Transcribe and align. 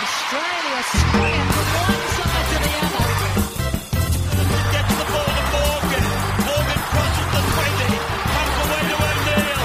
Australia 0.00 0.80
sprint 0.94 1.48
from 1.54 1.68
one 1.74 2.02
side 2.14 2.46
to 2.50 2.56
the 2.64 2.72
other. 2.86 3.06
Gets 4.72 4.94
the 4.98 5.06
ball 5.10 5.30
to 5.38 5.44
Morgan. 5.54 6.04
Morgan 6.46 6.80
crosses 6.92 7.28
the 7.34 7.42
20. 7.54 7.98
Comes 8.32 8.56
away 8.62 8.82
to 8.90 8.96
O'Neill. 9.08 9.62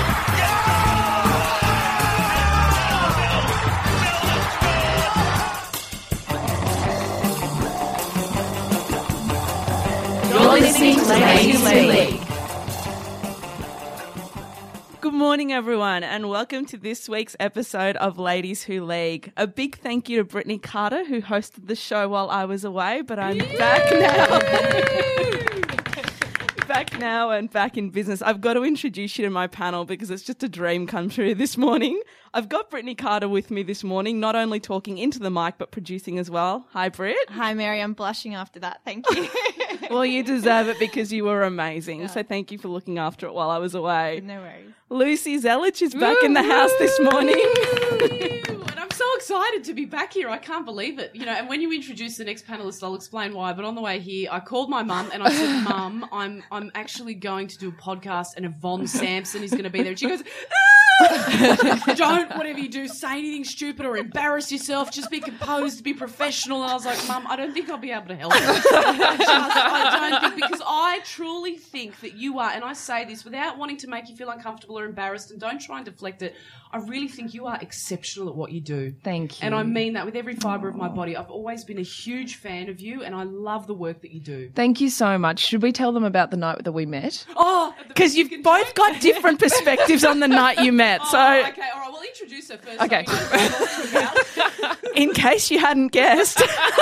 You're 10.30 10.60
listening 10.60 10.96
to 10.96 11.06
Ladies 11.06 11.64
League. 11.64 12.23
Good 15.14 15.20
morning, 15.20 15.54
everyone, 15.54 16.04
and 16.04 16.28
welcome 16.28 16.66
to 16.66 16.76
this 16.76 17.08
week's 17.08 17.36
episode 17.40 17.98
of 17.98 18.18
Ladies 18.18 18.64
Who 18.64 18.84
League. 18.84 19.32
A 19.38 19.46
big 19.46 19.78
thank 19.78 20.10
you 20.10 20.18
to 20.18 20.24
Brittany 20.24 20.58
Carter, 20.58 21.06
who 21.06 21.22
hosted 21.22 21.68
the 21.68 21.76
show 21.76 22.10
while 22.10 22.32
I 22.32 22.46
was 22.46 22.64
away, 22.64 23.04
but 23.04 23.20
I'm 23.20 23.38
back 23.38 23.92
now. 23.92 24.40
back 26.74 26.98
now 26.98 27.30
and 27.30 27.52
back 27.52 27.78
in 27.78 27.92
business. 27.92 28.24
I've 28.24 28.42
got 28.42 28.56
to 28.56 28.64
introduce 28.64 29.20
you 29.20 29.26
to 29.26 29.30
my 29.30 29.46
panel 29.46 29.86
because 29.86 30.10
it's 30.10 30.24
just 30.24 30.42
a 30.42 30.50
dream 30.50 30.88
come 30.88 31.12
true 31.12 31.36
this 31.36 31.58
morning. 31.58 32.02
I've 32.34 32.50
got 32.50 32.72
Brittany 32.72 32.96
Carter 32.96 33.30
with 33.30 33.52
me 33.52 33.62
this 33.62 33.84
morning, 33.84 34.20
not 34.20 34.36
only 34.36 34.60
talking 34.60 34.98
into 34.98 35.20
the 35.20 35.30
mic, 35.30 35.60
but 35.60 35.70
producing 35.70 36.18
as 36.18 36.32
well. 36.32 36.66
Hi, 36.72 36.90
Britt. 36.90 37.30
Hi, 37.30 37.54
Mary. 37.54 37.84
I'm 37.84 37.94
blushing 37.94 38.34
after 38.34 38.60
that. 38.62 38.82
Thank 38.84 39.06
you. 39.12 39.30
Well, 39.90 40.06
you 40.06 40.24
deserve 40.24 40.68
it 40.68 40.80
because 40.80 41.12
you 41.12 41.26
were 41.26 41.44
amazing. 41.44 42.08
So 42.08 42.24
thank 42.24 42.52
you 42.52 42.58
for 42.58 42.68
looking 42.68 42.98
after 42.98 43.26
it 43.28 43.34
while 43.34 43.50
I 43.50 43.58
was 43.58 43.76
away. 43.76 44.22
no 44.24 44.40
worries. 44.42 44.72
Lucy 44.90 45.40
Zelic 45.40 45.82
is 45.82 45.96
back 45.96 46.18
in 46.24 46.34
the 46.34 46.44
house 46.44 46.72
this 46.78 47.00
morning. 47.00 47.34
and 48.70 48.80
I'm 48.80 48.92
so 48.92 49.06
excited 49.16 49.64
to 49.64 49.74
be 49.74 49.86
back 49.86 50.14
here. 50.14 50.30
I 50.30 50.38
can't 50.38 50.66
believe 50.66 51.00
it. 51.00 51.16
You 51.16 51.26
know, 51.26 51.32
and 51.32 51.50
when 51.50 51.62
you 51.62 51.72
introduce 51.74 52.18
the 52.18 52.24
next 52.24 52.46
panelist, 52.46 52.84
I'll 52.84 52.94
explain 52.94 53.34
why. 53.34 53.54
But 53.54 53.66
on 53.66 53.74
the 53.74 53.82
way 53.82 54.00
here, 54.00 54.30
I 54.32 54.40
called 54.40 54.70
my 54.70 54.84
mum 54.84 55.10
and 55.12 55.24
I 55.24 55.32
said, 55.32 55.64
"Mum, 55.70 56.08
I'm 56.12 56.44
I'm 56.52 56.72
actually 56.76 57.16
going 57.16 57.48
to 57.48 57.58
do 57.58 57.70
a 57.70 57.72
podcast, 57.72 58.36
and 58.38 58.46
Yvonne 58.46 58.86
Sampson 58.86 59.42
is 59.44 59.50
going 59.52 59.64
to 59.64 59.70
be 59.72 59.80
there." 59.80 59.92
And 59.92 60.00
she 60.00 60.08
goes. 60.08 60.22
"Ah! 60.22 60.70
Don't, 61.96 62.30
whatever 62.38 62.60
you 62.60 62.70
do, 62.70 62.88
say 62.88 63.18
anything 63.18 63.44
stupid 63.44 63.86
or 63.86 63.98
embarrass 63.98 64.52
yourself. 64.52 64.92
Just 64.92 65.10
be 65.10 65.20
composed, 65.20 65.84
be 65.84 65.94
professional. 65.94 66.62
And 66.64 66.72
I 66.72 66.74
was 66.74 66.86
like, 66.86 67.08
Mum, 67.08 67.26
I 67.28 67.36
don't 67.36 67.54
think 67.54 67.70
I'll 67.70 67.78
be 67.78 67.92
able 67.92 68.08
to 68.08 68.16
help. 68.16 68.34
you." 68.34 68.40
Just, 68.42 68.68
I 68.72 70.20
don't 70.22 70.34
think 70.34 70.48
because 70.48 70.62
I 70.66 71.00
truly 71.04 71.58
think 71.58 72.00
that 72.02 72.14
you 72.16 72.40
are, 72.40 72.52
and 72.52 72.64
I 72.64 72.74
say 72.74 73.06
this 73.06 73.26
without 73.26 73.58
wanting 73.58 73.78
to 73.78 73.88
make 73.88 74.10
you 74.10 74.16
feel 74.16 74.30
uncomfortable 74.30 74.78
or 74.78 74.86
embarrassed, 74.86 75.32
and 75.32 75.40
don't 75.40 75.60
try 75.60 75.78
and 75.78 75.86
deflect 75.86 76.22
it. 76.22 76.36
I 76.74 76.80
really 76.80 77.08
think 77.08 77.36
you 77.36 77.46
are 77.46 77.58
exceptional 77.62 78.30
at 78.30 78.36
what 78.36 78.52
you 78.52 78.60
do. 78.60 78.94
Thank 79.04 79.40
you. 79.40 79.46
And 79.46 79.54
I 79.54 79.62
mean 79.62 79.94
that 79.94 80.06
with 80.06 80.16
every 80.16 80.36
fibre 80.36 80.68
of 80.68 80.76
my 80.76 80.88
body. 80.88 81.16
I've 81.16 81.30
always 81.30 81.64
been 81.64 81.78
a 81.78 81.84
huge 81.84 82.38
fan 82.38 82.68
of 82.68 82.80
you, 82.80 83.04
and 83.04 83.14
I 83.14 83.24
love 83.24 83.68
the 83.68 83.76
work 83.76 84.02
that 84.02 84.12
you 84.12 84.20
do. 84.20 84.50
Thank 84.56 84.82
you 84.82 84.90
so 84.90 85.18
much. 85.20 85.38
Should 85.40 85.62
we 85.62 85.72
tell 85.72 85.92
them 85.92 86.04
about 86.04 86.32
the 86.32 86.38
night 86.38 86.64
that 86.64 86.72
we 86.72 86.86
met? 86.88 87.26
Oh, 87.36 87.74
Because 87.88 88.16
you've 88.16 88.42
both 88.44 88.74
got 88.74 89.00
different 89.02 89.40
perspectives 89.40 90.04
on 90.04 90.20
the 90.20 90.28
night 90.28 90.58
you 90.60 90.72
met. 90.72 91.02
So, 91.06 91.20
Oh, 91.20 91.46
okay, 91.50 91.62
all 91.76 91.80
right. 91.82 91.92
Well, 91.92 92.02
introduce 92.02 92.50
her 92.50 92.58
first. 92.58 92.82
Okay. 92.82 93.06
we 93.08 93.14
know 93.14 93.20
what 93.22 93.72
we're 93.72 94.42
talking 94.42 94.66
about. 94.66 94.78
in 94.96 95.14
case 95.14 95.52
you 95.52 95.60
hadn't 95.60 95.90
guessed, 95.90 96.42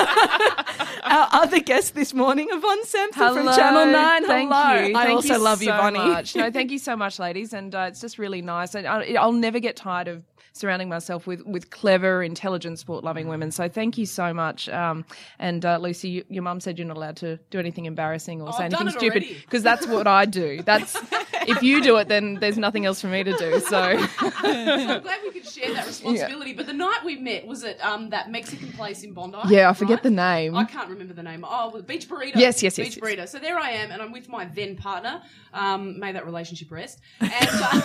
our 1.04 1.28
other 1.32 1.60
guest 1.60 1.94
this 1.94 2.14
morning, 2.14 2.48
Yvonne 2.50 2.84
Sampson 2.84 3.34
from 3.34 3.46
Channel 3.54 3.86
9. 3.92 4.26
Thank 4.26 4.50
Hello. 4.50 4.86
you. 4.86 4.96
I 4.96 5.04
Thank 5.04 5.16
also 5.16 5.34
you 5.34 5.38
love 5.40 5.60
you, 5.62 5.68
so 5.68 5.76
Bonnie. 5.76 5.98
Much. 5.98 6.34
No, 6.34 6.50
thank 6.50 6.70
you 6.70 6.78
so 6.78 6.96
much, 6.96 7.18
ladies. 7.18 7.52
And 7.52 7.74
uh, 7.74 7.86
it's 7.88 8.00
just 8.00 8.18
really 8.18 8.40
nice. 8.42 8.74
And 8.74 8.86
I, 8.86 9.14
I'll 9.14 9.32
never 9.32 9.60
get 9.60 9.76
tired 9.82 10.08
of 10.08 10.22
surrounding 10.52 10.88
myself 10.88 11.26
with, 11.26 11.44
with 11.46 11.70
clever, 11.70 12.22
intelligent, 12.22 12.78
sport 12.78 13.04
loving 13.04 13.26
women. 13.28 13.50
So 13.50 13.68
thank 13.68 13.96
you 13.98 14.06
so 14.06 14.32
much. 14.32 14.68
Um, 14.68 15.04
and 15.38 15.64
uh, 15.64 15.78
Lucy, 15.78 16.08
you, 16.08 16.24
your 16.28 16.42
mum 16.42 16.60
said 16.60 16.78
you're 16.78 16.86
not 16.86 16.96
allowed 16.96 17.16
to 17.16 17.38
do 17.50 17.58
anything 17.58 17.86
embarrassing 17.86 18.42
or 18.42 18.52
say 18.52 18.64
I've 18.64 18.74
anything 18.74 18.98
stupid 18.98 19.24
because 19.42 19.62
that's 19.62 19.86
what 19.86 20.06
I 20.06 20.26
do. 20.26 20.62
That's 20.62 20.96
if 21.48 21.62
you 21.62 21.82
do 21.82 21.96
it, 21.96 22.08
then 22.08 22.34
there's 22.34 22.58
nothing 22.58 22.86
else 22.86 23.00
for 23.00 23.08
me 23.08 23.24
to 23.24 23.32
do. 23.36 23.60
So 23.60 23.78
I'm 24.18 25.02
glad 25.02 25.20
we 25.22 25.30
could 25.30 25.46
share 25.46 25.72
that 25.72 25.86
responsibility. 25.86 26.52
But 26.52 26.66
the 26.66 26.72
night 26.72 27.00
we 27.04 27.16
met 27.16 27.46
was 27.46 27.64
at 27.64 27.82
um, 27.84 28.10
that 28.10 28.30
Mexican 28.30 28.72
place 28.72 29.02
in 29.02 29.12
Bondi. 29.12 29.38
yeah, 29.48 29.70
I 29.70 29.72
forget 29.72 29.96
right? 29.96 30.02
the 30.02 30.10
name. 30.10 30.54
I 30.54 30.64
can't 30.64 30.88
remember 30.88 31.14
the 31.14 31.22
name. 31.22 31.44
Oh, 31.48 31.70
well, 31.72 31.82
Beach 31.82 32.08
Burrito. 32.08 32.36
Yes, 32.36 32.62
yes, 32.62 32.76
yes, 32.76 32.88
Beach 32.88 32.96
yes. 32.96 33.04
Burrito. 33.04 33.28
So 33.28 33.38
there 33.38 33.58
I 33.58 33.70
am, 33.70 33.90
and 33.90 34.02
I'm 34.02 34.12
with 34.12 34.28
my 34.28 34.44
then 34.44 34.76
partner. 34.76 35.22
Um, 35.54 35.98
may 35.98 36.12
that 36.12 36.24
relationship 36.24 36.70
rest. 36.70 37.00
And, 37.32 37.48
uh, 37.50 37.80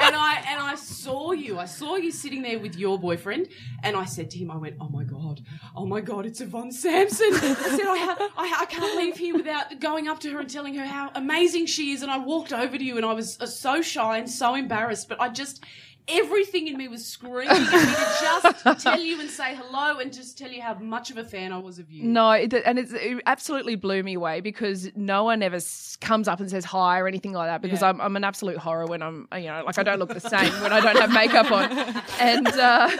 and 0.00 0.16
I 0.16 0.42
and 0.48 0.60
I 0.60 0.74
saw 1.04 1.32
you. 1.32 1.58
I 1.58 1.66
saw 1.66 1.96
you 1.96 2.10
sitting 2.10 2.40
there 2.40 2.58
with 2.58 2.76
your 2.76 2.98
boyfriend, 2.98 3.48
and 3.82 3.94
I 3.94 4.06
said 4.06 4.30
to 4.30 4.38
him, 4.38 4.50
I 4.50 4.56
went, 4.56 4.76
"Oh 4.80 4.88
my 4.88 5.04
god, 5.04 5.42
oh 5.76 5.84
my 5.84 6.00
god, 6.00 6.24
it's 6.24 6.40
Yvonne 6.40 6.72
Sampson." 6.72 7.28
I 7.32 7.76
said, 7.76 7.86
I, 7.86 7.98
ha- 7.98 8.30
I, 8.38 8.48
ha- 8.48 8.58
I 8.62 8.66
can't 8.66 8.96
leave 8.96 9.16
here 9.18 9.34
without 9.36 9.78
going 9.80 10.08
up 10.08 10.20
to 10.20 10.30
her 10.32 10.40
and 10.40 10.48
telling 10.48 10.74
her 10.76 10.86
how 10.86 11.10
amazing 11.14 11.66
she 11.66 11.92
is. 11.92 12.02
And 12.02 12.10
I 12.10 12.18
walked 12.18 12.52
over 12.52 12.78
to 12.78 12.84
you, 12.84 12.96
and 12.96 13.04
I 13.04 13.12
was 13.12 13.38
uh, 13.40 13.46
so 13.46 13.82
shy 13.82 14.16
and 14.18 14.30
so 14.30 14.54
embarrassed, 14.54 15.08
but 15.08 15.20
I 15.20 15.28
just. 15.28 15.62
Everything 16.06 16.68
in 16.68 16.76
me 16.76 16.86
was 16.86 17.04
screaming 17.04 17.48
at 17.48 17.60
me 17.60 17.66
to 17.66 18.16
just 18.20 18.82
tell 18.84 19.00
you 19.00 19.20
and 19.20 19.30
say 19.30 19.54
hello 19.54 19.98
and 20.00 20.12
just 20.12 20.36
tell 20.36 20.50
you 20.50 20.60
how 20.60 20.74
much 20.74 21.10
of 21.10 21.16
a 21.16 21.24
fan 21.24 21.50
I 21.52 21.58
was 21.58 21.78
of 21.78 21.90
you. 21.90 22.04
No, 22.04 22.30
it, 22.32 22.52
and 22.52 22.78
it's, 22.78 22.92
it 22.92 23.22
absolutely 23.24 23.74
blew 23.76 24.02
me 24.02 24.14
away 24.14 24.40
because 24.42 24.90
no 24.94 25.24
one 25.24 25.42
ever 25.42 25.58
comes 26.02 26.28
up 26.28 26.40
and 26.40 26.50
says 26.50 26.64
hi 26.66 26.98
or 27.00 27.08
anything 27.08 27.32
like 27.32 27.48
that 27.48 27.62
because 27.62 27.80
Yeah. 27.80 27.88
I'm, 27.88 28.00
I'm 28.02 28.16
an 28.16 28.24
absolute 28.24 28.58
horror 28.58 28.84
when 28.86 29.02
I'm, 29.02 29.28
you 29.34 29.44
know, 29.46 29.62
like 29.64 29.78
I 29.78 29.82
don't 29.82 29.98
look 29.98 30.12
the 30.12 30.20
same 30.20 30.52
when 30.60 30.72
I 30.74 30.80
don't 30.80 30.98
have 30.98 31.12
makeup 31.12 31.50
on. 31.50 32.02
And, 32.20 32.46
uh, 32.46 32.90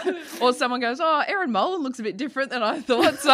or 0.41 0.51
someone 0.53 0.81
goes, 0.81 0.99
oh, 0.99 1.23
Erin 1.27 1.51
Mullen 1.51 1.81
looks 1.81 1.99
a 1.99 2.03
bit 2.03 2.17
different 2.17 2.49
than 2.49 2.61
I 2.63 2.81
thought. 2.81 3.19
So, 3.19 3.31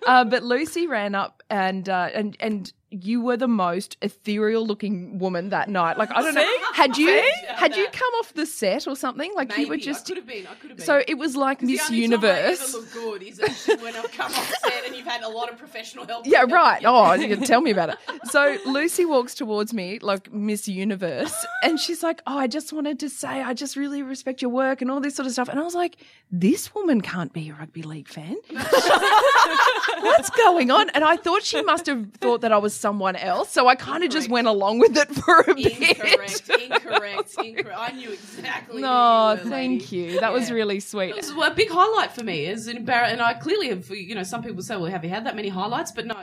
uh, 0.06 0.24
but 0.24 0.42
Lucy 0.42 0.86
ran 0.86 1.14
up 1.14 1.42
and, 1.50 1.88
uh, 1.88 2.10
and, 2.14 2.36
and, 2.40 2.72
you 3.02 3.20
were 3.20 3.36
the 3.36 3.48
most 3.48 3.96
ethereal 4.02 4.66
looking 4.66 5.18
woman 5.18 5.48
that 5.50 5.68
night. 5.68 5.98
Like 5.98 6.10
I 6.12 6.22
don't 6.22 6.34
know, 6.34 6.46
had 6.74 6.96
you 6.96 7.22
had 7.48 7.76
you 7.76 7.86
come 7.92 8.12
off 8.20 8.32
the 8.34 8.46
set 8.46 8.86
or 8.86 8.94
something? 8.96 9.32
Like 9.34 9.48
Maybe 9.50 9.62
you 9.62 9.68
were 9.68 9.76
just 9.76 10.06
I 10.06 10.08
could 10.08 10.16
have 10.18 10.26
been. 10.26 10.46
I 10.46 10.54
could 10.54 10.70
have 10.70 10.76
been. 10.78 10.86
so 10.86 11.02
it 11.06 11.14
was 11.18 11.36
like 11.36 11.62
Miss 11.62 11.80
only 11.80 11.80
Time 11.80 11.92
I 11.92 11.96
Universe. 11.96 12.60
ever 12.74 12.78
look 12.78 12.92
good 12.92 13.22
is 13.22 13.40
when 13.80 13.96
I've 13.96 14.12
come 14.12 14.32
off 14.32 14.54
set 14.64 14.86
and 14.86 14.94
you've 14.96 15.06
had 15.06 15.22
a 15.22 15.28
lot 15.28 15.50
of 15.50 15.58
professional 15.58 16.06
help. 16.06 16.26
Yeah, 16.26 16.44
right. 16.48 16.82
you. 16.82 16.88
Oh, 16.88 17.12
you 17.14 17.36
tell 17.36 17.60
me 17.60 17.70
about 17.70 17.90
it. 17.90 17.96
So 18.30 18.58
Lucy 18.66 19.04
walks 19.04 19.34
towards 19.34 19.72
me 19.74 19.98
like 20.00 20.32
Miss 20.32 20.68
Universe, 20.68 21.34
and 21.62 21.78
she's 21.80 22.02
like, 22.02 22.22
"Oh, 22.26 22.38
I 22.38 22.46
just 22.46 22.72
wanted 22.72 22.98
to 23.00 23.08
say 23.10 23.28
I 23.42 23.54
just 23.54 23.76
really 23.76 24.02
respect 24.02 24.40
your 24.42 24.50
work 24.50 24.80
and 24.82 24.90
all 24.90 25.00
this 25.00 25.14
sort 25.14 25.26
of 25.26 25.32
stuff." 25.32 25.48
And 25.48 25.58
I 25.58 25.62
was 25.62 25.74
like, 25.74 25.96
"This 26.30 26.74
woman 26.74 27.00
can't 27.00 27.32
be 27.32 27.50
a 27.50 27.54
rugby 27.54 27.82
league 27.82 28.08
fan. 28.08 28.36
What's 30.00 30.30
going 30.30 30.70
on?" 30.70 30.90
And 30.90 31.04
I 31.04 31.16
thought 31.16 31.42
she 31.42 31.62
must 31.62 31.86
have 31.86 32.12
thought 32.20 32.40
that 32.42 32.52
I 32.52 32.58
was 32.58 32.74
someone 32.84 33.16
else, 33.16 33.50
so 33.50 33.66
I 33.66 33.76
kind 33.76 34.04
of 34.04 34.10
just 34.10 34.28
went 34.28 34.46
along 34.46 34.78
with 34.78 34.94
it 34.96 35.08
for 35.14 35.40
a 35.40 35.54
bit. 35.54 35.78
Incorrect. 35.80 36.50
Incorrect. 36.60 37.34
Incorrect. 37.42 37.78
I 37.78 37.92
knew 37.92 38.10
exactly. 38.12 38.82
No, 38.82 39.36
who 39.36 39.38
you 39.38 39.44
were, 39.44 39.50
thank 39.56 39.82
lady. 39.90 39.96
you. 39.96 40.20
That 40.20 40.32
was 40.34 40.50
really 40.50 40.80
sweet. 40.80 41.10
It 41.10 41.16
was 41.16 41.30
a 41.30 41.54
big 41.54 41.70
highlight 41.70 42.12
for 42.12 42.22
me 42.24 42.44
Is 42.46 42.66
an 42.68 42.76
embarrass, 42.76 43.12
and 43.12 43.22
I 43.22 43.32
clearly 43.34 43.68
have. 43.70 43.88
You 43.90 44.14
know, 44.14 44.22
some 44.22 44.42
people 44.42 44.62
say, 44.62 44.76
"Well, 44.76 44.90
have 44.90 45.02
you 45.02 45.10
had 45.10 45.24
that 45.26 45.34
many 45.36 45.48
highlights?" 45.48 45.92
But 45.92 46.06
no, 46.10 46.14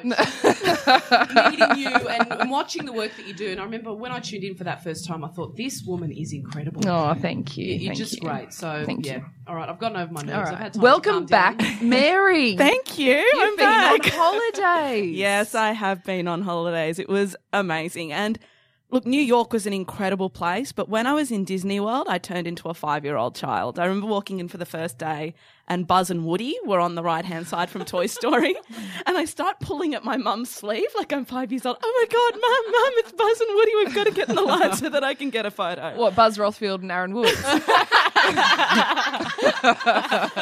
meeting 1.49 1.77
you 1.77 1.89
and, 1.89 2.31
and 2.31 2.51
watching 2.51 2.85
the 2.85 2.93
work 2.93 3.11
that 3.17 3.27
you 3.27 3.33
do. 3.33 3.49
And 3.49 3.59
I 3.59 3.63
remember 3.63 3.93
when 3.93 4.11
I 4.11 4.19
tuned 4.19 4.43
in 4.43 4.55
for 4.55 4.63
that 4.65 4.83
first 4.83 5.07
time, 5.07 5.23
I 5.23 5.29
thought 5.29 5.55
this 5.55 5.83
woman 5.83 6.11
is 6.11 6.33
incredible. 6.33 6.81
Oh, 6.87 7.13
thank 7.15 7.57
you. 7.57 7.65
You- 7.65 7.71
You're 7.73 7.87
thank 7.89 7.97
just 7.97 8.21
you. 8.21 8.27
great. 8.29 8.53
So 8.53 8.83
Thank 8.85 9.05
yeah. 9.05 9.17
you. 9.17 9.25
All 9.47 9.55
right, 9.55 9.67
I've 9.67 9.79
gotten 9.79 9.97
over 9.97 10.11
my 10.13 10.21
nerves. 10.21 10.33
All 10.33 10.39
I've 10.41 10.51
right. 10.53 10.59
had 10.61 10.73
time 10.73 10.81
Welcome 10.83 11.13
calm 11.13 11.25
back, 11.25 11.57
down. 11.57 11.89
Mary. 11.89 12.55
Thank 12.67 12.97
you. 12.99 13.15
I'm 13.17 13.47
You've 13.49 13.57
been 13.57 13.65
back. 13.65 13.91
on 14.05 14.11
holidays. 14.11 15.15
Yes, 15.17 15.55
I 15.55 15.71
have 15.71 16.03
been 16.03 16.27
on 16.27 16.41
holidays. 16.41 16.50
It 16.99 17.09
was 17.09 17.35
amazing. 17.53 18.11
And 18.11 18.39
look, 18.89 19.05
New 19.05 19.21
York 19.21 19.53
was 19.53 19.65
an 19.65 19.73
incredible 19.73 20.29
place, 20.29 20.71
but 20.71 20.89
when 20.89 21.07
I 21.07 21.13
was 21.13 21.31
in 21.31 21.43
Disney 21.45 21.79
World, 21.79 22.07
I 22.09 22.17
turned 22.17 22.47
into 22.47 22.69
a 22.69 22.73
five 22.73 23.05
year 23.05 23.15
old 23.15 23.35
child. 23.35 23.79
I 23.79 23.85
remember 23.85 24.07
walking 24.07 24.39
in 24.39 24.47
for 24.47 24.57
the 24.57 24.65
first 24.65 24.97
day 24.97 25.33
and 25.71 25.87
Buzz 25.87 26.09
and 26.09 26.25
Woody 26.25 26.57
were 26.65 26.81
on 26.81 26.95
the 26.95 27.01
right 27.01 27.23
hand 27.23 27.47
side 27.47 27.69
from 27.69 27.85
Toy 27.85 28.07
Story. 28.07 28.55
and 29.05 29.17
I 29.17 29.23
start 29.23 29.61
pulling 29.61 29.95
at 29.95 30.03
my 30.03 30.17
mum's 30.17 30.49
sleeve 30.49 30.89
like 30.97 31.13
I'm 31.13 31.23
five 31.23 31.49
years 31.49 31.65
old. 31.65 31.77
Oh 31.81 31.93
my 31.97 32.07
God, 32.11 32.33
mum, 32.41 32.71
mum, 32.73 32.93
it's 32.97 33.13
Buzz 33.13 33.39
and 33.39 33.55
Woody. 33.55 33.71
We've 33.77 33.95
got 33.95 34.03
to 34.03 34.11
get 34.11 34.27
in 34.27 34.35
the 34.35 34.41
line 34.41 34.75
so 34.75 34.89
that 34.89 35.05
I 35.05 35.13
can 35.13 35.29
get 35.29 35.45
a 35.45 35.51
photo. 35.51 35.95
What, 35.95 36.13
Buzz 36.13 36.37
Rothfield 36.37 36.81
and 36.81 36.91
Aaron 36.91 37.13
Woods? 37.13 37.41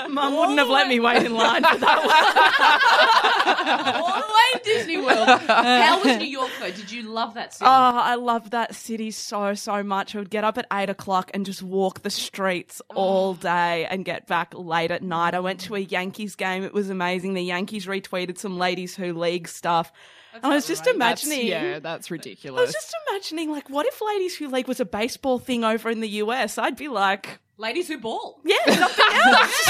Mum 0.10 0.36
wouldn't 0.36 0.58
have 0.60 0.68
let 0.68 0.88
me 0.88 1.00
wait 1.00 1.24
in 1.24 1.34
line 1.34 1.64
for 1.64 1.78
that 1.78 2.00
one. 2.06 4.04
All 4.04 4.22
the 4.22 4.28
way 4.28 4.60
to 4.60 4.64
Disney 4.64 4.98
World. 4.98 5.28
How 5.48 6.04
was 6.04 6.18
New 6.18 6.26
York 6.26 6.50
though? 6.60 6.72
Did 6.72 6.92
you 6.92 7.04
love 7.04 7.36
that 7.36 7.54
city? 7.54 7.66
Oh, 7.66 7.70
I 7.70 8.16
love 8.16 8.50
that 8.50 8.76
city 8.76 9.12
so, 9.12 9.54
so 9.54 9.84
much. 9.84 10.16
I 10.16 10.20
would 10.20 10.30
get 10.30 10.44
up 10.44 10.58
at 10.58 10.66
eight 10.74 10.90
o'clock 10.90 11.32
and 11.34 11.46
just 11.46 11.62
walk 11.62 12.02
the 12.02 12.10
streets 12.10 12.82
oh. 12.90 12.96
all 12.96 13.34
day 13.36 13.86
and 13.86 14.04
get 14.04 14.28
back 14.28 14.54
late 14.56 14.92
at 14.92 15.04
night. 15.04 15.19
I 15.36 15.40
went 15.40 15.60
to 15.62 15.76
a 15.76 15.80
Yankees 15.80 16.36
game. 16.36 16.64
It 16.64 16.74
was 16.74 16.90
amazing. 16.90 17.34
The 17.34 17.42
Yankees 17.42 17.86
retweeted 17.86 18.38
some 18.38 18.58
ladies 18.58 18.96
who 18.96 19.14
league 19.14 19.48
stuff. 19.48 19.92
and 20.34 20.46
I 20.46 20.50
was 20.56 20.68
just 20.68 20.88
imagining. 20.88 21.48
yeah, 21.48 21.80
that's 21.80 22.10
ridiculous. 22.12 22.60
I 22.60 22.64
was 22.64 22.74
just 22.74 22.96
imagining, 23.10 23.52
like, 23.52 23.70
what 23.70 23.86
if 23.86 24.02
Ladies 24.02 24.36
Who 24.38 24.48
League 24.48 24.68
was 24.68 24.80
a 24.80 24.86
baseball 24.86 25.40
thing 25.40 25.64
over 25.64 25.90
in 25.90 26.00
the 26.02 26.10
US? 26.24 26.58
I'd 26.58 26.76
be 26.78 26.88
like, 26.88 27.40
Ladies 27.58 27.88
who 27.90 27.98
ball. 27.98 28.40
yeah, 28.46 28.56
something 28.66 29.06
else. 29.26 29.68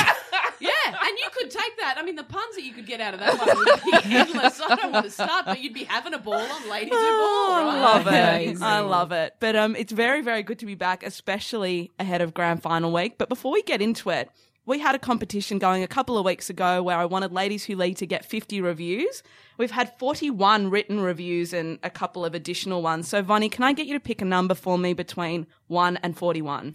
Yeah, 0.61 0.69
and 0.87 1.17
you 1.17 1.27
could 1.31 1.49
take 1.49 1.77
that. 1.77 1.95
I 1.97 2.03
mean, 2.03 2.15
the 2.17 2.23
puns 2.23 2.55
that 2.55 2.63
you 2.63 2.73
could 2.73 2.85
get 2.85 2.99
out 2.99 3.13
of 3.13 3.21
that 3.21 3.39
one 3.39 3.57
would 3.57 3.83
be 3.83 3.91
endless. 4.15 4.59
I 4.61 4.75
don't 4.75 4.91
want 4.91 5.05
to 5.05 5.11
start, 5.11 5.45
but 5.45 5.61
you'd 5.61 5.73
be 5.73 5.85
having 5.85 6.13
a 6.13 6.19
ball 6.19 6.33
on 6.35 6.69
Ladies 6.69 6.89
Who 6.89 6.95
Ball, 6.97 6.99
Oh, 6.99 7.63
right? 7.65 7.77
I 7.77 7.81
love 7.81 8.07
it. 8.07 8.09
Amazing. 8.13 8.63
I 8.63 8.79
love 8.81 9.11
it. 9.13 9.35
But 9.39 9.55
um, 9.55 9.75
it's 9.77 9.93
very, 9.93 10.21
very 10.21 10.43
good 10.43 10.59
to 10.59 10.65
be 10.65 10.75
back, 10.75 11.01
especially 11.03 11.91
ahead 11.97 12.21
of 12.21 12.33
grand 12.33 12.61
final 12.61 12.91
week. 12.91 13.17
But 13.17 13.29
before 13.29 13.53
we 13.53 13.63
get 13.63 13.81
into 13.81 14.09
it, 14.09 14.29
we 14.69 14.77
had 14.77 14.93
a 14.93 14.99
competition 14.99 15.57
going 15.57 15.81
a 15.81 15.87
couple 15.87 16.15
of 16.15 16.23
weeks 16.23 16.47
ago 16.47 16.83
where 16.83 16.95
I 16.95 17.05
wanted 17.05 17.31
Ladies 17.31 17.65
Who 17.65 17.75
League 17.75 17.97
to 17.97 18.05
get 18.05 18.23
50 18.23 18.61
reviews. 18.61 19.23
We've 19.57 19.71
had 19.71 19.97
41 19.97 20.69
written 20.69 20.99
reviews 20.99 21.53
and 21.53 21.79
a 21.81 21.89
couple 21.89 22.23
of 22.23 22.35
additional 22.35 22.83
ones. 22.83 23.07
So, 23.07 23.23
Vonnie, 23.23 23.49
can 23.49 23.63
I 23.63 23.73
get 23.73 23.87
you 23.87 23.95
to 23.95 23.99
pick 23.99 24.21
a 24.21 24.25
number 24.25 24.53
for 24.53 24.77
me 24.77 24.93
between 24.93 25.47
1 25.69 25.97
and 25.97 26.15
41? 26.15 26.73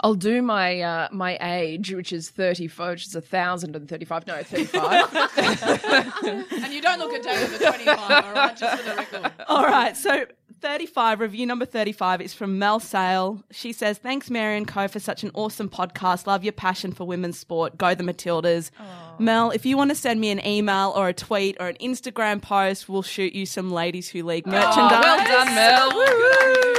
I'll 0.00 0.14
do 0.14 0.42
my 0.42 0.80
uh, 0.80 1.08
my 1.12 1.38
age, 1.40 1.92
which 1.92 2.12
is 2.12 2.30
thirty 2.30 2.68
five, 2.68 2.92
which 2.94 3.06
is 3.06 3.14
a 3.14 3.20
thousand 3.20 3.74
and 3.76 3.88
thirty 3.88 4.04
five. 4.04 4.26
No, 4.26 4.42
thirty 4.42 4.64
five. 4.64 5.06
And 6.66 6.72
you 6.72 6.80
don't 6.82 6.98
look 6.98 7.12
a 7.12 7.22
day 7.22 7.42
over 7.44 7.58
25, 7.58 8.10
all 8.10 8.32
right, 8.32 8.56
just 8.56 8.82
for 8.82 8.90
the 8.90 8.96
record. 8.96 9.32
All 9.48 9.64
right, 9.64 9.96
so 9.96 10.26
35, 10.60 11.20
review 11.20 11.46
number 11.46 11.64
35 11.64 12.20
is 12.20 12.34
from 12.34 12.58
Mel 12.58 12.80
Sale. 12.80 13.42
She 13.52 13.72
says, 13.72 13.98
Thanks, 13.98 14.30
Mary 14.30 14.56
and 14.56 14.66
Co, 14.66 14.88
for 14.88 14.98
such 14.98 15.22
an 15.22 15.30
awesome 15.34 15.68
podcast. 15.68 16.26
Love 16.26 16.42
your 16.44 16.52
passion 16.52 16.92
for 16.92 17.04
women's 17.04 17.38
sport. 17.38 17.78
Go 17.78 17.94
the 17.94 18.02
Matildas. 18.02 18.70
Mel, 19.18 19.50
if 19.50 19.64
you 19.64 19.76
want 19.76 19.90
to 19.90 19.94
send 19.94 20.20
me 20.20 20.30
an 20.30 20.44
email 20.46 20.92
or 20.96 21.08
a 21.08 21.14
tweet 21.14 21.56
or 21.60 21.68
an 21.68 21.76
Instagram 21.76 22.42
post, 22.42 22.88
we'll 22.88 23.02
shoot 23.02 23.32
you 23.32 23.46
some 23.46 23.70
Ladies 23.70 24.08
Who 24.08 24.22
League 24.24 24.46
merchandise. 24.46 24.76
Oh, 24.76 25.00
well 25.02 25.44
done, 25.44 25.54
Mel. 25.54 26.72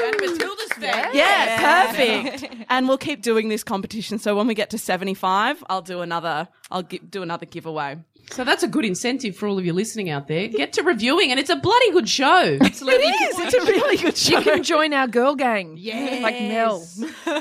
And 0.83 0.83
Matilda's 0.83 1.15
fan. 1.15 1.15
Yeah, 1.15 2.29
perfect. 2.39 2.65
and 2.69 2.87
we'll 2.87 2.97
keep 2.97 3.21
doing 3.21 3.49
this 3.49 3.63
competition. 3.63 4.19
So 4.19 4.35
when 4.35 4.47
we 4.47 4.53
get 4.53 4.69
to 4.71 4.77
75, 4.77 5.63
I'll 5.69 5.81
do 5.81 6.01
another, 6.01 6.47
I'll 6.71 6.83
gi- 6.83 6.99
do 6.99 7.21
another 7.23 7.45
giveaway. 7.45 7.97
So 8.31 8.43
that's 8.43 8.61
a 8.61 8.67
good 8.67 8.83
incentive 8.83 9.37
for 9.37 9.47
all 9.47 9.57
of 9.57 9.65
you 9.65 9.71
listening 9.71 10.09
out 10.09 10.27
there. 10.27 10.49
Get 10.49 10.73
to 10.73 10.83
reviewing, 10.83 11.31
and 11.31 11.39
it's 11.39 11.49
a 11.49 11.55
bloody 11.55 11.91
good 11.91 12.09
show. 12.09 12.57
Absolutely. 12.59 13.05
It 13.05 13.15
is. 13.31 13.39
It's 13.39 13.53
a 13.53 13.59
really 13.71 13.97
good 13.97 14.17
show. 14.17 14.39
You 14.39 14.43
can 14.43 14.63
join 14.63 14.93
our 14.93 15.07
girl 15.07 15.33
gang. 15.35 15.75
Yeah. 15.77 16.19
like 16.21 16.35
Mel. 16.41 16.85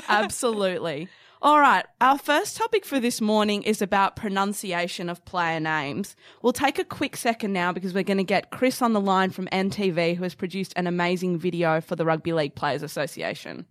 Absolutely. 0.07 1.09
All 1.39 1.59
right. 1.59 1.85
Our 2.01 2.17
first 2.17 2.57
topic 2.57 2.83
for 2.83 2.99
this 2.99 3.21
morning 3.21 3.61
is 3.61 3.79
about 3.79 4.15
pronunciation 4.15 5.07
of 5.07 5.23
player 5.23 5.59
names. 5.59 6.15
We'll 6.41 6.51
take 6.51 6.79
a 6.79 6.83
quick 6.83 7.15
second 7.15 7.53
now 7.53 7.71
because 7.71 7.93
we're 7.93 8.01
going 8.01 8.17
to 8.17 8.23
get 8.23 8.51
Krit 8.51 8.81
on 8.81 8.93
the 8.93 9.01
line 9.01 9.29
from 9.29 9.45
NTV, 9.51 10.15
who 10.15 10.23
has 10.23 10.33
produced 10.33 10.73
an 10.75 10.87
amazing 10.87 11.37
video 11.37 11.79
for 11.79 11.95
the 11.95 12.05
Rugby 12.05 12.33
League 12.33 12.55
Players 12.55 12.81
Association. 12.81 13.67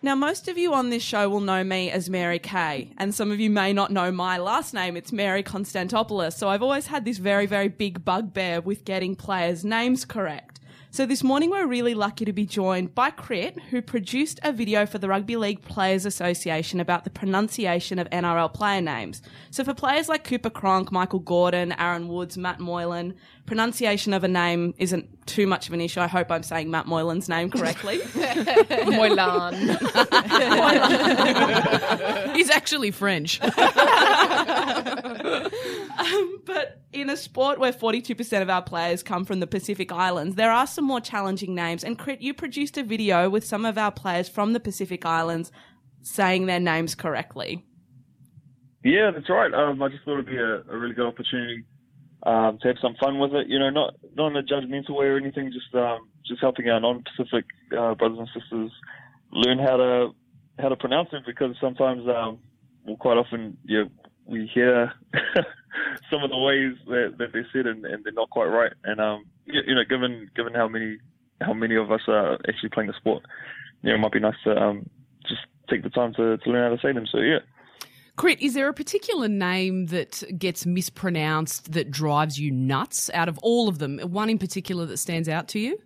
Now, 0.00 0.14
most 0.14 0.46
of 0.46 0.56
you 0.56 0.74
on 0.74 0.90
this 0.90 1.02
show 1.02 1.28
will 1.28 1.40
know 1.40 1.64
me 1.64 1.90
as 1.90 2.08
Mary 2.08 2.38
Kay, 2.38 2.92
and 2.98 3.12
some 3.12 3.32
of 3.32 3.40
you 3.40 3.50
may 3.50 3.72
not 3.72 3.90
know 3.90 4.12
my 4.12 4.36
last 4.36 4.74
name. 4.74 4.96
It's 4.96 5.10
Mary 5.10 5.42
Konstantopoulos. 5.42 6.34
So 6.34 6.48
I've 6.48 6.62
always 6.62 6.86
had 6.86 7.04
this 7.04 7.18
very, 7.18 7.46
very 7.46 7.68
big 7.68 8.04
bugbear 8.04 8.60
with 8.60 8.84
getting 8.84 9.16
players' 9.16 9.64
names 9.64 10.04
correct. 10.04 10.60
So 10.94 11.04
this 11.06 11.24
morning 11.24 11.50
we're 11.50 11.66
really 11.66 11.92
lucky 11.92 12.24
to 12.24 12.32
be 12.32 12.46
joined 12.46 12.94
by 12.94 13.10
Krit, 13.10 13.60
who 13.62 13.82
produced 13.82 14.38
a 14.44 14.52
video 14.52 14.86
for 14.86 14.98
the 14.98 15.08
Rugby 15.08 15.34
League 15.34 15.60
Players 15.62 16.06
Association 16.06 16.78
about 16.78 17.02
the 17.02 17.10
pronunciation 17.10 17.98
of 17.98 18.08
NRL 18.10 18.54
player 18.54 18.80
names. 18.80 19.20
So 19.50 19.64
for 19.64 19.74
players 19.74 20.08
like 20.08 20.22
Cooper 20.22 20.50
Cronk, 20.50 20.92
Michael 20.92 21.18
Gordon, 21.18 21.72
Aaron 21.80 22.06
Woods, 22.06 22.38
Matt 22.38 22.60
Moylan, 22.60 23.16
pronunciation 23.44 24.14
of 24.14 24.22
a 24.22 24.28
name 24.28 24.72
isn't 24.78 25.26
too 25.26 25.48
much 25.48 25.66
of 25.66 25.74
an 25.74 25.80
issue. 25.80 25.98
I 25.98 26.06
hope 26.06 26.30
I'm 26.30 26.44
saying 26.44 26.70
Matt 26.70 26.86
Moylan's 26.86 27.28
name 27.28 27.50
correctly. 27.50 27.98
Moylan. 28.86 29.54
He's 32.36 32.50
actually 32.50 32.92
French. 32.92 33.40
but 36.44 36.82
in 36.92 37.10
a 37.10 37.16
sport 37.16 37.58
where 37.58 37.72
42% 37.72 38.42
of 38.42 38.50
our 38.50 38.62
players 38.62 39.02
come 39.02 39.24
from 39.24 39.40
the 39.40 39.46
Pacific 39.46 39.92
Islands, 39.92 40.36
there 40.36 40.52
are 40.52 40.66
some 40.66 40.84
more 40.84 41.00
challenging 41.00 41.54
names. 41.54 41.84
And 41.84 41.98
Krit, 41.98 42.20
you 42.20 42.34
produced 42.34 42.78
a 42.78 42.82
video 42.82 43.28
with 43.28 43.44
some 43.44 43.64
of 43.64 43.78
our 43.78 43.92
players 43.92 44.28
from 44.28 44.52
the 44.52 44.60
Pacific 44.60 45.04
Islands 45.04 45.52
saying 46.02 46.46
their 46.46 46.60
names 46.60 46.94
correctly. 46.94 47.64
Yeah, 48.84 49.10
that's 49.14 49.30
right. 49.30 49.52
Um, 49.52 49.82
I 49.82 49.88
just 49.88 50.04
thought 50.04 50.14
it'd 50.14 50.26
be 50.26 50.36
a, 50.36 50.60
a 50.70 50.78
really 50.78 50.94
good 50.94 51.06
opportunity 51.06 51.64
um, 52.24 52.58
to 52.60 52.68
have 52.68 52.76
some 52.82 52.94
fun 53.00 53.18
with 53.18 53.32
it. 53.34 53.48
You 53.48 53.58
know, 53.58 53.70
not 53.70 53.94
not 54.14 54.28
in 54.28 54.36
a 54.36 54.42
judgmental 54.42 54.96
way 54.96 55.06
or 55.06 55.16
anything. 55.16 55.50
Just 55.52 55.74
um, 55.74 56.08
just 56.26 56.40
helping 56.42 56.68
our 56.68 56.80
non-Pacific 56.80 57.46
uh, 57.76 57.94
brothers 57.94 58.18
and 58.18 58.28
sisters 58.34 58.70
learn 59.32 59.58
how 59.58 59.76
to 59.78 60.10
how 60.58 60.68
to 60.68 60.76
pronounce 60.76 61.08
it 61.12 61.22
because 61.26 61.56
sometimes, 61.60 62.02
um, 62.08 62.38
well, 62.84 62.96
quite 62.96 63.16
often, 63.16 63.56
yeah, 63.64 63.84
we 64.26 64.50
hear 64.52 64.92
some 66.10 66.22
of 66.22 66.30
the 66.30 66.38
ways 66.38 66.76
that, 66.86 67.14
that 67.18 67.32
they're 67.32 67.46
said 67.52 67.66
and, 67.66 67.84
and 67.84 68.04
they're 68.04 68.12
not 68.12 68.30
quite 68.30 68.46
right. 68.46 68.72
And 68.84 69.00
um, 69.00 69.26
you, 69.44 69.60
you 69.66 69.74
know, 69.74 69.84
given 69.88 70.30
given 70.34 70.54
how 70.54 70.68
many 70.68 70.98
how 71.40 71.52
many 71.52 71.76
of 71.76 71.90
us 71.90 72.02
are 72.08 72.34
actually 72.48 72.70
playing 72.70 72.88
the 72.88 72.94
sport, 72.96 73.24
you 73.82 73.90
know, 73.90 73.96
it 73.96 73.98
might 73.98 74.12
be 74.12 74.20
nice 74.20 74.34
to 74.44 74.56
um, 74.56 74.88
just 75.28 75.42
take 75.68 75.82
the 75.82 75.90
time 75.90 76.14
to, 76.14 76.36
to 76.38 76.50
learn 76.50 76.70
how 76.70 76.76
to 76.76 76.82
say 76.82 76.92
them. 76.92 77.06
So 77.10 77.18
yeah. 77.18 77.38
Krit, 78.16 78.38
is 78.40 78.54
there 78.54 78.68
a 78.68 78.72
particular 78.72 79.26
name 79.26 79.86
that 79.86 80.22
gets 80.38 80.64
mispronounced 80.64 81.72
that 81.72 81.90
drives 81.90 82.38
you 82.38 82.52
nuts 82.52 83.10
out 83.12 83.28
of 83.28 83.38
all 83.38 83.68
of 83.68 83.78
them? 83.78 83.98
One 83.98 84.30
in 84.30 84.38
particular 84.38 84.86
that 84.86 84.98
stands 84.98 85.28
out 85.28 85.48
to 85.48 85.58
you? 85.58 85.78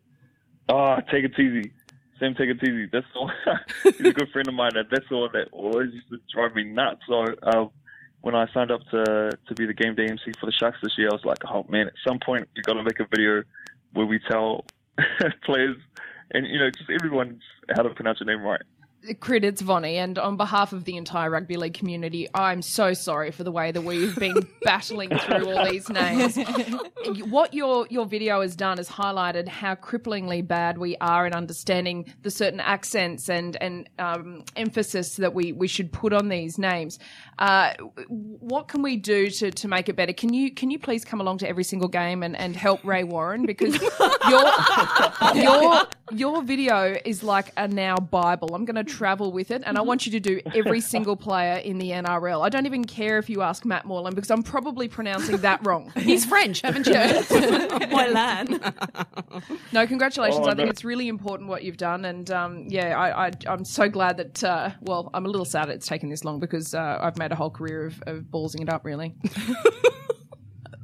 Ah, 0.69 0.97
take 1.11 1.25
it 1.25 1.33
easy. 1.39 1.73
Sam, 2.19 2.35
take 2.35 2.51
it 2.51 2.63
easy. 2.63 2.87
That's 2.93 3.07
all. 3.17 3.31
He's 3.83 4.01
a 4.01 4.13
good 4.13 4.29
friend 4.31 4.47
of 4.47 4.53
mine, 4.53 4.73
and 4.75 4.87
that's 4.91 5.11
one 5.11 5.31
that 5.33 5.49
always 5.53 5.95
used 5.95 6.09
to 6.11 6.19
drive 6.35 6.55
me 6.55 6.65
nuts. 6.65 7.01
So 7.09 7.25
uh, 7.43 7.67
when 8.21 8.35
I 8.35 8.47
signed 8.53 8.71
up 8.71 8.81
to 8.91 9.39
to 9.47 9.55
be 9.55 9.67
the 9.67 9.75
game 9.75 9.95
day 9.95 10.07
MC 10.07 10.33
for 10.39 10.47
the 10.47 10.53
Sharks 10.53 10.79
this 10.83 10.97
year, 10.99 11.09
I 11.11 11.15
was 11.15 11.25
like, 11.25 11.39
oh 11.47 11.65
man, 11.69 11.87
at 11.87 11.95
some 12.07 12.19
point 12.19 12.49
you 12.55 12.63
got 12.63 12.75
to 12.75 12.83
make 12.83 13.01
a 13.01 13.07
video 13.07 13.43
where 13.93 14.07
we 14.07 14.19
tell 14.31 14.65
players 15.45 15.77
and 16.33 16.47
you 16.47 16.59
know 16.59 16.71
just 16.71 16.91
everyone 16.91 17.41
how 17.75 17.83
to 17.83 17.91
pronounce 17.91 18.21
your 18.21 18.27
name 18.27 18.45
right. 18.45 18.63
Krit, 19.07 19.45
it's 19.45 19.63
Vonnie, 19.63 19.97
and 19.97 20.19
on 20.19 20.37
behalf 20.37 20.73
of 20.73 20.85
the 20.85 20.97
entire 20.97 21.31
rugby 21.31 21.57
league 21.57 21.75
community, 21.75 22.29
I'm 22.35 22.63
so 22.63 22.95
sorry 22.95 23.31
for 23.31 23.45
the 23.45 23.53
way 23.53 23.71
that 23.71 23.81
we've 23.81 24.15
been 24.17 24.47
battling 24.63 25.17
through 25.17 25.51
all 25.51 25.65
these 25.71 25.89
names. 25.89 26.37
what 27.29 27.55
your 27.55 27.87
your 27.91 28.07
video 28.07 28.41
has 28.41 28.57
done 28.57 28.79
is 28.79 28.89
highlighted 28.89 29.47
how 29.47 29.77
cripplingly 29.77 30.47
bad 30.47 30.79
we 30.79 30.97
are 31.01 31.27
in 31.27 31.33
understanding 31.33 32.13
the 32.23 32.31
certain 32.31 32.59
accents 32.59 33.31
and 33.31 33.57
and 33.61 33.89
um, 34.01 34.45
emphasis 34.57 35.17
that 35.17 35.33
we 35.33 35.53
we 35.53 35.69
should 35.69 35.93
put 35.93 36.13
on 36.13 36.29
these 36.29 36.59
names. 36.59 36.99
Uh, 37.39 37.75
what 38.09 38.67
can 38.67 38.83
we 38.83 38.97
do 38.97 39.31
to, 39.31 39.53
to 39.53 39.69
make 39.69 39.89
it 39.89 39.95
better? 39.95 40.13
Can 40.13 40.35
you 40.35 40.51
can 40.51 40.73
you 40.73 40.79
please 40.79 41.05
come 41.05 41.21
along 41.21 41.39
to 41.39 41.49
every 41.49 41.65
single 41.65 41.89
game 41.89 42.25
and, 42.25 42.37
and 42.37 42.57
help 42.57 42.85
Ray 42.85 43.05
Warren 43.05 43.47
because 43.47 43.81
your 44.29 44.43
your 45.35 45.87
your 46.11 46.43
video 46.43 46.97
is 47.05 47.23
like 47.23 47.53
a 47.57 47.69
now 47.69 47.97
Bible. 47.97 48.55
I'm 48.55 48.65
going 48.65 48.85
to 48.85 48.88
travel 48.89 49.33
with 49.33 49.51
it, 49.51 49.63
and 49.67 49.79
I 49.79 49.83
want 49.83 50.07
you 50.07 50.13
to 50.13 50.21
do 50.21 50.41
every 50.55 50.81
single 50.81 51.17
player 51.17 51.59
in 51.59 51.79
the 51.79 51.91
NRL. 51.91 52.45
I 52.45 52.49
don't 52.49 52.67
even 52.67 52.85
care 52.85 53.19
if 53.19 53.29
you 53.31 53.43
ask 53.43 53.65
Matt 53.65 53.85
Moreland 53.85 54.17
because 54.17 54.31
I'm 54.31 54.43
probably 54.43 54.89
pronouncing 54.89 55.37
that 55.39 55.65
wrong. 55.67 55.93
He's 55.99 56.25
French, 56.25 56.63
haven't 56.63 56.87
you? 56.87 57.89
Moylan. 57.89 58.61
No, 59.73 59.87
congratulations. 59.87 60.47
Oh, 60.47 60.51
I 60.51 60.55
think 60.55 60.67
no. 60.67 60.71
it's 60.71 60.85
really 60.85 61.09
important 61.09 61.49
what 61.49 61.63
you've 61.63 61.77
done, 61.77 62.05
and 62.07 62.31
um, 62.31 62.65
yeah, 62.69 62.99
I, 62.99 63.27
I, 63.27 63.31
I'm 63.47 63.65
so 63.65 63.89
glad 63.89 64.17
that. 64.17 64.43
Uh, 64.43 64.71
well, 64.81 65.11
I'm 65.15 65.27
a 65.27 65.29
little 65.29 65.45
sad 65.45 65.69
it's 65.69 65.87
taken 65.87 66.09
this 66.09 66.25
long 66.25 66.41
because 66.41 66.75
uh, 66.75 66.99
I've 67.01 67.19
made 67.19 67.33
a 67.33 67.35
whole 67.35 67.51
career 67.51 67.87
of, 67.87 68.03
of 68.07 68.23
ballsing 68.25 68.63
it 68.63 68.69
up. 68.69 68.85
Really, 68.85 69.15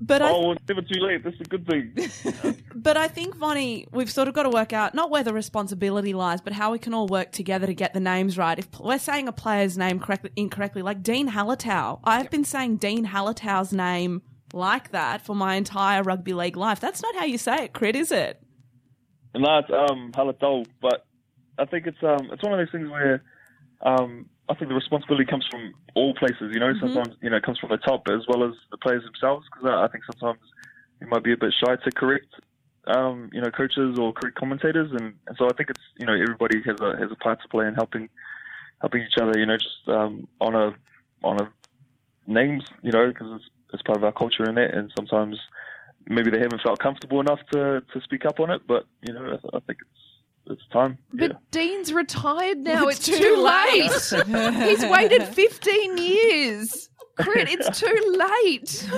But 0.00 0.22
I 0.22 0.30
Oh, 0.30 0.40
well, 0.40 0.52
it's 0.52 0.68
never 0.68 0.82
too 0.82 1.00
late. 1.00 1.24
That's 1.24 1.40
a 1.40 1.44
good 1.44 1.66
thing. 1.66 2.54
But 2.74 2.98
I 2.98 3.08
think, 3.08 3.36
Vonnie, 3.36 3.86
we've 3.92 4.10
sort 4.10 4.28
of 4.28 4.34
got 4.34 4.42
to 4.42 4.50
work 4.50 4.72
out 4.74 4.94
not 4.94 5.10
where 5.10 5.22
the 5.22 5.32
responsibility 5.32 6.12
lies, 6.12 6.42
but 6.42 6.52
how 6.52 6.72
we 6.72 6.78
can 6.78 6.92
all 6.92 7.06
work 7.06 7.32
together 7.32 7.66
to 7.66 7.72
get 7.72 7.94
the 7.94 8.00
names 8.00 8.36
right. 8.36 8.58
If 8.58 8.68
we're 8.78 8.98
saying 8.98 9.26
a 9.26 9.32
player's 9.32 9.78
name 9.78 10.00
correctly, 10.00 10.30
incorrectly, 10.36 10.82
like 10.82 11.02
Dean 11.02 11.30
Hallertau, 11.30 12.00
I've 12.04 12.30
been 12.30 12.44
saying 12.44 12.76
Dean 12.76 13.06
Hallertau's 13.06 13.72
name 13.72 14.20
like 14.52 14.90
that 14.90 15.24
for 15.24 15.34
my 15.34 15.54
entire 15.54 16.02
rugby 16.02 16.34
league 16.34 16.56
life. 16.56 16.80
That's 16.80 17.02
not 17.02 17.14
how 17.14 17.24
you 17.24 17.38
say 17.38 17.64
it, 17.64 17.72
Krit, 17.72 17.94
is 17.94 18.12
it? 18.12 18.42
No, 19.34 19.58
it's 19.58 19.70
um 19.70 20.12
Halatol, 20.12 20.66
but 20.82 21.06
I 21.58 21.64
think 21.64 21.86
it's 21.86 22.02
um 22.02 22.28
it's 22.32 22.42
one 22.42 22.52
of 22.52 22.58
those 22.58 22.70
things 22.70 22.90
where 22.90 23.22
um 23.80 24.28
I 24.48 24.54
think 24.54 24.68
the 24.68 24.74
responsibility 24.74 25.24
comes 25.24 25.46
from 25.50 25.72
all 25.94 26.14
places. 26.14 26.52
You 26.52 26.60
know, 26.60 26.72
sometimes 26.78 27.16
you 27.22 27.30
know 27.30 27.36
it 27.36 27.42
comes 27.42 27.58
from 27.58 27.70
the 27.70 27.78
top 27.78 28.06
as 28.08 28.26
well 28.28 28.44
as 28.44 28.52
the 28.70 28.76
players 28.76 29.02
themselves. 29.04 29.46
Because 29.50 29.70
I, 29.70 29.84
I 29.84 29.88
think 29.88 30.04
sometimes 30.04 30.40
you 31.00 31.06
might 31.06 31.24
be 31.24 31.32
a 31.32 31.36
bit 31.36 31.54
shy 31.64 31.76
to 31.76 31.90
correct 31.92 32.28
um 32.86 33.30
you 33.32 33.40
know 33.40 33.50
coaches 33.50 33.98
or 33.98 34.12
correct 34.12 34.36
commentators, 34.36 34.90
and, 34.92 35.14
and 35.26 35.36
so 35.38 35.46
I 35.46 35.52
think 35.54 35.70
it's 35.70 35.80
you 35.98 36.06
know 36.06 36.12
everybody 36.12 36.60
has 36.66 36.76
a 36.80 36.96
has 36.98 37.10
a 37.10 37.16
part 37.16 37.40
to 37.42 37.48
play 37.48 37.66
in 37.66 37.74
helping 37.74 38.08
helping 38.80 39.02
each 39.02 39.18
other. 39.20 39.38
You 39.38 39.46
know, 39.46 39.56
just 39.56 39.88
um 39.88 40.28
honor 40.40 40.74
honor 41.22 41.50
names. 42.26 42.64
You 42.82 42.92
know, 42.92 43.08
because 43.08 43.28
it's 43.36 43.50
it's 43.72 43.82
part 43.82 43.96
of 43.96 44.04
our 44.04 44.12
culture 44.12 44.48
in 44.48 44.58
it, 44.58 44.74
and 44.74 44.92
sometimes 44.96 45.38
maybe 46.06 46.30
they 46.30 46.38
haven't 46.38 46.60
felt 46.62 46.78
comfortable 46.78 47.20
enough 47.20 47.40
to 47.52 47.82
to 47.92 48.00
speak 48.02 48.26
up 48.26 48.40
on 48.40 48.50
it. 48.50 48.62
But 48.66 48.84
you 49.06 49.14
know, 49.14 49.38
I, 49.42 49.56
I 49.56 49.60
think 49.60 49.78
it's 49.80 50.03
it's 50.46 50.66
time. 50.72 50.98
But 51.12 51.32
yeah. 51.32 51.36
Dean's 51.50 51.92
retired 51.92 52.58
now. 52.58 52.88
It's, 52.88 53.08
It's 53.08 53.18
too, 53.18 53.36
too 53.36 53.36
late. 53.36 54.68
He's 54.68 54.84
waited 54.84 55.24
15 55.24 55.98
years. 55.98 56.88
Krit, 57.18 57.46
it's 57.48 57.78
too 57.78 58.18
late. 58.18 58.90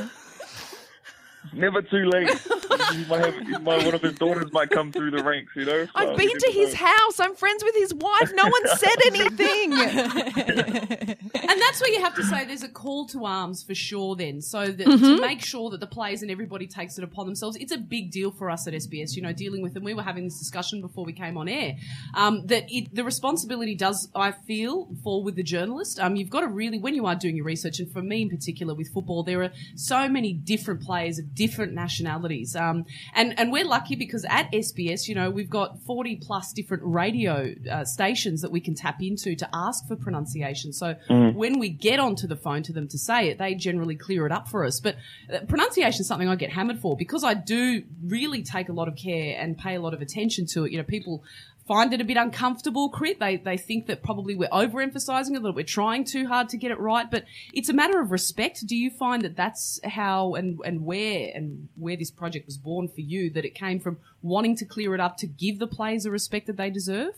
Never 1.53 1.83
too 1.83 2.05
late. 2.05 2.29
he 2.31 3.05
might 3.07 3.25
have, 3.25 3.35
he 3.35 3.59
might, 3.59 3.85
one 3.85 3.95
of 3.95 4.03
his 4.03 4.15
daughters 4.15 4.53
might 4.53 4.71
come 4.71 4.93
through 4.93 5.11
the 5.11 5.23
ranks, 5.23 5.53
you 5.57 5.65
know. 5.65 5.87
I've 5.95 6.17
been 6.17 6.29
to 6.37 6.51
his 6.53 6.73
know. 6.73 6.87
house. 6.87 7.21
I'm 7.21 7.35
friends 7.35 7.63
with 7.65 7.75
his 7.75 7.93
wife. 7.95 8.33
No 8.35 8.45
one 8.45 8.69
said 8.77 8.97
anything. 9.07 9.73
And 11.49 11.61
that's 11.63 11.81
where 11.81 11.91
you 11.91 12.01
have 12.03 12.15
to 12.17 12.25
say 12.25 12.45
there's 12.45 12.63
a 12.63 12.69
call 12.69 13.07
to 13.09 13.25
arms 13.25 13.63
for 13.63 13.75
sure 13.75 14.17
then. 14.17 14.41
So 14.43 14.67
that 14.67 14.87
Mm-hmm. 14.87 15.05
to 15.17 15.21
make 15.21 15.45
sure 15.45 15.71
that 15.71 15.81
the 15.81 15.87
players 15.87 16.23
and 16.23 16.31
everybody 16.31 16.67
takes 16.67 16.97
it 16.97 17.05
upon 17.05 17.27
themselves. 17.27 17.57
It's 17.57 17.73
a 17.73 17.77
big 17.79 18.11
deal 18.11 18.31
for 18.31 18.49
us 18.51 18.67
at 18.67 18.73
SBS, 18.75 19.15
you 19.15 19.21
know, 19.23 19.33
dealing 19.33 19.61
with 19.63 19.75
them. 19.75 19.85
We 19.85 19.95
were 19.95 20.03
having 20.03 20.25
this 20.25 20.39
discussion 20.39 20.81
before 20.81 21.05
we 21.05 21.13
came 21.13 21.37
on 21.37 21.49
air. 21.49 21.75
Um, 22.15 22.47
that 22.47 22.65
it, 22.69 22.95
the 22.95 23.05
responsibility 23.05 23.75
does, 23.75 24.09
I 24.15 24.33
feel, 24.33 24.89
fall 25.03 25.23
with 25.25 25.35
the 25.37 25.43
journalist. 25.43 25.99
Um, 26.01 26.17
you've 26.17 26.31
got 26.31 26.41
to 26.41 26.47
really, 26.49 26.79
when 26.79 26.95
you 26.95 27.05
are 27.07 27.15
doing 27.15 27.37
your 27.37 27.45
research, 27.45 27.79
and 27.81 27.91
for 27.93 28.01
me 28.03 28.23
in 28.23 28.31
particular 28.31 28.75
with 28.75 28.89
football, 28.95 29.23
there 29.23 29.43
are 29.43 29.51
so 29.75 30.09
many 30.09 30.33
different 30.33 30.83
players 30.83 31.19
of 31.19 31.35
different 31.35 31.46
nationalities. 31.73 32.57
Um, 32.57 32.85
and, 33.15 33.39
and 33.39 33.53
we're 33.53 33.65
lucky 33.67 33.97
because 33.97 34.25
at 34.29 34.51
SBS, 34.53 35.09
you 35.09 35.15
know, 35.15 35.31
we've 35.31 35.51
got 35.51 35.81
40 35.83 36.21
plus 36.23 36.53
different 36.53 36.83
radio 36.85 37.55
uh, 37.71 37.85
stations 37.85 38.43
that 38.43 38.51
we 38.51 38.61
can 38.61 38.75
tap 38.75 38.97
into 39.01 39.35
to 39.37 39.49
ask 39.53 39.87
for 39.87 39.97
pronunciation. 39.97 40.73
So 40.73 40.95
when 41.33 41.59
we 41.59 41.69
get 41.69 41.99
onto 41.99 42.27
the 42.27 42.37
phone 42.37 42.63
to 42.65 42.73
them 42.73 42.89
to 42.89 42.99
say 42.99 43.29
it, 43.29 43.39
they 43.39 43.55
generally 43.55 43.97
clear 43.97 44.27
it 44.27 44.33
up 44.33 44.49
for 44.49 44.65
us. 44.65 44.81
But 44.81 44.97
uh, 45.33 45.41
pronunciation 45.49 46.01
is 46.01 46.09
something 46.09 46.29
I 46.29 46.37
get 46.37 46.51
hammered 46.51 46.81
for 46.81 46.97
because 46.97 47.25
I 47.25 47.35
do 47.35 47.83
really 48.05 48.43
take 48.43 48.69
a 48.69 48.73
lot 48.73 48.89
of 48.89 48.97
care 48.97 49.37
and 49.39 49.57
pay 49.57 49.75
a 49.75 49.81
lot 49.81 49.95
of 49.95 50.01
attention 50.01 50.47
to 50.53 50.65
it. 50.65 50.73
You 50.73 50.79
know, 50.79 50.85
people 50.85 51.23
find 51.67 51.93
it 51.93 52.01
a 52.01 52.05
bit 52.05 52.17
uncomfortable, 52.17 52.91
Krit. 52.91 53.19
They, 53.19 53.37
they 53.37 53.57
think 53.57 53.87
that 53.87 54.03
probably 54.03 54.35
we're 54.35 54.49
overemphasizing 54.49 55.37
it, 55.37 55.43
that 55.43 55.55
we're 55.55 55.65
trying 55.65 56.05
too 56.05 56.27
hard 56.27 56.49
to 56.51 56.57
get 56.57 56.71
it 56.71 56.79
right. 56.79 57.11
But 57.11 57.25
it's 57.53 57.69
a 57.69 57.73
matter 57.73 58.01
of 58.01 58.11
respect. 58.11 58.67
Do 58.67 58.77
you 58.77 58.91
find 58.91 59.23
that 59.23 59.37
that's 59.37 59.81
how 59.85 60.35
and, 60.35 60.59
and 60.65 60.85
where 60.85 61.31
and 61.35 61.69
where 61.77 61.97
this 61.97 62.11
project 62.11 62.47
was 62.47 62.57
born 62.57 62.89
for 62.89 63.01
you, 63.01 63.31
that 63.31 63.45
it 63.45 63.55
came 63.55 63.81
from 63.81 63.99
wanting 64.23 64.57
to 64.57 64.65
clear 64.65 64.95
it 64.95 65.01
up 65.01 65.17
to 65.19 65.27
give 65.27 65.59
the 65.59 65.67
players 65.67 66.05
the 66.05 66.11
respect 66.11 66.47
that 66.47 66.57
they 66.57 66.71
deserve? 66.71 67.15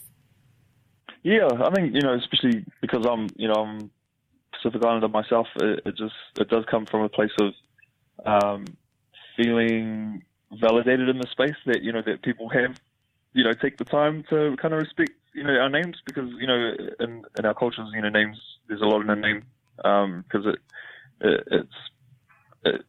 Yeah, 1.22 1.48
I 1.52 1.70
think 1.70 1.94
you 1.94 2.00
know, 2.00 2.14
especially 2.14 2.64
because 2.80 3.04
I'm, 3.06 3.28
you 3.36 3.48
know, 3.48 3.54
I'm 3.54 3.90
Pacific 4.52 4.84
Islander 4.84 5.08
myself. 5.08 5.46
It, 5.56 5.82
it 5.84 5.96
just 5.96 6.14
it 6.38 6.48
does 6.48 6.64
come 6.70 6.86
from 6.86 7.02
a 7.02 7.08
place 7.08 7.32
of 7.40 7.52
um, 8.24 8.64
feeling 9.36 10.22
validated 10.52 11.08
in 11.08 11.18
the 11.18 11.26
space 11.30 11.56
that 11.66 11.82
you 11.82 11.92
know 11.92 12.02
that 12.02 12.22
people 12.22 12.48
have, 12.48 12.78
you 13.38 13.44
know, 13.44 13.52
take 13.52 13.78
the 13.78 13.84
time 13.84 14.24
to 14.30 14.56
kind 14.60 14.74
of 14.74 14.80
respect, 14.80 15.12
you 15.32 15.44
know, 15.44 15.52
our 15.52 15.68
names 15.68 15.96
because 16.04 16.28
you 16.40 16.46
know, 16.48 16.74
in, 16.98 17.22
in 17.38 17.46
our 17.46 17.54
cultures, 17.54 17.88
you 17.94 18.02
know, 18.02 18.08
names 18.08 18.36
there's 18.66 18.80
a 18.80 18.84
lot 18.84 19.00
in 19.00 19.10
a 19.10 19.14
name 19.14 19.44
because 19.76 20.44
it, 20.44 20.58
it 21.20 21.48
it's 21.52 21.78
it, 22.64 22.84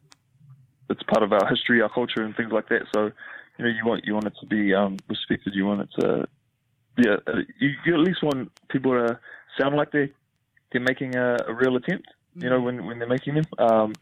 it's 0.88 1.02
part 1.04 1.22
of 1.22 1.32
our 1.32 1.46
history, 1.46 1.80
our 1.80 1.88
culture, 1.88 2.22
and 2.22 2.34
things 2.36 2.50
like 2.50 2.68
that. 2.68 2.82
So, 2.92 3.12
you 3.58 3.64
know, 3.64 3.70
you 3.70 3.84
want 3.86 4.04
you 4.04 4.14
want 4.14 4.26
it 4.26 4.32
to 4.40 4.46
be 4.46 4.74
um, 4.74 4.96
respected. 5.08 5.54
You 5.54 5.66
want 5.66 5.82
it 5.82 5.88
to 6.00 6.26
yeah, 6.98 7.16
you, 7.60 7.70
you 7.86 7.94
at 7.94 8.00
least 8.00 8.22
want 8.22 8.50
people 8.70 8.90
to 8.92 9.20
sound 9.56 9.76
like 9.76 9.92
they 9.92 10.12
they're 10.72 10.80
making 10.80 11.14
a, 11.14 11.36
a 11.46 11.54
real 11.54 11.76
attempt. 11.76 12.08
You 12.34 12.50
know, 12.50 12.60
when 12.60 12.86
when 12.86 12.98
they're 12.98 13.08
making 13.08 13.34
them. 13.34 13.46
Um, 13.56 13.92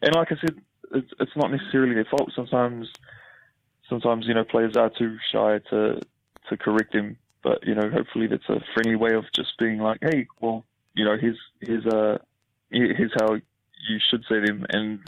and 0.00 0.14
like 0.14 0.32
I 0.32 0.36
said, 0.40 0.56
it's 0.94 1.10
it's 1.20 1.36
not 1.36 1.50
necessarily 1.50 1.94
their 1.94 2.06
fault. 2.06 2.32
Sometimes, 2.34 2.88
sometimes 3.92 4.26
you 4.26 4.34
know 4.34 4.44
players 4.44 4.76
are 4.76 4.90
too 4.90 5.18
shy 5.30 5.58
to 5.70 6.00
to 6.48 6.56
correct 6.56 6.92
them. 6.92 7.16
But 7.42 7.66
you 7.66 7.74
know, 7.74 7.90
hopefully 7.90 8.26
that's 8.26 8.48
a 8.48 8.60
friendly 8.72 8.96
way 8.96 9.14
of 9.14 9.24
just 9.34 9.58
being 9.58 9.78
like, 9.78 9.98
hey, 10.00 10.26
well, 10.40 10.64
you 10.94 11.04
know, 11.04 11.16
here's 11.20 11.38
here's 11.60 11.86
uh 11.86 12.18
here's 12.70 13.12
how 13.20 13.34
you 13.34 13.98
should 14.10 14.24
say 14.28 14.40
them 14.40 14.66
and. 14.70 15.00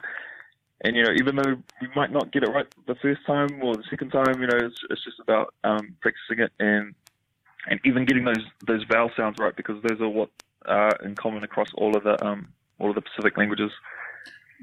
And 0.87 0.97
you 0.97 1.03
know, 1.03 1.13
even 1.19 1.37
though 1.37 1.57
we 1.81 1.89
might 1.97 2.13
not 2.13 2.31
get 2.31 2.43
it 2.43 2.51
right 2.51 2.67
the 2.87 2.97
first 2.97 3.25
time 3.27 3.63
or 3.63 3.75
the 3.75 3.85
second 3.89 4.11
time, 4.11 4.39
you 4.39 4.47
know, 4.47 4.59
it's, 4.59 4.77
it's 4.91 5.03
just 5.03 5.19
about 5.19 5.55
um, 5.65 5.97
practicing 6.03 6.41
it 6.41 6.53
and 6.61 6.95
and 7.71 7.81
even 7.85 8.05
getting 8.05 8.25
those 8.25 8.45
those 8.67 8.83
vowel 8.91 9.11
sounds 9.17 9.39
right 9.39 9.57
because 9.57 9.83
those 9.83 9.99
are 10.03 10.11
what 10.11 10.29
are 10.67 10.95
in 11.03 11.15
common 11.15 11.43
across 11.43 11.69
all 11.77 11.97
of 11.97 12.05
the 12.05 12.23
um, 12.23 12.49
all 12.79 12.91
of 12.91 12.97
the 12.97 13.01
Pacific 13.01 13.39
languages. 13.39 13.71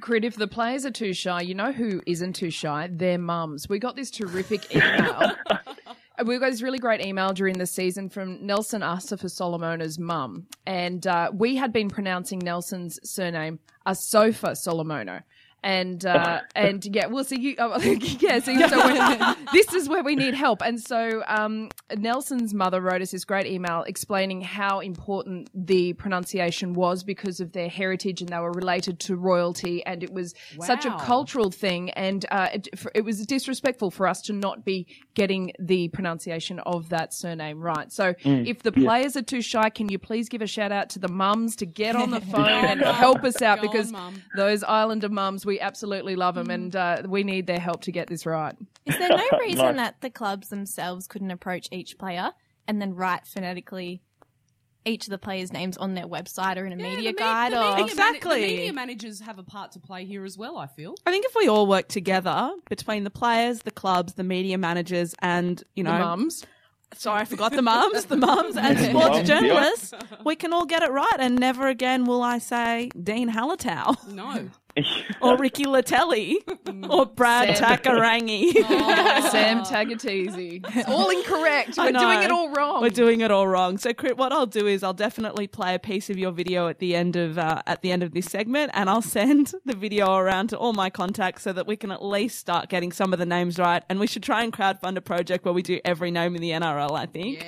Krit, 0.01 0.23
if 0.23 0.35
the 0.35 0.47
players 0.47 0.85
are 0.85 0.91
too 0.91 1.13
shy, 1.13 1.41
you 1.41 1.53
know 1.53 1.71
who 1.71 2.01
isn't 2.05 2.33
too 2.33 2.49
shy? 2.49 2.89
Their 2.91 3.17
mums. 3.17 3.69
We 3.69 3.79
got 3.79 3.95
this 3.95 4.11
terrific 4.11 4.75
email. 4.75 5.31
we 6.25 6.37
got 6.39 6.51
this 6.51 6.61
really 6.61 6.79
great 6.79 7.05
email 7.05 7.33
during 7.33 7.57
the 7.57 7.65
season 7.65 8.09
from 8.09 8.45
Nelson 8.45 8.81
Asafa 8.81 9.29
Solomona's 9.29 9.99
mum. 9.99 10.47
And 10.65 11.05
uh, 11.07 11.31
we 11.33 11.55
had 11.55 11.71
been 11.71 11.89
pronouncing 11.89 12.39
Nelson's 12.39 12.99
surname 13.03 13.59
Asofa 13.87 14.51
Solomono. 14.51 15.21
And 15.63 16.05
uh, 16.05 16.41
and 16.55 16.85
yeah, 16.85 17.07
well, 17.07 17.23
so 17.23 17.35
you 17.35 17.55
oh, 17.59 17.79
yeah, 18.19 18.39
so, 18.39 18.55
so 18.67 19.35
this 19.53 19.73
is 19.73 19.87
where 19.87 20.03
we 20.03 20.15
need 20.15 20.33
help. 20.33 20.61
And 20.61 20.79
so 20.79 21.23
um, 21.27 21.69
Nelson's 21.95 22.53
mother 22.53 22.81
wrote 22.81 23.01
us 23.01 23.11
this 23.11 23.25
great 23.25 23.45
email 23.45 23.83
explaining 23.83 24.41
how 24.41 24.79
important 24.79 25.49
the 25.53 25.93
pronunciation 25.93 26.73
was 26.73 27.03
because 27.03 27.39
of 27.39 27.51
their 27.51 27.69
heritage 27.69 28.21
and 28.21 28.29
they 28.29 28.39
were 28.39 28.51
related 28.51 28.99
to 29.01 29.15
royalty, 29.15 29.85
and 29.85 30.03
it 30.03 30.11
was 30.11 30.33
such 30.61 30.85
a 30.85 30.97
cultural 30.99 31.51
thing, 31.51 31.89
and 31.91 32.25
uh, 32.31 32.49
it, 32.53 32.67
it 32.95 33.05
was 33.05 33.25
disrespectful 33.25 33.91
for 33.91 34.07
us 34.07 34.21
to 34.23 34.33
not 34.33 34.65
be 34.65 34.87
getting 35.13 35.51
the 35.59 35.89
pronunciation 35.89 36.59
of 36.59 36.89
that 36.89 37.13
surname 37.13 37.59
right. 37.59 37.91
So 37.91 38.13
if 38.23 38.63
the 38.63 38.71
players 38.71 39.15
are 39.15 39.21
too 39.21 39.41
shy, 39.41 39.69
can 39.69 39.89
you 39.89 39.99
please 39.99 40.29
give 40.29 40.41
a 40.41 40.47
shout 40.47 40.71
out 40.71 40.89
to 40.91 40.99
the 40.99 41.07
mums 41.07 41.55
to 41.57 41.65
get 41.65 41.95
on 41.95 42.11
the 42.11 42.21
phone 42.21 42.65
and 42.65 42.81
help 42.81 43.23
us 43.23 43.41
out 43.41 43.61
Go 43.61 43.67
because 43.67 43.91
Mum. 43.91 44.21
those 44.35 44.63
Islander 44.63 45.09
mums, 45.09 45.45
we 45.51 45.59
absolutely 45.59 46.15
love 46.15 46.35
them, 46.35 46.49
and 46.49 46.73
uh, 46.75 47.03
we 47.05 47.23
need 47.23 47.45
their 47.45 47.59
help 47.59 47.81
to 47.81 47.91
get 47.91 48.07
this 48.07 48.25
right. 48.25 48.55
Is 48.85 48.97
there 48.97 49.09
no 49.09 49.27
reason 49.39 49.65
Nice. 49.65 49.75
that 49.75 49.95
the 50.01 50.09
clubs 50.09 50.47
themselves 50.47 51.07
couldn't 51.07 51.31
approach 51.31 51.67
each 51.71 51.97
player 51.97 52.31
and 52.67 52.81
then 52.81 52.95
write 52.95 53.27
phonetically 53.27 54.01
each 54.85 55.05
of 55.07 55.11
the 55.11 55.17
players' 55.17 55.51
names 55.53 55.75
on 55.77 55.93
their 55.93 56.07
website 56.07 56.57
or 56.57 56.65
in 56.65 56.71
a 56.71 56.75
Yeah, 56.77 56.83
media 56.95 57.09
the 57.11 57.13
me- 57.13 57.19
guide? 57.19 57.51
the 57.51 57.57
or 57.57 57.75
media 57.75 57.95
man- 57.95 58.15
Exactly. 58.15 58.41
the 58.41 58.47
media 58.47 58.73
managers 58.73 59.19
have 59.21 59.37
a 59.39 59.43
part 59.43 59.73
to 59.73 59.79
play 59.79 60.05
here 60.05 60.23
as 60.23 60.37
well. 60.37 60.57
I 60.57 60.67
feel. 60.67 60.95
I 61.05 61.11
think 61.11 61.25
if 61.25 61.35
we 61.35 61.47
all 61.49 61.67
work 61.67 61.87
together 61.89 62.49
between 62.69 63.03
the 63.03 63.11
players, 63.11 63.61
the 63.63 63.71
clubs, 63.71 64.13
the 64.13 64.23
media 64.23 64.57
managers, 64.57 65.13
and 65.19 65.61
you 65.75 65.83
know, 65.83 65.91
The 65.91 65.99
mums. 65.99 66.45
sorry, 66.95 67.21
I 67.21 67.25
forgot 67.25 67.51
the 67.51 67.61
mums, 67.61 68.05
the 68.05 68.17
mums, 68.17 68.57
and 68.57 68.77
sports 68.79 68.93
Mums, 69.09 69.29
yeah. 69.29 69.39
journalists, 69.39 69.93
we 70.25 70.35
can 70.35 70.51
all 70.51 70.65
get 70.65 70.81
it 70.81 70.91
right, 70.91 71.17
and 71.19 71.37
never 71.39 71.67
again 71.67 72.05
will 72.05 72.23
I 72.23 72.39
say 72.39 72.89
Dean 73.01 73.29
Hallertau 73.31 74.11
No. 74.11 74.49
or 75.21 75.37
Ricky 75.37 75.65
Latelli 75.65 76.35
or 76.89 77.05
Brad 77.05 77.57
Sam. 77.57 77.77
Takarangi. 77.77 78.51
Sam 79.31 79.63
Tagatese. 79.63 80.63
It's 80.75 80.87
all 80.89 81.09
incorrect. 81.09 81.73
We're 81.77 81.91
doing 81.91 82.23
it 82.23 82.31
all 82.31 82.49
wrong. 82.51 82.81
We're 82.81 82.89
doing 82.89 83.21
it 83.21 83.31
all 83.31 83.47
wrong. 83.47 83.77
So, 83.77 83.91
Krit, 83.93 84.17
what 84.17 84.31
I'll 84.31 84.45
do 84.45 84.67
is 84.67 84.83
I'll 84.83 84.93
definitely 84.93 85.47
play 85.47 85.75
a 85.75 85.79
piece 85.79 86.09
of 86.09 86.17
your 86.17 86.31
video 86.31 86.67
at 86.67 86.79
the 86.79 86.95
end 86.95 87.15
of 87.15 87.37
uh, 87.37 87.61
at 87.67 87.81
the 87.81 87.91
end 87.91 88.03
of 88.03 88.13
this 88.13 88.25
segment, 88.25 88.71
and 88.73 88.89
I'll 88.89 89.01
send 89.01 89.53
the 89.65 89.75
video 89.75 90.15
around 90.15 90.47
to 90.49 90.57
all 90.57 90.73
my 90.73 90.89
contacts 90.89 91.43
so 91.43 91.53
that 91.53 91.67
we 91.67 91.75
can 91.75 91.91
at 91.91 92.03
least 92.03 92.37
start 92.39 92.69
getting 92.69 92.91
some 92.91 93.13
of 93.13 93.19
the 93.19 93.25
names 93.25 93.59
right. 93.59 93.83
And 93.89 93.99
we 93.99 94.07
should 94.07 94.23
try 94.23 94.43
and 94.43 94.53
crowdfund 94.53 94.95
a 94.97 95.01
project 95.01 95.45
where 95.45 95.53
we 95.53 95.61
do 95.61 95.79
every 95.85 96.11
name 96.11 96.35
in 96.35 96.41
the 96.41 96.51
NRL. 96.51 96.91
I 96.97 97.05
think 97.05 97.39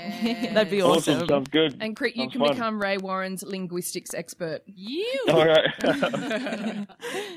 that'd 0.54 0.70
be 0.70 0.82
Awesome, 0.82 1.16
awesome. 1.16 1.28
sounds 1.28 1.50
good. 1.50 1.78
and 1.80 1.96
Krit, 1.96 2.16
you 2.16 2.24
Sounds 2.24 2.32
can 2.34 2.42
fun. 2.42 2.50
become 2.52 2.82
Ray 2.82 2.98
Warren's 2.98 3.44
linguistics 3.44 4.14
expert. 4.14 4.62
You. 4.66 5.26
All 5.30 5.46
right. 5.46 6.88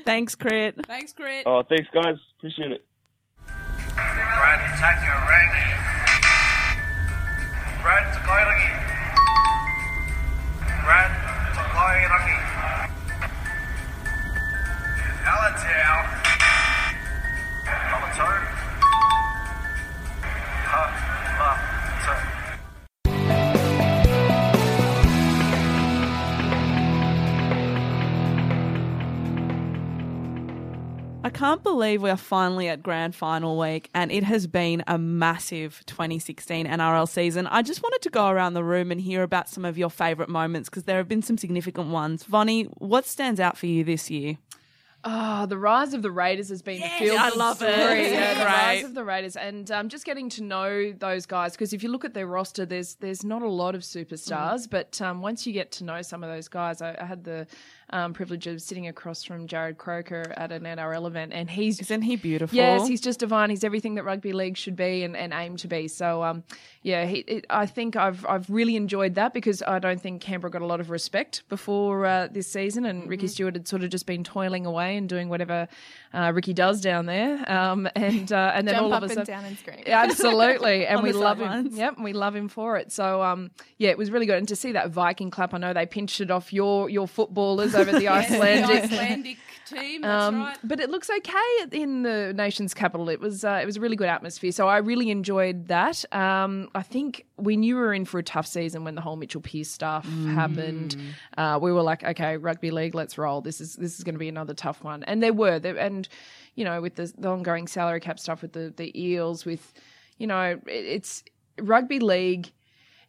Thanks, 0.05 0.35
Krit. 0.35 0.85
Thanks, 0.85 1.13
Krit. 1.13 1.43
oh, 1.45 1.63
thanks, 1.63 1.87
guys. 1.93 2.15
Appreciate 2.37 2.71
it. 2.71 2.85
Brad 3.45 4.59
Takarangi. 4.79 5.65
Brad 7.81 8.03
Takairangi. 8.13 8.71
Brad 10.83 11.11
Takairangi. 11.55 12.37
Allentown. 15.27 16.05
Allentown. 17.67 18.41
Ha, 20.69 21.07
I 31.27 31.29
can't 31.29 31.61
believe 31.61 32.01
we're 32.01 32.15
finally 32.15 32.69
at 32.69 32.81
grand 32.81 33.13
final 33.13 33.59
week 33.59 33.89
and 33.93 34.13
it 34.13 34.23
has 34.23 34.47
been 34.47 34.81
a 34.87 34.97
massive 34.97 35.83
2016 35.85 36.65
NRL 36.65 37.05
season. 37.05 37.47
I 37.47 37.63
just 37.63 37.83
wanted 37.83 38.01
to 38.03 38.09
go 38.09 38.29
around 38.29 38.53
the 38.53 38.63
room 38.63 38.93
and 38.93 39.01
hear 39.01 39.23
about 39.23 39.49
some 39.49 39.65
of 39.65 39.77
your 39.77 39.89
favourite 39.89 40.29
moments 40.29 40.69
because 40.69 40.83
there 40.83 40.95
have 40.95 41.09
been 41.09 41.21
some 41.21 41.37
significant 41.37 41.89
ones. 41.89 42.23
Vonnie, 42.23 42.63
what 42.77 43.05
stands 43.05 43.41
out 43.41 43.57
for 43.57 43.65
you 43.65 43.83
this 43.83 44.09
year? 44.09 44.37
Oh, 45.03 45.45
the 45.45 45.57
rise 45.57 45.93
of 45.93 46.01
the 46.01 46.11
Raiders 46.11 46.47
has 46.47 46.61
been 46.61 46.77
a 46.77 46.85
Yes, 46.85 46.99
feel 46.99 47.17
I 47.17 47.29
love 47.35 47.61
it. 47.61 47.73
story. 47.73 48.09
Yeah, 48.11 48.33
the 48.33 48.45
rise 48.45 48.83
of 48.85 48.93
the 48.93 49.03
Raiders, 49.03 49.35
and 49.35 49.69
um, 49.69 49.89
just 49.89 50.05
getting 50.05 50.27
to 50.29 50.43
know 50.43 50.91
those 50.91 51.25
guys 51.25 51.51
because 51.53 51.71
if 51.71 51.83
you 51.83 51.89
look 51.89 52.03
at 52.03 52.13
their 52.13 52.25
roster, 52.25 52.65
there's 52.65 52.95
there's 52.95 53.23
not 53.23 53.41
a 53.41 53.47
lot 53.47 53.75
of 53.75 53.81
superstars, 53.83 54.67
but 54.69 54.99
um, 55.01 55.21
once 55.21 55.45
you 55.45 55.53
get 55.53 55.71
to 55.73 55.83
know 55.83 56.01
some 56.01 56.23
of 56.23 56.29
those 56.29 56.47
guys, 56.47 56.81
I, 56.81 56.97
I 56.99 57.05
had 57.05 57.23
the 57.23 57.47
um, 57.91 58.13
privilege 58.13 58.47
of 58.47 58.61
sitting 58.61 58.87
across 58.87 59.23
from 59.23 59.47
Jarrod 59.47 59.77
Croker 59.77 60.33
at 60.35 60.51
an 60.51 60.63
NRL 60.63 61.07
event, 61.07 61.31
and 61.33 61.49
he's 61.49 61.79
Isn't 61.79 62.01
he 62.01 62.15
beautiful? 62.17 62.55
Yes, 62.55 62.87
he's 62.87 62.99
just 62.99 63.19
divine. 63.19 63.49
He's 63.49 63.63
everything 63.63 63.95
that 63.95 64.03
rugby 64.03 64.33
league 64.33 64.57
should 64.57 64.75
be 64.75 65.03
and, 65.03 65.15
and 65.15 65.33
aim 65.33 65.55
to 65.57 65.67
be. 65.67 65.87
So, 65.87 66.21
um, 66.23 66.43
yeah, 66.81 67.05
he, 67.05 67.19
it, 67.19 67.45
I 67.49 67.65
think 67.65 67.95
I've 67.95 68.25
I've 68.25 68.49
really 68.49 68.75
enjoyed 68.75 69.15
that 69.15 69.33
because 69.33 69.63
I 69.63 69.79
don't 69.79 70.01
think 70.01 70.21
Canberra 70.21 70.51
got 70.51 70.61
a 70.61 70.65
lot 70.65 70.79
of 70.79 70.89
respect 70.89 71.43
before 71.47 72.05
uh, 72.05 72.27
this 72.29 72.47
season, 72.47 72.85
and 72.85 73.09
Ricky 73.09 73.27
Stuart 73.27 73.55
had 73.55 73.67
sort 73.67 73.83
of 73.83 73.89
just 73.89 74.05
been 74.05 74.23
toiling 74.23 74.65
away 74.65 74.97
and 74.97 75.07
doing 75.07 75.29
whatever 75.29 75.67
uh, 76.13 76.31
Ricky 76.33 76.53
does 76.53 76.81
down 76.81 77.05
there, 77.05 77.49
um, 77.51 77.87
and 77.95 78.31
uh, 78.31 78.51
and 78.55 78.67
then 78.67 78.75
all 78.75 78.93
of 78.93 79.03
and 79.03 79.11
sudden, 79.11 79.25
down 79.25 79.45
and 79.45 79.57
scream. 79.57 79.83
absolutely, 79.85 80.85
and 80.87 81.03
we 81.03 81.11
love 81.11 81.39
him. 81.39 81.69
Yep, 81.71 81.95
and 81.95 82.03
we 82.03 82.13
love 82.13 82.35
him 82.35 82.47
for 82.47 82.77
it. 82.77 82.91
So, 82.91 83.21
um, 83.21 83.51
yeah, 83.77 83.89
it 83.89 83.97
was 83.97 84.11
really 84.11 84.25
good, 84.25 84.37
and 84.37 84.47
to 84.47 84.55
see 84.55 84.71
that 84.73 84.89
Viking 84.89 85.29
clap, 85.31 85.53
I 85.53 85.57
know 85.57 85.73
they 85.73 85.85
pinched 85.85 86.21
it 86.21 86.31
off 86.31 86.51
your 86.51 86.89
your 86.89 87.07
footballers 87.07 87.75
over 87.75 87.91
the 87.91 87.97
The 88.07 88.07
Icelandic. 88.09 89.37
Icelandic 89.71 89.91
team, 89.91 90.01
that's 90.01 90.23
Um, 90.25 90.39
right. 90.41 90.57
But 90.63 90.79
it 90.79 90.89
looks 90.89 91.09
okay 91.09 91.67
in 91.71 92.03
the 92.03 92.33
nation's 92.35 92.73
capital. 92.73 93.09
It 93.09 93.19
was 93.19 93.43
uh, 93.43 93.59
it 93.61 93.65
was 93.65 93.77
a 93.77 93.81
really 93.81 93.95
good 93.95 94.07
atmosphere, 94.09 94.51
so 94.51 94.67
I 94.67 94.77
really 94.77 95.09
enjoyed 95.09 95.67
that. 95.67 96.03
Um, 96.13 96.69
I 96.75 96.81
think 96.83 97.25
we 97.37 97.57
knew 97.57 97.75
we 97.75 97.81
were 97.81 97.93
in 97.93 98.05
for 98.05 98.19
a 98.19 98.23
tough 98.23 98.47
season 98.47 98.83
when 98.83 98.95
the 98.95 99.01
whole 99.01 99.15
Mitchell 99.15 99.41
Pearce 99.41 99.69
stuff 99.69 100.05
happened. 100.05 100.95
Uh, 101.37 101.59
we 101.61 101.71
were 101.71 101.81
like, 101.81 102.03
okay, 102.03 102.37
rugby 102.37 102.71
league, 102.71 102.95
let's 102.95 103.17
roll. 103.17 103.41
This 103.41 103.61
is 103.61 103.75
this 103.75 103.97
is 103.97 104.03
going 104.03 104.15
to 104.15 104.19
be 104.19 104.29
another 104.29 104.53
tough 104.53 104.83
one, 104.83 105.03
and 105.03 105.21
there 105.21 105.33
were 105.33 105.59
there, 105.59 105.77
and 105.77 106.07
you 106.55 106.63
know 106.65 106.81
with 106.81 106.95
the, 106.95 107.11
the 107.17 107.29
ongoing 107.29 107.67
salary 107.67 107.99
cap 107.99 108.19
stuff 108.19 108.41
with 108.41 108.53
the 108.53 108.73
the 108.75 108.89
Eels, 108.99 109.45
with 109.45 109.73
you 110.17 110.27
know 110.27 110.41
it, 110.41 110.61
it's 110.67 111.23
rugby 111.59 111.99
league. 111.99 112.51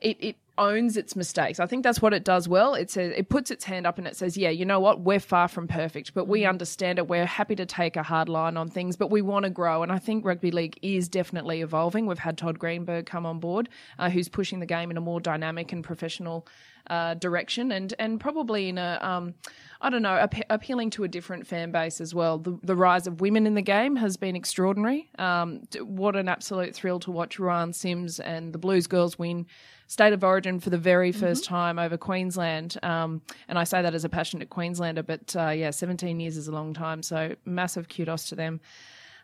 It, 0.01 0.17
it 0.21 0.37
owns 0.59 0.97
its 0.97 1.17
mistakes. 1.17 1.61
I 1.61 1.67
think 1.67 1.85
that's 1.85 2.03
what 2.03 2.13
it 2.13 2.25
does 2.25 2.49
well. 2.49 2.75
It 2.75 2.91
says 2.91 3.13
it 3.17 3.29
puts 3.29 3.51
its 3.51 3.65
hand 3.65 3.87
up 3.87 3.97
and 3.99 4.07
it 4.07 4.17
says, 4.17 4.37
"Yeah, 4.37 4.51
you 4.51 4.65
know 4.65 4.81
what? 4.81 5.01
We're 5.01 5.21
far 5.21 5.49
from 5.49 5.69
perfect, 5.69 6.13
but 6.15 6.27
we 6.27 6.45
understand 6.45 6.99
it. 6.99 7.09
We're 7.09 7.27
happy 7.27 7.57
to 7.57 7.65
take 7.67 7.97
a 7.97 8.03
hard 8.03 8.29
line 8.29 8.57
on 8.57 8.69
things, 8.69 8.97
but 8.97 9.11
we 9.11 9.23
want 9.23 9.45
to 9.45 9.51
grow." 9.51 9.83
And 9.83 9.91
I 9.91 9.99
think 9.99 10.25
rugby 10.25 10.51
league 10.51 10.79
is 10.83 11.09
definitely 11.09 11.63
evolving. 11.63 12.07
We've 12.07 12.19
had 12.19 12.37
Todd 12.37 12.59
Greenberg 12.59 13.07
come 13.07 13.25
on 13.25 13.39
board, 13.39 13.69
uh, 13.99 14.11
who's 14.11 14.29
pushing 14.29 14.61
the 14.61 14.67
game 14.67 14.91
in 14.91 14.97
a 14.97 15.01
more 15.01 15.21
dynamic 15.21 15.73
and 15.73 15.83
professional 15.83 16.47
uh, 16.91 17.15
direction, 17.15 17.73
and 17.73 17.95
and 17.99 18.21
probably 18.21 18.69
in 18.69 18.79
a 18.79 18.99
um, 19.03 19.35
I 19.81 19.91
don't 19.91 20.03
know, 20.03 20.27
appe- 20.27 20.43
appealing 20.51 20.91
to 20.91 21.05
a 21.05 21.09
different 21.09 21.47
fan 21.47 21.71
base 21.71 22.01
as 22.01 22.13
well. 22.13 22.39
The, 22.39 22.59
the 22.65 22.75
rise 22.75 23.07
of 23.07 23.21
women 23.21 23.47
in 23.47 23.55
the 23.55 23.63
game 23.63 23.95
has 23.97 24.17
been 24.17 24.35
extraordinary. 24.35 25.09
Um, 25.19 25.63
what 25.81 26.17
an 26.17 26.29
absolute 26.29 26.75
thrill 26.75 26.99
to 27.01 27.13
watch 27.13 27.39
Ruan 27.39 27.73
Sims 27.73 28.19
and 28.19 28.53
the 28.53 28.59
Blues 28.59 28.89
girls 28.89 29.19
win 29.19 29.47
State 29.87 30.13
of 30.13 30.25
Origin 30.25 30.59
for 30.59 30.71
the 30.71 30.79
very 30.79 31.13
1st 31.13 31.45
time 31.45 31.79
over 31.79 31.97
Queensland. 31.97 32.77
Um, 32.83 33.23
and 33.47 33.59
I 33.59 33.65
say 33.65 33.81
that 33.81 33.95
as 33.95 34.05
a 34.05 34.09
passionate 34.09 34.51
Queenslander, 34.51 35.05
but 35.05 35.35
uh, 35.37 35.51
yeah, 35.51 35.71
17 35.71 36.19
years 36.19 36.37
is 36.37 36.49
a 36.49 36.53
long 36.53 36.75
time. 36.75 37.03
So 37.03 37.37
massive 37.45 37.89
kudos 37.89 38.29
to 38.31 38.35
them. 38.35 38.61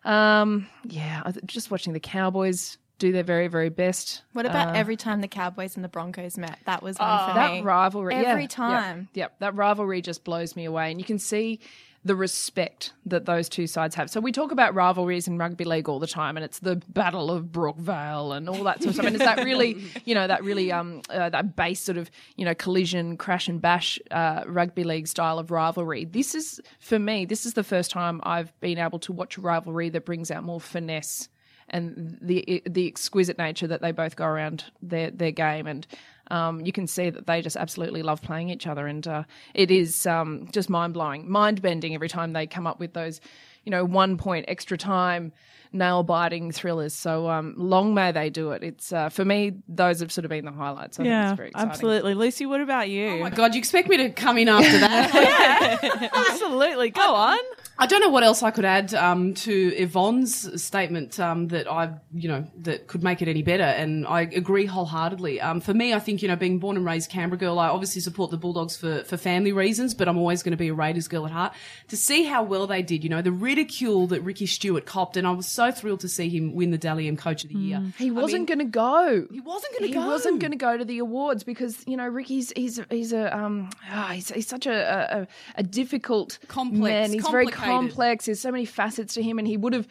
Um, 0.04 0.68
yeah, 0.84 1.22
just 1.46 1.70
watching 1.70 1.94
the 1.94 2.00
Cowboys 2.00 2.78
do 2.98 3.12
their 3.12 3.22
very, 3.22 3.48
very 3.48 3.68
best. 3.68 4.22
What 4.32 4.46
about 4.46 4.68
Uh, 4.68 4.78
every 4.78 4.96
time 4.96 5.20
the 5.20 5.28
Cowboys 5.28 5.76
and 5.76 5.84
the 5.84 5.88
Broncos 5.88 6.38
met? 6.38 6.58
That 6.66 6.82
was 6.82 6.98
one 6.98 7.28
for 7.28 7.34
that 7.34 7.52
me. 7.52 7.62
rivalry 7.62 8.14
Every 8.14 8.42
yeah, 8.42 8.48
time. 8.48 9.08
Yep, 9.14 9.38
that 9.40 9.54
rivalry 9.54 10.00
just 10.00 10.24
blows 10.24 10.54
me 10.56 10.64
away, 10.64 10.90
and 10.90 11.00
you 11.00 11.04
can 11.04 11.18
see 11.18 11.60
the 12.06 12.14
respect 12.14 12.92
that 13.06 13.24
those 13.24 13.48
two 13.48 13.66
sides 13.66 13.94
have. 13.94 14.10
So 14.10 14.20
we 14.20 14.30
talk 14.30 14.52
about 14.52 14.74
rivalries 14.74 15.26
in 15.26 15.38
rugby 15.38 15.64
league 15.64 15.88
all 15.88 15.98
the 15.98 16.06
time, 16.06 16.36
and 16.36 16.44
it's 16.44 16.58
the 16.58 16.76
Battle 16.88 17.30
of 17.30 17.46
Brookvale 17.46 18.36
and 18.36 18.46
all 18.46 18.62
that 18.64 18.82
sort 18.82 18.90
of 18.90 18.94
stuff. 18.96 19.06
And 19.06 19.16
it's 19.16 19.24
that 19.24 19.42
really, 19.42 19.82
you 20.04 20.14
know, 20.14 20.26
that 20.26 20.44
really 20.44 20.70
um 20.70 21.00
uh, 21.08 21.30
that 21.30 21.56
base 21.56 21.80
sort 21.80 21.96
of 21.98 22.10
you 22.36 22.44
know 22.44 22.54
collision, 22.54 23.16
crash 23.16 23.48
and 23.48 23.60
bash 23.60 23.98
uh, 24.10 24.44
rugby 24.46 24.84
league 24.84 25.08
style 25.08 25.38
of 25.38 25.50
rivalry. 25.50 26.04
This 26.04 26.34
is 26.34 26.60
for 26.78 26.98
me. 26.98 27.24
This 27.24 27.46
is 27.46 27.54
the 27.54 27.64
first 27.64 27.90
time 27.90 28.20
I've 28.22 28.58
been 28.60 28.78
able 28.78 28.98
to 29.00 29.12
watch 29.12 29.38
a 29.38 29.40
rivalry 29.40 29.88
that 29.88 30.04
brings 30.04 30.30
out 30.30 30.44
more 30.44 30.60
finesse 30.60 31.28
and 31.70 32.18
the 32.20 32.62
the 32.66 32.86
exquisite 32.86 33.38
nature 33.38 33.66
that 33.66 33.80
they 33.80 33.92
both 33.92 34.16
go 34.16 34.24
around 34.26 34.64
their 34.82 35.10
their 35.10 35.30
game 35.32 35.66
and 35.66 35.86
um, 36.30 36.64
you 36.64 36.72
can 36.72 36.86
see 36.86 37.10
that 37.10 37.26
they 37.26 37.42
just 37.42 37.56
absolutely 37.56 38.02
love 38.02 38.22
playing 38.22 38.48
each 38.48 38.66
other 38.66 38.86
and 38.86 39.06
uh, 39.06 39.24
it 39.52 39.70
is 39.70 40.06
um, 40.06 40.48
just 40.52 40.70
mind 40.70 40.94
blowing 40.94 41.28
mind 41.30 41.60
bending 41.62 41.94
every 41.94 42.08
time 42.08 42.32
they 42.32 42.46
come 42.46 42.66
up 42.66 42.80
with 42.80 42.92
those 42.94 43.20
you 43.64 43.70
know 43.70 43.84
one 43.84 44.16
point 44.16 44.44
extra 44.48 44.76
time 44.78 45.32
nail 45.72 46.02
biting 46.04 46.52
thrillers 46.52 46.94
so 46.94 47.28
um, 47.28 47.52
long 47.56 47.94
may 47.94 48.12
they 48.12 48.30
do 48.30 48.52
it 48.52 48.62
it's 48.62 48.92
uh, 48.92 49.08
for 49.08 49.24
me 49.24 49.52
those 49.68 50.00
have 50.00 50.12
sort 50.12 50.24
of 50.24 50.28
been 50.28 50.44
the 50.44 50.52
highlights 50.52 50.98
I 50.98 51.02
think 51.02 51.10
Yeah, 51.10 51.30
it's 51.30 51.36
very 51.36 51.48
exciting. 51.48 51.70
absolutely. 51.70 52.14
Lucy, 52.14 52.46
what 52.46 52.60
about 52.60 52.88
you? 52.88 53.08
Oh 53.08 53.18
my 53.18 53.30
god, 53.30 53.54
you 53.54 53.58
expect 53.58 53.88
me 53.88 53.96
to 53.98 54.10
come 54.10 54.38
in 54.38 54.48
after 54.48 54.78
that? 54.78 56.10
absolutely. 56.30 56.90
Go 56.90 57.14
on. 57.14 57.38
I 57.76 57.86
don't 57.86 58.00
know 58.00 58.08
what 58.08 58.22
else 58.22 58.42
I 58.42 58.52
could 58.52 58.64
add 58.64 58.94
um, 58.94 59.34
to 59.34 59.74
Yvonne's 59.76 60.62
statement 60.62 61.18
um, 61.18 61.48
that 61.48 61.70
I, 61.70 61.94
you 62.12 62.28
know, 62.28 62.46
that 62.58 62.86
could 62.86 63.02
make 63.02 63.20
it 63.20 63.26
any 63.26 63.42
better, 63.42 63.64
and 63.64 64.06
I 64.06 64.22
agree 64.22 64.66
wholeheartedly. 64.66 65.40
Um, 65.40 65.60
for 65.60 65.74
me, 65.74 65.92
I 65.92 65.98
think 65.98 66.22
you 66.22 66.28
know, 66.28 66.36
being 66.36 66.60
born 66.60 66.76
and 66.76 66.86
raised 66.86 67.10
Canberra 67.10 67.38
girl, 67.38 67.58
I 67.58 67.68
obviously 67.68 68.00
support 68.00 68.30
the 68.30 68.36
Bulldogs 68.36 68.76
for 68.76 69.02
for 69.04 69.16
family 69.16 69.52
reasons, 69.52 69.92
but 69.92 70.06
I'm 70.06 70.18
always 70.18 70.44
going 70.44 70.52
to 70.52 70.56
be 70.56 70.68
a 70.68 70.74
Raiders 70.74 71.08
girl 71.08 71.26
at 71.26 71.32
heart. 71.32 71.52
To 71.88 71.96
see 71.96 72.24
how 72.24 72.44
well 72.44 72.68
they 72.68 72.82
did, 72.82 73.02
you 73.02 73.10
know, 73.10 73.22
the 73.22 73.32
ridicule 73.32 74.06
that 74.08 74.20
Ricky 74.20 74.46
Stuart 74.46 74.86
copped, 74.86 75.16
and 75.16 75.26
I 75.26 75.32
was 75.32 75.48
so 75.48 75.72
thrilled 75.72 76.00
to 76.00 76.08
see 76.08 76.28
him 76.28 76.54
win 76.54 76.70
the 76.70 76.78
Dally 76.78 77.08
M 77.08 77.16
Coach 77.16 77.42
of 77.42 77.50
the 77.50 77.58
Year. 77.58 77.82
he 77.98 78.12
wasn't 78.12 78.40
mean, 78.40 78.46
going 78.46 78.58
to 78.60 78.64
go 78.66 79.26
He 79.32 79.40
wasn't 79.40 79.72
going 79.78 79.90
to 79.90 79.94
go. 79.94 80.00
He 80.00 80.06
wasn't 80.06 80.40
going 80.40 80.52
to 80.52 80.56
go 80.56 80.76
to 80.76 80.84
the 80.84 80.98
awards 80.98 81.42
because 81.42 81.82
you 81.88 81.96
know 81.96 82.06
Ricky's 82.06 82.52
he's 82.54 82.80
he's 82.88 83.12
a 83.12 83.36
um 83.36 83.70
ah, 83.90 84.12
he's, 84.14 84.30
he's 84.30 84.46
such 84.46 84.66
a, 84.66 85.18
a 85.18 85.28
a 85.56 85.62
difficult 85.64 86.38
Complex, 86.46 86.80
man. 86.80 87.12
He's 87.12 87.26
very. 87.26 87.46
Complex. 87.64 88.26
There's 88.26 88.40
so 88.40 88.50
many 88.50 88.64
facets 88.64 89.14
to 89.14 89.22
him, 89.22 89.38
and 89.38 89.46
he 89.48 89.56
would 89.56 89.72
have 89.72 89.88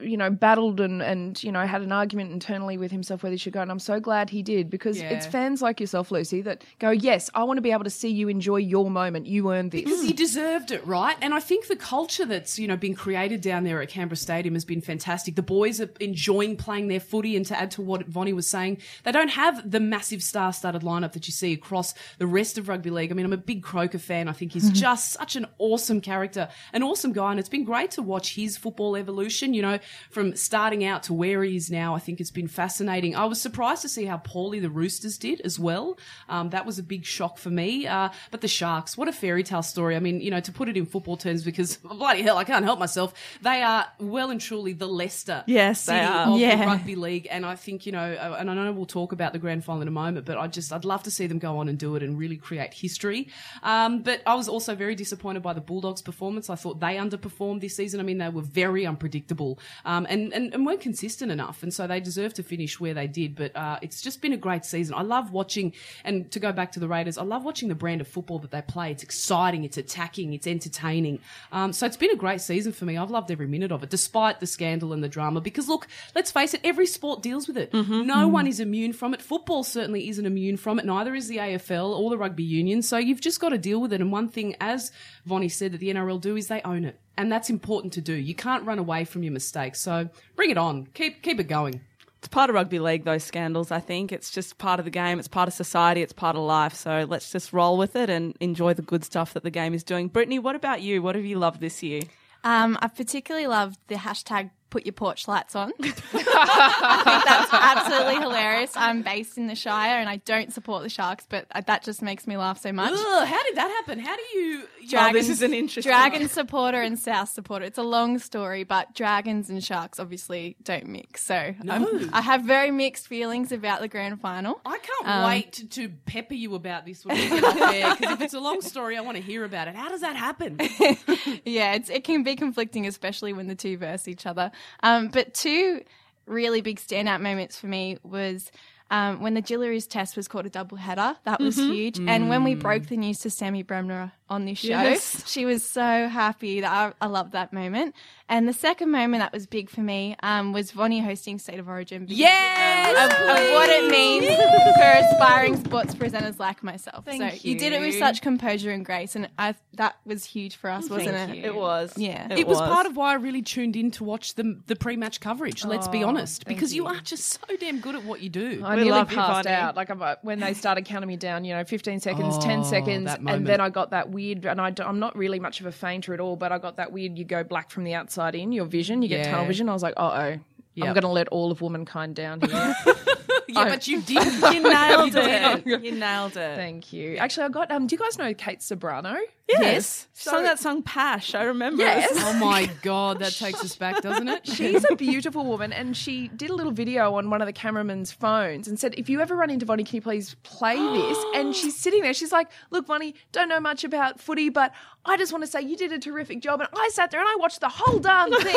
you 0.00 0.16
know 0.16 0.30
battled 0.30 0.80
and 0.80 1.02
and 1.02 1.42
you 1.44 1.52
know 1.52 1.66
had 1.66 1.82
an 1.82 1.92
argument 1.92 2.32
internally 2.32 2.78
with 2.78 2.90
himself 2.90 3.22
whether 3.22 3.32
he 3.32 3.38
should 3.38 3.52
go. 3.52 3.60
And 3.60 3.70
I'm 3.70 3.78
so 3.78 4.00
glad 4.00 4.30
he 4.30 4.42
did 4.42 4.70
because 4.70 5.00
Yeah. 5.00 5.10
it's 5.10 5.26
fans 5.26 5.60
like 5.60 5.80
yourself, 5.80 6.10
Lucy, 6.10 6.40
that 6.42 6.64
go, 6.78 6.90
yes, 6.90 7.30
I 7.34 7.44
want 7.44 7.58
to 7.58 7.62
be 7.62 7.72
able 7.72 7.84
to 7.84 7.90
see 7.90 8.08
you 8.08 8.28
enjoy 8.28 8.56
your 8.56 8.90
moment. 8.90 9.26
You 9.26 9.52
earned 9.52 9.70
this. 9.72 9.84
Because 9.84 10.02
he 10.02 10.12
deserved 10.12 10.70
it, 10.70 10.86
right? 10.86 11.16
And 11.20 11.34
I 11.34 11.40
think 11.40 11.66
the 11.66 11.76
culture 11.76 12.24
that's, 12.24 12.58
you 12.58 12.66
know, 12.66 12.76
been 12.76 12.94
created 12.94 13.40
down 13.40 13.64
there 13.64 13.82
at 13.82 13.88
Canberra 13.88 14.16
Stadium 14.16 14.54
has 14.54 14.64
been 14.64 14.80
fantastic. 14.80 15.36
The 15.36 15.42
boys 15.42 15.80
are 15.80 15.90
enjoying 16.00 16.56
playing 16.56 16.88
their 16.88 17.00
footy 17.00 17.36
and 17.36 17.44
to 17.46 17.58
add 17.58 17.70
to 17.72 17.82
what 17.82 18.06
Vonnie 18.06 18.32
was 18.32 18.46
saying, 18.46 18.78
they 19.04 19.12
don't 19.12 19.30
have 19.30 19.70
the 19.70 19.80
massive 19.80 20.22
star-studded 20.22 20.82
lineup 20.82 21.12
that 21.12 21.26
you 21.26 21.32
see 21.32 21.52
across 21.52 21.94
the 22.18 22.26
rest 22.26 22.58
of 22.58 22.68
rugby 22.68 22.90
league. 22.90 23.10
I 23.10 23.14
mean, 23.14 23.26
I'm 23.26 23.32
a 23.32 23.36
big 23.36 23.62
Croker 23.62 23.98
fan. 23.98 24.28
I 24.28 24.32
think 24.32 24.52
he's 24.52 24.64
mm-hmm. 24.64 24.74
just 24.74 25.12
such 25.12 25.36
an 25.36 25.46
awesome 25.58 26.00
character, 26.00 26.48
an 26.72 26.82
awesome 26.82 27.12
guy. 27.12 27.30
And 27.30 27.38
it's 27.38 27.48
been 27.48 27.64
great 27.64 27.90
to 27.92 28.02
watch 28.02 28.34
his 28.34 28.56
football 28.56 28.96
evolution, 28.96 29.54
you 29.54 29.62
know, 29.62 29.78
from 30.10 30.36
starting 30.36 30.84
out 30.84 31.02
to 31.04 31.12
where 31.14 31.42
he 31.42 31.56
is 31.56 31.70
now. 31.70 31.94
I 31.94 31.98
think 31.98 32.20
it's 32.20 32.30
been 32.30 32.48
fascinating. 32.48 33.14
I 33.16 33.24
was 33.26 33.40
surprised 33.40 33.82
to 33.82 33.88
see 33.88 34.04
how 34.04 34.18
poorly 34.18 34.60
the 34.60 34.70
Roosters 34.70 35.18
did 35.18 35.40
as 35.42 35.58
well. 35.58 35.98
Um, 36.28 36.50
that 36.50 36.66
was 36.66 36.78
a 36.78 36.82
big 36.82 37.04
shock 37.04 37.38
for 37.38 37.50
me. 37.50 37.86
Uh, 37.86 38.08
but 38.30 38.40
the 38.40 38.48
Sharks, 38.48 38.96
what 38.96 39.08
a 39.08 39.12
fairy 39.12 39.42
tale 39.42 39.62
story. 39.62 39.96
I 39.96 40.00
mean, 40.00 40.20
you 40.20 40.30
know, 40.30 40.40
to 40.40 40.52
put 40.52 40.68
it 40.68 40.76
in 40.76 40.86
football 40.86 41.16
terms, 41.16 41.42
because 41.44 41.76
bloody 41.82 42.22
hell, 42.22 42.38
I 42.38 42.44
can't 42.44 42.64
help 42.64 42.78
myself. 42.78 43.14
They 43.42 43.62
are 43.62 43.86
well 43.98 44.30
and 44.30 44.40
truly 44.40 44.72
the 44.72 44.86
Leicester 44.88 45.44
Yes, 45.46 45.86
they 45.86 45.94
city 45.94 46.06
are. 46.06 46.26
of 46.28 46.34
the 46.34 46.38
Yeah. 46.40 46.64
rugby 46.66 46.94
league. 46.96 47.28
And 47.30 47.44
I 47.46 47.56
think, 47.56 47.86
you 47.86 47.92
know, 47.92 48.12
uh, 48.14 48.36
and 48.38 48.50
I 48.50 48.54
know 48.54 48.72
we'll 48.72 48.86
talk 48.86 49.12
about 49.12 49.32
the 49.32 49.38
grand 49.38 49.64
final 49.64 49.82
in 49.82 49.88
a 49.88 49.92
moment, 49.92 50.26
but 50.26 50.38
I 50.38 50.46
just, 50.46 50.72
I'd 50.72 50.84
love 50.84 51.02
to 51.04 51.10
see 51.10 51.26
them 51.26 51.38
go 51.38 51.58
on 51.58 51.68
and 51.68 51.78
do 51.78 51.96
it 51.96 52.02
and 52.02 52.18
really 52.18 52.36
create 52.36 52.74
history. 52.74 53.28
Um, 53.62 54.02
but 54.02 54.22
I 54.26 54.34
was 54.34 54.48
also 54.48 54.74
very 54.74 54.94
disappointed 54.94 55.42
by 55.42 55.52
the 55.52 55.60
Bulldogs' 55.60 56.02
performance. 56.02 56.50
I 56.50 56.54
thought 56.56 56.80
they 56.80 56.96
underperformed 56.96 57.60
this 57.60 57.76
season. 57.76 58.00
I 58.00 58.02
mean, 58.02 58.18
they 58.18 58.28
were 58.28 58.42
very 58.42 58.86
unpredictable 58.86 59.58
um, 59.84 60.06
and, 60.08 60.32
and, 60.32 60.54
and 60.54 60.66
weren't 60.66 60.80
consistent 60.80 61.30
enough. 61.32 61.62
And 61.62 61.72
so 61.72 61.86
they 61.86 62.00
deserve 62.00 62.34
to 62.34 62.42
finish 62.42 62.80
where 62.80 62.94
they 62.94 63.06
did. 63.06 63.34
But 63.34 63.54
uh, 63.56 63.78
it's 63.82 64.00
just 64.02 64.20
been 64.20 64.32
a 64.32 64.36
great 64.36 64.64
season. 64.64 64.94
I 64.94 65.02
love 65.02 65.32
watching, 65.32 65.72
and 66.04 66.30
to 66.32 66.40
go 66.40 66.52
back 66.52 66.72
to 66.72 66.80
the 66.80 66.88
Raiders, 66.88 67.18
I 67.18 67.22
love 67.22 67.44
watching 67.44 67.68
the 67.68 67.74
brand 67.74 68.00
of 68.00 68.08
football 68.08 68.38
that 68.40 68.50
they 68.50 68.62
play. 68.62 68.90
It's 68.90 69.02
exciting, 69.02 69.64
it's 69.64 69.76
attacking, 69.76 70.32
it's 70.32 70.46
entertaining. 70.46 71.20
Um, 71.50 71.72
so 71.72 71.86
it's 71.86 71.96
been 71.96 72.10
a 72.10 72.16
great 72.16 72.40
season 72.40 72.72
for 72.72 72.84
me. 72.84 72.96
I've 72.96 73.10
loved 73.10 73.30
every 73.30 73.46
minute 73.46 73.72
of 73.72 73.82
it, 73.82 73.90
despite 73.90 74.40
the 74.40 74.46
scandal 74.46 74.92
and 74.92 75.02
the 75.02 75.08
drama. 75.08 75.40
Because 75.40 75.68
look, 75.68 75.86
let's 76.14 76.30
face 76.30 76.54
it, 76.54 76.60
every 76.64 76.86
sport 76.86 77.22
deals 77.22 77.46
with 77.46 77.56
it. 77.56 77.72
No 78.06 78.28
one 78.28 78.46
is 78.46 78.60
immune 78.60 78.92
from 78.92 79.14
it. 79.14 79.22
Football 79.22 79.64
certainly 79.64 80.08
isn't 80.08 80.26
immune 80.26 80.56
from 80.56 80.78
it. 80.78 80.84
Neither 80.84 81.14
is 81.14 81.28
the 81.28 81.38
AFL 81.38 81.98
or 81.98 82.10
the 82.10 82.18
rugby 82.18 82.42
union. 82.42 82.82
So 82.82 82.98
you've 82.98 83.20
just 83.20 83.40
got 83.40 83.50
to 83.50 83.58
deal 83.58 83.80
with 83.80 83.92
it. 83.92 84.00
And 84.00 84.12
one 84.12 84.28
thing, 84.28 84.56
as 84.60 84.92
Vonnie 85.26 85.48
said, 85.48 85.72
that 85.72 85.78
the 85.78 85.92
NRL 85.92 86.20
do 86.20 86.36
is 86.36 86.48
they 86.48 86.62
own 86.62 86.84
it. 86.84 86.98
And 87.16 87.30
that's 87.30 87.50
important 87.50 87.92
to 87.94 88.00
do. 88.00 88.14
You 88.14 88.34
can't 88.34 88.64
run 88.64 88.78
away 88.78 89.04
from 89.04 89.22
your 89.22 89.32
mistakes. 89.32 89.80
So 89.80 90.08
bring 90.34 90.50
it 90.50 90.58
on. 90.58 90.86
Keep 90.94 91.22
keep 91.22 91.38
it 91.38 91.48
going. 91.48 91.80
It's 92.18 92.28
part 92.28 92.50
of 92.50 92.54
rugby 92.54 92.78
league, 92.78 93.04
those 93.04 93.24
scandals, 93.24 93.72
I 93.72 93.80
think. 93.80 94.12
It's 94.12 94.30
just 94.30 94.56
part 94.56 94.78
of 94.78 94.84
the 94.84 94.92
game, 94.92 95.18
it's 95.18 95.26
part 95.26 95.48
of 95.48 95.54
society, 95.54 96.02
it's 96.02 96.12
part 96.12 96.36
of 96.36 96.42
life. 96.42 96.72
So 96.72 97.04
let's 97.08 97.32
just 97.32 97.52
roll 97.52 97.76
with 97.76 97.96
it 97.96 98.08
and 98.08 98.36
enjoy 98.38 98.74
the 98.74 98.82
good 98.82 99.04
stuff 99.04 99.34
that 99.34 99.42
the 99.42 99.50
game 99.50 99.74
is 99.74 99.82
doing. 99.82 100.06
Brittany, 100.06 100.38
what 100.38 100.54
about 100.54 100.82
you? 100.82 101.02
What 101.02 101.16
have 101.16 101.24
you 101.24 101.36
loved 101.36 101.60
this 101.60 101.82
year? 101.82 102.02
Um, 102.44 102.78
I 102.80 102.86
particularly 102.86 103.48
loved 103.48 103.80
the 103.88 103.96
hashtag 103.96 104.50
put 104.72 104.86
your 104.86 104.94
porch 104.94 105.28
lights 105.28 105.54
on. 105.54 105.70
I 105.82 107.02
think 107.04 107.24
that's 107.24 107.52
absolutely 107.52 108.16
hilarious. 108.22 108.72
I'm 108.74 109.02
based 109.02 109.36
in 109.36 109.46
the 109.46 109.54
Shire 109.54 110.00
and 110.00 110.08
I 110.08 110.16
don't 110.16 110.52
support 110.52 110.82
the 110.82 110.88
Sharks, 110.88 111.26
but 111.28 111.46
that 111.66 111.84
just 111.84 112.00
makes 112.02 112.26
me 112.26 112.36
laugh 112.36 112.58
so 112.60 112.72
much. 112.72 112.90
Ugh, 112.92 113.26
how 113.28 113.42
did 113.44 113.56
that 113.56 113.68
happen? 113.70 113.98
How 113.98 114.16
do 114.16 114.22
you? 114.38 114.64
Oh, 114.96 115.12
this 115.12 115.28
is 115.28 115.42
an 115.42 115.54
interesting 115.54 115.90
Dragon 115.90 116.28
supporter 116.28 116.80
and 116.80 116.98
South 116.98 117.28
supporter. 117.28 117.64
It's 117.66 117.78
a 117.78 117.82
long 117.82 118.18
story, 118.18 118.64
but 118.64 118.94
dragons 118.94 119.48
and 119.50 119.62
sharks 119.62 120.00
obviously 120.00 120.56
don't 120.64 120.86
mix. 120.86 121.24
So 121.26 121.34
I'm- 121.34 122.10
I 122.12 122.20
have 122.22 122.42
very 122.42 122.70
mixed 122.70 123.06
feelings 123.08 123.52
about 123.52 123.80
the 123.80 123.88
grand 123.88 124.20
final. 124.20 124.60
I 124.64 124.78
can't 124.78 125.08
Um, 125.08 125.26
wait 125.28 125.52
to, 125.70 125.88
pepper 126.06 126.34
you 126.34 126.54
about 126.54 126.86
this 126.86 127.04
when 127.04 127.16
we 127.16 127.28
get. 127.28 127.98
Because 127.98 128.14
if 128.14 128.20
it's 128.22 128.34
a 128.34 128.40
long 128.40 128.60
story, 128.62 128.96
I 128.96 129.02
want 129.02 129.16
to 129.18 129.22
hear 129.22 129.44
about 129.44 129.68
it. 129.68 129.74
How 129.76 129.88
does 129.88 130.00
that 130.00 130.16
happen? 130.16 130.56
yeah, 131.44 131.74
it's, 131.74 131.90
it 131.90 132.04
can 132.04 132.22
be 132.22 132.34
conflicting, 132.36 132.86
especially 132.86 133.32
when 133.32 133.46
the 133.46 133.54
two 133.54 133.76
verse 133.76 134.08
each 134.08 134.26
other. 134.26 134.50
Um, 134.82 135.08
but 135.08 135.34
two 135.34 135.82
really 136.26 136.60
big 136.60 136.78
standout 136.78 137.20
moments 137.20 137.58
for 137.58 137.66
me 137.66 137.98
was 138.02 138.50
um, 138.90 139.22
when 139.22 139.32
the 139.34 139.40
Jillaroos 139.42 139.88
test 139.88 140.16
was 140.16 140.28
called 140.28 140.44
a 140.44 140.50
double 140.50 140.76
header. 140.76 141.16
That 141.24 141.40
was 141.40 141.56
huge. 141.56 141.98
And 141.98 142.28
when 142.28 142.44
we 142.44 142.54
broke 142.54 142.86
the 142.86 142.96
news 142.98 143.20
to 143.20 143.30
Sammy 143.30 143.62
Bremner 143.62 144.12
on 144.28 144.44
this 144.44 144.58
show, 144.58 144.68
Yes. 144.68 145.26
she 145.26 145.46
was 145.46 145.64
so 145.64 146.08
happy. 146.08 146.60
That 146.60 146.70
I, 146.70 146.92
I 147.04 147.08
loved 147.08 147.32
that 147.32 147.52
moment. 147.54 147.94
And 148.28 148.48
the 148.48 148.52
second 148.52 148.90
moment 148.90 149.20
that 149.20 149.32
was 149.32 149.46
big 149.46 149.68
for 149.68 149.80
me 149.80 150.16
um, 150.22 150.52
was 150.52 150.70
Vonnie 150.70 151.00
hosting 151.00 151.38
State 151.38 151.58
of 151.58 151.68
Origin. 151.68 152.04
because 152.04 152.18
yes, 152.18 152.96
of, 152.96 153.12
of 153.12 153.54
what 153.54 153.68
it 153.68 153.90
means 153.90 154.26
for 154.26 154.82
aspiring 154.82 155.56
sports 155.64 155.94
presenters 155.94 156.38
like 156.38 156.62
myself. 156.62 157.04
Thank 157.04 157.20
so 157.20 157.48
you. 157.48 157.58
did 157.58 157.72
it 157.72 157.80
with 157.80 157.98
such 157.98 158.22
composure 158.22 158.70
and 158.70 158.84
grace, 158.84 159.16
and 159.16 159.28
I 159.38 159.54
that 159.74 159.96
was 160.04 160.24
huge 160.24 160.56
for 160.56 160.70
us, 160.70 160.88
wasn't 160.88 161.16
Thank 161.16 161.30
it? 161.32 161.36
you. 161.38 161.44
It 161.44 161.54
was. 161.54 161.92
Yeah. 161.96 162.32
It 162.32 162.46
was 162.46 162.58
part 162.58 162.86
of 162.86 162.96
why 162.96 163.12
I 163.12 163.14
really 163.14 163.42
tuned 163.42 163.76
in 163.76 163.90
to 163.92 164.04
watch 164.04 164.34
the 164.34 164.60
the 164.66 164.76
pre-match 164.76 165.20
coverage. 165.20 165.64
Let's 165.64 165.88
be 165.88 166.02
honest, 166.02 166.46
because 166.46 166.74
you. 166.74 166.86
are 166.86 167.00
just 167.00 167.24
so 167.24 167.56
damn 167.58 167.80
good 167.80 167.94
at 167.94 168.04
what 168.04 168.20
you 168.20 168.28
do. 168.28 168.62
I 168.64 168.70
We 168.70 168.84
nearly 168.84 168.90
love 168.90 169.10
you, 169.10 169.16
passed 169.16 169.46
out. 169.46 169.76
Like 169.76 169.90
I'm, 169.90 170.02
uh, 170.02 170.16
when 170.22 170.40
they 170.40 170.54
started 170.54 170.84
counting 170.84 171.08
me 171.08 171.16
down, 171.16 171.44
you 171.44 171.54
know, 171.54 171.64
15 171.64 172.00
seconds, 172.00 172.38
10 172.38 172.60
Oh, 172.60 172.62
seconds, 172.64 173.10
and 173.26 173.46
then 173.46 173.60
I 173.60 173.68
got 173.70 173.90
that 173.90 174.10
weird. 174.10 174.44
And 174.46 174.60
I, 174.60 174.72
am 174.78 174.98
not 174.98 175.16
really 175.16 175.38
much 175.40 175.60
of 175.60 175.66
a 175.66 175.72
fainter 175.72 176.12
at 176.14 176.20
all, 176.20 176.36
but 176.36 176.52
I 176.52 176.58
got 176.58 176.76
that 176.76 176.92
weird. 176.92 177.18
You 177.18 177.24
go 177.24 177.44
black 177.44 177.70
from 177.70 177.84
the 177.84 177.94
outside 177.94 178.11
in. 178.34 178.52
Your 178.52 178.66
vision, 178.66 179.02
you 179.02 179.08
get 179.08 179.24
Yeah. 179.26 179.30
tunnel 179.32 179.46
vision. 179.46 179.68
I 179.68 179.72
was 179.72 179.82
like, 179.82 179.94
uh 179.96 180.34
oh. 180.36 180.40
I'm 180.82 180.94
going 180.94 181.02
to 181.02 181.08
let 181.08 181.28
all 181.28 181.50
of 181.50 181.60
womankind 181.60 182.16
down 182.16 182.40
here. 182.40 182.74
yeah, 183.48 183.68
but 183.68 183.86
you 183.86 184.00
did. 184.00 184.24
You 184.24 184.62
nailed 184.62 185.12
it. 185.16 185.66
You 185.84 185.92
nailed 185.92 186.32
it. 186.36 186.56
Thank 186.56 186.92
you. 186.94 187.16
Actually, 187.18 187.44
I 187.44 187.48
got. 187.50 187.70
Um, 187.70 187.86
do 187.86 187.94
you 187.94 187.98
guys 187.98 188.16
know 188.16 188.32
Kate 188.32 188.60
Ceberano? 188.60 189.18
Yes. 189.60 190.06
she 190.14 190.28
Sung 190.30 190.44
that 190.44 190.58
song 190.58 190.82
Pash. 190.82 191.34
I 191.34 191.44
remember. 191.44 191.82
Yes. 191.82 192.10
Oh 192.24 192.34
my 192.34 192.70
god, 192.82 193.18
that 193.20 193.32
takes 193.32 193.62
us 193.64 193.74
back, 193.76 194.00
doesn't 194.02 194.28
it? 194.28 194.46
She's 194.46 194.84
a 194.90 194.94
beautiful 194.96 195.44
woman, 195.44 195.72
and 195.72 195.96
she 195.96 196.28
did 196.28 196.50
a 196.50 196.54
little 196.54 196.72
video 196.72 197.14
on 197.14 197.28
one 197.30 197.40
of 197.42 197.46
the 197.46 197.52
cameraman's 197.52 198.10
phones 198.12 198.66
and 198.68 198.78
said, 198.78 198.94
"If 198.96 199.08
you 199.08 199.20
ever 199.20 199.34
run 199.36 199.50
into 199.50 199.66
Vonnie, 199.66 199.84
can 199.84 199.96
you 199.96 200.02
please 200.02 200.34
play 200.42 200.76
this?" 200.76 201.18
and 201.34 201.54
she's 201.54 201.76
sitting 201.78 202.02
there. 202.02 202.14
She's 202.14 202.32
like, 202.32 202.48
"Look, 202.70 202.86
Vonnie, 202.86 203.14
don't 203.32 203.48
know 203.48 203.60
much 203.60 203.84
about 203.84 204.20
footy, 204.20 204.48
but 204.48 204.72
I 205.04 205.16
just 205.16 205.32
want 205.32 205.44
to 205.44 205.50
say 205.50 205.60
you 205.62 205.76
did 205.76 205.92
a 205.92 205.98
terrific 205.98 206.40
job." 206.40 206.60
And 206.60 206.68
I 206.74 206.88
sat 206.92 207.10
there 207.10 207.20
and 207.20 207.28
I 207.28 207.36
watched 207.38 207.60
the 207.60 207.68
whole 207.70 207.98
darn 207.98 208.30
thing. 208.32 208.54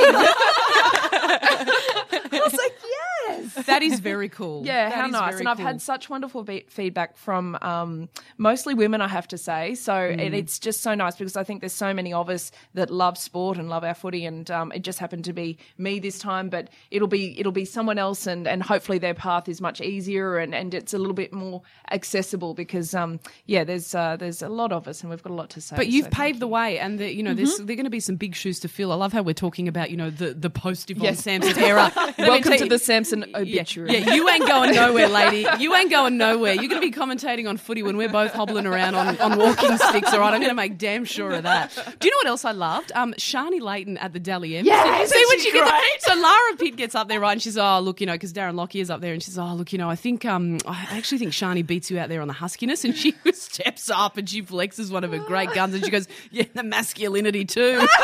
I 1.17 2.29
was 2.31 2.53
like, 2.53 2.75
"Yes." 2.83 3.65
That 3.65 3.81
is 3.83 3.99
very 3.99 4.29
cool. 4.29 4.65
Yeah, 4.65 4.89
That 4.89 4.95
how 4.95 5.05
is 5.07 5.11
nice. 5.11 5.29
very 5.31 5.39
And 5.39 5.49
I've 5.49 5.57
cool. 5.57 5.65
had 5.65 5.81
such 5.81 6.09
wonderful 6.09 6.43
be- 6.43 6.65
feedback 6.69 7.17
from 7.17 7.57
um, 7.61 8.09
mostly 8.37 8.73
women, 8.73 9.01
I 9.01 9.07
have 9.07 9.27
to 9.29 9.37
say. 9.37 9.75
So 9.75 9.93
Mm. 9.93 10.25
and 10.25 10.35
it's 10.35 10.59
just 10.59 10.81
so 10.85 10.93
nice 10.95 11.15
because 11.15 11.35
I 11.35 11.43
think 11.43 11.61
there's 11.61 11.73
so 11.73 11.93
many 11.93 12.13
of 12.13 12.29
us 12.29 12.51
that 12.75 12.89
love 12.91 13.17
sport 13.17 13.57
and 13.57 13.69
love 13.69 13.83
our 13.83 13.93
footy, 13.95 14.25
and 14.25 14.49
um, 14.51 14.71
it 14.71 14.83
just 14.83 14.99
happened 14.99 15.25
to 15.25 15.33
be 15.33 15.57
me 15.77 15.99
this 15.99 16.19
time. 16.19 16.49
But 16.49 16.69
it'll 16.91 17.07
be 17.07 17.37
it'll 17.39 17.51
be 17.51 17.65
someone 17.65 17.97
else, 17.97 18.27
and, 18.27 18.47
and 18.47 18.61
hopefully 18.63 18.99
their 18.99 19.13
path 19.15 19.49
is 19.49 19.59
much 19.61 19.81
easier 19.81 20.37
and, 20.37 20.53
and 20.53 20.73
it's 20.73 20.93
a 20.93 20.97
little 20.97 21.13
bit 21.13 21.33
more 21.33 21.61
accessible 21.91 22.53
because 22.53 22.93
um, 22.93 23.19
yeah, 23.45 23.63
there's 23.63 23.95
uh, 23.95 24.15
there's 24.17 24.41
a 24.41 24.49
lot 24.49 24.71
of 24.71 24.87
us, 24.87 25.01
and 25.01 25.09
we've 25.09 25.23
got 25.23 25.31
a 25.31 25.33
lot 25.35 25.49
to 25.51 25.61
say. 25.61 25.75
But 25.75 25.87
you've 25.87 26.05
so 26.05 26.11
paved 26.11 26.39
the 26.39 26.47
way, 26.47 26.77
and 26.79 26.99
the, 26.99 27.13
you 27.13 27.23
know, 27.23 27.33
there's 27.33 27.57
they're 27.57 27.75
going 27.75 27.85
to 27.85 27.89
be 27.89 27.99
some 27.99 28.15
big 28.15 28.35
shoes 28.35 28.59
to 28.61 28.67
fill. 28.67 28.91
I 28.91 28.95
love 28.95 29.13
how 29.13 29.21
we're 29.23 29.33
talking 29.33 29.67
about, 29.67 29.89
you 29.91 29.97
know, 29.97 30.09
the 30.09 30.33
the 30.33 30.49
post 30.49 30.91
Yvonne 30.91 31.05
Yes. 31.05 31.23
Sampson 31.23 31.57
era. 31.71 31.91
Welcome 32.17 32.53
to 32.53 32.63
you- 32.63 32.69
the 32.69 32.79
Sampson 32.79 33.25
Yeah, 33.29 33.37
obituary. 33.39 33.97
yeah, 33.97 34.13
you 34.13 34.29
ain't 34.29 34.47
going 34.47 34.73
nowhere, 34.83 35.07
lady. 35.07 35.45
You 35.59 35.73
ain't 35.75 35.89
going 35.91 36.17
nowhere. 36.17 36.53
You're 36.53 36.67
going 36.69 36.81
to 36.81 36.87
be 36.87 36.91
commentating 36.91 37.47
on 37.49 37.57
footy 37.57 37.83
when 37.83 37.97
we're 37.97 38.09
both 38.09 38.33
hobbling 38.33 38.65
around 38.65 38.95
on, 38.95 39.17
on 39.19 39.37
walking 39.37 39.77
sticks, 39.77 40.13
all 40.13 40.19
right? 40.19 40.33
I'm 40.33 40.39
going 40.39 40.49
to 40.49 40.55
make 40.55 40.74
damn 40.77 41.05
sure 41.05 41.31
of 41.31 41.43
that. 41.43 41.73
Do 41.99 42.07
you 42.07 42.11
know 42.11 42.17
what 42.17 42.27
else 42.27 42.45
I 42.45 42.51
loved? 42.51 42.91
Um, 42.93 43.13
Sharni 43.13 43.59
Layton 43.61 43.97
at 43.97 44.13
the 44.13 44.19
Dally 44.19 44.57
M. 44.57 44.65
Yes, 44.65 45.11
See 45.11 45.25
when 45.29 45.39
she 45.39 45.45
she 45.45 45.51
gets 45.53 45.69
up, 45.71 45.81
So 45.99 46.21
Lara 46.21 46.55
Pitt 46.57 46.75
gets 46.75 46.95
up 46.95 47.07
there, 47.07 47.19
right? 47.19 47.33
And 47.33 47.41
she's, 47.41 47.57
oh, 47.57 47.79
look, 47.79 47.99
you 48.01 48.07
know, 48.07 48.13
because 48.13 48.33
Darren 48.33 48.55
Lockyer's 48.55 48.89
up 48.89 49.01
there, 49.01 49.13
and 49.13 49.21
she's, 49.23 49.37
oh, 49.37 49.53
look, 49.53 49.71
you 49.71 49.77
know, 49.77 49.89
I 49.89 49.95
think, 49.95 50.25
um, 50.25 50.57
I 50.67 50.85
actually 50.91 51.17
think 51.19 51.31
Sharni 51.33 51.65
beats 51.65 51.89
you 51.89 51.99
out 51.99 52.09
there 52.09 52.21
on 52.21 52.27
the 52.27 52.33
huskiness. 52.33 52.83
And 52.85 52.95
she 52.95 53.13
steps 53.33 53.89
up 53.89 54.17
and 54.17 54.29
she 54.29 54.41
flexes 54.43 54.91
one 54.91 55.03
of 55.03 55.11
her 55.11 55.19
great 55.19 55.51
guns, 55.53 55.73
and 55.73 55.83
she 55.83 55.91
goes, 55.91 56.07
yeah, 56.31 56.45
the 56.53 56.63
masculinity 56.63 57.45
too. 57.45 57.85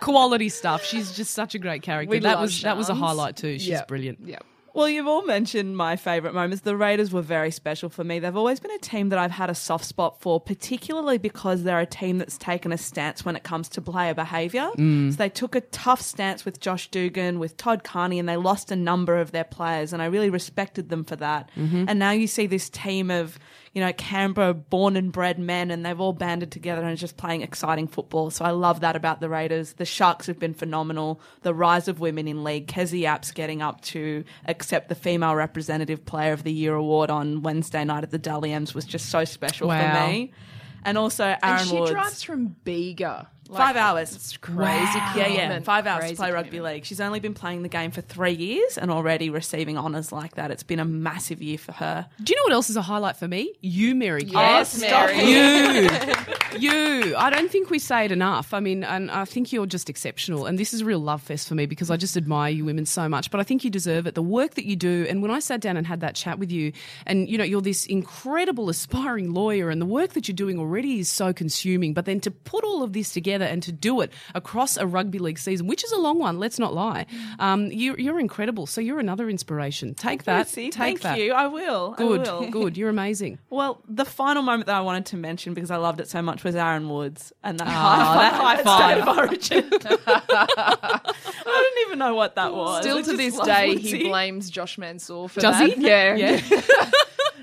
Quality 0.00 0.48
stuff. 0.48 0.84
She's 0.84 1.12
just 1.12 1.32
such 1.34 1.54
a 1.54 1.58
great 1.58 1.82
character. 1.82 2.10
We 2.10 2.20
that 2.20 2.40
was 2.40 2.62
that 2.62 2.76
was 2.76 2.88
a 2.88 2.94
highlight 2.94 3.36
too. 3.36 3.58
She's 3.58 3.68
Yep. 3.68 3.88
brilliant. 3.88 4.18
Yeah. 4.24 4.38
Well, 4.74 4.88
you've 4.88 5.06
all 5.06 5.24
mentioned 5.24 5.76
my 5.76 5.96
favourite 5.96 6.34
moments. 6.34 6.62
The 6.62 6.76
Raiders 6.76 7.12
were 7.12 7.22
very 7.22 7.50
special 7.50 7.88
for 7.88 8.04
me. 8.04 8.18
They've 8.18 8.36
always 8.36 8.60
been 8.60 8.70
a 8.70 8.78
team 8.78 9.08
that 9.08 9.18
I've 9.18 9.30
had 9.30 9.50
a 9.50 9.54
soft 9.54 9.84
spot 9.84 10.20
for, 10.20 10.40
particularly 10.40 11.18
because 11.18 11.62
they're 11.62 11.80
a 11.80 11.86
team 11.86 12.18
that's 12.18 12.38
taken 12.38 12.72
a 12.72 12.78
stance 12.78 13.24
when 13.24 13.34
it 13.34 13.42
comes 13.42 13.68
to 13.70 13.80
player 13.80 14.14
behaviour. 14.14 14.70
Mm. 14.76 15.10
So 15.10 15.16
they 15.16 15.30
took 15.30 15.54
a 15.54 15.62
tough 15.62 16.00
stance 16.00 16.44
with 16.44 16.60
Josh 16.60 16.90
Dugan, 16.90 17.38
with 17.38 17.56
Todd 17.56 17.82
Carney, 17.82 18.18
and 18.18 18.28
they 18.28 18.36
lost 18.36 18.70
a 18.70 18.76
number 18.76 19.16
of 19.16 19.32
their 19.32 19.44
players, 19.44 19.92
and 19.92 20.00
I 20.02 20.06
really 20.06 20.30
respected 20.30 20.90
them 20.90 21.04
for 21.04 21.16
that. 21.16 21.50
Mm-hmm. 21.56 21.86
And 21.88 21.98
now 21.98 22.10
you 22.10 22.26
see 22.26 22.46
this 22.46 22.68
team 22.68 23.10
of, 23.10 23.38
you 23.78 23.84
know, 23.84 23.92
Canberra 23.92 24.54
born 24.54 24.96
and 24.96 25.12
bred 25.12 25.38
men, 25.38 25.70
and 25.70 25.86
they've 25.86 26.00
all 26.00 26.12
banded 26.12 26.50
together 26.50 26.82
and 26.82 26.98
just 26.98 27.16
playing 27.16 27.42
exciting 27.42 27.86
football. 27.86 28.28
So 28.30 28.44
I 28.44 28.50
love 28.50 28.80
that 28.80 28.96
about 28.96 29.20
the 29.20 29.28
Raiders. 29.28 29.74
The 29.74 29.84
Sharks 29.84 30.26
have 30.26 30.36
been 30.40 30.52
phenomenal. 30.52 31.20
The 31.42 31.54
rise 31.54 31.86
of 31.86 32.00
women 32.00 32.26
in 32.26 32.42
league. 32.42 32.66
Kezie 32.66 33.02
Apps 33.02 33.32
getting 33.32 33.62
up 33.62 33.80
to 33.82 34.24
accept 34.46 34.88
the 34.88 34.96
Female 34.96 35.36
Representative 35.36 36.04
Player 36.04 36.32
of 36.32 36.42
the 36.42 36.52
Year 36.52 36.74
award 36.74 37.08
on 37.08 37.42
Wednesday 37.42 37.84
night 37.84 38.02
at 38.02 38.10
the 38.10 38.18
Dally 38.18 38.50
M's 38.52 38.74
was 38.74 38.84
just 38.84 39.10
so 39.10 39.24
special 39.24 39.68
Wow. 39.68 39.94
for 40.04 40.10
me. 40.10 40.32
And 40.84 40.98
also 40.98 41.24
Aaron 41.24 41.38
and 41.42 41.68
she 41.68 41.78
Woods. 41.78 41.90
drives 41.92 42.22
from 42.24 42.56
Bega. 42.64 43.28
Like, 43.48 43.58
Five 43.58 43.76
hours. 43.76 44.14
It's 44.14 44.36
crazy. 44.36 44.98
Yeah, 45.16 45.26
yeah, 45.26 45.60
five 45.60 45.86
hours 45.86 46.00
Crazy 46.00 46.14
to 46.16 46.20
play 46.20 46.30
rugby 46.32 46.50
commitment. 46.50 46.74
league. 46.74 46.84
She's 46.84 47.00
only 47.00 47.18
been 47.18 47.32
playing 47.32 47.62
the 47.62 47.68
game 47.70 47.90
for 47.90 48.02
three 48.02 48.32
years 48.34 48.76
and 48.76 48.90
already 48.90 49.30
receiving 49.30 49.78
honours 49.78 50.12
like 50.12 50.34
that. 50.34 50.50
It's 50.50 50.62
been 50.62 50.78
a 50.80 50.84
massive 50.84 51.40
year 51.42 51.56
for 51.56 51.72
her. 51.72 52.06
Do 52.22 52.30
you 52.32 52.36
know 52.36 52.42
what 52.44 52.52
else 52.52 52.68
is 52.68 52.76
a 52.76 52.82
highlight 52.82 53.16
for 53.16 53.26
me? 53.26 53.54
You, 53.62 53.94
Mary. 53.94 54.24
Kay. 54.24 54.32
Yes, 54.32 54.78
Mary. 54.80 55.18
You, 55.18 55.88
you. 56.56 57.14
I 57.16 57.30
don't 57.30 57.50
think 57.50 57.70
we 57.70 57.78
say 57.78 58.04
it 58.04 58.12
enough. 58.12 58.54
I 58.54 58.60
mean, 58.60 58.84
and 58.84 59.10
I 59.10 59.24
think 59.24 59.52
you're 59.52 59.66
just 59.66 59.90
exceptional. 59.90 60.46
And 60.46 60.58
this 60.58 60.72
is 60.72 60.82
a 60.82 60.84
real 60.84 60.98
love 61.00 61.22
fest 61.22 61.48
for 61.48 61.54
me 61.54 61.66
because 61.66 61.90
I 61.90 61.96
just 61.96 62.16
admire 62.16 62.50
you 62.50 62.64
women 62.64 62.86
so 62.86 63.08
much. 63.08 63.30
But 63.30 63.40
I 63.40 63.42
think 63.44 63.64
you 63.64 63.70
deserve 63.70 64.06
it. 64.06 64.14
The 64.14 64.22
work 64.22 64.54
that 64.54 64.64
you 64.64 64.76
do. 64.76 65.06
And 65.08 65.22
when 65.22 65.30
I 65.30 65.40
sat 65.40 65.60
down 65.60 65.76
and 65.76 65.86
had 65.86 66.00
that 66.00 66.14
chat 66.14 66.38
with 66.38 66.50
you, 66.50 66.72
and 67.06 67.28
you 67.28 67.38
know, 67.38 67.44
you're 67.44 67.60
this 67.60 67.86
incredible 67.86 68.68
aspiring 68.68 69.32
lawyer, 69.32 69.70
and 69.70 69.80
the 69.80 69.86
work 69.86 70.12
that 70.14 70.28
you're 70.28 70.34
doing 70.34 70.58
already 70.58 71.00
is 71.00 71.10
so 71.10 71.32
consuming. 71.32 71.94
But 71.94 72.04
then 72.04 72.20
to 72.20 72.30
put 72.30 72.64
all 72.64 72.82
of 72.82 72.92
this 72.92 73.12
together 73.12 73.44
and 73.44 73.62
to 73.64 73.72
do 73.72 74.00
it 74.00 74.12
across 74.34 74.76
a 74.76 74.86
rugby 74.86 75.18
league 75.18 75.38
season, 75.38 75.66
which 75.66 75.84
is 75.84 75.92
a 75.92 75.98
long 75.98 76.18
one, 76.18 76.38
let's 76.38 76.58
not 76.58 76.74
lie, 76.74 77.06
um, 77.38 77.66
you, 77.66 77.94
you're 77.98 78.20
incredible. 78.20 78.66
So 78.66 78.80
you're 78.80 79.00
another 79.00 79.28
inspiration. 79.28 79.94
Take 79.94 80.24
that. 80.24 80.38
Lucy, 80.46 80.70
Take 80.70 80.74
thank 80.74 81.00
that. 81.02 81.18
you. 81.18 81.32
I 81.32 81.46
will. 81.46 81.94
I 81.94 81.98
Good, 81.98 82.20
will. 82.22 82.50
good. 82.50 82.76
You're 82.76 82.90
amazing. 82.90 83.38
Well, 83.50 83.82
the 83.88 84.04
final 84.04 84.42
moment 84.42 84.66
that 84.66 84.76
I 84.76 84.82
wanted 84.82 85.06
to 85.06 85.16
mention 85.16 85.52
because 85.52 85.70
I 85.72 85.76
loved 85.78 86.00
it 86.00 86.08
so 86.08 86.22
much 86.22 86.44
was 86.48 86.56
Aaron 86.56 86.88
Woods 86.88 87.32
and 87.44 87.60
that 87.60 87.68
ah, 87.68 88.14
that 88.18 88.32
high 88.32 88.62
five. 88.62 88.64
high 88.64 89.32
at 89.32 89.42
State 89.42 89.52
of 89.52 89.62
Origin. 89.62 89.68
I 91.46 91.62
didn't 91.74 91.86
even 91.86 91.98
know 91.98 92.14
what 92.14 92.36
that 92.36 92.54
was. 92.54 92.82
Still 92.82 93.02
to 93.02 93.16
this 93.16 93.38
day, 93.40 93.74
Woodsy. 93.74 93.98
he 93.98 94.08
blames 94.08 94.48
Josh 94.48 94.78
Mansour 94.78 95.28
for 95.28 95.40
Does 95.40 95.58
that. 95.58 95.74
he? 95.74 95.86
Yeah, 95.86 96.14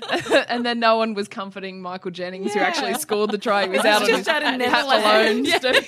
Yeah. 0.08 0.44
and 0.48 0.66
then 0.66 0.80
no 0.80 0.96
one 0.96 1.14
was 1.14 1.28
comforting 1.28 1.80
Michael 1.80 2.10
Jennings, 2.10 2.52
who 2.52 2.60
actually 2.60 2.94
scored 2.94 3.30
the 3.30 3.38
try. 3.38 3.62
He 3.64 3.68
was 3.70 3.84
out 3.84 4.02
on 4.02 4.08
his 4.08 4.26
in 4.26 4.34
hat 4.60 4.84
alone. 4.84 5.42
No, 5.42 5.80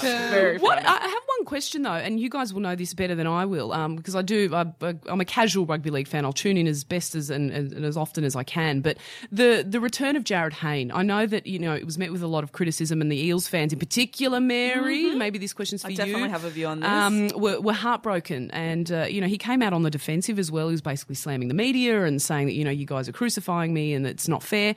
very 0.00 0.58
What 0.58 0.82
funny. 0.82 0.86
I 0.86 1.08
have 1.08 1.22
one 1.38 1.44
question 1.44 1.82
though, 1.82 1.92
and 1.92 2.18
you 2.20 2.28
guys 2.28 2.52
will 2.52 2.60
know 2.60 2.74
this 2.76 2.94
better 2.94 3.14
than 3.14 3.26
I 3.26 3.44
will, 3.44 3.72
um, 3.72 3.96
because 3.96 4.14
I 4.16 4.22
do. 4.22 4.54
I, 4.54 4.66
I'm 5.06 5.20
a 5.20 5.24
casual 5.24 5.66
rugby 5.66 5.90
league 5.90 6.08
fan. 6.08 6.24
I'll 6.24 6.32
tune 6.32 6.56
in 6.56 6.66
as 6.66 6.84
best 6.84 7.14
as 7.14 7.30
and, 7.30 7.50
and, 7.50 7.72
and 7.72 7.84
as 7.84 7.96
often 7.96 8.24
as 8.24 8.36
I 8.36 8.44
can. 8.44 8.80
But 8.80 8.98
the 9.30 9.64
the 9.66 9.80
return 9.80 10.16
of 10.16 10.24
Jarryd 10.24 10.54
Hayne, 10.54 10.90
I 10.92 11.02
know 11.02 11.26
that 11.26 11.46
you 11.46 11.58
know 11.58 11.74
it 11.74 11.84
was 11.84 11.98
met 11.98 12.12
with 12.12 12.22
a 12.22 12.26
lot 12.26 12.44
of 12.44 12.52
criticism, 12.52 13.00
and 13.00 13.10
the 13.10 13.20
Eels 13.20 13.48
fans 13.48 13.72
in 13.72 13.78
particular, 13.78 14.40
Mary. 14.40 15.14
Maybe 15.14 15.38
this 15.38 15.52
question's 15.52 15.82
for 15.82 15.88
I 15.88 15.90
you. 15.90 15.96
definitely 15.96 16.28
have 16.30 16.44
a 16.44 16.50
view 16.50 16.66
on 16.66 16.80
this. 16.80 16.88
Um, 16.88 17.28
were, 17.40 17.60
were 17.60 17.72
heartbroken, 17.72 18.50
and 18.52 18.90
uh, 18.90 19.06
you 19.08 19.20
know 19.20 19.26
he 19.26 19.38
came 19.38 19.62
out 19.62 19.72
on 19.72 19.82
the 19.82 19.90
defensive 19.90 20.38
as 20.38 20.50
well. 20.50 20.68
He 20.68 20.72
was 20.72 20.82
basically 20.82 21.14
slamming 21.14 21.48
the 21.48 21.54
media 21.54 22.04
and 22.04 22.20
saying 22.20 22.46
that 22.46 22.54
you 22.54 22.64
know 22.64 22.70
you 22.70 22.86
guys 22.86 23.08
are 23.08 23.12
crucifying 23.12 23.72
me 23.74 23.94
and 23.94 24.06
it's 24.06 24.28
not 24.28 24.42
fair. 24.42 24.74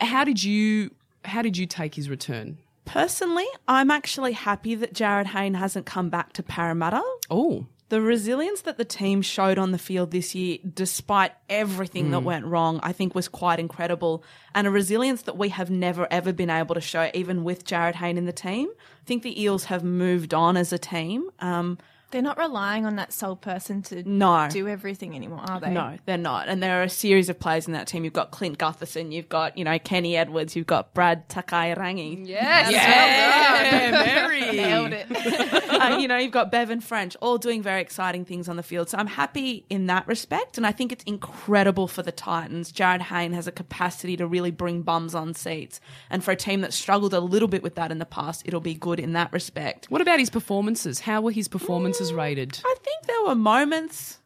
How 0.00 0.24
did 0.24 0.42
you 0.42 0.90
how 1.24 1.42
did 1.42 1.56
you 1.56 1.66
take 1.66 1.94
his 1.94 2.08
return? 2.08 2.58
Personally, 2.88 3.46
I'm 3.68 3.90
actually 3.90 4.32
happy 4.32 4.74
that 4.74 4.94
Jarryd 4.94 5.26
Hayne 5.26 5.54
hasn't 5.54 5.84
come 5.86 6.08
back 6.08 6.32
to 6.32 6.42
Parramatta. 6.42 7.02
Oh, 7.28 7.66
The 7.90 8.00
resilience 8.00 8.62
that 8.62 8.76
the 8.76 8.84
team 8.84 9.22
showed 9.22 9.58
on 9.58 9.72
the 9.72 9.78
field 9.78 10.10
this 10.10 10.34
year, 10.34 10.58
despite 10.74 11.32
everything 11.48 12.10
that 12.10 12.20
went 12.20 12.44
wrong, 12.44 12.80
I 12.82 12.92
think 12.92 13.14
was 13.14 13.28
quite 13.28 13.58
incredible. 13.58 14.22
And 14.54 14.66
a 14.66 14.70
resilience 14.70 15.22
that 15.22 15.38
we 15.38 15.48
have 15.50 15.70
never, 15.70 16.06
ever 16.10 16.32
been 16.32 16.50
able 16.50 16.74
to 16.74 16.82
show, 16.82 17.10
even 17.14 17.44
with 17.44 17.64
Jarryd 17.64 17.94
Hayne 17.94 18.18
in 18.18 18.26
the 18.26 18.32
team. 18.32 18.68
I 18.78 19.04
think 19.06 19.22
the 19.22 19.40
Eels 19.40 19.64
have 19.64 19.84
moved 19.84 20.34
on 20.34 20.56
as 20.56 20.72
a 20.72 20.78
team. 20.78 21.30
Um, 21.40 21.78
They're 22.10 22.22
not 22.22 22.38
relying 22.38 22.86
on 22.86 22.96
that 22.96 23.12
sole 23.12 23.36
person 23.36 23.82
to 23.82 24.02
No. 24.08 24.48
do 24.50 24.66
everything 24.66 25.14
anymore, 25.14 25.42
are 25.46 25.60
they? 25.60 25.70
No, 25.70 25.96
they're 26.06 26.16
not. 26.16 26.48
And 26.48 26.62
there 26.62 26.80
are 26.80 26.84
a 26.84 26.88
series 26.88 27.28
of 27.28 27.38
players 27.38 27.66
in 27.66 27.74
that 27.74 27.86
team. 27.86 28.02
You've 28.02 28.14
got 28.14 28.30
Clint 28.30 28.56
Gutherson, 28.58 29.12
you've 29.12 29.28
got, 29.28 29.58
you 29.58 29.64
know, 29.64 29.78
Kenny 29.78 30.16
Edwards, 30.16 30.56
you've 30.56 30.66
got 30.66 30.94
Brad 30.94 31.28
Takairangi. 31.28 32.26
Yes. 32.26 32.70
yeah, 32.72 33.90
Mary. 33.90 34.40
Nailed 34.56 34.92
it. 34.94 35.06
uh, 35.70 35.98
you 36.00 36.08
know, 36.08 36.16
you've 36.16 36.32
got 36.32 36.50
Bevan 36.50 36.80
French, 36.80 37.14
all 37.20 37.36
doing 37.36 37.62
very 37.62 37.82
exciting 37.82 38.24
things 38.24 38.48
on 38.48 38.56
the 38.56 38.62
field. 38.62 38.88
So 38.88 38.96
I'm 38.96 39.06
happy 39.06 39.66
in 39.68 39.86
that 39.88 40.06
respect. 40.06 40.56
And 40.56 40.66
I 40.66 40.72
think 40.72 40.92
it's 40.92 41.04
incredible 41.04 41.88
for 41.88 42.02
the 42.02 42.12
Titans. 42.12 42.72
Jarryd 42.72 43.02
Hayne 43.02 43.32
has 43.34 43.46
a 43.46 43.52
capacity 43.52 44.16
to 44.16 44.26
really 44.26 44.50
bring 44.50 44.80
bums 44.80 45.14
on 45.14 45.34
seats. 45.34 45.78
And 46.08 46.24
for 46.24 46.30
a 46.30 46.36
team 46.36 46.62
that 46.62 46.72
struggled 46.72 47.12
a 47.12 47.20
little 47.20 47.48
bit 47.48 47.62
with 47.62 47.74
that 47.74 47.92
in 47.92 47.98
the 47.98 48.06
past, 48.06 48.42
it'll 48.46 48.60
be 48.60 48.74
good 48.74 48.98
in 48.98 49.12
that 49.12 49.30
respect. 49.30 49.90
What 49.90 50.00
about 50.00 50.18
his 50.20 50.30
performances? 50.30 51.00
How 51.00 51.20
were 51.20 51.32
his 51.32 51.48
performances 51.48 51.97
rated? 52.12 52.60
I 52.64 52.74
think 52.82 53.06
there 53.06 53.22
were 53.24 53.34
moments 53.34 54.18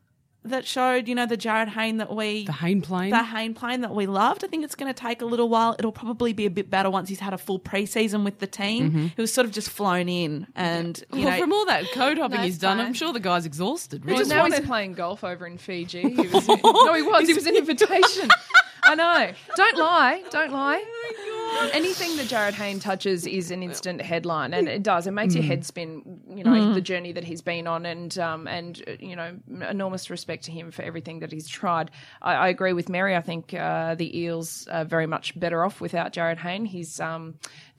that 0.45 0.67
showed, 0.67 1.07
you 1.07 1.15
know, 1.15 1.25
the 1.25 1.37
Jarryd 1.37 1.69
Hayne 1.69 1.99
that 1.99 2.13
we. 2.15 2.45
The 2.45 2.53
Hayne 2.53 2.83
plane. 2.83 3.11
the 3.11 3.23
Hayne 3.23 3.55
plane 3.55 3.83
that 3.83 3.95
we 3.95 4.07
loved. 4.07 4.45
I 4.45 4.49
think 4.49 4.65
it's 4.65 4.75
going 4.75 4.93
to 4.93 5.01
take 5.01 5.23
a 5.23 5.25
little 5.25 5.49
while. 5.49 5.77
It'll 5.79 5.93
probably 5.93 6.33
be 6.33 6.47
a 6.47 6.51
bit 6.51 6.69
better 6.69 6.91
once 6.91 7.09
he's 7.09 7.21
had 7.21 7.33
a 7.33 7.39
full 7.39 7.61
preseason 7.61 8.25
with 8.25 8.41
the 8.41 8.49
team. 8.49 8.89
Mm-hmm. 8.91 9.07
He 9.15 9.21
was 9.21 9.33
sort 9.33 9.47
of 9.47 9.53
just 9.53 9.71
flown 9.71 10.09
in, 10.09 10.49
and 10.57 10.99
you 11.13 11.25
well, 11.25 11.31
know, 11.31 11.41
from 11.41 11.53
all 11.53 11.67
that 11.67 11.91
code 11.93 12.19
hopping 12.19 12.39
No, 12.39 12.43
he's 12.43 12.55
it's 12.55 12.61
done, 12.63 12.79
fine. 12.79 12.87
I'm 12.87 12.93
sure 12.95 13.13
the 13.13 13.21
guy's 13.21 13.47
exhausted. 13.47 14.05
Well, 14.05 14.17
Really. 14.17 14.29
now 14.29 14.47
he's 14.47 14.61
playing 14.61 14.95
golf 14.95 15.23
over 15.23 15.47
in 15.47 15.59
Fiji. 15.59 16.01
He 16.23 16.27
was, 16.27 16.49
no, 16.49 16.95
he 16.95 17.03
was. 17.03 17.29
He 17.29 17.35
was 17.35 17.47
an 17.47 17.57
invitation. 17.63 18.29
I 18.85 18.95
know. 18.97 19.33
Don't 19.57 19.79
lie. 19.79 20.25
Don't 20.31 20.53
lie. 20.53 20.83
Oh 20.85 21.41
Anything 21.73 22.17
that 22.17 22.27
Jarryd 22.27 22.55
Hayne 22.55 22.81
touches 22.81 23.27
is 23.27 23.51
an 23.51 23.62
instant 23.62 24.01
headline, 24.01 24.53
and 24.55 24.69
it 24.69 24.83
does. 24.83 25.07
It 25.07 25.12
makes 25.12 25.35
your 25.35 25.45
head 25.45 25.65
spin. 25.65 26.21
You 26.29 26.45
know 26.45 26.73
the 26.75 26.81
journey 26.81 27.12
that 27.12 27.25
he's 27.25 27.43
been 27.43 27.67
on, 27.67 27.87
and 27.87 28.17
um, 28.19 28.47
and 28.49 28.83
uh, 28.87 28.93
you 28.99 29.17
know 29.17 29.37
enormous 29.69 30.11
respect 30.11 30.45
to 30.45 30.53
him 30.53 30.71
for 30.71 30.83
everything 30.83 31.21
that 31.21 31.33
he's 31.33 31.47
tried. 31.49 31.91
I, 32.21 32.35
I 32.35 32.49
agree 32.49 32.73
with 32.73 32.88
Mary. 32.88 33.17
I 33.17 33.21
think 33.21 33.55
uh, 33.55 33.95
the 33.95 34.19
Eels 34.19 34.67
are 34.69 34.85
very 34.85 35.07
much 35.07 35.38
better 35.38 35.65
off 35.65 35.81
without 35.81 36.12
Jarryd 36.12 36.38
Hayne. 36.38 36.65
He's 36.65 37.01
um, 37.01 37.35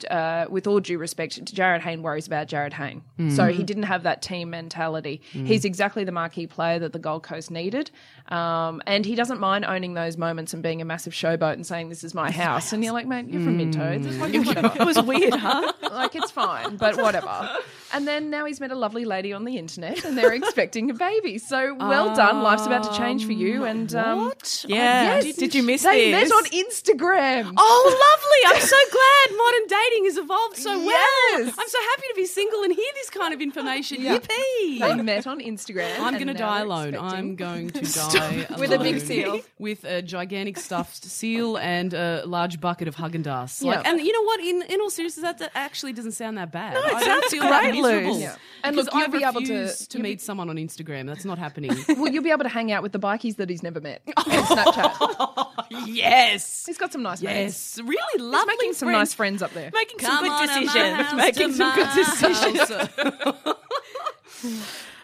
uh, 0.10 0.46
with 0.50 0.68
all 0.68 0.80
due 0.80 0.98
respect, 0.98 1.44
Jarryd 1.54 1.82
Hayne 1.82 2.02
worries 2.02 2.28
about 2.28 2.48
Jarryd 2.48 2.74
Hayne. 2.74 3.04
So 3.36 3.48
he 3.48 3.64
didn't 3.64 3.84
have 3.84 4.04
that 4.04 4.22
team 4.22 4.50
mentality. 4.50 5.22
He's 5.32 5.66
exactly 5.66 6.04
the 6.04 6.12
marquee 6.12 6.48
player 6.48 6.80
that 6.80 6.94
the 6.94 7.00
Gold 7.00 7.24
Coast 7.24 7.52
needed. 7.52 7.90
Um, 8.30 8.82
and 8.88 9.06
he 9.06 9.16
doesn't 9.16 9.40
mind 9.40 9.66
owning 9.66 9.94
those 9.94 10.18
moments 10.18 10.54
and 10.54 10.62
being 10.64 10.82
a 10.82 10.86
massive 10.86 11.14
showboat 11.14 11.54
and 11.54 11.66
saying, 11.66 11.90
This 11.90 12.04
is 12.04 12.14
my 12.14 12.32
house. 12.32 12.74
And 12.74 12.84
you're 12.84 12.94
like, 12.94 13.08
Mate, 13.08 13.28
you're 13.30 13.44
from 13.44 13.60
Mintoads. 13.72 14.06
It's 14.06 14.18
like, 14.18 14.46
whatever. 14.46 14.82
it 14.82 14.86
was 14.86 15.02
weird, 15.02 15.34
huh? 15.34 15.72
like, 15.92 16.16
it's 16.16 16.32
fine, 16.32 16.78
but 16.78 16.98
whatever. 16.98 17.50
And 17.94 18.08
then 18.08 18.30
now 18.30 18.46
he's 18.46 18.60
met 18.60 18.72
a 18.72 18.76
lovely 18.76 19.06
lady 19.06 19.34
on 19.34 19.46
the 19.46 19.58
internet 19.58 20.04
and 20.04 20.18
they're 20.18 20.34
expecting 20.34 20.90
a 20.90 20.94
baby. 20.94 21.38
So 21.38 21.76
well 21.76 22.16
done. 22.16 22.42
Life's 22.42 22.66
about 22.66 22.84
to 22.92 22.98
change 22.98 23.26
for 23.26 23.32
you. 23.34 23.66
And 23.66 23.94
um, 23.96 24.26
what? 24.26 24.66
Yeah. 24.68 25.20
Yes. 25.22 25.36
Did 25.36 25.54
you 25.56 25.64
miss 25.64 25.84
they 25.84 26.12
this? 26.12 26.30
met 26.30 26.36
on 26.36 26.46
Instagram. 26.46 27.54
Oh, 27.56 27.84
lovely! 27.86 28.56
I'm 28.56 28.68
so 28.68 28.76
glad 28.92 29.38
modern 29.38 29.68
dating 29.68 30.06
has 30.06 30.18
evolved 30.18 30.58
so 30.58 30.78
well. 30.86 31.54
I'm 31.58 31.70
so 31.70 31.78
happy 31.92 32.04
to 32.10 32.14
be 32.16 32.26
single 32.26 32.64
and 32.64 32.74
hear 32.74 32.92
this 32.96 33.10
kind 33.10 33.34
of 33.34 33.42
information. 33.42 34.00
Yippee! 34.02 34.80
They 34.80 34.96
met 35.02 35.28
on 35.28 35.40
Instagram. 35.40 36.00
I'm 36.00 36.16
going 36.16 36.28
to 36.28 36.34
die 36.50 36.62
alone. 36.62 36.96
I'm 36.96 37.36
going 37.36 37.70
to 37.72 37.82
die 37.82 38.48
With 38.58 38.72
a 38.72 38.80
big 38.80 39.00
seal. 39.02 39.42
with 39.60 39.84
a 39.84 40.02
gigantic 40.02 40.58
stuffed 40.58 41.04
seal 41.04 41.58
and 41.58 41.94
a 41.94 42.24
large 42.26 42.60
bucket 42.60 42.88
of 42.88 42.96
Haagen 42.96 43.24
Dazs. 43.24 43.64
Like, 43.64 43.84
Yeah. 43.84 43.92
and 43.92 44.02
you 44.02 44.12
know 44.14 44.24
what? 44.24 44.40
In 44.40 44.62
in 44.64 44.82
all 44.82 44.90
seriousness, 44.90 45.24
that, 45.24 45.38
that 45.40 45.52
actually 45.56 45.94
doesn't 45.94 46.14
sound 46.14 46.38
that 46.38 46.52
bad. 46.52 46.74
No, 46.74 46.82
it 46.82 46.86
I 46.94 47.04
don't 47.04 47.30
sounds 47.30 47.44
great, 47.44 47.83
that 47.84 47.94
miserable. 47.96 48.14
Luz. 48.14 48.22
Yeah. 48.22 48.36
And 48.66 48.76
Because 48.76 48.86
look, 48.86 48.96
you'll 48.96 49.04
I 49.04 49.18
be 49.20 49.24
able 49.26 49.42
to- 49.42 49.48
to 49.48 49.98
you'll 49.98 50.04
be- 50.04 50.10
meet 50.10 50.22
someone 50.22 50.50
on 50.50 50.56
Instagram. 50.56 51.06
That's 51.08 51.26
not 51.26 51.38
happening. 51.38 51.72
Well, 51.98 52.12
you'll 52.12 52.24
be 52.24 52.32
able 52.32 52.44
to 52.44 52.50
hang 52.50 52.72
out 52.72 52.82
with 52.82 52.92
the 52.94 53.00
bikies 53.00 53.36
that 53.36 53.50
he's 53.50 53.62
never 53.64 53.80
met 53.82 54.02
on 54.18 54.24
Snapchat. 54.24 55.48
yes. 55.88 56.66
He's 56.66 56.78
got 56.78 56.92
some 56.94 57.04
nice 57.04 57.22
mates. 57.22 57.78
Yes, 57.78 57.80
really 57.86 57.98
He's 58.14 58.22
lovely 58.22 58.54
making 58.56 58.74
some 58.74 58.88
friends. 58.88 59.00
nice 59.00 59.14
friends 59.14 59.42
up 59.42 59.54
there. 59.54 59.70
Making 59.74 59.98
Come 60.00 60.26
some 60.26 60.38
good 60.38 60.48
decisions. 60.48 61.14
Making 61.14 61.54
some 61.54 61.76
good 61.76 61.90
decisions. 61.94 62.72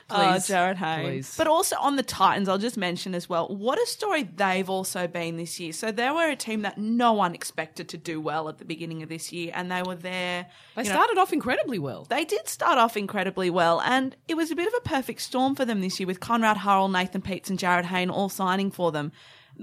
House. 0.09 0.49
Oh, 0.49 0.55
uh, 0.55 0.57
Jarryd 0.57 0.75
Hayne. 0.77 1.05
please. 1.05 1.35
But 1.37 1.47
also 1.47 1.75
on 1.77 1.95
the 1.95 2.03
Titans, 2.03 2.49
I'll 2.49 2.57
just 2.57 2.77
mention 2.77 3.15
as 3.15 3.29
well, 3.29 3.47
what 3.47 3.79
a 3.79 3.85
story 3.85 4.23
they've 4.23 4.69
also 4.69 5.07
been 5.07 5.37
this 5.37 5.59
year. 5.59 5.73
So 5.73 5.91
they 5.91 6.09
were 6.11 6.29
a 6.29 6.35
team 6.35 6.61
that 6.61 6.77
no 6.77 7.13
one 7.13 7.33
expected 7.33 7.89
to 7.89 7.97
do 7.97 8.19
well 8.19 8.49
at 8.49 8.57
the 8.57 8.65
beginning 8.65 9.03
of 9.03 9.09
this 9.09 9.31
year, 9.31 9.51
and 9.53 9.71
they 9.71 9.83
were 9.83 9.95
there. 9.95 10.47
They 10.75 10.83
you 10.83 10.89
know, 10.89 10.95
started 10.95 11.17
off 11.17 11.33
incredibly 11.33 11.79
well. 11.79 12.05
they 12.09 12.25
did 12.25 12.47
start 12.47 12.77
off 12.77 12.97
incredibly 12.97 13.49
well, 13.49 13.81
and 13.81 14.15
it 14.27 14.35
was 14.35 14.51
a 14.51 14.55
bit 14.55 14.67
of 14.67 14.73
a 14.77 14.81
perfect 14.81 15.21
storm 15.21 15.55
for 15.55 15.65
them 15.65 15.81
this 15.81 15.99
year 15.99 16.07
with 16.07 16.19
Conrad 16.19 16.57
Hurrell, 16.57 16.89
Nathan 16.89 17.21
Peats, 17.21 17.49
and 17.49 17.59
Jarryd 17.59 17.85
Hayne 17.85 18.09
all 18.09 18.29
signing 18.29 18.71
for 18.71 18.91
them. 18.91 19.11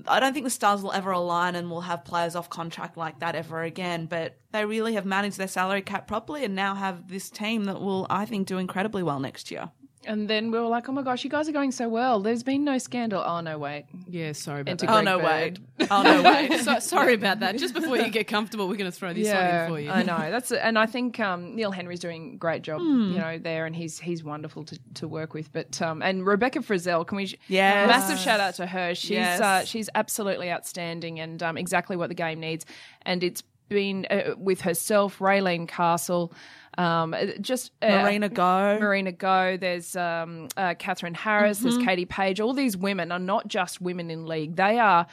I 0.06 0.20
don't 0.20 0.34
think 0.34 0.44
the 0.44 0.50
stars 0.50 0.82
will 0.82 0.92
ever 0.92 1.10
align 1.10 1.54
and 1.54 1.70
will 1.70 1.80
have 1.80 2.04
players 2.04 2.36
off 2.36 2.50
contract 2.50 2.96
like 2.98 3.20
that 3.20 3.34
ever 3.34 3.62
again, 3.62 4.06
but 4.06 4.36
they 4.52 4.64
really 4.64 4.94
have 4.94 5.06
managed 5.06 5.38
their 5.38 5.48
salary 5.48 5.80
cap 5.80 6.06
properly 6.06 6.44
and 6.44 6.54
now 6.54 6.74
have 6.74 7.08
this 7.08 7.30
team 7.30 7.64
that 7.64 7.80
will, 7.80 8.06
I 8.10 8.26
think, 8.26 8.46
do 8.46 8.58
incredibly 8.58 9.02
well 9.02 9.20
next 9.20 9.50
year. 9.50 9.70
And 10.06 10.28
then 10.28 10.50
we 10.50 10.58
were 10.58 10.66
like, 10.68 10.88
oh 10.88 10.92
my 10.92 11.02
gosh, 11.02 11.24
you 11.24 11.30
guys 11.30 11.48
are 11.48 11.52
going 11.52 11.72
so 11.72 11.88
well. 11.88 12.20
There's 12.20 12.42
been 12.42 12.64
no 12.64 12.78
scandal. 12.78 13.22
Oh, 13.26 13.40
no, 13.40 13.58
wait. 13.58 13.86
Yeah, 14.08 14.32
sorry 14.32 14.60
about 14.62 14.70
Enter 14.72 14.86
that. 14.86 14.92
Oh, 14.92 15.02
Greg 15.02 15.04
no, 15.04 15.18
Bird. 15.18 15.60
wait. 15.80 15.88
Oh, 15.90 16.02
no, 16.02 16.22
wait. 16.22 16.60
So, 16.64 16.78
sorry 16.78 17.14
about 17.14 17.40
that. 17.40 17.58
Just 17.58 17.74
before 17.74 17.96
you 17.98 18.08
get 18.10 18.26
comfortable, 18.28 18.68
we're 18.68 18.76
going 18.76 18.90
to 18.90 18.96
throw 18.96 19.12
this 19.12 19.26
one 19.32 19.44
in 19.44 19.68
for 19.68 19.80
you. 19.80 19.90
I 19.90 20.02
know. 20.02 20.30
That's 20.30 20.52
and 20.52 20.78
I 20.78 20.86
think 20.86 21.20
um, 21.20 21.54
Neil 21.56 21.70
Henry's 21.70 22.00
doing 22.00 22.34
a 22.34 22.36
great 22.36 22.62
job, 22.62 22.80
Hmm. 22.80 23.12
you 23.12 23.18
know, 23.18 23.38
there, 23.38 23.66
and 23.66 23.74
he's 23.76 23.98
he's 23.98 24.22
wonderful 24.24 24.64
to, 24.64 24.78
to 24.94 25.08
work 25.08 25.34
with. 25.34 25.52
But 25.52 25.80
um, 25.82 26.02
and 26.02 26.26
Rebecca 26.26 26.60
Frizelle, 26.60 27.06
can 27.06 27.16
we? 27.16 27.36
Yes. 27.48 27.88
massive 27.88 28.18
shout 28.18 28.40
out 28.40 28.54
to 28.54 28.66
her. 28.66 28.94
She's 28.94 29.10
Yes. 29.10 29.40
uh, 29.40 29.64
she's 29.64 29.90
absolutely 29.94 30.50
outstanding 30.50 31.20
and 31.20 31.42
um, 31.42 31.56
exactly 31.56 31.96
what 31.96 32.08
the 32.08 32.14
game 32.14 32.40
needs. 32.40 32.64
And 33.02 33.22
it's 33.24 33.42
been 33.68 34.06
uh, 34.10 34.34
with 34.38 34.60
herself, 34.60 35.18
Raelene 35.18 35.66
Castle. 35.68 36.32
Um, 36.78 37.14
uh, 37.14 37.26
just 37.40 37.72
uh, 37.80 37.88
Marina 37.88 38.28
Go. 38.28 38.78
Marina 38.80 39.12
Go. 39.12 39.56
There's 39.56 39.96
um, 39.96 40.48
uh, 40.56 40.74
Catherine 40.78 41.14
Harris. 41.14 41.58
There's 41.60 41.76
Mm-hmm. 41.76 41.86
Katie 41.86 42.04
Page. 42.06 42.40
All 42.40 42.52
these 42.52 42.76
women 42.76 43.12
are 43.12 43.18
not 43.18 43.48
just 43.48 43.80
women 43.80 44.10
in 44.10 44.26
league. 44.26 44.56
They 44.56 44.78
are 44.78 45.06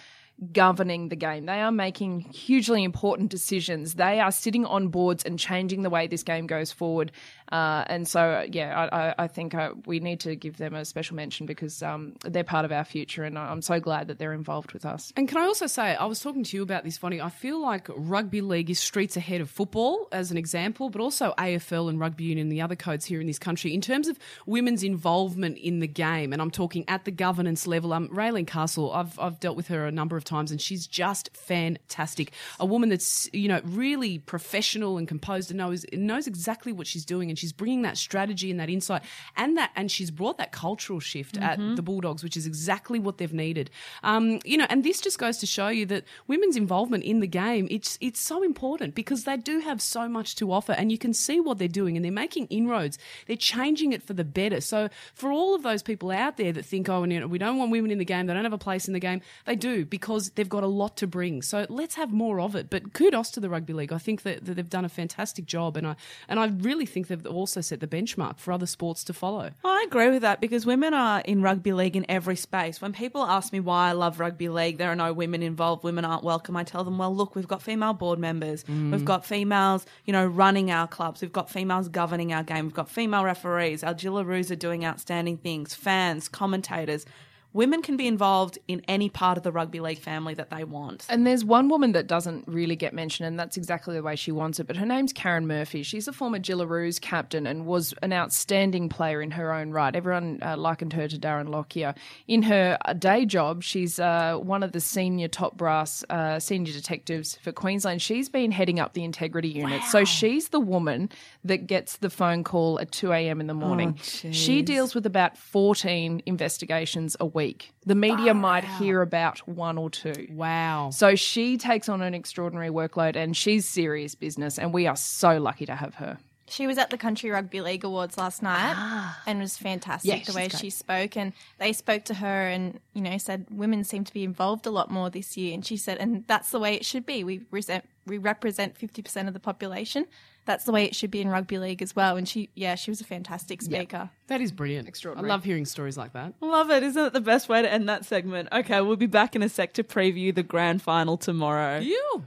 governing 0.52 1.10
the 1.10 1.16
game. 1.16 1.46
They 1.46 1.62
are 1.62 1.72
making 1.72 2.22
hugely 2.22 2.84
important 2.84 3.30
decisions. 3.30 3.94
They 3.96 4.20
are 4.20 4.32
sitting 4.32 4.66
on 4.66 4.88
boards 4.88 5.24
and 5.24 5.38
changing 5.40 5.84
the 5.84 5.90
way 5.90 6.08
this 6.08 6.24
game 6.24 6.48
goes 6.48 6.72
forward. 6.72 7.12
Uh, 7.52 7.84
and 7.88 8.08
so, 8.08 8.46
yeah, 8.52 8.88
I, 8.92 9.08
I, 9.10 9.16
I 9.20 9.28
think 9.28 9.54
uh, 9.54 9.72
we 9.86 10.00
need 10.00 10.22
to 10.22 10.36
give 10.36 10.58
them 10.58 10.74
a 10.74 10.86
special 10.86 11.16
mention 11.16 11.46
because 11.46 11.84
um, 11.84 12.16
they're 12.24 12.44
part 12.44 12.66
of 12.66 12.72
our 12.72 12.84
future, 12.84 13.24
and 13.24 13.38
I'm 13.38 13.62
so 13.62 13.80
glad 13.80 14.08
that 14.08 14.18
they're 14.18 14.34
involved 14.34 14.74
with 14.74 14.86
us. 14.86 15.14
And 15.16 15.28
can 15.28 15.38
I 15.38 15.46
also 15.46 15.68
say, 15.68 15.96
I 15.96 16.06
was 16.06 16.20
talking 16.20 16.44
to 16.44 16.58
you 16.58 16.64
about 16.64 16.84
this, 16.84 16.98
Funny. 16.98 17.20
I 17.22 17.30
feel 17.30 17.62
like 17.62 17.88
rugby 17.96 18.42
league 18.42 18.70
is 18.70 18.80
streets 18.80 19.18
ahead 19.18 19.42
of 19.42 19.50
football, 19.50 20.08
as 20.12 20.32
an 20.32 20.38
example, 20.38 20.90
but 20.90 21.02
also 21.02 21.34
AFL 21.38 21.90
and 21.90 22.00
rugby 22.00 22.24
union 22.26 22.44
and 22.44 22.52
the 22.52 22.62
other 22.62 22.76
codes 22.76 23.06
here 23.06 23.20
in 23.20 23.28
this 23.28 23.40
country 23.40 23.74
in 23.74 23.82
terms 23.82 24.08
of 24.08 24.18
women's 24.46 24.84
involvement 24.84 25.58
in 25.58 25.80
the 25.80 25.88
game. 25.88 26.34
And 26.34 26.42
I'm 26.42 26.52
talking 26.52 26.86
at 26.88 27.06
the 27.06 27.12
governance 27.12 27.68
level. 27.68 27.94
Um, 27.94 28.08
Raelene 28.10 28.48
Castle, 28.48 28.92
I've, 28.92 29.18
I've 29.20 29.40
dealt 29.40 29.58
with 29.58 29.68
her 29.68 29.86
a 29.86 29.92
number 29.92 30.18
of 30.18 30.24
times, 30.24 30.52
and 30.52 30.62
she's 30.62 30.88
just 30.88 31.36
fantastic. 31.36 32.32
A 32.60 32.66
woman 32.66 32.90
that's 32.90 33.30
you 33.34 33.48
know 33.48 33.62
really 33.64 34.20
professional 34.20 34.98
and 34.98 35.08
composed 35.08 35.52
and 35.52 35.58
knows 35.58 35.86
knows 35.94 36.28
exactly 36.28 36.72
what 36.72 36.88
she's 36.88 37.06
doing, 37.06 37.30
and 37.34 37.40
she's 37.40 37.52
bringing 37.52 37.82
that 37.82 37.98
strategy 37.98 38.52
and 38.52 38.60
that 38.60 38.70
insight 38.70 39.02
and 39.36 39.58
that, 39.58 39.72
and 39.76 39.90
she's 39.92 40.12
brought 40.12 40.38
that 40.38 40.52
cultural 40.52 41.00
shift 41.00 41.38
at 41.38 41.58
the 41.76 41.82
Bulldogs, 41.82 42.24
which 42.24 42.38
is 42.38 42.46
exactly 42.46 43.00
what 43.00 43.18
they've 43.18 43.34
needed. 43.34 43.72
Um, 44.04 44.40
you 44.46 44.56
know, 44.56 44.68
and 44.70 44.84
this 44.84 45.02
just 45.02 45.18
goes 45.18 45.40
to 45.40 45.48
show 45.48 45.70
you 45.70 45.88
that 45.88 46.04
women's 46.28 46.56
involvement 46.56 47.04
in 47.04 47.20
the 47.20 47.28
game 47.28 47.68
it's 47.72 47.98
it's 48.02 48.20
so 48.20 48.44
important 48.44 48.94
because 48.94 49.24
they 49.24 49.36
do 49.36 49.60
have 49.60 49.82
so 49.82 50.08
much 50.08 50.36
to 50.36 50.52
offer, 50.52 50.74
and 50.74 50.92
you 50.92 51.00
can 51.00 51.12
see 51.12 51.40
what 51.40 51.58
they're 51.58 51.68
doing, 51.68 51.96
and 51.96 52.06
they're 52.06 52.12
making 52.12 52.46
inroads. 52.48 53.00
They're 53.26 53.36
changing 53.36 53.94
it 53.94 54.04
for 54.04 54.14
the 54.14 54.24
better. 54.24 54.62
So 54.62 54.90
for 55.16 55.32
all 55.32 55.56
of 55.56 55.64
those 55.64 55.82
people 55.82 56.12
out 56.12 56.38
there 56.38 56.52
that 56.52 56.66
think, 56.66 56.88
oh, 56.88 57.04
you 57.04 57.20
know, 57.20 57.26
we 57.26 57.40
don't 57.40 57.58
want 57.58 57.72
women 57.72 57.90
in 57.90 57.98
the 57.98 58.06
game, 58.06 58.28
they 58.28 58.34
don't 58.34 58.44
have 58.44 58.54
a 58.54 58.60
place 58.60 58.88
in 58.88 58.94
the 58.94 59.00
game, 59.00 59.22
they 59.46 59.56
do 59.56 59.86
because 59.86 60.30
they've 60.32 60.48
got 60.48 60.64
a 60.64 60.68
lot 60.68 60.98
to 60.98 61.08
bring. 61.08 61.42
So 61.42 61.66
let's 61.68 61.96
have 61.96 62.14
more 62.14 62.40
of 62.40 62.56
it. 62.56 62.70
But 62.70 62.94
kudos 62.94 63.32
to 63.32 63.40
the 63.40 63.50
rugby 63.50 63.74
league. 63.74 63.92
I 63.92 63.98
think 63.98 64.22
that, 64.22 64.46
that 64.46 64.54
they've 64.54 64.70
done 64.70 64.86
a 64.86 64.90
fantastic 64.90 65.46
job, 65.46 65.76
and 65.76 65.88
I 65.88 65.96
and 66.28 66.40
I 66.40 66.48
really 66.48 66.86
think 66.86 67.08
also 67.28 67.62
set 67.62 67.80
the 67.80 67.88
benchmark 67.88 68.38
for 68.40 68.52
other 68.52 68.66
sports 68.66 69.04
to 69.06 69.14
follow. 69.14 69.52
I 69.64 69.86
agree 69.88 70.10
with 70.10 70.22
that 70.22 70.42
because 70.42 70.66
women 70.66 70.94
are 70.94 71.22
in 71.22 71.42
rugby 71.42 71.74
league 71.74 71.96
in 71.96 72.06
every 72.10 72.36
space. 72.36 72.82
When 72.82 72.94
people 72.94 73.24
ask 73.24 73.54
me 73.54 73.60
why 73.60 73.90
I 73.90 73.92
love 73.94 74.20
rugby 74.20 74.50
league, 74.50 74.78
there 74.78 74.92
are 74.92 74.96
no 74.96 75.14
women 75.14 75.44
involved, 75.44 75.84
women 75.84 76.06
aren't 76.06 76.24
welcome. 76.24 76.56
I 76.56 76.64
tell 76.64 76.84
them, 76.84 76.98
well, 76.98 77.16
look, 77.16 77.36
we've 77.36 77.48
got 77.48 77.62
female 77.62 77.94
board 77.94 78.20
members, 78.20 78.64
mm. 78.64 78.92
we've 78.92 79.06
got 79.06 79.26
females, 79.26 79.86
you 80.06 80.14
know, 80.14 80.26
running 80.26 80.72
our 80.72 80.88
clubs, 80.88 81.22
we've 81.22 81.32
got 81.32 81.50
females 81.50 81.88
governing 81.90 82.34
our 82.34 82.44
game, 82.44 82.66
we've 82.66 82.74
got 82.74 82.90
female 82.90 83.24
referees, 83.24 83.84
our 83.84 83.94
Jillaroos 83.94 84.52
are 84.52 84.56
doing 84.56 84.86
outstanding 84.86 85.38
things, 85.38 85.74
fans, 85.74 86.28
commentators. 86.28 87.06
Women 87.54 87.84
can 87.84 87.98
be 87.98 88.08
involved 88.08 88.58
in 88.68 88.82
any 88.88 89.10
part 89.10 89.38
of 89.38 89.44
the 89.44 89.52
rugby 89.52 89.80
league 89.80 90.00
family 90.00 90.34
that 90.34 90.50
they 90.50 90.64
want. 90.64 91.06
And 91.08 91.26
there's 91.28 91.46
one 91.46 91.70
woman 91.70 91.92
that 91.92 92.08
doesn't 92.08 92.48
really 92.48 92.76
get 92.76 92.94
mentioned, 92.94 93.28
and 93.28 93.40
that's 93.40 93.58
exactly 93.58 93.94
the 93.94 94.02
way 94.02 94.16
she 94.16 94.32
wants 94.32 94.60
it. 94.60 94.66
But 94.66 94.76
her 94.78 94.86
name's 94.88 95.14
Karen 95.14 95.46
Murphy. 95.46 95.84
She's 95.84 96.08
a 96.08 96.14
former 96.14 96.40
Jillaroos 96.40 97.00
captain 97.00 97.46
and 97.46 97.68
was 97.68 97.94
an 98.02 98.12
outstanding 98.12 98.90
player 98.90 99.22
in 99.22 99.30
her 99.32 99.54
own 99.54 99.70
right. 99.70 99.96
Everyone 99.96 100.40
uh, 100.42 100.58
likened 100.58 100.94
her 100.94 101.08
to 101.08 101.18
Darren 101.18 101.50
Lockyer. 101.50 101.94
In 102.28 102.42
her 102.44 102.78
uh, 102.86 102.94
day 102.94 103.24
job, 103.26 103.62
she's 103.62 104.00
uh, 104.00 104.38
one 104.38 104.64
of 104.64 104.72
the 104.72 104.82
senior 104.82 105.28
top 105.28 105.56
brass 105.56 106.04
uh, 106.10 106.40
senior 106.40 106.74
detectives 106.74 107.36
for 107.36 107.52
Queensland. 107.52 108.02
She's 108.02 108.30
been 108.30 108.52
heading 108.52 108.80
up 108.80 108.94
the 108.94 109.04
integrity 109.04 109.50
unit. 109.50 109.84
So 109.84 110.06
she's 110.06 110.50
the 110.50 110.60
woman 110.60 111.10
that 111.44 111.68
gets 111.68 111.98
the 111.98 112.10
phone 112.10 112.44
call 112.44 112.80
at 112.80 112.92
2 112.92 113.12
a.m. 113.12 113.40
in 113.40 113.46
the 113.46 113.54
morning. 113.54 113.96
she 114.02 114.64
deals 114.64 114.96
with 114.96 115.06
about 115.06 115.38
14 115.38 116.24
investigations 116.26 117.16
a 117.20 117.26
week. 117.26 117.43
The 117.86 117.96
media 117.96 118.32
ah, 118.32 118.34
might 118.34 118.64
hear 118.64 119.02
about 119.02 119.48
one 119.48 119.78
or 119.78 119.90
two. 119.90 120.28
Wow. 120.32 120.90
So 120.92 121.16
she 121.16 121.58
takes 121.58 121.90
on 121.90 122.02
an 122.02 122.14
extraordinary 122.14 122.70
workload 122.70 123.16
and 123.16 123.36
she's 123.36 123.68
serious 123.68 124.16
business, 124.16 124.58
and 124.58 124.74
we 124.74 124.88
are 124.88 124.96
so 124.96 125.40
lucky 125.40 125.66
to 125.66 125.76
have 125.76 125.96
her. 125.96 126.18
She 126.54 126.68
was 126.68 126.78
at 126.78 126.92
the 126.92 127.00
Country 127.00 127.32
Rugby 127.32 127.62
League 127.62 127.84
Awards 127.84 128.16
last 128.16 128.44
night 128.44 128.76
ah. 128.76 129.20
and 129.26 129.40
was 129.40 129.58
fantastic 129.58 130.12
Yeah, 130.12 130.24
the 130.24 130.34
way 130.34 130.48
great. 130.50 130.60
she 130.60 130.70
spoke. 130.70 131.18
And 131.18 131.34
they 131.58 131.74
spoke 131.74 132.04
to 132.06 132.14
her 132.14 132.48
and, 132.48 132.80
you 132.94 133.02
know, 133.02 133.18
said 133.18 133.48
women 133.50 133.84
seem 133.84 134.04
to 134.04 134.14
be 134.14 134.24
involved 134.24 134.68
a 134.68 134.70
lot 134.70 134.92
more 134.92 135.10
this 135.10 135.36
year. 135.36 135.56
And 135.56 135.66
she 135.66 135.78
said, 135.78 135.98
and 135.98 136.26
that's 136.28 136.52
the 136.52 136.60
way 136.60 136.76
it 136.76 136.86
should 136.86 137.08
be. 137.08 137.24
We, 137.24 137.42
resent, 137.50 137.90
we 138.06 138.20
represent 138.20 138.78
50% 138.78 139.28
of 139.28 139.34
the 139.34 139.40
population. 139.40 140.06
That's 140.46 140.66
the 140.66 140.72
way 140.72 140.84
it 140.84 140.94
should 140.94 141.10
be 141.10 141.22
in 141.22 141.30
rugby 141.30 141.58
league 141.58 141.82
as 141.82 141.96
well. 141.96 142.18
And 142.18 142.30
she, 142.30 142.50
yeah, 142.54 142.76
she 142.76 142.92
was 142.92 143.02
a 143.02 143.06
fantastic 143.06 143.64
speaker. 143.64 144.12
That 144.28 144.40
is 144.40 144.52
brilliant. 144.52 144.88
Extraordinary. 144.88 145.32
I 145.32 145.34
love 145.34 145.44
hearing 145.44 145.66
stories 145.66 145.98
like 145.98 146.14
that. 146.14 146.34
Love 146.40 146.70
it. 146.70 146.84
Isn't 146.84 147.04
it 147.04 147.14
the 147.14 147.22
best 147.22 147.50
way 147.50 147.64
to 147.64 147.72
end 147.72 147.90
that 147.90 148.06
segment? 148.06 148.50
Okay, 148.52 148.80
we'll 148.82 148.96
be 148.96 149.08
back 149.08 149.36
in 149.36 149.42
a 149.42 149.50
sec 149.50 149.74
to 149.74 149.84
preview 149.84 150.36
the 150.36 150.44
grand 150.44 150.84
final 150.84 151.18
tomorrow. 151.18 151.80
You. 151.80 152.26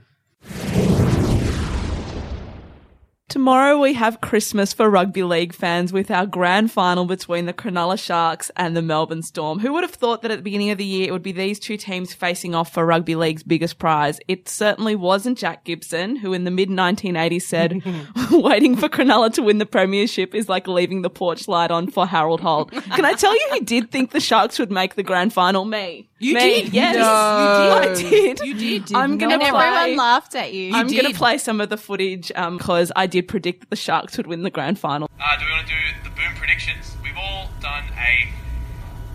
Tomorrow 3.37 3.77
we 3.81 3.91
have 3.91 4.21
Christmas 4.21 4.71
for 4.71 4.89
rugby 4.89 5.21
league 5.21 5.53
fans 5.53 5.91
with 5.91 6.09
our 6.09 6.25
grand 6.25 6.71
final 6.71 7.03
between 7.03 7.45
the 7.45 7.51
Cronulla 7.51 7.99
Sharks 7.99 8.49
and 8.55 8.73
the 8.73 8.81
Melbourne 8.81 9.21
Storm. 9.21 9.59
Who 9.59 9.73
would 9.73 9.83
have 9.83 9.91
thought 9.91 10.21
that 10.21 10.31
at 10.31 10.37
the 10.37 10.43
beginning 10.43 10.69
of 10.69 10.77
the 10.77 10.85
year 10.85 11.09
it 11.09 11.11
would 11.11 11.23
be 11.23 11.33
these 11.33 11.59
two 11.59 11.75
teams 11.75 12.13
facing 12.13 12.55
off 12.55 12.71
for 12.71 12.85
rugby 12.85 13.15
league's 13.15 13.43
biggest 13.43 13.79
prize? 13.79 14.21
It 14.29 14.47
certainly 14.47 14.95
wasn't 14.95 15.37
Jack 15.37 15.65
Gibson, 15.65 16.15
who 16.15 16.31
in 16.31 16.45
the 16.45 16.51
mid 16.51 16.69
1980s 16.69 17.41
said, 17.41 17.83
waiting 18.31 18.77
for 18.77 18.87
Cronulla 18.87 19.33
to 19.33 19.43
win 19.43 19.57
the 19.57 19.65
premiership 19.65 20.33
is 20.33 20.47
like 20.47 20.65
leaving 20.65 21.01
the 21.01 21.09
porch 21.09 21.49
light 21.49 21.69
on 21.69 21.91
for 21.91 22.07
Harold 22.07 22.39
Holt. 22.39 22.71
Can 22.71 23.03
I 23.03 23.11
tell 23.11 23.33
you 23.33 23.47
who 23.51 23.59
did 23.59 23.91
think 23.91 24.11
the 24.11 24.21
Sharks 24.21 24.57
would 24.57 24.71
make 24.71 24.95
the 24.95 25.03
grand 25.03 25.33
final? 25.33 25.65
Me. 25.65 26.07
You 26.19 26.33
Me. 26.33 26.63
did? 26.63 26.73
Yes. 26.73 26.95
No. 26.95 27.81
You 27.81 27.95
did. 27.95 28.07
I 28.07 28.09
did. 28.09 28.39
You 28.39 28.79
did. 28.81 28.95
I'm 28.95 29.17
going 29.17 29.29
to 29.39 29.45
And 29.45 29.53
play. 29.55 29.65
everyone 29.67 29.97
laughed 29.97 30.33
at 30.35 30.53
you. 30.53 30.73
I'm 30.73 30.87
going 30.87 31.05
to 31.05 31.13
play 31.13 31.37
some 31.37 31.61
of 31.61 31.69
the 31.69 31.77
footage 31.77 32.29
because 32.29 32.91
I 32.95 33.05
did 33.07 33.27
predict 33.27 33.61
that 33.61 33.69
the 33.69 33.75
Sharks 33.75 34.17
would 34.17 34.25
win 34.27 34.41
the 34.43 34.49
grand 34.49 34.79
final. 34.79 35.09
Uh, 35.21 35.37
do 35.37 35.45
we 35.45 35.51
want 35.51 35.67
to 35.67 35.73
do 35.73 35.79
the 36.03 36.09
boom 36.09 36.33
predictions? 36.35 36.95
We've 37.03 37.17
all 37.17 37.49
done 37.61 37.83
a 37.97 38.29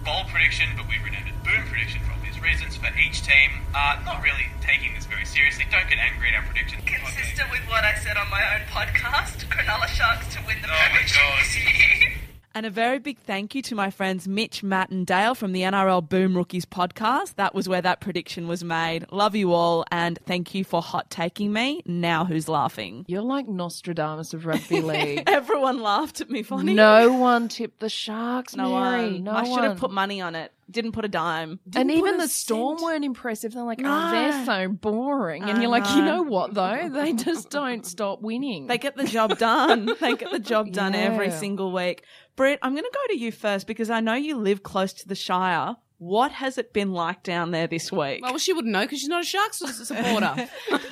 bold 0.05 0.29
prediction, 0.29 0.69
but 0.77 0.87
we've 0.88 1.03
renamed 1.05 1.27
it 1.27 1.35
boom 1.43 1.62
prediction 1.69 2.01
for 2.07 2.12
obvious 2.12 2.38
reasons 2.41 2.77
for 2.77 2.87
each 2.99 3.23
team. 3.23 3.51
Uh, 3.75 3.99
not 4.05 4.23
really 4.23 4.47
taking 4.61 4.95
this 4.95 5.07
very 5.07 5.25
seriously. 5.25 5.67
Don't 5.71 5.88
get 5.91 5.99
angry 5.99 6.29
at 6.31 6.38
our 6.38 6.47
predictions. 6.47 6.83
consistent 6.87 7.51
with 7.51 7.62
what 7.69 7.83
I 7.85 7.95
said 7.99 8.17
on 8.17 8.31
my 8.31 8.43
own 8.55 8.62
podcast, 8.71 9.43
Cronulla 9.51 9.87
Sharks 9.88 10.35
to 10.35 10.41
win 10.47 10.57
the 10.62 10.69
Oh 10.69 10.71
my 10.71 10.87
premiership 10.95 11.19
God. 11.19 11.38
this 11.43 11.55
year. 11.59 12.12
And 12.55 12.67
a 12.67 12.71
very 12.71 12.99
big 12.99 13.19
thank 13.19 13.55
you 13.55 13.62
to 13.62 13.75
my 13.75 13.91
friends 13.91 14.29
Mitch, 14.29 14.62
Matt, 14.62 14.91
and 14.91 15.07
Dale 15.07 15.35
from 15.35 15.53
the 15.53 15.62
NRL 15.62 16.07
Boom 16.07 16.37
Rookies 16.37 16.67
podcast. 16.67 17.37
That 17.37 17.55
was 17.55 17.67
where 17.67 17.81
that 17.81 18.01
prediction 18.03 18.47
was 18.47 18.62
made. 18.62 19.07
Love 19.11 19.35
you 19.35 19.55
all, 19.55 19.87
and 19.91 20.19
thank 20.27 20.55
you 20.55 20.62
for 20.62 20.83
hot 20.83 21.09
taking 21.09 21.51
me. 21.53 21.83
Now 21.87 22.27
who's 22.27 22.49
laughing? 22.51 23.07
You're 23.09 23.23
like 23.23 23.49
Nostradamus 23.49 24.35
of 24.35 24.45
rugby 24.45 24.81
league. 24.83 25.23
Everyone 25.27 25.81
laughed 25.81 26.21
at 26.21 26.29
me, 26.29 26.43
funny. 26.43 26.75
no 26.75 27.12
one 27.15 27.49
tipped 27.49 27.81
the 27.81 27.88
Sharks, 27.88 28.55
no 28.55 28.79
Mary. 28.79 29.12
one. 29.15 29.25
No 29.25 29.33
I 29.33 29.45
should 29.45 29.65
have 29.65 29.79
put 29.79 29.91
money 29.91 30.21
on 30.21 30.35
it. 30.35 30.53
Didn't 30.71 30.93
put 30.93 31.05
a 31.05 31.09
dime. 31.09 31.51
and 31.65 31.73
Didn't 31.73 31.91
even 31.91 32.05
put 32.15 32.15
a 32.15 32.23
the 32.23 32.29
Storm 32.29 32.79
cent. 32.79 32.85
weren't 32.87 33.05
impressive. 33.05 33.53
They're 33.53 33.62
like, 33.65 33.81
oh, 33.85 34.11
they're 34.11 34.45
so 34.47 34.69
boring. 34.69 35.43
And 35.43 35.59
I 35.59 35.61
you're 35.61 35.71
like, 35.71 35.87
you 35.91 35.97
know. 35.97 36.17
know 36.19 36.23
what, 36.23 36.55
though? 36.55 36.88
They 36.88 37.12
just 37.12 37.51
don't 37.51 37.85
stop 37.85 38.23
winning. 38.23 38.69
They 38.69 38.79
get 38.79 38.97
the 38.97 39.05
job 39.05 39.37
done. 39.38 39.91
they 40.01 40.15
get 40.17 40.31
the 40.31 40.38
job 40.38 40.73
done 40.73 40.95
every 40.95 41.31
single 41.31 41.73
week. 41.73 42.05
Britt, 42.37 42.59
I'm 42.62 42.73
going 42.73 42.85
to 42.85 42.90
go 42.92 43.14
to 43.14 43.18
you 43.18 43.31
first 43.31 43.66
because 43.66 43.90
I 43.90 44.01
know 44.01 44.14
you 44.14 44.37
live 44.37 44.62
close 44.62 44.92
to 44.95 45.09
the 45.09 45.14
Shire. 45.14 45.77
What 45.99 46.33
has 46.33 46.59
it 46.59 46.73
been 46.73 46.92
like 46.92 47.23
down 47.23 47.53
there 47.53 47.66
this 47.66 47.92
week? 47.92 48.23
Well, 48.23 48.38
she 48.38 48.53
wouldn't 48.53 48.73
know 48.73 48.81
because 48.83 49.01
she's 49.01 49.09
not 49.09 49.23
a 49.23 49.27
Sharks 49.27 49.59
supporter. 49.87 50.49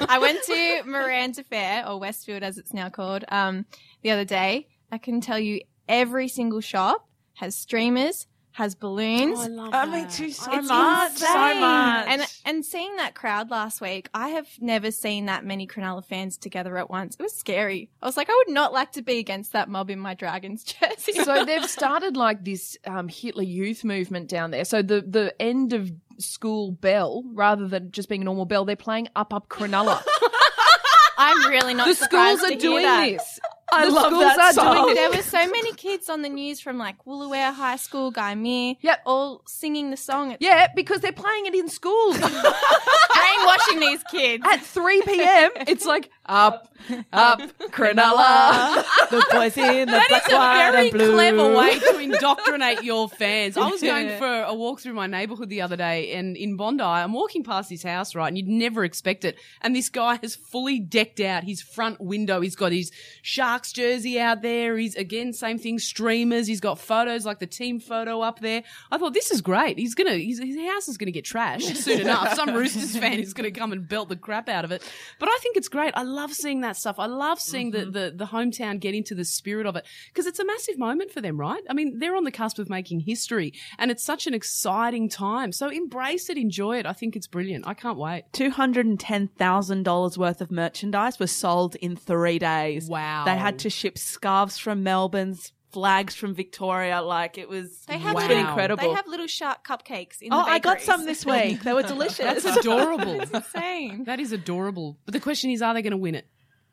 I 0.08 0.18
went 0.20 0.42
to 0.44 0.82
Miranda 0.84 1.42
Fair, 1.42 1.88
or 1.88 1.98
Westfield 1.98 2.42
as 2.42 2.58
it's 2.58 2.72
now 2.72 2.90
called, 2.90 3.24
um, 3.28 3.64
the 4.02 4.10
other 4.10 4.24
day. 4.24 4.68
I 4.92 4.98
can 4.98 5.20
tell 5.20 5.38
you 5.38 5.62
every 5.88 6.28
single 6.28 6.60
shop 6.60 7.08
has 7.34 7.56
streamers, 7.56 8.26
has 8.52 8.74
balloons. 8.74 9.38
I 9.38 9.46
love 9.46 9.70
that. 9.72 9.88
I 9.88 9.90
mean, 9.92 10.08
too 10.08 10.30
so 10.30 10.50
It's 10.52 10.68
much, 10.68 11.12
so 11.12 11.32
much. 11.60 12.06
And 12.08 12.26
and 12.44 12.64
seeing 12.64 12.96
that 12.96 13.14
crowd 13.14 13.50
last 13.50 13.80
week, 13.80 14.08
I 14.12 14.30
have 14.30 14.48
never 14.60 14.90
seen 14.90 15.26
that 15.26 15.44
many 15.44 15.66
Cronulla 15.66 16.04
fans 16.04 16.36
together 16.36 16.76
at 16.76 16.90
once. 16.90 17.14
It 17.14 17.22
was 17.22 17.34
scary. 17.36 17.90
I 18.02 18.06
was 18.06 18.16
like, 18.16 18.28
I 18.28 18.34
would 18.46 18.52
not 18.54 18.72
like 18.72 18.92
to 18.92 19.02
be 19.02 19.18
against 19.18 19.52
that 19.52 19.68
mob 19.68 19.88
in 19.90 19.98
my 20.00 20.14
Dragons 20.14 20.64
jersey. 20.80 21.12
so 21.12 21.44
they've 21.44 21.68
started 21.70 22.16
like 22.16 22.44
this 22.44 22.76
um, 22.86 23.08
Hitler 23.08 23.44
Youth 23.44 23.84
movement 23.84 24.28
down 24.28 24.50
there. 24.50 24.64
So 24.64 24.82
the 24.82 25.00
the 25.00 25.34
end 25.40 25.72
of 25.72 25.90
school 26.18 26.72
bell, 26.72 27.22
rather 27.32 27.68
than 27.68 27.92
just 27.92 28.08
being 28.08 28.20
a 28.22 28.24
normal 28.24 28.44
bell, 28.46 28.64
they're 28.64 28.76
playing 28.76 29.08
Up 29.16 29.32
Up 29.32 29.48
Cronulla. 29.48 30.02
I'm 31.18 31.50
really 31.50 31.74
not 31.74 31.86
the 31.86 31.94
surprised 31.94 32.40
schools 32.40 32.50
to 32.52 32.56
are 32.56 32.60
hear 32.60 32.70
doing 32.70 32.82
that. 32.84 33.06
this. 33.10 33.40
I 33.72 33.86
the 33.86 33.92
love 33.92 34.06
schools 34.06 34.22
that 34.22 34.38
are 34.38 34.52
song. 34.52 34.82
doing 34.84 34.94
There 34.94 35.10
were 35.10 35.22
so 35.22 35.38
many 35.46 35.72
kids 35.74 36.08
on 36.08 36.22
the 36.22 36.28
news 36.28 36.60
from 36.60 36.78
like 36.78 37.04
Woolooware 37.04 37.52
High 37.54 37.76
School, 37.76 38.10
Guy 38.10 38.34
Mere, 38.34 38.74
Yep. 38.80 39.00
all 39.06 39.42
singing 39.46 39.90
the 39.90 39.96
song, 39.96 40.36
Yeah, 40.40 40.68
because 40.74 41.00
they're 41.00 41.12
playing 41.12 41.46
it 41.46 41.54
in 41.54 41.68
schools 41.68 42.18
brainwashing 42.18 43.80
these 43.80 44.02
kids. 44.10 44.44
at 44.46 44.60
3 44.60 45.02
p.m. 45.02 45.50
It's 45.68 45.84
like 45.86 46.10
up, 46.30 46.72
up, 47.12 47.40
Cronulla. 47.72 48.84
the 49.10 49.26
boys 49.32 49.56
in 49.56 49.86
the 49.88 49.92
That 49.92 50.06
black, 50.08 50.26
is 50.26 50.32
a 50.32 50.36
white, 50.36 50.70
very 50.72 50.88
and 50.88 50.96
blue. 50.96 51.12
clever 51.14 51.54
way 51.56 51.78
to 51.78 51.98
indoctrinate 51.98 52.82
your 52.84 53.08
fans. 53.08 53.56
I 53.56 53.68
was 53.68 53.82
going 53.82 54.16
for 54.18 54.42
a 54.44 54.54
walk 54.54 54.80
through 54.80 54.94
my 54.94 55.06
neighborhood 55.06 55.48
the 55.48 55.60
other 55.62 55.76
day, 55.76 56.12
and 56.12 56.36
in 56.36 56.56
Bondi, 56.56 56.82
I'm 56.84 57.12
walking 57.12 57.42
past 57.42 57.68
his 57.68 57.82
house, 57.82 58.14
right, 58.14 58.28
and 58.28 58.36
you'd 58.38 58.48
never 58.48 58.84
expect 58.84 59.24
it. 59.24 59.36
And 59.60 59.74
this 59.74 59.88
guy 59.88 60.18
has 60.22 60.36
fully 60.36 60.78
decked 60.78 61.20
out 61.20 61.44
his 61.44 61.60
front 61.60 62.00
window. 62.00 62.40
He's 62.40 62.56
got 62.56 62.72
his 62.72 62.92
Sharks 63.22 63.72
jersey 63.72 64.20
out 64.20 64.42
there. 64.42 64.76
He's 64.78 64.94
again 64.94 65.32
same 65.32 65.58
thing, 65.58 65.78
streamers. 65.78 66.46
He's 66.46 66.60
got 66.60 66.78
photos 66.78 67.26
like 67.26 67.40
the 67.40 67.46
team 67.46 67.80
photo 67.80 68.20
up 68.20 68.40
there. 68.40 68.62
I 68.90 68.98
thought 68.98 69.14
this 69.14 69.30
is 69.30 69.40
great. 69.40 69.78
He's 69.78 69.94
gonna 69.94 70.12
his, 70.14 70.38
his 70.38 70.56
house 70.68 70.86
is 70.88 70.96
gonna 70.96 71.10
get 71.10 71.24
trashed 71.24 71.76
soon 71.76 72.00
enough. 72.02 72.34
Some 72.34 72.54
Roosters 72.54 72.96
fan 72.96 73.18
is 73.20 73.34
gonna 73.34 73.50
come 73.50 73.72
and 73.72 73.88
belt 73.88 74.08
the 74.08 74.16
crap 74.16 74.48
out 74.48 74.64
of 74.64 74.70
it. 74.72 74.82
But 75.18 75.28
I 75.28 75.36
think 75.42 75.56
it's 75.56 75.68
great. 75.68 75.92
I 75.96 76.02
love 76.02 76.19
love 76.20 76.32
seeing 76.34 76.60
that 76.60 76.76
stuff. 76.76 76.98
I 76.98 77.06
love 77.06 77.40
seeing 77.40 77.72
Mm-hmm. 77.72 77.92
the, 77.92 78.00
the 78.10 78.16
the 78.16 78.24
hometown 78.26 78.78
get 78.80 78.94
into 78.94 79.14
the 79.14 79.24
spirit 79.24 79.66
of 79.66 79.76
it 79.76 79.84
because 80.08 80.26
it's 80.26 80.38
a 80.38 80.44
massive 80.44 80.78
moment 80.78 81.10
for 81.12 81.20
them, 81.20 81.38
right? 81.38 81.62
I 81.68 81.72
mean, 81.72 81.98
they're 81.98 82.16
on 82.16 82.24
the 82.24 82.30
cusp 82.30 82.58
of 82.58 82.68
making 82.70 83.00
history, 83.00 83.52
and 83.78 83.90
it's 83.90 84.04
such 84.04 84.26
an 84.26 84.34
exciting 84.34 85.08
time. 85.08 85.52
So 85.52 85.68
embrace 85.68 86.28
it, 86.30 86.36
enjoy 86.38 86.78
it. 86.78 86.86
I 86.86 86.92
think 86.92 87.16
it's 87.16 87.26
brilliant. 87.26 87.66
I 87.66 87.74
can't 87.74 87.98
wait. 87.98 88.24
$210,000 88.32 90.18
worth 90.18 90.40
of 90.40 90.50
merchandise 90.50 91.18
was 91.18 91.30
sold 91.32 91.76
in 91.76 91.96
three 91.96 92.38
days. 92.38 92.88
Wow. 92.88 93.24
They 93.24 93.36
had 93.36 93.58
to 93.60 93.70
ship 93.70 93.98
scarves 93.98 94.58
from 94.58 94.82
Melbourne's, 94.82 95.52
flags 95.72 96.14
from 96.14 96.34
Victoria. 96.34 97.00
Like, 97.02 97.38
it 97.38 97.48
was 97.48 97.84
They 97.86 97.98
have 97.98 98.14
Wow. 98.14 98.20
little, 98.22 98.36
been 98.36 98.46
incredible. 98.46 98.88
They 98.88 98.94
have 98.94 99.06
little 99.06 99.26
shark 99.26 99.66
cupcakes 99.66 100.20
in 100.20 100.30
the 100.30 100.36
oh, 100.36 100.44
the 100.44 100.50
I 100.50 100.58
got 100.58 100.80
some 100.80 101.04
this 101.04 101.24
week. 101.24 101.62
They 101.64 101.72
were 101.72 101.82
delicious. 101.82 102.18
That's 102.18 102.44
adorable. 102.58 103.18
That's 103.30 103.54
insane. 103.54 104.04
that 104.04 104.20
is 104.20 104.32
adorable. 104.32 104.98
But 105.04 105.14
the 105.14 105.20
question 105.20 105.50
is, 105.50 105.62
are 105.62 105.74
they 105.74 105.82
going 105.82 105.92
to 105.92 105.96
win 105.96 106.14
it? 106.14 106.26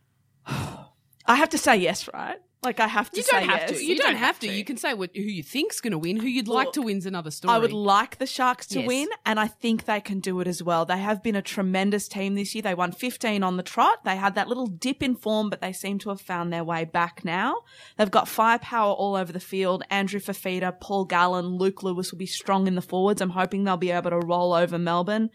I 0.46 1.36
have 1.36 1.50
to 1.50 1.58
say 1.58 1.78
yes, 1.78 2.10
right? 2.14 2.38
Like, 2.64 2.80
I 2.80 2.88
have 2.88 3.12
to 3.12 3.18
You 3.18 3.24
say 3.24 3.40
don't 3.40 3.50
have 3.50 3.60
yes. 3.60 3.70
to. 3.80 3.86
You, 3.86 3.96
don't, 3.98 4.16
have 4.16 4.40
to. 4.40 4.48
You 4.52 4.66
can 4.66 4.78
say 4.78 4.94
what, 4.96 5.12
who 5.16 5.22
you 5.22 5.44
think's 5.44 5.80
going 5.80 5.92
to 5.92 5.98
win. 5.98 6.18
Who 6.18 6.28
you'd 6.28 6.48
like 6.48 6.72
to 6.74 6.82
win's 6.82 7.06
another 7.06 7.30
story. 7.30 7.54
I 7.54 7.60
would 7.60 7.72
like 7.72 8.18
the 8.18 8.26
Sharks 8.26 8.66
to 8.68 8.80
Yes. 8.80 8.88
win, 8.88 9.08
and 9.28 9.40
I 9.40 9.48
think 9.48 9.86
they 9.86 10.02
can 10.02 10.20
do 10.20 10.40
it 10.40 10.48
as 10.48 10.64
well. 10.64 10.84
They 10.84 10.98
have 10.98 11.22
been 11.22 11.36
a 11.36 11.42
tremendous 11.42 12.08
team 12.08 12.34
this 12.34 12.56
year. 12.56 12.64
They 12.64 12.74
won 12.74 12.92
15 12.92 13.44
on 13.44 13.58
the 13.58 13.64
trot. 13.64 14.04
They 14.06 14.16
had 14.16 14.34
that 14.36 14.48
little 14.48 14.66
dip 14.68 15.04
in 15.04 15.16
form, 15.16 15.50
but 15.52 15.62
they 15.62 15.72
seem 15.72 16.00
to 16.00 16.10
have 16.10 16.20
found 16.20 16.52
their 16.52 16.64
way 16.64 16.84
back 16.84 17.24
now. 17.24 17.58
They've 17.96 18.10
got 18.12 18.28
firepower 18.28 18.92
all 18.92 19.16
over 19.16 19.32
the 19.32 19.40
field. 19.40 19.84
Andrew 19.92 20.20
Fifita, 20.20 20.80
Paul 20.82 21.06
Gallen, 21.06 21.58
Luke 21.58 21.84
Lewis 21.84 22.12
will 22.12 22.20
be 22.20 22.26
strong 22.26 22.66
in 22.68 22.74
the 22.76 22.82
forwards. 22.82 23.22
I'm 23.22 23.30
hoping 23.30 23.64
they'll 23.66 23.78
be 23.78 23.92
able 23.92 24.10
to 24.10 24.20
roll 24.20 24.54
over 24.54 24.80
Melbourne. 24.80 25.30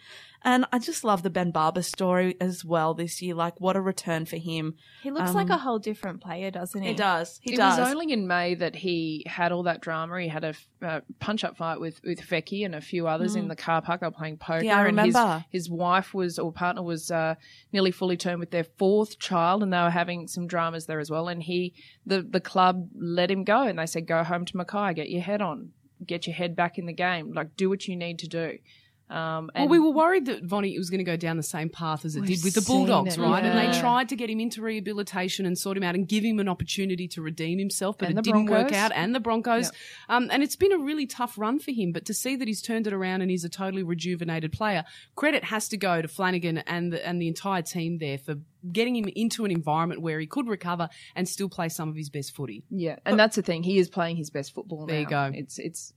And 0.44 0.66
I 0.72 0.78
just 0.78 1.04
love 1.04 1.22
the 1.22 1.30
Ben 1.30 1.50
Barba 1.50 1.82
story 1.82 2.36
as 2.40 2.64
well 2.64 2.94
this 2.94 3.22
year. 3.22 3.34
Like, 3.34 3.60
what 3.60 3.76
a 3.76 3.80
return 3.80 4.24
for 4.24 4.36
him. 4.36 4.74
He 5.02 5.10
looks 5.10 5.34
like 5.34 5.50
a 5.50 5.58
whole 5.58 5.78
different 5.78 6.20
player, 6.20 6.50
doesn't 6.50 6.82
he? 6.82 6.88
He 6.88 6.94
does. 6.94 7.38
He 7.42 7.54
it 7.54 7.56
does. 7.56 7.78
was 7.78 7.88
only 7.88 8.12
in 8.12 8.26
May 8.26 8.54
that 8.56 8.74
he 8.74 9.24
had 9.26 9.52
all 9.52 9.62
that 9.64 9.80
drama. 9.80 10.20
He 10.20 10.28
had 10.28 10.44
a 10.44 10.54
uh, 10.82 11.00
punch 11.20 11.44
up 11.44 11.56
fight 11.56 11.78
with 11.80 12.00
with 12.02 12.20
Feki 12.20 12.64
and 12.64 12.74
a 12.74 12.80
few 12.80 13.06
others 13.06 13.36
in 13.36 13.48
the 13.48 13.56
car 13.56 13.80
park. 13.82 14.00
They 14.00 14.06
were 14.06 14.10
playing 14.10 14.38
poker. 14.38 14.62
Mm. 14.62 14.64
Yeah, 14.64 14.78
I 14.78 14.86
and 14.86 14.98
his- 15.00 15.14
remember. 15.14 15.44
His, 15.50 15.70
wife 15.70 16.12
was 16.12 16.38
or 16.38 16.52
partner 16.52 16.82
was 16.82 17.10
uh, 17.10 17.36
nearly 17.72 17.92
fully 17.92 18.16
termed 18.16 18.40
with 18.40 18.50
their 18.50 18.64
fourth 18.64 19.18
child, 19.18 19.62
and 19.62 19.72
they 19.72 19.78
were 19.78 19.90
having 19.90 20.26
some 20.26 20.46
dramas 20.46 20.86
there 20.86 20.98
as 20.98 21.10
well. 21.10 21.28
And 21.28 21.42
he, 21.42 21.72
the 22.04 22.20
the 22.22 22.40
club, 22.40 22.88
let 22.94 23.30
him 23.30 23.44
go, 23.44 23.62
and 23.62 23.78
they 23.78 23.86
said, 23.86 24.06
"Go 24.06 24.24
home 24.24 24.44
to 24.46 24.56
Mackay, 24.56 24.94
get 24.94 25.08
your 25.08 25.22
head 25.22 25.40
on, 25.40 25.70
get 26.04 26.26
your 26.26 26.34
head 26.34 26.56
back 26.56 26.78
in 26.78 26.86
the 26.86 26.92
game, 26.92 27.32
like 27.32 27.56
do 27.56 27.68
what 27.68 27.86
you 27.86 27.96
need 27.96 28.18
to 28.18 28.28
do." 28.28 28.58
Um, 29.12 29.50
Well, 29.54 29.68
we 29.68 29.78
were 29.78 29.90
worried 29.90 30.26
that 30.26 30.42
Vonnie 30.42 30.76
was 30.78 30.88
going 30.88 30.98
to 30.98 31.04
go 31.04 31.16
down 31.16 31.36
the 31.36 31.42
same 31.42 31.68
path 31.68 32.04
as 32.04 32.16
it 32.16 32.24
did 32.24 32.42
with 32.42 32.54
the 32.54 32.62
Bulldogs, 32.62 33.18
right? 33.18 33.44
And 33.44 33.58
they 33.58 33.78
tried 33.78 34.08
to 34.08 34.16
get 34.16 34.30
him 34.30 34.40
into 34.40 34.62
rehabilitation 34.62 35.44
and 35.44 35.56
sort 35.58 35.76
him 35.76 35.82
out 35.82 35.94
and 35.94 36.08
give 36.08 36.24
him 36.24 36.38
an 36.38 36.48
opportunity 36.48 37.06
to 37.08 37.22
redeem 37.22 37.58
himself, 37.58 37.98
but 37.98 38.08
And 38.08 38.18
it 38.18 38.24
didn't 38.24 38.46
work 38.46 38.72
out. 38.72 38.92
And 38.94 39.14
the 39.14 39.20
Broncos. 39.20 39.70
Um, 40.08 40.28
and 40.32 40.42
it's 40.42 40.56
been 40.56 40.72
a 40.72 40.78
really 40.78 41.06
tough 41.06 41.36
run 41.36 41.58
for 41.58 41.72
him, 41.72 41.92
but 41.92 42.06
to 42.06 42.14
see 42.14 42.36
that 42.36 42.48
he's 42.48 42.62
turned 42.62 42.86
it 42.86 42.92
around 42.92 43.20
and 43.20 43.30
he's 43.30 43.44
a 43.44 43.48
totally 43.48 43.82
rejuvenated 43.82 44.52
player, 44.52 44.84
credit 45.14 45.44
has 45.44 45.68
to 45.68 45.76
go 45.76 46.00
to 46.00 46.08
Flanagan 46.08 46.58
and 46.58 46.92
the, 46.92 47.06
and 47.06 47.20
the 47.20 47.28
entire 47.28 47.62
team 47.62 47.98
there 47.98 48.18
for 48.18 48.36
getting 48.70 48.96
him 48.96 49.08
into 49.16 49.44
an 49.44 49.50
environment 49.50 50.00
where 50.00 50.20
he 50.20 50.26
could 50.26 50.48
recover 50.48 50.88
and 51.16 51.28
still 51.28 51.48
play 51.48 51.68
some 51.68 51.88
of 51.88 51.96
his 51.96 52.08
best 52.08 52.34
footy. 52.34 52.62
yeah, 52.70 52.96
and 53.04 53.18
that's 53.18 53.36
the 53.36 53.42
thing. 53.42 53.62
He 53.62 53.78
is 53.78 53.88
playing 53.88 54.16
his 54.16 54.30
best 54.30 54.54
football. 54.54 54.86
There 54.86 55.00
you 55.00 55.04
now. 55.04 55.30
go. 55.30 55.36
It's 55.36 55.58
it's 55.58 55.92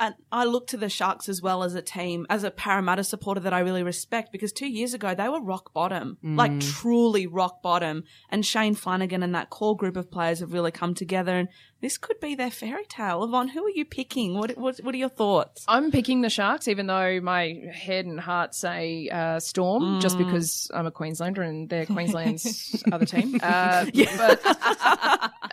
and 0.00 0.14
I 0.32 0.44
look 0.44 0.66
to 0.68 0.78
the 0.78 0.88
Sharks 0.88 1.28
as 1.28 1.42
well 1.42 1.62
as 1.62 1.74
a 1.74 1.82
team, 1.82 2.26
as 2.30 2.42
a 2.42 2.50
Parramatta 2.50 3.04
supporter 3.04 3.40
that 3.40 3.52
I 3.52 3.58
really 3.60 3.82
respect 3.82 4.32
because 4.32 4.50
two 4.50 4.68
years 4.68 4.94
ago 4.94 5.14
they 5.14 5.28
were 5.28 5.42
rock 5.42 5.74
bottom, 5.74 6.16
like 6.22 6.52
mm. 6.52 6.72
truly 6.80 7.26
rock 7.26 7.62
bottom. 7.62 8.04
And 8.30 8.44
Shane 8.44 8.74
Flanagan 8.74 9.22
and 9.22 9.34
that 9.34 9.50
core 9.50 9.76
group 9.76 9.98
of 9.98 10.10
players 10.10 10.40
have 10.40 10.54
really 10.54 10.70
come 10.70 10.94
together 10.94 11.36
and 11.36 11.48
this 11.80 11.96
could 11.98 12.20
be 12.20 12.34
their 12.34 12.50
fairy 12.50 12.84
tale. 12.88 13.24
Yvonne, 13.24 13.48
who 13.48 13.64
are 13.64 13.70
you 13.70 13.84
picking? 13.84 14.36
What, 14.38 14.56
what, 14.58 14.78
what 14.78 14.94
are 14.94 14.98
your 14.98 15.08
thoughts? 15.08 15.64
I'm 15.68 15.90
picking 15.90 16.20
the 16.20 16.30
Sharks, 16.30 16.68
even 16.68 16.86
though 16.86 17.20
my 17.20 17.60
head 17.72 18.06
and 18.06 18.20
heart 18.20 18.54
say 18.54 19.08
uh, 19.08 19.40
Storm, 19.40 20.00
just 20.00 20.18
because 20.18 20.70
I'm 20.74 20.86
a 20.86 20.90
Queenslander 20.90 21.42
and 21.42 21.68
they're 21.68 21.86
Queensland's 21.86 22.82
other 22.92 23.06
team. 23.06 23.38
Uh, 23.42 23.86
But 24.16 24.44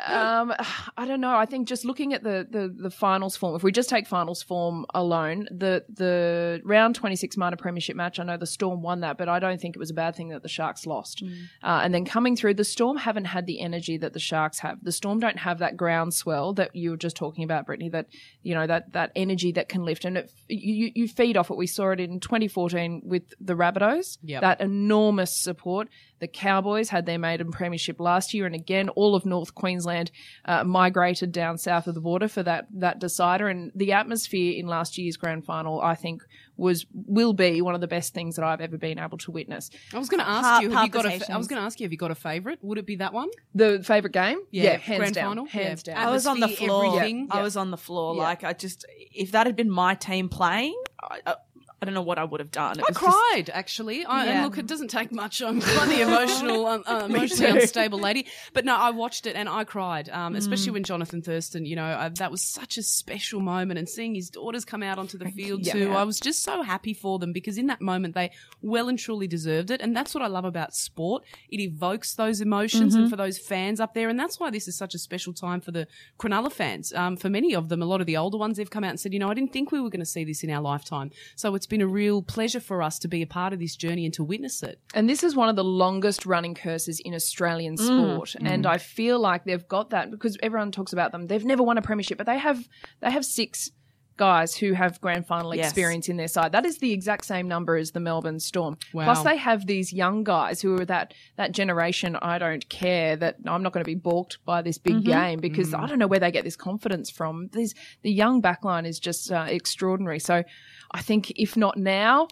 um, 0.08 0.54
I 0.98 1.06
don't 1.06 1.22
know. 1.22 1.36
I 1.36 1.46
think 1.46 1.68
just 1.68 1.86
looking 1.86 2.14
at 2.14 2.24
the, 2.24 2.48
the 2.50 2.74
the 2.76 2.90
finals 2.92 3.36
form, 3.36 3.56
if 3.56 3.64
we 3.64 3.72
just 3.72 3.90
take 3.90 4.08
finals 4.08 4.42
form 4.42 4.86
alone, 4.94 5.48
the 5.52 5.84
the 5.90 6.62
round 6.64 6.96
26 6.96 7.38
minor 7.38 7.56
premiership 7.58 7.96
match, 7.96 8.20
I 8.20 8.24
know 8.24 8.38
the 8.38 8.46
Storm 8.46 8.82
won 8.82 9.02
that, 9.02 9.18
but 9.18 9.30
I 9.30 9.40
don't 9.40 9.60
think 9.60 9.76
it 9.76 9.80
was 9.80 9.90
a 9.90 9.94
bad 9.94 10.16
thing 10.16 10.30
that 10.30 10.44
the 10.44 10.50
Sharks 10.50 10.86
lost. 10.86 11.24
Uh, 11.64 11.82
and 11.84 11.94
then 11.94 12.06
coming 12.06 12.36
through, 12.36 12.54
the 12.56 12.64
Storm 12.64 12.98
haven't 12.98 13.26
had 13.26 13.46
the 13.46 13.60
energy 13.60 13.98
that 13.98 14.14
the 14.14 14.20
Sharks 14.20 14.60
have. 14.60 14.84
The 14.84 14.92
Storm 14.92 15.20
don't 15.20 15.38
have 15.40 15.60
that 15.60 15.78
groundswell 16.18 16.54
that 16.54 16.76
you 16.76 16.92
were 16.92 16.98
just 16.98 17.16
talking 17.16 17.44
about, 17.44 17.66
Brittany. 17.66 17.90
That 17.90 18.08
you 18.42 18.56
know 18.56 18.68
that 18.68 18.94
that 18.94 19.12
energy 19.16 19.52
that 19.54 19.70
can 19.70 19.84
lift, 19.84 20.06
and 20.06 20.18
it, 20.18 20.32
you 20.48 20.92
you 20.94 21.08
feed 21.08 21.38
off 21.38 21.50
it. 21.50 21.58
We 21.58 21.68
saw 21.68 21.92
it 21.92 22.00
in 22.00 22.20
2014 22.20 23.02
with 23.06 23.24
the 23.40 23.54
Rabbitohs. 23.54 24.18
Yep. 24.24 24.42
That 24.42 24.62
enormous 24.62 25.42
support. 25.42 25.90
The 26.20 26.28
Cowboys 26.28 26.90
had 26.90 27.06
their 27.06 27.20
maiden 27.20 27.52
premiership 27.52 28.00
last 28.00 28.34
year, 28.34 28.46
and 28.46 28.56
again, 28.56 28.90
all 28.90 29.16
of 29.16 29.26
North 29.26 29.54
Queensland 29.54 30.12
uh, 30.46 30.64
migrated 30.64 31.32
down 31.32 31.58
south 31.58 31.88
of 31.88 31.96
the 31.96 32.02
border 32.02 32.28
for 32.28 32.44
that 32.44 32.66
that 32.80 33.00
decider. 33.00 33.48
And 33.48 33.72
the 33.76 33.94
atmosphere 33.94 34.54
in 34.58 34.68
last 34.68 34.98
year's 34.98 35.18
grand 35.18 35.46
final, 35.46 35.82
I 35.82 35.96
think, 35.96 36.24
was 36.58 36.86
will 36.94 37.34
be 37.34 37.62
one 37.62 37.76
of 37.76 37.82
the 37.82 37.88
best 37.88 38.14
things 38.14 38.36
that 38.36 38.44
I've 38.44 38.62
ever 38.62 38.78
been 38.78 39.00
able 39.00 39.18
to 39.20 39.32
witness. 39.32 39.70
I 39.94 39.98
was 40.00 40.10
going 40.10 40.20
to 40.20 40.28
ask 40.28 40.44
Heart 40.46 40.64
you, 40.64 40.72
have 40.72 40.86
you 40.86 40.90
got 40.92 41.06
a, 41.06 41.32
I 41.34 41.38
was 41.38 41.48
going 41.48 41.62
to 41.62 41.66
ask 41.66 41.80
you, 41.80 41.86
have 41.86 41.92
you 41.92 41.98
got 41.98 42.12
a 42.12 42.16
favourite? 42.16 42.58
Would 42.64 42.78
it 42.78 42.86
be 42.86 42.98
that 42.98 43.14
one? 43.14 43.30
The 43.56 43.84
favorite 43.84 44.14
game, 44.14 44.40
hands 44.54 44.84
grand 44.86 45.14
down, 45.16 45.30
final, 45.32 45.46
hands 45.46 45.84
Yeah. 45.86 45.96
down. 45.96 46.08
I 46.08 46.12
was 46.12 46.26
on 46.28 46.40
the 46.40 46.46
Atmosphere, 46.46 46.68
floor. 46.68 46.86
everything. 46.96 47.28
I 47.32 47.42
was 47.42 47.56
on 47.56 47.72
the 47.72 47.78
floor. 47.78 48.16
Yeah. 48.16 48.24
Like 48.24 48.44
I 48.44 48.54
just, 48.54 48.86
if 49.14 49.32
that 49.32 49.46
had 49.48 49.56
been 49.56 49.70
my 49.70 49.96
team 49.96 50.30
playing, 50.30 50.76
I, 51.02 51.36
I, 51.82 51.84
I 51.84 51.86
don't 51.86 51.94
know 51.94 52.02
what 52.02 52.18
I 52.18 52.24
would 52.24 52.40
have 52.40 52.52
done. 52.52 52.80
It 52.80 52.84
I 52.84 52.90
was 52.90 52.98
just- 52.98 53.00
cried 53.00 53.50
actually. 53.54 54.06
I, 54.06 54.26
Yeah. 54.26 54.32
And 54.32 54.44
look, 54.46 54.58
it 54.58 54.68
doesn't 54.68 54.90
take 54.90 55.12
much. 55.12 55.42
I'm 55.42 55.62
quite 55.62 55.88
the 55.90 56.02
emotional, 56.02 56.66
um, 56.66 56.84
uh, 56.88 57.04
emotionally 57.06 57.60
unstable 57.62 58.00
lady. 58.00 58.26
But 58.54 58.66
no, 58.66 58.76
I 58.76 58.90
watched 58.92 59.26
it 59.28 59.36
and 59.36 59.48
I 59.50 59.64
cried, 59.64 60.10
um, 60.10 60.34
Mm. 60.34 60.38
especially 60.38 60.72
when 60.72 60.84
Jonathan 60.84 61.22
Thurston. 61.22 61.66
You 61.66 61.76
know, 61.76 61.86
uh, 61.86 62.10
that 62.16 62.32
was 62.32 62.44
such 62.44 62.78
a 62.78 62.84
special 62.84 63.40
moment, 63.40 63.78
and 63.80 63.88
seeing 63.88 64.16
his 64.16 64.30
daughters 64.30 64.66
come 64.66 64.84
out 64.84 64.98
onto 64.98 65.18
the 65.18 65.30
field 65.32 65.64
too. 65.66 65.92
I 65.94 66.04
was 66.04 66.20
just 66.20 66.44
so 66.44 66.62
happy 66.64 66.94
for 66.94 67.20
them 67.20 67.32
because 67.34 67.58
in 67.58 67.68
that 67.68 67.82
moment 67.82 68.16
they 68.16 68.32
well 68.62 68.90
and 68.90 68.98
truly 69.00 69.28
deserved 69.28 69.72
it, 69.72 69.82
and 69.82 69.96
that's 69.96 70.14
what 70.14 70.24
I 70.24 70.28
love 70.28 70.46
about 70.46 70.74
sport. 70.74 71.24
It 71.50 71.60
evokes 71.60 72.16
those 72.16 72.42
emotions, 72.42 72.94
Mm-hmm. 72.94 73.02
and 73.04 73.10
for 73.10 73.16
those 73.16 73.38
fans 73.38 73.80
up 73.80 73.94
there, 73.94 74.10
and 74.10 74.20
that's 74.20 74.40
why 74.40 74.50
this 74.50 74.68
is 74.68 74.78
such 74.78 74.94
a 74.96 75.00
special 75.00 75.34
time 75.34 75.62
for 75.62 75.72
the 75.72 75.88
Cronulla 76.20 76.52
fans. 76.52 76.94
Um, 76.94 77.18
for 77.18 77.30
many 77.30 77.54
of 77.54 77.70
them, 77.70 77.82
a 77.82 77.86
lot 77.86 78.02
of 78.02 78.08
the 78.08 78.18
older 78.18 78.38
ones, 78.38 78.58
they've 78.58 78.70
come 78.70 78.84
out 78.84 78.90
and 78.92 79.00
said, 79.00 79.14
you 79.14 79.20
know, 79.20 79.30
I 79.30 79.34
didn't 79.34 79.54
think 79.54 79.72
we 79.72 79.80
were 79.82 79.90
going 79.90 80.00
to 80.00 80.06
see 80.06 80.24
this 80.24 80.44
in 80.44 80.50
our 80.50 80.62
lifetime. 80.62 81.12
So 81.36 81.54
it's 81.56 81.67
been 81.68 81.82
a 81.82 81.88
real 81.88 82.22
pleasure 82.22 82.60
for 82.60 82.82
us 82.82 82.98
to 83.00 83.08
be 83.08 83.22
a 83.22 83.28
part 83.28 83.54
of 83.54 83.60
this 83.60 83.76
journey 83.76 84.06
and 84.06 84.14
to 84.16 84.24
witness 84.24 84.64
it. 84.64 84.80
And 84.94 85.10
this 85.10 85.24
is 85.24 85.36
one 85.36 85.50
of 85.50 85.56
the 85.56 85.64
longest 85.64 86.26
running 86.26 86.56
curses 86.56 87.00
in 87.04 87.14
Australian 87.14 87.76
Mm. 87.76 87.86
sport. 87.86 88.36
And 88.44 88.66
I 88.66 88.78
feel 88.78 89.20
like 89.20 89.46
they've 89.46 89.68
got 89.68 89.90
that 89.92 90.10
because 90.12 90.38
everyone 90.42 90.72
talks 90.72 90.94
about 90.94 91.12
them. 91.12 91.28
They've 91.28 91.46
never 91.46 91.64
won 91.64 91.78
a 91.78 91.82
premiership, 91.82 92.18
but 92.18 92.26
they 92.28 92.38
have 92.40 92.68
they 93.02 93.12
have 93.12 93.26
six 93.26 93.72
guys 94.18 94.56
who 94.56 94.74
have 94.74 95.00
grand 95.02 95.26
final 95.28 95.56
Yes. 95.56 95.68
experience 95.68 96.10
in 96.10 96.18
their 96.18 96.28
side. 96.28 96.52
That 96.52 96.66
is 96.66 96.80
the 96.80 96.92
exact 96.92 97.26
same 97.26 97.48
number 97.48 97.76
as 97.78 97.92
the 97.92 98.00
Melbourne 98.00 98.40
Storm. 98.40 98.78
Wow. 98.94 99.06
Plus 99.06 99.24
they 99.24 99.38
have 99.38 99.66
these 99.68 99.94
young 99.94 100.24
guys 100.24 100.62
who 100.62 100.76
are 100.82 100.86
that 100.86 101.14
that 101.38 101.52
generation 101.52 102.16
I 102.22 102.38
don't 102.40 102.68
care 102.70 103.16
that 103.16 103.38
I'm 103.46 103.64
not 103.64 103.74
going 103.74 103.84
to 103.84 103.90
be 103.90 103.96
balked 103.96 104.40
by 104.46 104.62
this 104.62 104.78
big 104.78 105.04
game 105.04 105.40
because 105.40 105.74
I 105.74 105.86
don't 105.88 106.00
know 106.00 106.08
where 106.08 106.20
they 106.20 106.32
get 106.32 106.44
this 106.44 106.56
confidence 106.58 107.10
from. 107.10 107.50
These 107.54 107.74
the 108.02 108.12
young 108.12 108.42
backline 108.42 108.86
is 108.88 109.00
just 109.00 109.32
uh, 109.32 109.46
extraordinary. 109.48 110.20
So 110.20 110.44
I 110.92 111.02
think 111.02 111.32
if 111.32 111.56
not 111.56 111.78
now, 111.78 112.28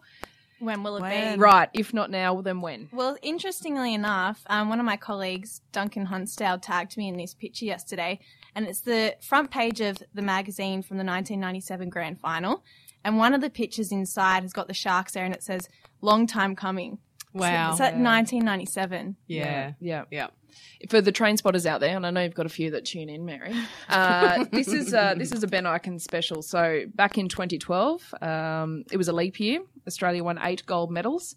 When 0.59 0.83
will 0.83 0.97
it 0.97 1.01
When? 1.01 1.35
be? 1.35 1.39
right, 1.39 1.69
if 1.73 1.93
not 1.93 2.09
now, 2.09 2.41
then 2.41 2.61
when? 2.61 2.87
Well, 2.93 3.17
interestingly 3.21 3.93
enough, 3.93 4.41
um, 4.47 4.69
one 4.69 4.79
of 4.79 4.85
my 4.85 4.95
colleagues, 4.97 5.61
Duncan 5.73 6.05
Hunstale, 6.05 6.57
tagged 6.59 6.95
me 6.97 7.09
in 7.09 7.17
this 7.17 7.33
picture 7.33 7.65
yesterday, 7.65 8.19
and 8.55 8.65
it's 8.65 8.81
the 8.81 9.15
front 9.21 9.51
page 9.51 9.81
of 9.81 9.97
the 10.13 10.21
magazine 10.21 10.81
from 10.81 10.97
the 10.97 11.03
1997 11.03 11.89
Grand 11.89 12.19
Final. 12.19 12.63
And 13.03 13.17
one 13.17 13.33
of 13.33 13.41
the 13.41 13.49
pictures 13.49 13.91
inside 13.91 14.43
has 14.43 14.53
got 14.53 14.67
the 14.67 14.73
Sharks 14.73 15.11
there, 15.13 15.25
and 15.25 15.33
it 15.33 15.43
says 15.43 15.67
"Long 16.01 16.25
time 16.25 16.55
coming." 16.55 16.97
Wow. 17.33 17.71
So 17.71 17.73
it's 17.73 17.81
at 17.81 17.99
1997. 17.99 19.17
yeah. 19.27 19.73
Yeah. 19.79 20.05
Yeah. 20.09 20.27
for 20.89 21.01
the 21.01 21.11
train 21.11 21.35
spotters 21.35 21.65
out 21.65 21.81
there, 21.81 21.95
and 21.95 22.05
I 22.05 22.11
know 22.11 22.21
you've 22.23 22.33
got 22.33 22.45
a 22.45 22.49
few 22.49 22.71
that 22.71 22.85
tune 22.85 23.09
in, 23.09 23.25
Mary. 23.25 23.53
Uh, 23.89 24.45
this 24.51 24.69
is 24.69 24.93
uh, 24.93 25.13
this 25.17 25.31
is 25.33 25.43
a 25.43 25.47
Ben 25.47 25.65
Ikin 25.65 25.99
special. 26.01 26.41
So 26.41 26.85
back 26.95 27.17
in 27.17 27.27
2012, 27.27 28.13
um, 28.21 28.85
it 28.91 28.97
was 28.97 29.09
a 29.09 29.13
leap 29.13 29.39
year. 29.39 29.59
Australia 29.85 30.23
won 30.23 30.39
eight 30.41 30.65
gold 30.65 30.91
medals. 30.91 31.35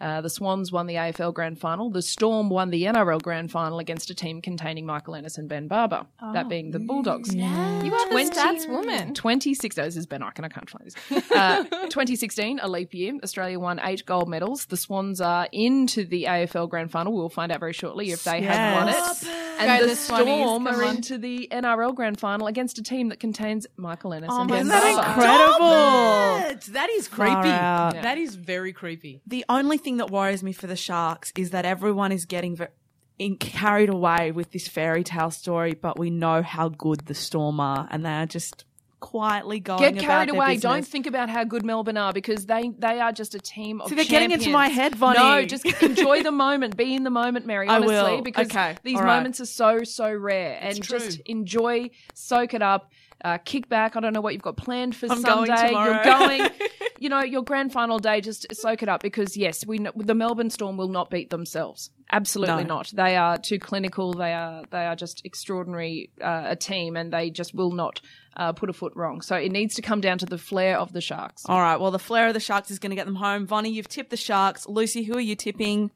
Uh, 0.00 0.20
the 0.20 0.30
Swans 0.30 0.72
won 0.72 0.86
the 0.86 0.94
AFL 0.94 1.34
Grand 1.34 1.58
Final. 1.58 1.90
The 1.90 2.02
Storm 2.02 2.48
won 2.48 2.70
the 2.70 2.84
NRL 2.84 3.20
Grand 3.22 3.50
Final 3.50 3.78
against 3.78 4.10
a 4.10 4.14
team 4.14 4.40
containing 4.40 4.86
Michael 4.86 5.14
Ennis 5.14 5.36
and 5.38 5.48
Ben 5.48 5.68
Barba, 5.68 6.06
that 6.32 6.48
being 6.48 6.70
the 6.70 6.78
Bulldogs. 6.78 7.34
You 7.34 7.42
are 7.44 7.82
the 7.82 8.30
stats 8.30 8.68
woman. 8.68 9.14
26, 9.14 9.78
oh, 9.78 9.82
this 9.84 9.96
is 9.96 10.06
Ben 10.06 10.20
Ikin, 10.20 10.44
I 10.44 10.48
can't 10.48 10.68
find 10.70 10.86
this. 10.86 11.24
Uh, 11.40 11.64
2016, 11.64 12.58
a 12.62 12.68
leap 12.68 12.92
year. 12.92 13.14
Australia 13.22 13.58
won 13.58 13.80
eight 13.84 14.04
gold 14.04 14.28
medals. 14.28 14.66
The 14.66 14.76
Swans 14.76 15.20
are 15.20 15.48
into 15.52 16.04
the 16.04 16.24
AFL 16.24 16.68
Grand 16.68 16.90
Final. 16.90 17.12
We'll 17.14 17.28
find 17.28 17.50
out 17.52 17.60
very 17.60 17.72
shortly 17.72 18.10
if 18.10 18.24
they 18.24 18.42
have 18.42 18.76
won 18.78 18.86
Yes. 18.88 19.22
it. 19.22 19.28
Go 19.66 19.66
And 19.72 19.82
the 19.84 19.88
the 19.88 19.96
Storm 19.96 20.66
are 20.66 20.82
into 20.82 21.18
the 21.18 21.48
NRL 21.50 21.94
Grand 21.94 22.18
Final 22.18 22.46
against 22.46 22.78
a 22.78 22.82
team 22.82 23.08
that 23.10 23.20
contains 23.20 23.66
Michael 23.76 24.12
Ennis 24.14 24.30
Oh 24.32 24.40
and 24.42 24.50
my 24.50 24.56
Ben 24.58 24.68
God. 24.68 24.94
Barba. 24.96 25.10
Incredible. 25.12 25.68
That- 25.70 26.60
That 26.72 26.90
is 26.90 27.08
creepy. 27.08 27.32
out. 27.34 27.92
That 28.02 28.18
is 28.18 28.34
very 28.34 28.72
creepy. 28.72 29.22
The 29.26 29.44
only 29.48 29.78
thing 29.78 29.98
that 29.98 30.10
worries 30.10 30.42
me 30.42 30.52
for 30.52 30.66
the 30.66 30.76
Sharks 30.76 31.32
is 31.36 31.50
that 31.50 31.64
everyone 31.64 32.12
is 32.12 32.24
getting 32.24 32.56
ver- 32.56 32.70
in, 33.18 33.36
carried 33.36 33.88
away 33.90 34.32
with 34.32 34.50
this 34.52 34.66
fairy 34.66 35.04
tale 35.04 35.30
story, 35.30 35.74
but 35.74 35.98
we 35.98 36.10
know 36.10 36.42
how 36.42 36.68
good 36.70 37.00
the 37.06 37.14
Storm 37.14 37.60
are, 37.60 37.86
and 37.90 38.04
they 38.04 38.10
are 38.12 38.26
just 38.26 38.64
quietly 39.00 39.58
going 39.60 39.80
Get 39.94 40.02
carried 40.02 40.28
their 40.28 40.36
away. 40.36 40.54
business. 40.54 40.62
Don't 40.62 40.86
think 40.86 41.06
about 41.06 41.28
how 41.28 41.42
good 41.44 41.64
Melbourne 41.64 41.96
are 41.96 42.12
because 42.12 42.46
they 42.46 42.70
they 42.78 43.00
are 43.00 43.12
just 43.12 43.34
a 43.34 43.38
team 43.40 43.80
of. 43.80 43.88
See, 43.88 43.94
they're 43.94 44.04
getting 44.04 44.30
into 44.30 44.50
my 44.50 44.68
head, 44.68 44.94
Vonnie. 44.94 45.18
No, 45.18 45.44
just 45.44 45.64
enjoy 45.82 46.22
the 46.22 46.30
moment. 46.32 46.76
Be 46.76 46.94
in 46.94 47.02
the 47.04 47.10
moment, 47.10 47.46
Mary. 47.46 47.66
I 47.68 47.76
Honestly, 47.76 47.94
will. 47.94 48.22
because 48.22 48.46
Okay, 48.46 48.76
these 48.84 48.96
all 48.98 49.04
right. 49.04 49.16
moments 49.16 49.40
are 49.40 49.46
so 49.46 49.82
so 49.84 50.12
rare, 50.12 50.58
and 50.60 50.82
true. 50.82 50.98
just 50.98 51.20
enjoy, 51.20 51.90
soak 52.14 52.54
it 52.54 52.62
up. 52.62 52.90
Uh, 53.24 53.38
kick 53.38 53.68
back. 53.68 53.96
I 53.96 54.00
don't 54.00 54.12
know 54.12 54.20
what 54.20 54.32
you've 54.32 54.42
got 54.42 54.56
planned 54.56 54.96
for 54.96 55.06
I'm 55.10 55.22
going 55.22 55.46
Sunday. 55.46 55.68
tomorrow. 55.68 55.92
You're 55.92 56.04
going, 56.04 56.50
you 56.98 57.08
know, 57.08 57.22
your 57.22 57.42
grand 57.42 57.72
final 57.72 57.98
day. 57.98 58.20
Just 58.20 58.46
soak 58.54 58.82
it 58.82 58.88
up 58.88 59.02
because 59.02 59.36
yes, 59.36 59.66
we 59.66 59.78
know, 59.78 59.92
the 59.94 60.14
Melbourne 60.14 60.50
Storm 60.50 60.76
will 60.76 60.88
not 60.88 61.10
beat 61.10 61.30
themselves. 61.30 61.90
Absolutely 62.12 62.64
No. 62.64 62.76
not. 62.76 62.90
They 62.94 63.16
are 63.16 63.38
too 63.38 63.58
clinical. 63.58 64.14
They 64.14 64.32
are 64.32 64.64
they 64.70 64.86
are 64.86 64.96
just 64.96 65.24
extraordinary 65.24 66.10
uh, 66.20 66.44
a 66.46 66.56
team, 66.56 66.96
and 66.96 67.12
they 67.12 67.30
just 67.30 67.54
will 67.54 67.70
not 67.72 68.00
uh, 68.36 68.52
put 68.52 68.68
a 68.70 68.72
foot 68.72 68.92
wrong. 68.96 69.20
So 69.20 69.36
it 69.36 69.52
needs 69.52 69.74
to 69.76 69.82
come 69.82 70.00
down 70.00 70.18
to 70.18 70.26
the 70.26 70.38
flair 70.38 70.78
of 70.78 70.92
the 70.92 71.00
Sharks. 71.00 71.42
All 71.46 71.60
right. 71.60 71.78
Well, 71.78 71.90
the 71.90 71.98
flair 71.98 72.28
of 72.28 72.34
the 72.34 72.40
Sharks 72.40 72.70
is 72.70 72.78
going 72.78 72.90
to 72.90 72.96
get 72.96 73.06
them 73.06 73.16
home. 73.16 73.46
Vonnie, 73.46 73.70
you've 73.70 73.88
tipped 73.88 74.10
the 74.10 74.16
Sharks. 74.16 74.66
Lucy, 74.66 75.02
who 75.04 75.14
are 75.16 75.20
you 75.20 75.36
tipping? 75.36 75.90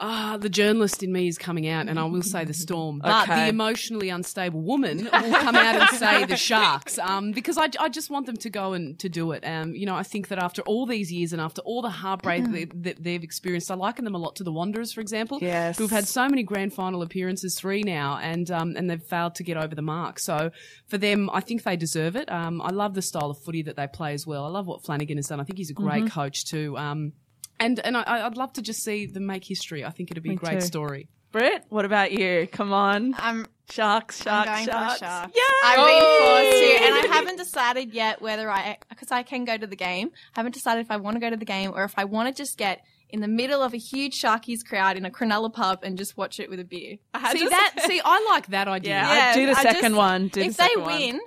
Ah, 0.00 0.36
the 0.40 0.48
journalist 0.48 1.02
in 1.02 1.12
me 1.12 1.26
is 1.28 1.38
coming 1.38 1.66
out, 1.66 1.88
and 1.88 1.98
I 1.98 2.04
will 2.04 2.22
say 2.22 2.44
the 2.44 2.54
storm. 2.54 3.00
But 3.02 3.22
Okay. 3.30 3.42
the 3.44 3.48
emotionally 3.48 4.10
unstable 4.10 4.60
woman 4.60 5.04
will 5.12 5.34
come 5.34 5.56
out 5.56 5.74
and 5.76 5.88
say 5.98 6.24
the 6.24 6.36
sharks, 6.50 6.98
um, 6.98 7.32
because 7.32 7.58
I, 7.58 7.68
I 7.80 7.88
just 7.88 8.08
want 8.10 8.26
them 8.26 8.36
to 8.36 8.50
go 8.50 8.74
and 8.74 8.98
to 9.00 9.08
do 9.08 9.32
it. 9.32 9.44
Um, 9.44 9.74
you 9.74 9.86
know, 9.86 9.96
I 9.96 10.02
think 10.04 10.28
that 10.28 10.38
after 10.38 10.62
all 10.62 10.86
these 10.86 11.10
years 11.12 11.32
and 11.32 11.40
after 11.42 11.62
all 11.62 11.82
the 11.82 11.90
heartbreak 11.90 12.44
Mm-hmm. 12.44 12.52
that, 12.52 12.82
that 12.84 13.02
they've 13.02 13.22
experienced, 13.24 13.70
I 13.70 13.74
liken 13.74 14.04
them 14.04 14.14
a 14.14 14.18
lot 14.18 14.36
to 14.36 14.44
the 14.44 14.52
Wanderers, 14.52 14.92
for 14.92 15.00
example. 15.00 15.38
Yes. 15.40 15.78
who've 15.78 15.90
had 15.90 16.06
so 16.06 16.28
many 16.28 16.42
grand 16.44 16.72
final 16.74 17.02
appearances, 17.02 17.58
three 17.58 17.82
now, 17.82 18.18
and 18.18 18.50
um, 18.50 18.74
and 18.76 18.88
they've 18.88 19.02
failed 19.02 19.34
to 19.36 19.42
get 19.42 19.56
over 19.56 19.74
the 19.74 19.82
mark. 19.82 20.18
So 20.20 20.50
for 20.86 20.98
them, 20.98 21.28
I 21.32 21.40
think 21.40 21.64
they 21.64 21.76
deserve 21.76 22.14
it. 22.14 22.30
Um, 22.30 22.62
I 22.62 22.70
love 22.70 22.94
the 22.94 23.02
style 23.02 23.30
of 23.30 23.38
footy 23.42 23.62
that 23.62 23.76
they 23.76 23.86
play 23.88 24.12
as 24.14 24.26
well. 24.26 24.44
I 24.44 24.48
love 24.48 24.66
what 24.66 24.84
Flanagan 24.84 25.16
has 25.16 25.26
done. 25.26 25.40
I 25.40 25.44
think 25.44 25.58
he's 25.58 25.70
a 25.70 25.74
great 25.74 26.04
Mm-hmm. 26.04 26.20
coach 26.20 26.44
too. 26.44 26.76
Um, 26.78 27.12
and 27.60 27.78
and 27.84 27.96
I, 27.96 28.26
I'd 28.26 28.36
love 28.36 28.52
to 28.54 28.62
just 28.62 28.82
see 28.82 29.06
them 29.06 29.26
make 29.26 29.44
history. 29.44 29.84
I 29.84 29.90
think 29.90 30.10
it'd 30.10 30.22
be 30.22 30.30
Me 30.30 30.34
a 30.36 30.38
great 30.38 30.60
too. 30.60 30.66
story. 30.66 31.08
Britt, 31.30 31.64
what 31.68 31.84
about 31.84 32.10
you? 32.12 32.48
Come 32.50 32.72
on. 32.72 33.14
I'm, 33.18 33.44
Sharks, 33.70 34.22
sharks, 34.22 34.48
I'm 34.48 34.64
sharks, 34.64 34.98
going 34.98 34.98
sharks. 34.98 34.98
for 34.98 35.04
the 35.04 35.06
Sharks. 35.06 35.36
Yeah. 35.36 35.68
I've 35.68 35.76
been 35.76 36.00
forced 36.24 36.58
to, 36.80 36.86
and 36.86 36.94
I 36.94 37.14
haven't 37.14 37.36
decided 37.36 37.92
yet 37.92 38.22
whether 38.22 38.50
I, 38.50 38.78
because 38.88 39.12
I 39.12 39.22
can 39.24 39.44
go 39.44 39.54
to 39.58 39.66
the 39.66 39.76
game. 39.76 40.08
I 40.34 40.40
haven't 40.40 40.54
decided 40.54 40.80
if 40.86 40.90
I 40.90 40.96
want 40.96 41.16
to 41.16 41.20
go 41.20 41.28
to 41.28 41.36
the 41.36 41.44
game 41.44 41.72
or 41.74 41.84
if 41.84 41.92
I 41.98 42.04
want 42.06 42.34
to 42.34 42.42
just 42.42 42.56
get 42.56 42.80
in 43.10 43.20
the 43.20 43.28
middle 43.28 43.62
of 43.62 43.74
a 43.74 43.76
huge 43.76 44.18
Sharkies 44.18 44.64
crowd 44.66 44.96
in 44.96 45.04
a 45.04 45.10
Cronulla 45.10 45.52
pub 45.52 45.80
and 45.82 45.98
just 45.98 46.16
watch 46.16 46.40
it 46.40 46.48
with 46.48 46.60
a 46.60 46.64
beer. 46.64 46.96
I 47.12 47.32
See 47.34 47.44
to 47.44 47.48
that? 47.50 47.74
See, 47.86 48.00
I 48.02 48.26
like 48.30 48.46
that 48.46 48.68
idea. 48.68 48.92
Yeah, 48.92 49.14
Yeah, 49.14 49.30
I'd 49.30 49.34
do 49.34 49.46
the 49.46 49.52
I 49.58 49.62
second 49.62 49.82
just- 49.82 49.94
one. 49.96 50.28
Do 50.28 50.40
if 50.40 50.56
the 50.56 50.62
they 50.76 50.82
win, 50.82 51.12
one. 51.16 51.20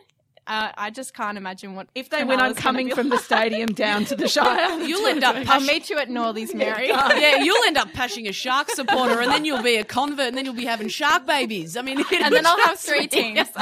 Win, 0.47 0.53
uh, 0.55 0.71
I 0.77 0.89
just 0.89 1.13
can't 1.13 1.37
imagine 1.37 1.75
what 1.75 1.87
If 1.95 2.09
they 2.09 2.23
win, 2.23 2.39
I'm 2.39 2.53
coming 2.55 2.87
be 2.87 2.93
from 2.93 3.09
the 3.09 3.17
stadium 3.17 3.73
down 3.73 4.05
to 4.05 4.15
the 4.15 4.27
Shire. 4.27 4.79
You'll 4.81 5.07
end 5.07 5.23
up 5.23 5.35
I'll 5.49 5.61
meet 5.61 5.89
you 5.89 5.97
at 5.97 6.09
Northies, 6.09 6.53
Mary. 6.53 6.87
yeah, 6.87 7.43
you'll 7.43 7.63
end 7.65 7.77
up 7.77 7.91
pashing 7.93 8.27
a 8.27 8.31
shark 8.31 8.69
supporter, 8.71 9.19
and 9.21 9.31
then 9.31 9.45
you'll 9.45 9.61
be 9.63 9.75
a 9.77 9.83
convert, 9.83 10.27
and 10.27 10.37
then 10.37 10.45
you'll 10.45 10.53
be 10.53 10.65
having 10.65 10.87
shark 10.87 11.25
babies. 11.25 11.77
I 11.77 11.81
mean, 11.81 11.99
and 11.99 12.33
then 12.33 12.45
I'll 12.45 12.59
have 12.61 12.79
three 12.79 13.07
teams. 13.07 13.39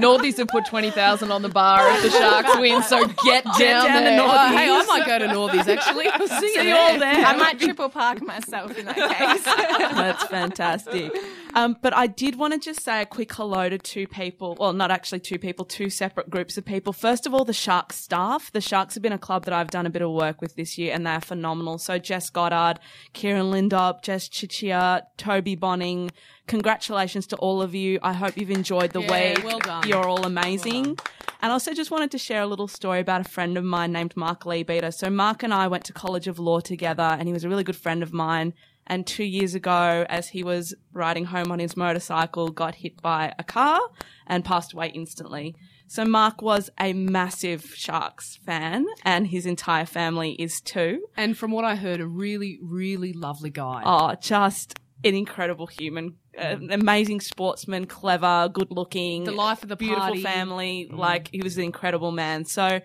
Northies 0.00 0.36
have 0.38 0.48
put 0.48 0.66
20,000 0.66 1.30
on 1.30 1.42
the 1.42 1.48
bar 1.48 1.88
if 1.90 2.02
the 2.02 2.10
Sharks 2.10 2.56
win, 2.58 2.82
so 2.82 3.06
get 3.24 3.44
down, 3.44 3.58
down 3.58 3.84
to 3.86 3.92
there. 4.04 4.20
Northies. 4.20 4.50
Oh, 4.50 4.56
hey, 4.56 4.70
I 4.70 4.84
might 4.86 5.06
go 5.06 5.18
to 5.18 5.26
Northies 5.26 5.68
actually. 5.68 6.08
I'll 6.08 6.28
see 6.28 6.34
you 6.34 6.40
See 6.40 6.68
you 6.68 6.74
there. 6.74 6.92
all 6.92 6.98
there. 6.98 7.24
I 7.26 7.36
might 7.36 7.58
triple 7.60 7.88
park 7.88 8.22
myself 8.22 8.76
in 8.78 8.86
that 8.86 8.96
case. 8.96 9.44
That's 9.44 10.24
fantastic. 10.24 11.12
Um, 11.54 11.76
but 11.82 11.94
I 11.94 12.06
did 12.06 12.36
want 12.36 12.52
to 12.54 12.58
just 12.60 12.80
say 12.82 13.02
a 13.02 13.06
quick 13.06 13.32
hello 13.34 13.68
to 13.68 13.76
two 13.78 14.06
people. 14.06 14.56
Well, 14.58 14.72
not 14.72 14.90
actually 14.90 15.20
two 15.20 15.38
people, 15.38 15.64
two 15.64 15.90
separate 15.90 16.30
groups 16.30 16.56
of 16.56 16.64
people. 16.64 16.92
First 16.92 17.26
of 17.26 17.34
all, 17.34 17.44
the 17.44 17.52
Sharks 17.52 17.96
staff. 17.96 18.52
The 18.52 18.60
Sharks 18.60 18.94
have 18.94 19.02
been 19.02 19.12
a 19.12 19.18
club 19.18 19.44
that 19.46 19.54
I've 19.54 19.70
done 19.70 19.86
a 19.86 19.90
bit 19.90 20.02
of 20.02 20.10
work 20.12 20.40
with 20.40 20.54
this 20.54 20.78
year, 20.78 20.94
and 20.94 21.06
they're 21.06 21.20
phenomenal. 21.20 21.78
So 21.78 21.98
Jess 21.98 22.30
Goddard, 22.30 22.78
Kieran 23.12 23.50
Lindop, 23.50 24.02
Jess 24.02 24.28
Chichia, 24.28 25.02
Toby 25.16 25.56
Bonning. 25.56 26.10
Congratulations 26.46 27.26
to 27.28 27.36
all 27.36 27.62
of 27.62 27.74
you. 27.74 27.98
I 28.02 28.12
hope 28.12 28.36
you've 28.36 28.50
enjoyed 28.50 28.92
the 28.92 29.02
Yeah, 29.02 29.34
week. 29.34 29.44
well 29.44 29.58
done. 29.58 29.88
You're 29.88 30.06
all 30.06 30.24
amazing. 30.24 30.98
And 31.42 31.52
also 31.52 31.72
just 31.72 31.90
wanted 31.90 32.10
to 32.10 32.18
share 32.18 32.42
a 32.42 32.46
little 32.46 32.68
story 32.68 33.00
about 33.00 33.22
a 33.22 33.24
friend 33.28 33.56
of 33.56 33.64
mine 33.64 33.92
named 33.92 34.16
Mark 34.16 34.44
Leabeater. 34.44 34.92
So 34.92 35.08
Mark 35.08 35.42
and 35.42 35.54
I 35.54 35.68
went 35.68 35.84
to 35.84 35.92
College 35.92 36.28
of 36.28 36.38
Law 36.38 36.60
together 36.60 37.02
and 37.18 37.26
he 37.26 37.32
was 37.32 37.44
a 37.44 37.48
really 37.48 37.64
good 37.64 37.76
friend 37.76 38.02
of 38.02 38.12
mine. 38.12 38.52
And 38.86 39.06
two 39.06 39.24
years 39.24 39.54
ago, 39.54 40.04
as 40.08 40.28
he 40.28 40.42
was 40.42 40.74
riding 40.92 41.26
home 41.26 41.52
on 41.52 41.58
his 41.60 41.76
motorcycle, 41.76 42.48
got 42.50 42.76
hit 42.76 43.00
by 43.00 43.32
a 43.38 43.44
car 43.44 43.78
and 44.26 44.44
passed 44.44 44.72
away 44.72 44.88
instantly. 44.94 45.54
So 45.86 46.04
Mark 46.04 46.40
was 46.42 46.70
a 46.78 46.92
massive 46.92 47.64
Sharks 47.74 48.36
fan 48.44 48.86
and 49.04 49.26
his 49.26 49.46
entire 49.46 49.86
family 49.86 50.32
is 50.32 50.60
too. 50.60 51.06
And 51.16 51.36
from 51.36 51.50
what 51.50 51.64
I 51.64 51.74
heard, 51.76 52.00
a 52.00 52.06
really, 52.06 52.58
really 52.62 53.12
lovely 53.12 53.50
guy. 53.50 53.82
Oh, 53.84 54.14
just 54.20 54.78
an 55.04 55.14
incredible 55.14 55.66
human, 55.66 56.16
an 56.36 56.70
amazing 56.70 57.20
sportsman, 57.20 57.86
clever, 57.86 58.48
good 58.52 58.70
looking, 58.70 59.24
The 59.24 59.32
life 59.32 59.62
of 59.62 59.68
the 59.68 59.76
beautiful 59.76 60.02
party. 60.04 60.22
family. 60.22 60.88
Like 60.92 61.28
he 61.32 61.42
was 61.42 61.56
an 61.58 61.64
incredible 61.64 62.12
man. 62.12 62.44
So 62.44 62.80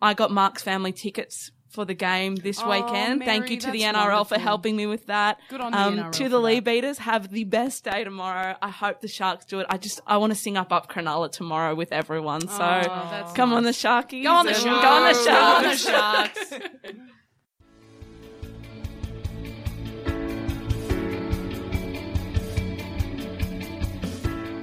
I 0.00 0.14
got 0.14 0.30
Mark's 0.30 0.62
family 0.62 0.92
tickets 0.92 1.50
for 1.72 1.84
the 1.84 1.94
game 1.94 2.36
this 2.36 2.60
Oh, 2.62 2.70
weekend. 2.70 3.24
Thank 3.24 3.50
you 3.50 3.58
to 3.58 3.70
the 3.70 3.80
that's 3.82 3.96
NRL 3.96 4.26
for 4.26 4.38
helping 4.38 4.76
me 4.76 4.86
with 4.86 5.06
that. 5.06 5.38
Good 5.48 5.60
on 5.60 5.72
the 5.72 5.78
um, 5.78 5.96
NRL 5.98 6.12
To 6.12 6.28
the 6.28 6.38
Lee. 6.38 6.60
Beaters, 6.60 6.98
have 6.98 7.30
the 7.30 7.44
best 7.44 7.84
day 7.84 8.04
tomorrow. 8.04 8.56
I 8.62 8.68
hope 8.68 9.00
the 9.00 9.08
Sharks 9.08 9.44
do 9.46 9.60
it. 9.60 9.66
I 9.70 9.78
just 9.78 10.00
I 10.06 10.18
want 10.18 10.32
to 10.32 10.38
sing 10.38 10.56
up 10.56 10.72
up 10.72 10.90
Cronulla 10.90 11.30
tomorrow 11.32 11.74
with 11.74 11.92
everyone. 11.92 12.42
So 12.42 12.54
Oh, 12.62 13.08
that's 13.10 13.32
come 13.32 13.52
on 13.52 13.64
the 13.64 13.70
Sharkies. 13.70 14.22
Go 14.24 14.32
on 14.34 14.46
the 14.46 14.52
and 14.54 14.62
Sharks. 14.62 14.82
Go 14.82 14.88
on 14.88 15.12
the 15.12 15.24
Go 15.24 15.34
on 15.34 15.62
the 15.64 15.76
Sharks. 15.76 16.52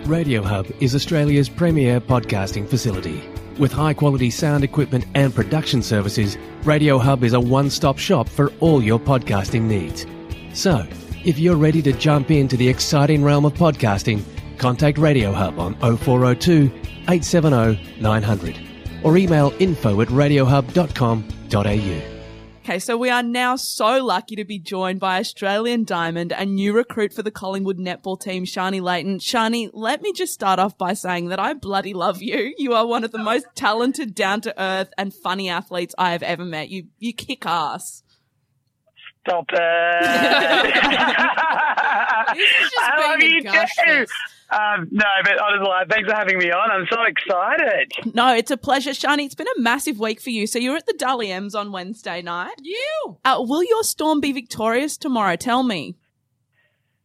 Radio 0.06 0.42
Hub 0.42 0.66
is 0.80 0.96
Australia's 0.96 1.50
premier 1.50 2.00
podcasting 2.02 2.68
facility. 2.68 3.22
With 3.60 3.74
high 3.74 3.94
quality 3.94 4.30
sound 4.30 4.64
equipment 4.64 5.06
and 5.16 5.36
production 5.36 5.84
services, 5.84 6.38
Radio 6.64 6.98
Hub 6.98 7.26
is 7.26 7.34
a 7.34 7.40
one 7.40 7.70
stop 7.70 7.98
shop 7.98 8.30
for 8.30 8.54
all 8.62 8.82
your 8.82 9.00
podcasting 9.00 9.64
needs. 9.64 10.06
So, 10.54 10.88
if 11.26 11.38
you're 11.38 11.58
ready 11.58 11.82
to 11.82 11.92
jump 11.92 12.32
into 12.32 12.56
the 12.56 12.70
exciting 12.70 13.22
realm 13.22 13.44
of 13.44 13.54
podcasting, 13.54 14.24
contact 14.58 14.98
Radio 14.98 15.34
Hub 15.34 15.60
on 15.60 15.76
0402 15.76 16.72
870 17.10 18.02
900 18.02 18.60
or 19.04 19.18
email 19.18 19.54
info 19.60 20.00
at 20.00 20.08
radiohub.com.au. 20.08 22.19
Okay, 22.70 22.78
so 22.78 22.96
we 22.96 23.10
are 23.10 23.24
now 23.24 23.56
so 23.56 24.06
lucky 24.06 24.36
to 24.36 24.46
be 24.46 24.60
joined 24.60 25.00
by 25.00 25.18
Australian 25.18 25.86
Diamond 25.86 26.32
and 26.32 26.54
new 26.54 26.72
recruit 26.72 27.12
for 27.12 27.24
the 27.24 27.32
Collingwood 27.32 27.80
netball 27.80 28.22
team, 28.22 28.46
Sharni 28.46 28.80
Layton. 28.80 29.18
Sharni, 29.18 29.72
let 29.74 30.04
me 30.04 30.14
just 30.14 30.36
start 30.36 30.60
off 30.60 30.78
by 30.78 30.94
saying 30.94 31.30
that 31.30 31.40
I 31.40 31.56
bloody 31.56 31.96
love 31.96 32.22
you. 32.22 32.54
You 32.60 32.74
are 32.74 32.86
one 32.86 33.04
of 33.04 33.12
the 33.12 33.18
most 33.18 33.48
talented, 33.56 34.14
down 34.14 34.42
to 34.42 34.54
earth, 34.62 34.92
and 35.00 35.12
funny 35.12 35.50
athletes 35.50 35.96
I 35.98 36.12
have 36.12 36.22
ever 36.22 36.46
met. 36.46 36.70
You 36.70 36.90
you 37.00 37.12
kick 37.12 37.44
ass. 37.48 38.04
Stop 39.26 39.46
it. 39.52 40.76
This 42.36 42.52
is 42.52 42.70
just 42.70 42.84
I 42.84 43.10
love 43.10 43.24
you 43.24 43.42
too. 43.42 44.06
Fest. 44.50 44.62
Um, 44.62 44.88
no, 44.92 45.06
but 45.24 45.40
honestly, 45.40 45.72
thanks 45.90 46.10
for 46.10 46.16
having 46.16 46.38
me 46.38 46.52
on. 46.52 46.72
I'm 46.72 46.88
so 46.92 47.02
excited. 47.04 48.16
No, 48.16 48.34
it's 48.34 48.52
a 48.52 48.58
pleasure, 48.58 48.92
Sharni. 48.92 49.26
It's 49.26 49.36
been 49.36 49.48
a 49.58 49.62
massive 49.62 50.00
week 50.00 50.20
for 50.20 50.30
you. 50.30 50.48
So 50.48 50.60
you're 50.60 50.78
at 50.78 50.86
the 50.86 50.96
Dally 50.98 51.32
M's 51.32 51.56
on 51.56 51.72
Wednesday 51.72 52.22
night. 52.22 52.56
You. 52.62 53.18
Uh, 53.24 53.38
will 53.40 53.64
your 53.64 53.84
Storm 53.84 54.20
be 54.20 54.32
victorious 54.32 54.98
tomorrow? 54.98 55.36
Tell 55.36 55.64
me. 55.64 55.96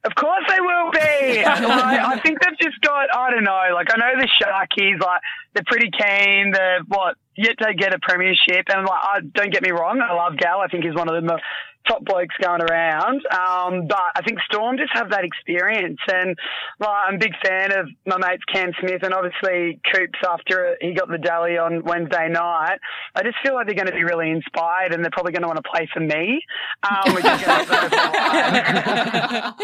Of 0.04 0.14
course 0.16 0.44
they 0.48 0.60
will 0.60 0.90
be. 0.92 0.98
I, 1.44 2.12
I 2.12 2.20
think 2.20 2.38
they've 2.42 2.58
just 2.60 2.80
got, 2.82 3.14
I 3.14 3.30
don't 3.30 3.44
know, 3.44 3.68
like 3.72 3.88
I 3.90 3.96
know 3.96 4.20
the 4.20 4.28
Sharkies, 4.42 5.00
like 5.00 5.20
they're 5.54 5.64
pretty 5.66 5.90
keen. 5.90 6.52
They're 6.52 6.80
what, 6.88 7.16
yet 7.36 7.56
to 7.58 7.72
get 7.72 7.94
a 7.94 7.98
premiership. 7.98 8.66
And 8.68 8.86
like, 8.86 9.00
I, 9.02 9.20
don't 9.34 9.50
get 9.50 9.62
me 9.62 9.70
wrong, 9.70 10.00
I 10.02 10.12
love 10.12 10.36
Gal. 10.36 10.60
I 10.60 10.68
think 10.68 10.84
he's 10.84 10.94
one 10.94 11.08
of 11.08 11.14
the 11.14 11.26
mo- 11.26 11.40
top 11.86 12.04
blokes 12.04 12.34
going 12.42 12.62
around. 12.62 13.22
Um, 13.26 13.86
but 13.88 14.12
I 14.14 14.22
think 14.26 14.38
Storm 14.50 14.76
just 14.76 14.92
have 14.94 15.10
that 15.10 15.24
experience, 15.24 15.98
and 16.08 16.36
like, 16.80 16.90
I'm 17.08 17.14
a 17.16 17.18
big 17.18 17.32
fan 17.44 17.72
of 17.72 17.88
my 18.06 18.18
mates 18.18 18.44
Cam 18.52 18.72
Smith 18.80 19.02
and 19.02 19.12
obviously 19.14 19.80
Coops 19.92 20.18
after 20.26 20.76
he 20.80 20.94
got 20.94 21.08
the 21.08 21.18
Dally 21.18 21.58
on 21.58 21.84
Wednesday 21.84 22.28
night. 22.28 22.78
I 23.14 23.22
just 23.22 23.36
feel 23.42 23.54
like 23.54 23.66
they're 23.66 23.74
going 23.74 23.86
to 23.86 23.92
be 23.92 24.04
really 24.04 24.30
inspired, 24.30 24.92
and 24.92 25.04
they're 25.04 25.10
probably 25.10 25.32
going 25.32 25.42
to 25.42 25.48
want 25.48 25.62
to 25.62 25.70
play 25.70 25.88
for 25.92 26.00
me, 26.00 26.42
um, 26.82 27.14
which 27.14 27.24
is 27.24 27.42
going 27.42 27.66
to 27.66 29.54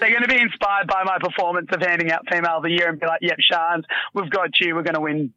they're 0.00 0.10
going 0.10 0.22
to 0.22 0.28
be 0.28 0.40
inspired 0.40 0.86
by 0.86 1.02
my 1.04 1.18
performance 1.20 1.68
of 1.72 1.80
handing 1.80 2.10
out 2.10 2.22
female 2.30 2.58
of 2.58 2.62
the 2.62 2.70
year 2.70 2.88
and 2.88 3.00
be 3.00 3.06
like, 3.06 3.20
"Yep, 3.22 3.36
Shans, 3.40 3.84
we've 4.14 4.30
got 4.30 4.50
you. 4.60 4.74
We're 4.74 4.82
going 4.82 4.94
to 4.94 5.00
win." 5.00 5.32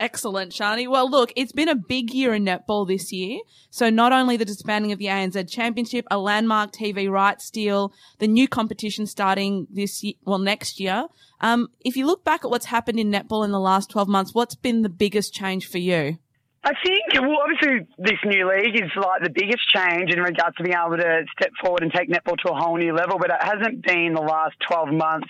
Excellent, 0.00 0.50
Sharni. 0.50 0.88
Well, 0.88 1.10
look, 1.10 1.30
it's 1.36 1.52
been 1.52 1.68
a 1.68 1.74
big 1.74 2.14
year 2.14 2.32
in 2.32 2.46
netball 2.46 2.88
this 2.88 3.12
year. 3.12 3.40
So 3.68 3.90
not 3.90 4.12
only 4.12 4.38
the 4.38 4.46
disbanding 4.46 4.92
of 4.92 4.98
the 4.98 5.06
ANZ 5.06 5.50
Championship, 5.50 6.06
a 6.10 6.16
landmark 6.16 6.72
TV 6.72 7.10
rights 7.10 7.50
deal, 7.50 7.92
the 8.18 8.26
new 8.26 8.48
competition 8.48 9.06
starting 9.06 9.66
this 9.70 10.02
year, 10.02 10.14
well, 10.24 10.38
next 10.38 10.80
year. 10.80 11.04
Um, 11.42 11.68
if 11.80 11.98
you 11.98 12.06
look 12.06 12.24
back 12.24 12.46
at 12.46 12.50
what's 12.50 12.64
happened 12.64 12.98
in 12.98 13.10
netball 13.10 13.44
in 13.44 13.50
the 13.50 13.60
last 13.60 13.90
12 13.90 14.08
months, 14.08 14.34
what's 14.34 14.54
been 14.54 14.80
the 14.80 14.88
biggest 14.88 15.34
change 15.34 15.68
for 15.68 15.78
you? 15.78 16.16
I 16.64 16.72
think, 16.82 17.20
well, 17.20 17.36
obviously, 17.42 17.86
this 17.98 18.18
new 18.24 18.48
league 18.48 18.76
is 18.76 18.90
like 18.96 19.22
the 19.22 19.30
biggest 19.30 19.68
change 19.68 20.12
in 20.12 20.20
regards 20.20 20.56
to 20.56 20.62
being 20.62 20.76
able 20.76 20.96
to 20.96 21.24
step 21.38 21.50
forward 21.60 21.82
and 21.82 21.92
take 21.92 22.08
netball 22.08 22.38
to 22.38 22.52
a 22.52 22.54
whole 22.54 22.78
new 22.78 22.94
level, 22.94 23.18
but 23.18 23.30
it 23.30 23.42
hasn't 23.42 23.84
been 23.84 24.14
the 24.14 24.22
last 24.22 24.56
12 24.66 24.88
months 24.92 25.28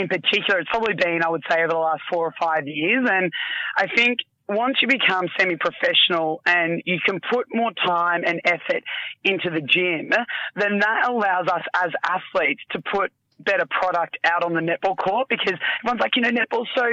in 0.00 0.08
particular. 0.08 0.60
It's 0.60 0.70
probably 0.70 0.94
been, 0.94 1.20
I 1.24 1.28
would 1.28 1.42
say, 1.48 1.58
over 1.58 1.68
the 1.68 1.78
last 1.78 2.02
four 2.10 2.26
or 2.26 2.34
five 2.40 2.66
years. 2.66 3.06
And 3.10 3.30
I 3.76 3.86
think 3.94 4.18
once 4.48 4.78
you 4.82 4.88
become 4.88 5.26
semi-professional 5.38 6.40
and 6.44 6.82
you 6.84 6.98
can 7.06 7.20
put 7.32 7.46
more 7.52 7.70
time 7.86 8.22
and 8.26 8.40
effort 8.44 8.82
into 9.22 9.50
the 9.50 9.60
gym, 9.60 10.10
then 10.56 10.80
that 10.80 11.08
allows 11.08 11.46
us 11.46 11.62
as 11.74 11.90
athletes 12.04 12.62
to 12.72 12.82
put 12.92 13.12
better 13.44 13.66
product 13.66 14.18
out 14.24 14.44
on 14.44 14.54
the 14.54 14.60
netball 14.60 14.96
court 14.96 15.28
because 15.28 15.54
everyone's 15.82 16.00
like, 16.00 16.16
you 16.16 16.22
know, 16.22 16.30
netball's 16.30 16.68
so 16.76 16.86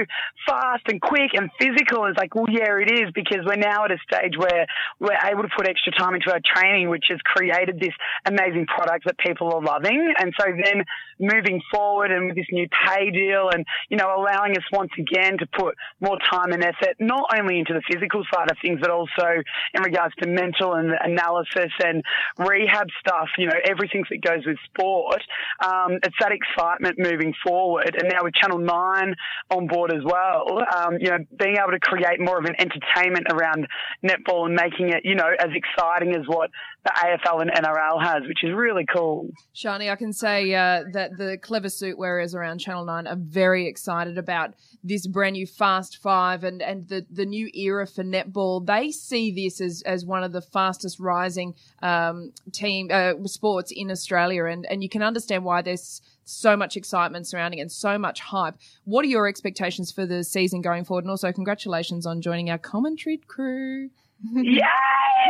fast 0.46 0.82
and 0.88 1.00
quick 1.00 1.30
and 1.34 1.50
physical. 1.60 2.06
It's 2.06 2.18
like, 2.18 2.34
well, 2.34 2.46
yeah, 2.48 2.78
it 2.80 2.90
is 2.90 3.10
because 3.14 3.44
we're 3.44 3.56
now 3.56 3.84
at 3.84 3.92
a 3.92 3.98
stage 4.10 4.34
where 4.36 4.66
we're 4.98 5.18
able 5.24 5.42
to 5.42 5.48
put 5.56 5.68
extra 5.68 5.92
time 5.92 6.14
into 6.14 6.32
our 6.32 6.40
training, 6.44 6.88
which 6.88 7.06
has 7.08 7.18
created 7.24 7.80
this 7.80 7.94
amazing 8.26 8.66
product 8.66 9.04
that 9.06 9.18
people 9.18 9.52
are 9.52 9.62
loving. 9.62 10.14
And 10.18 10.32
so 10.38 10.46
then 10.64 10.84
moving 11.18 11.60
forward 11.72 12.10
and 12.10 12.26
with 12.26 12.36
this 12.36 12.46
new 12.52 12.68
pay 12.86 13.10
deal 13.10 13.50
and, 13.52 13.64
you 13.88 13.96
know, 13.96 14.14
allowing 14.16 14.56
us 14.56 14.64
once 14.72 14.90
again 14.98 15.38
to 15.38 15.46
put 15.46 15.74
more 16.00 16.18
time 16.30 16.52
and 16.52 16.62
effort, 16.62 16.96
not 16.98 17.30
only 17.38 17.58
into 17.58 17.74
the 17.74 17.82
physical 17.90 18.22
side 18.32 18.50
of 18.50 18.56
things, 18.62 18.78
but 18.80 18.90
also 18.90 19.42
in 19.74 19.82
regards 19.82 20.14
to 20.22 20.28
mental 20.28 20.74
and 20.74 20.92
analysis 21.00 21.72
and 21.84 22.02
rehab 22.38 22.86
stuff, 23.00 23.28
you 23.36 23.46
know, 23.46 23.58
everything 23.64 24.04
that 24.10 24.20
goes 24.20 24.46
with 24.46 24.56
sport. 24.72 25.22
Um, 25.64 25.98
it's 26.02 26.16
that 26.20 26.32
excitement 26.38 26.98
moving 26.98 27.34
forward. 27.44 27.96
And 27.98 28.10
now 28.12 28.24
with 28.24 28.34
Channel 28.34 28.58
9 28.58 29.14
on 29.50 29.66
board 29.66 29.92
as 29.92 30.02
well, 30.04 30.62
um, 30.76 30.94
you 31.00 31.10
know, 31.10 31.18
being 31.38 31.56
able 31.56 31.72
to 31.72 31.80
create 31.80 32.20
more 32.20 32.38
of 32.38 32.44
an 32.44 32.54
entertainment 32.58 33.26
around 33.30 33.66
netball 34.04 34.46
and 34.46 34.54
making 34.54 34.90
it, 34.90 35.02
you 35.04 35.14
know, 35.14 35.28
as 35.38 35.50
exciting 35.54 36.14
as 36.14 36.22
what 36.26 36.50
the 36.84 36.90
AFL 36.90 37.42
and 37.42 37.50
NRL 37.50 38.02
has, 38.02 38.22
which 38.26 38.42
is 38.42 38.54
really 38.54 38.84
cool. 38.86 39.28
Sharni, 39.54 39.90
I 39.90 39.96
can 39.96 40.12
say 40.12 40.54
uh, 40.54 40.84
that 40.92 41.16
the 41.16 41.38
clever 41.40 41.68
suit 41.68 41.98
wearers 41.98 42.34
around 42.34 42.58
Channel 42.58 42.84
9 42.84 43.06
are 43.06 43.16
very 43.16 43.66
excited 43.66 44.16
about 44.18 44.54
this 44.82 45.06
brand 45.06 45.34
new 45.34 45.46
Fast 45.46 45.98
Five 45.98 46.44
and, 46.44 46.62
and 46.62 46.88
the, 46.88 47.04
the 47.10 47.26
new 47.26 47.50
era 47.52 47.86
for 47.86 48.04
netball. 48.04 48.64
They 48.64 48.90
see 48.90 49.32
this 49.32 49.60
as, 49.60 49.82
as 49.84 50.04
one 50.04 50.22
of 50.22 50.32
the 50.32 50.40
fastest 50.40 51.00
rising 51.00 51.54
um, 51.82 52.32
team 52.52 52.88
uh, 52.92 53.14
sports 53.24 53.72
in 53.74 53.90
Australia, 53.90 54.44
and, 54.44 54.66
and 54.70 54.82
you 54.82 54.88
can 54.88 55.02
understand 55.02 55.44
why 55.44 55.62
there's 55.62 56.00
so 56.28 56.56
much 56.56 56.76
excitement 56.76 57.26
surrounding 57.26 57.58
it 57.58 57.62
and 57.62 57.72
so 57.72 57.98
much 57.98 58.20
hype. 58.20 58.54
What 58.84 59.04
are 59.04 59.08
your 59.08 59.26
expectations 59.26 59.90
for 59.90 60.06
the 60.06 60.24
season 60.24 60.60
going 60.60 60.84
forward? 60.84 61.04
And 61.04 61.10
also, 61.10 61.32
congratulations 61.32 62.06
on 62.06 62.20
joining 62.20 62.50
our 62.50 62.58
commentary 62.58 63.16
crew. 63.16 63.90
Yay! 64.20 64.62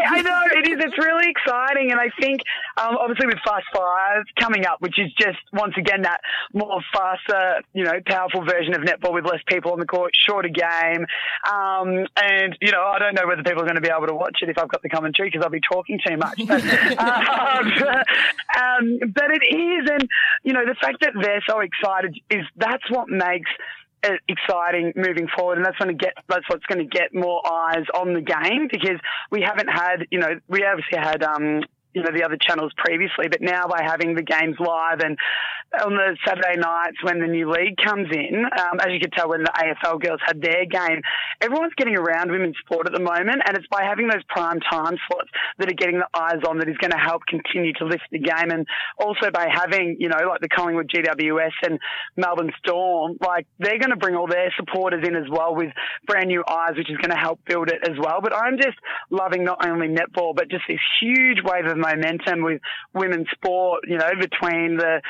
I 0.06 0.22
know 0.22 0.42
it 0.56 0.66
is. 0.66 0.78
It's 0.80 0.98
really 0.98 1.28
exciting, 1.28 1.90
and 1.90 2.00
I 2.00 2.08
think 2.20 2.40
um, 2.78 2.96
obviously 2.96 3.26
with 3.26 3.38
Fast 3.44 3.66
Five 3.74 4.24
coming 4.40 4.64
up, 4.64 4.80
which 4.80 4.98
is 4.98 5.12
just 5.20 5.38
once 5.52 5.74
again 5.76 6.02
that 6.02 6.20
more 6.54 6.80
faster, 6.92 7.60
you 7.74 7.84
know, 7.84 8.00
powerful 8.06 8.44
version 8.44 8.74
of 8.74 8.82
netball 8.82 9.12
with 9.12 9.26
less 9.26 9.40
people 9.46 9.72
on 9.72 9.78
the 9.78 9.86
court, 9.86 10.12
shorter 10.26 10.48
game, 10.48 11.04
um, 11.50 12.06
and 12.16 12.56
you 12.62 12.72
know, 12.72 12.82
I 12.82 12.98
don't 12.98 13.14
know 13.14 13.26
whether 13.26 13.42
people 13.42 13.62
are 13.62 13.66
going 13.66 13.76
to 13.76 13.82
be 13.82 13.90
able 13.90 14.06
to 14.06 14.14
watch 14.14 14.38
it 14.40 14.48
if 14.48 14.56
I've 14.56 14.68
got 14.68 14.82
the 14.82 14.88
commentary 14.88 15.28
because 15.28 15.44
I'll 15.44 15.50
be 15.50 15.60
talking 15.60 16.00
too 16.06 16.16
much. 16.16 16.40
But, 16.46 16.64
um, 16.98 17.72
um, 18.56 18.98
but 19.14 19.30
it 19.30 19.44
is, 19.54 19.90
and 19.90 20.08
you 20.44 20.54
know, 20.54 20.64
the 20.64 20.76
fact 20.80 21.02
that 21.02 21.12
they're 21.20 21.44
so 21.46 21.60
excited 21.60 22.18
is 22.30 22.44
that's 22.56 22.88
what 22.90 23.08
makes 23.10 23.50
exciting 24.28 24.92
moving 24.96 25.26
forward, 25.36 25.58
and 25.58 25.66
that's 25.66 25.76
going 25.78 25.96
to 25.96 26.04
get 26.04 26.14
that's 26.28 26.44
what's 26.48 26.64
going 26.66 26.78
to 26.78 26.84
get 26.84 27.14
more 27.14 27.42
eyes 27.50 27.84
on 27.94 28.12
the 28.14 28.20
game 28.20 28.68
because 28.70 28.98
we 29.30 29.42
haven't 29.42 29.68
had 29.68 30.06
you 30.10 30.18
know 30.18 30.38
we 30.48 30.64
obviously 30.64 30.98
had 30.98 31.22
um 31.22 31.62
you 31.94 32.02
know 32.02 32.10
the 32.14 32.24
other 32.24 32.36
channels 32.40 32.72
previously, 32.76 33.28
but 33.28 33.40
now 33.40 33.66
by 33.66 33.82
having 33.82 34.14
the 34.14 34.22
games 34.22 34.56
live 34.60 35.00
and 35.00 35.16
on 35.84 35.94
the 35.94 36.16
Saturday 36.26 36.56
nights 36.56 36.96
when 37.02 37.20
the 37.20 37.26
new 37.26 37.50
league 37.50 37.76
comes 37.76 38.08
in, 38.10 38.44
um, 38.44 38.80
as 38.80 38.88
you 38.90 38.98
could 38.98 39.12
tell 39.12 39.28
when 39.28 39.42
the 39.42 39.52
AFL 39.52 40.00
girls 40.00 40.20
had 40.24 40.40
their 40.40 40.64
game, 40.64 41.02
everyone's 41.40 41.74
getting 41.76 41.96
around 41.96 42.30
women's 42.30 42.56
sport 42.64 42.86
at 42.86 42.92
the 42.92 43.00
moment, 43.00 43.42
and 43.44 43.56
it's 43.56 43.66
by 43.68 43.84
having 43.84 44.08
those 44.08 44.24
prime 44.28 44.60
time 44.60 44.96
slots 45.06 45.28
that 45.58 45.70
are 45.70 45.76
getting 45.76 46.00
the 46.00 46.08
eyes 46.18 46.40
on 46.48 46.58
that 46.58 46.68
is 46.68 46.76
going 46.78 46.90
to 46.90 46.98
help 46.98 47.22
continue 47.28 47.72
to 47.74 47.84
lift 47.84 48.04
the 48.10 48.18
game, 48.18 48.50
and 48.50 48.66
also 48.98 49.30
by 49.30 49.46
having 49.52 49.96
you 49.98 50.08
know 50.08 50.18
like 50.26 50.40
the 50.40 50.48
Collingwood 50.48 50.88
GWS 50.88 51.52
and 51.62 51.78
Melbourne 52.16 52.52
Storm, 52.58 53.18
like 53.20 53.46
they're 53.58 53.78
going 53.78 53.90
to 53.90 53.96
bring 53.96 54.16
all 54.16 54.26
their 54.26 54.52
supporters 54.56 55.06
in 55.06 55.16
as 55.16 55.28
well 55.30 55.54
with 55.54 55.68
brand 56.06 56.28
new 56.28 56.42
eyes, 56.48 56.76
which 56.76 56.90
is 56.90 56.96
going 56.96 57.14
to 57.14 57.20
help 57.20 57.40
build 57.46 57.68
it 57.68 57.80
as 57.84 57.96
well. 57.98 58.20
But 58.22 58.34
I'm 58.34 58.56
just 58.56 58.78
loving 59.10 59.44
not 59.44 59.64
only 59.66 59.88
netball 59.88 60.34
but 60.34 60.48
just 60.48 60.64
this 60.66 60.80
huge 61.00 61.38
wave 61.44 61.66
of 61.66 61.76
momentum 61.76 62.42
with 62.42 62.60
women's 62.94 63.28
sport, 63.34 63.84
you 63.86 63.98
know, 63.98 64.10
between 64.18 64.76
the 64.76 65.02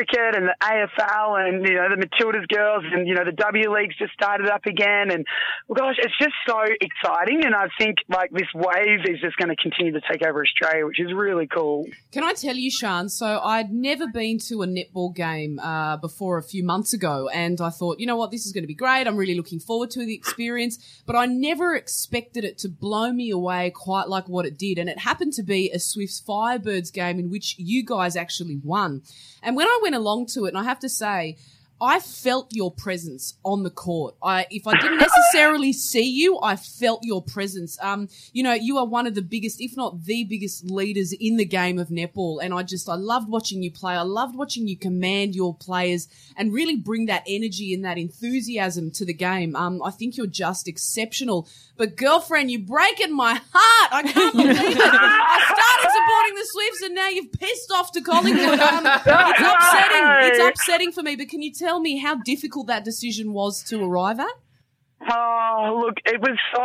cricket 0.00 0.34
and 0.34 0.48
the 0.48 0.56
AFL 0.62 1.48
and, 1.48 1.66
you 1.66 1.74
know, 1.74 1.88
the 1.88 2.06
Matildas 2.06 2.48
girls 2.48 2.84
and, 2.90 3.06
you 3.06 3.14
know, 3.14 3.24
the 3.24 3.32
W 3.32 3.72
League's 3.72 3.96
just 3.98 4.12
started 4.12 4.48
up 4.48 4.64
again. 4.66 5.10
And 5.10 5.26
well, 5.68 5.76
gosh, 5.76 5.96
it's 5.98 6.16
just 6.18 6.34
so 6.48 6.58
exciting. 6.80 7.44
And 7.44 7.54
I 7.54 7.68
think 7.78 7.98
like 8.08 8.30
this 8.30 8.48
wave 8.54 9.00
is 9.04 9.20
just 9.20 9.36
going 9.36 9.48
to 9.48 9.56
continue 9.56 9.92
to 9.92 10.00
take 10.10 10.24
over 10.24 10.42
Australia, 10.42 10.86
which 10.86 11.00
is 11.00 11.12
really 11.12 11.46
cool. 11.46 11.86
Can 12.12 12.24
I 12.24 12.32
tell 12.32 12.56
you, 12.56 12.70
Sean? 12.70 13.08
So 13.08 13.40
I'd 13.40 13.72
never 13.72 14.06
been 14.06 14.38
to 14.48 14.62
a 14.62 14.66
netball 14.66 15.14
game 15.14 15.58
uh, 15.58 15.96
before 15.98 16.38
a 16.38 16.42
few 16.42 16.64
months 16.64 16.92
ago, 16.92 17.28
and 17.32 17.60
I 17.60 17.70
thought, 17.70 18.00
you 18.00 18.06
know 18.06 18.16
what, 18.16 18.30
this 18.30 18.46
is 18.46 18.52
going 18.52 18.64
to 18.64 18.68
be 18.68 18.74
great. 18.74 19.06
I'm 19.06 19.16
really 19.16 19.34
looking 19.34 19.60
forward 19.60 19.90
to 19.92 20.04
the 20.04 20.14
experience, 20.14 21.02
but 21.06 21.16
I 21.16 21.26
never 21.26 21.74
expected 21.74 22.44
it 22.44 22.58
to 22.58 22.68
blow 22.68 23.12
me 23.12 23.30
away 23.30 23.70
quite 23.70 24.08
like 24.08 24.28
what 24.28 24.46
it 24.46 24.58
did. 24.58 24.78
And 24.78 24.88
it 24.88 25.00
happened 25.00 25.34
to 25.34 25.42
be 25.42 25.70
a 25.70 25.78
Swifts 25.78 26.22
Firebirds 26.26 26.92
game 26.92 27.18
in 27.18 27.30
which 27.30 27.56
you 27.58 27.84
guys 27.84 28.16
actually 28.16 28.56
won. 28.62 29.02
And 29.42 29.56
when 29.56 29.66
I 29.66 29.78
went 29.82 29.89
along 29.94 30.26
to 30.34 30.44
it, 30.44 30.48
and 30.48 30.58
I 30.58 30.64
have 30.64 30.80
to 30.80 30.88
say, 30.88 31.36
I 31.82 31.98
felt 31.98 32.48
your 32.54 32.70
presence 32.70 33.38
on 33.42 33.62
the 33.62 33.70
court. 33.70 34.14
I, 34.22 34.46
if 34.50 34.66
I 34.66 34.78
didn't 34.78 34.98
necessarily 34.98 35.72
see 35.90 36.10
you, 36.10 36.38
I 36.42 36.56
felt 36.56 37.00
your 37.04 37.22
presence. 37.22 37.78
Um, 37.80 38.08
you 38.34 38.42
know, 38.42 38.52
you 38.52 38.76
are 38.76 38.84
one 38.84 39.06
of 39.06 39.14
the 39.14 39.22
biggest, 39.22 39.62
if 39.62 39.76
not 39.78 40.04
the 40.04 40.24
biggest 40.24 40.70
leaders 40.70 41.14
in 41.14 41.38
the 41.38 41.44
game 41.46 41.78
of 41.78 41.88
netball. 41.88 42.40
And 42.42 42.52
I 42.52 42.64
just, 42.64 42.86
I 42.88 42.96
loved 42.96 43.30
watching 43.30 43.62
you 43.62 43.72
play. 43.72 43.94
I 43.94 44.02
loved 44.02 44.36
watching 44.36 44.68
you 44.68 44.76
command 44.76 45.34
your 45.34 45.54
players 45.54 46.06
and 46.36 46.52
really 46.52 46.76
bring 46.76 47.06
that 47.06 47.24
energy 47.26 47.72
and 47.72 47.82
that 47.86 47.96
enthusiasm 47.96 48.90
to 48.92 49.06
the 49.06 49.14
game. 49.14 49.56
Um, 49.56 49.82
I 49.82 49.90
think 49.90 50.18
you're 50.18 50.26
just 50.26 50.68
exceptional. 50.68 51.48
But 51.80 51.96
girlfriend, 51.96 52.50
you're 52.50 52.60
breaking 52.60 53.16
my 53.16 53.40
heart. 53.54 53.90
I 53.90 54.02
can't 54.02 54.34
believe 54.34 54.50
it. 54.50 54.56
I 54.60 55.40
started 55.48 55.90
supporting 55.96 56.34
the 56.34 56.44
Swifts 56.44 56.82
and 56.82 56.94
now 56.94 57.08
you've 57.08 57.32
pissed 57.32 57.72
off 57.72 57.90
to 57.92 58.02
Collingwood. 58.02 58.60
Um, 58.60 58.84
it's 58.84 59.06
upsetting. 59.06 60.28
It's 60.28 60.38
upsetting 60.38 60.92
for 60.92 61.02
me. 61.02 61.16
But 61.16 61.30
can 61.30 61.40
you 61.40 61.50
tell 61.50 61.80
me 61.80 61.96
how 61.96 62.16
difficult 62.16 62.66
that 62.66 62.84
decision 62.84 63.32
was 63.32 63.62
to 63.68 63.82
arrive 63.82 64.20
at? 64.20 64.28
Oh, 65.08 65.80
look, 65.80 65.94
it 66.04 66.20
was 66.20 66.36
so, 66.54 66.62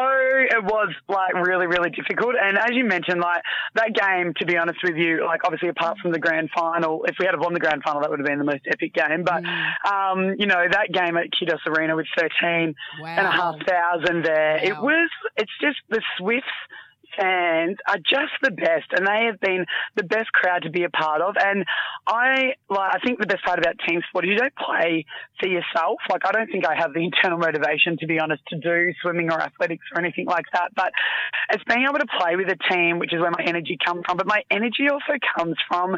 it 0.58 0.64
was 0.64 0.94
like 1.08 1.34
really, 1.36 1.68
really 1.68 1.90
difficult. 1.90 2.36
And 2.42 2.58
as 2.58 2.72
you 2.72 2.84
mentioned, 2.84 3.22
like 3.22 3.42
that 3.76 3.94
game, 3.94 4.34
to 4.40 4.46
be 4.46 4.58
honest 4.58 4.80
with 4.84 4.98
you, 4.98 5.26
like 5.26 5.42
obviously 5.46 5.70
apart 5.70 5.98
from 6.02 6.12
the 6.12 6.20
grand 6.20 6.50
final, 6.54 7.06
if 7.06 7.16
we 7.18 7.26
had 7.26 7.40
won 7.40 7.54
the 7.54 7.60
grand 7.62 7.82
final, 7.84 8.02
that 8.02 8.10
would 8.10 8.20
have 8.20 8.28
been 8.28 8.40
the 8.40 8.44
most 8.44 8.68
epic 8.70 8.94
game. 8.94 9.24
But, 9.24 9.44
um, 9.90 10.36
you 10.38 10.48
know, 10.48 10.66
that 10.70 10.92
game 10.92 11.16
at 11.18 11.28
Qudos 11.32 11.66
Arena 11.66 11.96
with 11.96 12.08
13 12.18 12.76
and 13.18 13.28
a 13.28 13.32
half 13.32 13.56
thousand 13.66 14.26
there, 14.26 14.58
it 14.58 14.76
was, 14.84 15.10
it's 15.38 15.52
just 15.62 15.78
the 15.90 16.02
Swifts 16.18 16.48
fans 17.20 17.78
are 17.88 17.97
just 17.97 18.34
the 18.41 18.51
best, 18.51 18.91
and 18.91 19.07
they 19.07 19.26
have 19.26 19.39
been 19.39 19.66
the 19.95 20.03
best 20.03 20.32
crowd 20.32 20.63
to 20.63 20.70
be 20.70 20.84
a 20.84 20.89
part 20.89 21.22
of. 21.22 21.36
And 21.39 21.66
I 22.07 22.53
like, 22.70 22.95
I 22.95 22.99
think 23.05 23.20
the 23.20 23.28
best 23.28 23.43
part 23.43 23.59
about 23.59 23.76
team 23.88 24.01
sport 24.09 24.26
is 24.26 24.32
you 24.32 24.38
don't 24.38 24.55
play 24.55 25.05
for 25.39 25.47
yourself. 25.47 25.99
Like, 26.09 26.22
I 26.26 26.32
don't 26.32 26.51
think 26.51 26.66
I 26.66 26.76
have 26.76 26.93
the 26.93 27.03
internal 27.03 27.38
motivation, 27.38 27.97
to 27.99 28.07
be 28.07 28.20
honest, 28.20 28.43
to 28.49 28.59
do 28.59 28.93
swimming 29.01 29.32
or 29.32 29.39
athletics 29.39 29.86
or 29.93 30.01
anything 30.01 30.26
like 30.26 30.45
that. 30.53 30.72
But 30.76 30.91
it's 31.51 31.63
being 31.66 31.86
able 31.88 31.99
to 31.99 32.07
play 32.20 32.36
with 32.36 32.47
a 32.49 32.74
team, 32.74 32.99
which 32.99 33.13
is 33.13 33.20
where 33.20 33.32
my 33.32 33.43
energy 33.45 33.78
comes 33.84 34.03
from. 34.05 34.18
But 34.18 34.28
my 34.28 34.43
energy 34.49 34.88
also 34.91 35.13
comes 35.38 35.55
from 35.68 35.97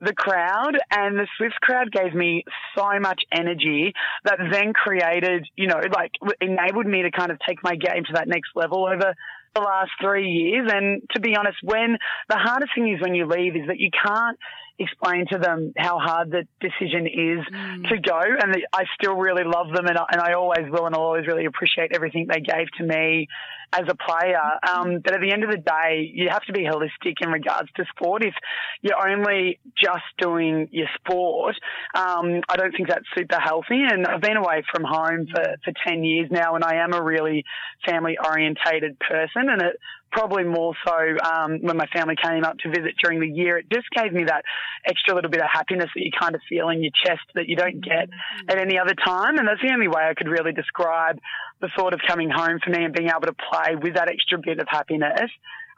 the 0.00 0.14
crowd, 0.14 0.78
and 0.90 1.18
the 1.18 1.26
Swifts 1.36 1.58
crowd 1.60 1.90
gave 1.90 2.14
me 2.14 2.44
so 2.76 3.00
much 3.00 3.22
energy 3.32 3.92
that 4.24 4.38
then 4.50 4.72
created, 4.72 5.46
you 5.56 5.66
know, 5.66 5.80
like 5.92 6.12
enabled 6.40 6.86
me 6.86 7.02
to 7.02 7.10
kind 7.10 7.30
of 7.30 7.38
take 7.46 7.62
my 7.64 7.74
game 7.74 8.04
to 8.04 8.12
that 8.14 8.28
next 8.28 8.50
level 8.54 8.86
over 8.86 9.14
the 9.54 9.60
last 9.60 9.90
three 10.00 10.28
years. 10.28 10.70
And 10.72 11.02
to 11.14 11.20
be 11.20 11.36
honest, 11.36 11.58
when 11.62 11.98
the 12.28 12.36
hardest 12.36 12.72
thing 12.74 12.92
is 12.92 13.00
when 13.00 13.14
you 13.14 13.26
leave 13.26 13.56
is 13.56 13.66
that 13.68 13.78
you 13.78 13.90
can't 13.90 14.38
explain 14.78 15.26
to 15.32 15.38
them 15.38 15.72
how 15.76 15.98
hard 15.98 16.30
the 16.30 16.46
decision 16.60 17.06
is 17.06 17.44
Mm. 17.48 17.88
to 17.88 17.98
go. 17.98 18.20
And 18.20 18.56
I 18.72 18.84
still 18.94 19.14
really 19.14 19.44
love 19.44 19.68
them 19.72 19.86
and 19.86 19.98
I, 19.98 20.04
and 20.12 20.20
I 20.20 20.34
always 20.34 20.70
will 20.70 20.86
and 20.86 20.94
I'll 20.94 21.02
always 21.02 21.26
really 21.26 21.46
appreciate 21.46 21.92
everything 21.94 22.26
they 22.28 22.40
gave 22.40 22.70
to 22.78 22.84
me 22.84 23.28
as 23.72 23.82
a 23.88 23.94
player. 23.94 24.40
Um, 24.66 25.00
but 25.00 25.14
at 25.14 25.20
the 25.20 25.30
end 25.32 25.44
of 25.44 25.50
the 25.50 25.58
day, 25.58 26.10
you 26.12 26.28
have 26.30 26.42
to 26.44 26.52
be 26.52 26.60
holistic 26.64 27.16
in 27.20 27.30
regards 27.30 27.68
to 27.76 27.84
sport. 27.90 28.24
If 28.24 28.34
you're 28.80 29.08
only 29.08 29.58
just 29.76 30.04
doing 30.18 30.68
your 30.70 30.88
sport, 30.96 31.56
um, 31.94 32.40
I 32.48 32.56
don't 32.56 32.72
think 32.72 32.88
that's 32.88 33.04
super 33.16 33.38
healthy. 33.38 33.82
And 33.90 34.06
I've 34.06 34.22
been 34.22 34.36
away 34.36 34.62
from 34.72 34.84
home 34.84 35.26
for, 35.26 35.44
for 35.64 35.72
10 35.86 36.04
years 36.04 36.30
now 36.30 36.54
and 36.54 36.64
I 36.64 36.76
am 36.76 36.94
a 36.94 37.02
really 37.02 37.44
family 37.86 38.16
orientated 38.24 38.98
person 39.00 39.48
and 39.50 39.60
it 39.60 39.78
probably 40.10 40.44
more 40.44 40.74
so 40.86 40.96
um, 41.24 41.58
when 41.60 41.76
my 41.76 41.86
family 41.86 42.14
came 42.22 42.44
up 42.44 42.58
to 42.58 42.68
visit 42.68 42.94
during 43.02 43.20
the 43.20 43.28
year. 43.28 43.58
It 43.58 43.66
just 43.72 43.88
gave 43.90 44.12
me 44.12 44.24
that 44.24 44.44
extra 44.86 45.14
little 45.14 45.30
bit 45.30 45.40
of 45.40 45.48
happiness 45.52 45.88
that 45.94 46.02
you 46.02 46.10
kind 46.18 46.34
of 46.34 46.40
feel 46.48 46.68
in 46.68 46.82
your 46.82 46.92
chest 47.04 47.22
that 47.34 47.48
you 47.48 47.56
don't 47.56 47.82
get 47.82 48.08
at 48.48 48.58
any 48.58 48.78
other 48.78 48.94
time. 48.94 49.38
And 49.38 49.46
that's 49.46 49.60
the 49.62 49.72
only 49.72 49.88
way 49.88 50.02
I 50.08 50.14
could 50.14 50.28
really 50.28 50.52
describe 50.52 51.18
the 51.60 51.68
thought 51.76 51.92
of 51.92 52.00
coming 52.06 52.30
home 52.30 52.58
for 52.62 52.70
me 52.70 52.84
and 52.84 52.94
being 52.94 53.08
able 53.08 53.26
to 53.26 53.34
play 53.34 53.74
with 53.80 53.94
that 53.94 54.08
extra 54.08 54.38
bit 54.38 54.60
of 54.60 54.68
happiness. 54.68 55.30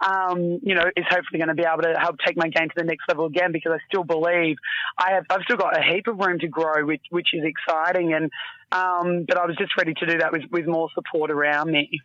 Um, 0.03 0.61
you 0.63 0.75
know, 0.75 0.85
is 0.97 1.05
hopefully 1.11 1.39
going 1.39 1.49
to 1.49 1.55
be 1.55 1.65
able 1.71 1.83
to 1.83 1.95
help 2.01 2.17
take 2.25 2.35
my 2.35 2.49
game 2.49 2.69
to 2.69 2.75
the 2.75 2.85
next 2.85 3.03
level 3.07 3.27
again 3.27 3.53
because 3.53 3.73
I 3.73 3.79
still 3.87 4.03
believe 4.03 4.57
I 4.97 5.13
have, 5.13 5.27
I've 5.29 5.43
still 5.43 5.59
got 5.59 5.77
a 5.77 5.83
heap 5.83 6.07
of 6.07 6.17
room 6.17 6.39
to 6.39 6.49
grow, 6.49 6.87
which, 6.87 7.03
which 7.11 7.29
is 7.35 7.43
exciting. 7.45 8.15
And, 8.15 8.31
um, 8.73 9.27
but 9.29 9.37
I 9.37 9.45
was 9.45 9.57
just 9.59 9.77
ready 9.77 9.93
to 9.93 10.07
do 10.07 10.19
that 10.19 10.33
with, 10.33 10.45
with 10.51 10.67
more 10.67 10.89
support 10.95 11.31
around 11.31 11.71
me. 11.71 12.01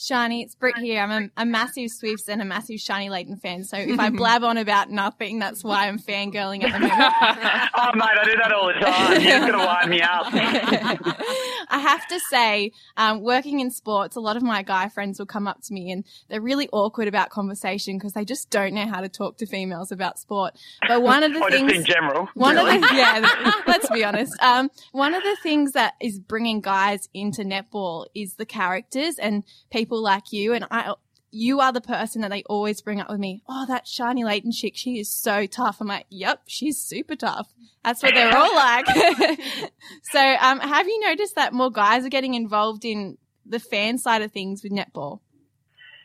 Sharni, 0.00 0.42
it's 0.42 0.54
Britt 0.54 0.78
here. 0.78 1.02
I'm 1.02 1.30
a, 1.36 1.42
a 1.42 1.44
massive 1.44 1.90
Swifts 1.90 2.26
and 2.30 2.40
a 2.40 2.44
massive 2.46 2.76
Sharni 2.76 3.10
Layton 3.10 3.36
fan. 3.36 3.64
So 3.64 3.76
if 3.76 4.00
I 4.00 4.08
blab 4.08 4.42
on 4.42 4.56
about 4.56 4.88
nothing, 4.88 5.38
that's 5.38 5.62
why 5.62 5.88
I'm 5.88 5.98
fangirling 5.98 6.64
at 6.64 6.72
the 6.72 6.78
moment. 6.78 6.90
oh, 7.74 7.90
mate, 7.94 8.16
I 8.18 8.24
do 8.24 8.36
that 8.42 8.50
all 8.50 8.68
the 8.68 8.80
time. 8.80 9.20
You're 9.20 9.40
going 9.40 9.52
to 9.52 9.58
wind 9.58 9.90
me 9.90 10.00
up. 10.00 10.24
I 11.68 11.78
have 11.78 12.06
to 12.08 12.18
say, 12.30 12.72
um, 12.96 13.20
working 13.20 13.60
in 13.60 13.70
sports, 13.70 14.16
a 14.16 14.20
lot 14.20 14.38
of 14.38 14.42
my 14.42 14.62
guy 14.62 14.88
friends 14.88 15.18
will 15.18 15.26
come 15.26 15.46
up 15.46 15.60
to 15.64 15.74
me 15.74 15.92
and 15.92 16.06
they're 16.28 16.40
really 16.40 16.70
awkward 16.72 17.06
about 17.06 17.28
conversation 17.28 17.98
because 17.98 18.14
they 18.14 18.24
just 18.24 18.48
don't 18.48 18.72
know 18.72 18.86
how 18.86 19.02
to 19.02 19.08
talk 19.10 19.36
to 19.36 19.46
females 19.46 19.92
about 19.92 20.18
sport. 20.18 20.54
But 20.88 21.02
one 21.02 21.22
of 21.22 21.34
the 21.34 21.40
or 21.42 21.50
things, 21.50 21.72
just 21.72 21.88
in 21.88 21.94
general. 21.94 22.26
one 22.32 22.56
really. 22.56 22.76
of 22.76 22.80
the 22.80 22.88
yeah, 22.94 23.52
let's 23.66 23.90
be 23.90 24.02
honest. 24.02 24.32
Um, 24.40 24.70
one 24.92 25.12
of 25.12 25.22
the 25.22 25.36
things 25.42 25.72
that 25.72 25.92
is 26.00 26.18
bringing 26.18 26.62
guys 26.62 27.10
into 27.12 27.42
netball 27.42 28.06
is 28.14 28.36
the 28.36 28.46
characters 28.46 29.16
and 29.18 29.44
people 29.70 29.89
like 29.98 30.32
you. 30.32 30.54
And 30.54 30.66
I, 30.70 30.94
you 31.30 31.60
are 31.60 31.72
the 31.72 31.80
person 31.80 32.22
that 32.22 32.30
they 32.30 32.42
always 32.44 32.80
bring 32.80 33.00
up 33.00 33.08
with 33.08 33.20
me. 33.20 33.42
Oh, 33.48 33.66
that 33.66 33.86
Sharni 33.86 34.24
Layton 34.24 34.52
chick, 34.52 34.76
she 34.76 34.98
is 34.98 35.08
so 35.08 35.46
tough. 35.46 35.80
I'm 35.80 35.88
like, 35.88 36.06
yep, 36.10 36.42
she's 36.46 36.78
super 36.78 37.16
tough. 37.16 37.52
That's 37.84 38.02
what 38.02 38.14
they're 38.14 38.36
all 38.36 38.54
like. 38.54 38.86
so, 40.12 40.20
um, 40.20 40.60
have 40.60 40.86
you 40.86 41.00
noticed 41.00 41.36
that 41.36 41.52
more 41.52 41.70
guys 41.70 42.04
are 42.04 42.10
getting 42.10 42.34
involved 42.34 42.84
in 42.84 43.16
the 43.46 43.58
fan 43.58 43.98
side 43.98 44.22
of 44.22 44.32
things 44.32 44.62
with 44.62 44.72
netball? 44.72 45.20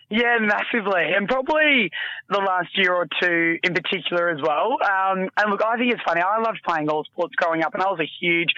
Yeah, 0.10 0.38
massively, 0.40 1.14
and 1.16 1.28
probably 1.28 1.90
the 2.30 2.38
last 2.38 2.70
year 2.78 2.94
or 2.94 3.08
two 3.20 3.58
in 3.64 3.74
particular 3.74 4.30
as 4.30 4.40
well. 4.40 4.78
Um, 4.84 5.30
and 5.36 5.50
look, 5.50 5.64
I 5.66 5.78
think 5.78 5.94
it's 5.94 6.04
funny. 6.06 6.22
I 6.22 6.40
loved 6.42 6.60
playing 6.66 6.90
all 6.90 7.04
sports 7.06 7.34
growing 7.36 7.64
up, 7.64 7.74
and 7.74 7.82
I 7.82 7.88
was 7.88 8.00
a 8.00 8.10
huge 8.22 8.50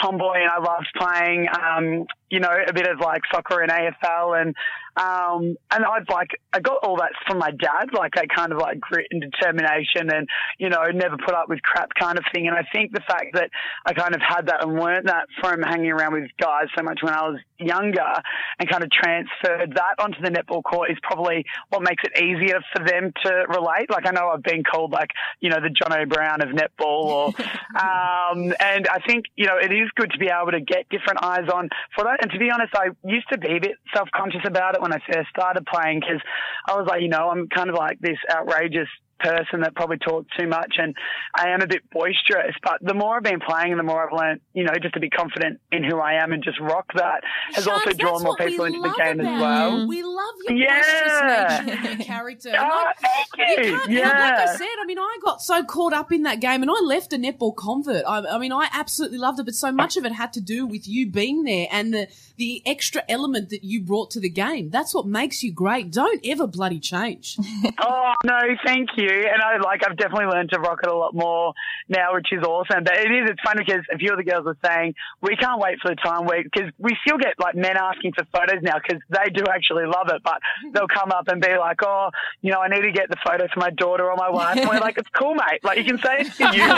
tomboy, 0.00 0.36
and 0.36 0.50
I 0.50 0.58
loved 0.58 0.86
playing, 0.96 1.48
um, 1.48 2.06
you 2.30 2.40
know, 2.40 2.50
a 2.66 2.72
bit 2.72 2.86
of 2.86 3.00
like 3.00 3.22
soccer 3.32 3.60
and 3.60 3.70
AFL, 3.70 4.40
and 4.40 4.54
um, 4.96 5.56
and 5.72 5.84
I'd 5.84 6.08
like 6.08 6.30
I 6.52 6.60
got 6.60 6.84
all 6.84 6.96
that 6.98 7.12
from 7.26 7.38
my 7.38 7.50
dad, 7.50 7.88
like 7.92 8.14
that 8.14 8.28
kind 8.34 8.52
of 8.52 8.58
like 8.58 8.80
grit 8.80 9.06
and 9.10 9.20
determination, 9.20 10.10
and 10.10 10.28
you 10.58 10.68
know, 10.68 10.84
never 10.92 11.16
put 11.16 11.34
up 11.34 11.48
with 11.48 11.62
crap 11.62 11.90
kind 11.98 12.16
of 12.16 12.24
thing. 12.32 12.46
And 12.46 12.56
I 12.56 12.64
think 12.72 12.92
the 12.92 13.02
fact 13.06 13.34
that 13.34 13.50
I 13.84 13.92
kind 13.92 14.14
of 14.14 14.20
had 14.20 14.46
that 14.46 14.64
and 14.64 14.74
learned 14.78 15.08
that 15.08 15.26
from 15.40 15.62
hanging 15.62 15.90
around 15.90 16.12
with 16.14 16.30
guys 16.38 16.66
so 16.76 16.82
much 16.82 17.00
when 17.02 17.12
I 17.12 17.28
was 17.28 17.40
younger, 17.58 18.12
and 18.58 18.68
kind 18.68 18.84
of 18.84 18.90
transferred 18.90 19.74
that 19.74 19.94
onto 19.98 20.20
the 20.20 20.30
netball 20.30 20.62
court 20.62 20.90
is 20.90 20.98
probably 21.02 21.44
what 21.70 21.82
makes 21.82 22.02
it 22.04 22.22
easier 22.22 22.60
for 22.74 22.84
them 22.84 23.12
to 23.24 23.30
relate. 23.48 23.90
Like 23.90 24.06
I 24.06 24.12
know 24.12 24.28
I've 24.28 24.42
been 24.42 24.62
called 24.62 24.92
like 24.92 25.10
you 25.40 25.50
know 25.50 25.60
the 25.60 25.70
John 25.70 25.92
O'Brown 25.92 26.40
of 26.40 26.50
netball, 26.50 27.04
or 27.04 27.26
um, 27.74 28.54
and 28.60 28.86
I 28.88 29.00
think 29.06 29.26
you 29.34 29.46
know 29.46 29.58
it 29.58 29.72
is 29.72 29.90
good 29.96 30.12
to 30.12 30.18
be 30.18 30.28
able 30.28 30.52
to 30.52 30.60
get 30.60 30.88
different 30.88 31.22
eyes 31.22 31.48
on 31.52 31.68
for 31.96 32.04
that. 32.04 32.13
And 32.20 32.30
to 32.30 32.38
be 32.38 32.50
honest, 32.50 32.72
I 32.74 32.88
used 33.04 33.28
to 33.32 33.38
be 33.38 33.56
a 33.56 33.60
bit 33.60 33.76
self 33.94 34.08
conscious 34.14 34.42
about 34.46 34.74
it 34.74 34.82
when 34.82 34.92
I 34.92 34.98
first 35.12 35.28
started 35.30 35.66
playing 35.66 36.00
because 36.00 36.20
I 36.68 36.74
was 36.74 36.86
like, 36.88 37.02
you 37.02 37.08
know, 37.08 37.30
I'm 37.30 37.48
kind 37.48 37.68
of 37.70 37.76
like 37.76 37.98
this 38.00 38.18
outrageous 38.30 38.88
person 39.20 39.60
that 39.60 39.74
probably 39.74 39.98
talks 39.98 40.26
too 40.38 40.46
much 40.46 40.74
and 40.78 40.94
I 41.34 41.48
am 41.50 41.62
a 41.62 41.66
bit 41.66 41.82
boisterous. 41.90 42.54
But 42.62 42.78
the 42.82 42.94
more 42.94 43.16
I've 43.16 43.22
been 43.22 43.40
playing 43.40 43.70
and 43.72 43.78
the 43.78 43.82
more 43.84 44.06
I've 44.06 44.12
learned, 44.16 44.40
you 44.52 44.64
know, 44.64 44.72
just 44.80 44.94
to 44.94 45.00
be 45.00 45.10
confident 45.10 45.60
in 45.72 45.82
who 45.84 45.98
I 45.98 46.14
am 46.22 46.32
and 46.32 46.42
just 46.42 46.60
rock 46.60 46.86
that 46.94 47.22
has 47.52 47.66
also 47.66 47.92
drawn 47.92 48.22
more 48.22 48.36
people 48.36 48.64
into 48.66 48.80
the 48.80 48.94
game 48.96 49.20
as 49.20 49.26
well. 49.40 49.80
you. 49.80 49.88
We 49.88 50.02
love 50.02 50.34
your 50.48 50.56
Yeah. 50.58 51.62
boisterous 51.62 51.84
nature 51.84 52.04
character. 52.04 52.52
Oh, 52.58 52.84
like, 52.86 52.96
thank 53.00 53.58
you. 53.58 53.72
can't 53.76 53.90
help, 53.90 54.14
like 54.14 54.48
I 54.48 54.56
said, 54.56 54.66
I 54.82 54.84
mean, 54.86 54.98
I 54.98 55.18
got 55.24 55.40
so 55.40 55.64
caught 55.64 55.92
up 55.92 56.12
in 56.12 56.22
that 56.24 56.40
game 56.40 56.62
and 56.62 56.70
I 56.70 56.80
left 56.84 57.12
a 57.12 57.16
netball 57.16 57.54
convert. 57.56 58.04
I, 58.06 58.20
I 58.26 58.38
mean, 58.38 58.52
I 58.52 58.68
absolutely 58.72 59.18
loved 59.18 59.38
it, 59.40 59.44
but 59.44 59.54
so 59.54 59.72
much 59.72 59.96
of 59.96 60.04
it 60.04 60.12
had 60.12 60.32
to 60.34 60.40
do 60.40 60.66
with 60.66 60.86
you 60.88 61.08
being 61.10 61.44
there 61.44 61.66
and 61.70 61.92
the, 61.94 62.08
the 62.36 62.62
extra 62.66 63.02
element 63.08 63.50
that 63.50 63.64
you 63.64 63.80
brought 63.82 64.10
to 64.12 64.20
the 64.20 64.28
game. 64.30 64.70
That's 64.70 64.94
what 64.94 65.06
makes 65.06 65.42
you 65.42 65.52
great. 65.52 65.90
Don't 65.90 66.20
ever 66.24 66.46
bloody 66.46 66.80
change. 66.80 67.36
Oh 67.86 68.14
no, 68.24 68.38
thank 68.64 68.88
you. 68.96 69.03
And 69.10 69.42
I 69.42 69.58
like 69.58 69.82
I've 69.86 69.96
definitely 69.96 70.26
learned 70.26 70.50
to 70.50 70.60
rock 70.60 70.80
it 70.82 70.90
a 70.90 70.94
lot 70.94 71.14
more 71.14 71.52
now, 71.88 72.14
which 72.14 72.32
is 72.32 72.42
awesome. 72.42 72.84
But 72.84 72.98
it 72.98 73.10
is 73.10 73.30
it's 73.30 73.40
fun 73.42 73.56
because 73.58 73.82
a 73.92 73.98
few 73.98 74.12
of 74.12 74.18
the 74.18 74.24
girls 74.24 74.46
are 74.46 74.56
saying 74.64 74.94
we 75.20 75.36
can't 75.36 75.60
wait 75.60 75.78
for 75.80 75.90
the 75.90 75.96
time 75.96 76.26
where 76.26 76.42
because 76.42 76.70
we 76.78 76.96
still 77.06 77.18
get 77.18 77.34
like 77.38 77.54
men 77.54 77.76
asking 77.76 78.12
for 78.12 78.24
photos 78.32 78.62
now 78.62 78.78
because 78.78 79.02
they 79.10 79.30
do 79.30 79.44
actually 79.50 79.86
love 79.86 80.08
it, 80.08 80.22
but 80.22 80.40
they'll 80.72 80.88
come 80.88 81.10
up 81.10 81.28
and 81.28 81.40
be 81.40 81.56
like, 81.56 81.78
oh, 81.82 82.10
you 82.42 82.52
know, 82.52 82.60
I 82.60 82.68
need 82.68 82.82
to 82.82 82.92
get 82.92 83.08
the 83.08 83.16
photo 83.24 83.46
for 83.52 83.60
my 83.60 83.70
daughter 83.70 84.10
or 84.10 84.16
my 84.16 84.30
wife. 84.30 84.56
And 84.56 84.68
we're 84.68 84.80
like, 84.80 84.98
it's 84.98 85.08
cool, 85.10 85.34
mate. 85.34 85.62
Like 85.62 85.78
you 85.78 85.84
can 85.84 85.98
say 85.98 86.16
it's 86.20 86.36
for 86.36 86.44
you. 86.54 86.64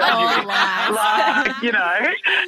You 0.00 0.06
you. 0.06 0.46
Like, 0.46 1.62
you 1.62 1.72
know. 1.72 1.98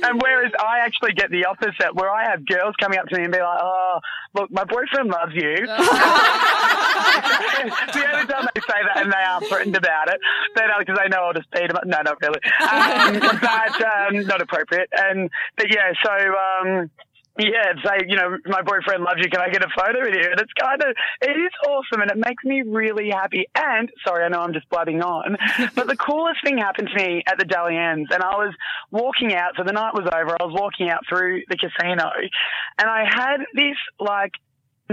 And 0.04 0.20
whereas 0.20 0.52
I 0.58 0.80
actually 0.80 1.12
get 1.12 1.30
the 1.30 1.44
opposite, 1.44 1.94
where 1.94 2.10
I 2.10 2.30
have 2.30 2.44
girls 2.46 2.74
coming 2.80 2.98
up 2.98 3.06
to 3.08 3.16
me 3.16 3.24
and 3.24 3.32
be 3.32 3.38
like, 3.38 3.58
oh, 3.60 4.00
look, 4.34 4.50
my 4.50 4.64
boyfriend 4.64 5.08
loves 5.10 5.34
you. 5.34 5.66
the 7.92 8.04
only 8.12 8.26
time 8.26 8.48
they 8.54 8.60
say 8.60 8.80
that 8.84 9.02
and 9.02 9.12
they 9.12 9.16
aren't 9.16 9.46
threatened 9.46 9.76
about 9.76 10.08
it, 10.08 10.20
they 10.56 10.66
know 10.66 10.78
because 10.78 10.98
they 10.98 11.08
know 11.08 11.24
I'll 11.24 11.32
just 11.32 11.50
beat 11.50 11.68
them. 11.68 11.76
up. 11.76 11.86
No, 11.86 12.02
not 12.02 12.20
really. 12.20 12.40
Um, 12.60 13.38
but 13.40 13.76
um, 13.82 14.26
not 14.26 14.42
appropriate. 14.42 14.88
And 14.92 15.30
but 15.56 15.72
yeah, 15.72 15.92
so. 16.04 16.12
Um, 16.12 16.90
yeah, 17.38 17.72
say, 17.82 18.04
you 18.08 18.16
know, 18.16 18.36
my 18.44 18.60
boyfriend 18.60 19.04
loves 19.04 19.20
you. 19.22 19.30
Can 19.30 19.40
I 19.40 19.48
get 19.48 19.64
a 19.64 19.68
photo 19.74 20.00
with 20.00 20.14
you? 20.14 20.30
And 20.30 20.38
it's 20.38 20.52
kind 20.52 20.82
of, 20.82 20.94
it 21.22 21.30
is 21.30 21.52
awesome 21.66 22.02
and 22.02 22.10
it 22.10 22.18
makes 22.18 22.44
me 22.44 22.62
really 22.62 23.08
happy. 23.08 23.46
And, 23.56 23.90
sorry, 24.06 24.24
I 24.24 24.28
know 24.28 24.40
I'm 24.40 24.52
just 24.52 24.68
blabbing 24.68 25.00
on, 25.02 25.38
but 25.74 25.86
the 25.86 25.96
coolest 25.96 26.40
thing 26.44 26.58
happened 26.58 26.90
to 26.94 26.94
me 26.94 27.22
at 27.26 27.38
the 27.38 27.46
Dally 27.46 27.76
M's 27.76 28.08
and 28.12 28.22
I 28.22 28.36
was 28.36 28.54
walking 28.90 29.34
out. 29.34 29.52
So 29.56 29.64
the 29.64 29.72
night 29.72 29.94
was 29.94 30.06
over. 30.12 30.36
I 30.38 30.44
was 30.44 30.54
walking 30.54 30.90
out 30.90 31.04
through 31.08 31.42
the 31.48 31.56
casino 31.56 32.10
and 32.78 32.88
I 32.88 33.04
had 33.08 33.38
this 33.54 33.76
like 33.98 34.32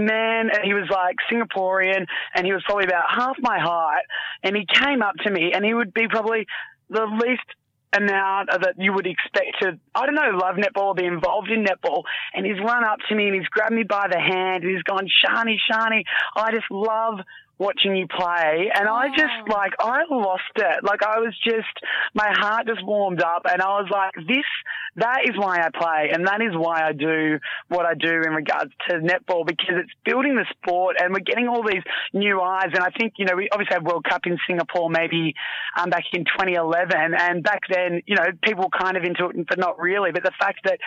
man 0.00 0.50
and 0.50 0.64
he 0.64 0.74
was 0.74 0.88
like 0.90 1.16
Singaporean 1.30 2.06
and 2.34 2.46
he 2.46 2.52
was 2.52 2.62
probably 2.64 2.84
about 2.84 3.04
half 3.08 3.36
my 3.40 3.58
height 3.58 4.04
and 4.42 4.56
he 4.56 4.66
came 4.66 5.02
up 5.02 5.14
to 5.24 5.30
me 5.30 5.52
and 5.54 5.64
he 5.64 5.74
would 5.74 5.92
be 5.94 6.08
probably 6.08 6.46
the 6.88 7.04
least 7.04 7.46
amount 7.92 8.50
that 8.50 8.74
you 8.78 8.92
would 8.92 9.06
expect 9.06 9.56
to, 9.60 9.78
I 9.94 10.06
don't 10.06 10.14
know, 10.14 10.38
love 10.38 10.56
netball 10.56 10.88
or 10.88 10.94
be 10.94 11.04
involved 11.04 11.50
in 11.50 11.64
netball. 11.64 12.02
And 12.34 12.46
he's 12.46 12.58
run 12.58 12.84
up 12.84 12.98
to 13.08 13.14
me 13.14 13.26
and 13.26 13.34
he's 13.34 13.48
grabbed 13.48 13.74
me 13.74 13.82
by 13.82 14.06
the 14.10 14.18
hand 14.18 14.62
and 14.64 14.72
he's 14.72 14.82
gone, 14.82 15.08
Sharni, 15.08 15.56
Sharni, 15.70 16.04
I 16.36 16.52
just 16.52 16.70
love 16.70 17.20
watching 17.60 17.94
you 17.94 18.08
play. 18.08 18.70
And 18.74 18.88
I 18.88 19.08
just 19.10 19.48
like, 19.48 19.74
I 19.78 20.02
lost 20.10 20.42
it. 20.56 20.82
Like 20.82 21.02
I 21.02 21.20
was 21.20 21.36
just, 21.44 21.68
my 22.14 22.32
heart 22.32 22.66
just 22.66 22.84
warmed 22.84 23.22
up 23.22 23.42
and 23.44 23.60
I 23.60 23.68
was 23.80 23.88
like, 23.92 24.14
this 24.26 24.46
that 24.96 25.20
is 25.24 25.36
why 25.36 25.60
I 25.60 25.68
play 25.70 26.10
and 26.12 26.26
that 26.26 26.40
is 26.40 26.56
why 26.56 26.82
I 26.82 26.92
do 26.92 27.38
what 27.68 27.86
I 27.86 27.94
do 27.94 28.22
in 28.26 28.32
regards 28.32 28.72
to 28.88 28.96
netball 28.96 29.46
because 29.46 29.76
it's 29.76 29.92
building 30.04 30.34
the 30.34 30.46
sport 30.50 30.96
and 30.98 31.12
we're 31.12 31.20
getting 31.20 31.48
all 31.48 31.62
these 31.62 31.82
new 32.12 32.40
eyes. 32.40 32.70
And 32.74 32.82
I 32.82 32.90
think, 32.98 33.14
you 33.18 33.26
know, 33.26 33.36
we 33.36 33.48
obviously 33.52 33.74
had 33.74 33.84
World 33.84 34.04
Cup 34.08 34.22
in 34.26 34.38
Singapore 34.48 34.90
maybe 34.90 35.34
um, 35.78 35.90
back 35.90 36.04
in 36.12 36.24
2011 36.24 37.14
and 37.16 37.44
back 37.44 37.60
then, 37.70 38.00
you 38.06 38.16
know, 38.16 38.26
people 38.42 38.64
were 38.64 38.78
kind 38.78 38.96
of 38.96 39.04
into 39.04 39.26
it, 39.26 39.46
but 39.46 39.58
not 39.58 39.78
really. 39.78 40.12
But 40.12 40.24
the 40.24 40.32
fact 40.40 40.60
that, 40.64 40.78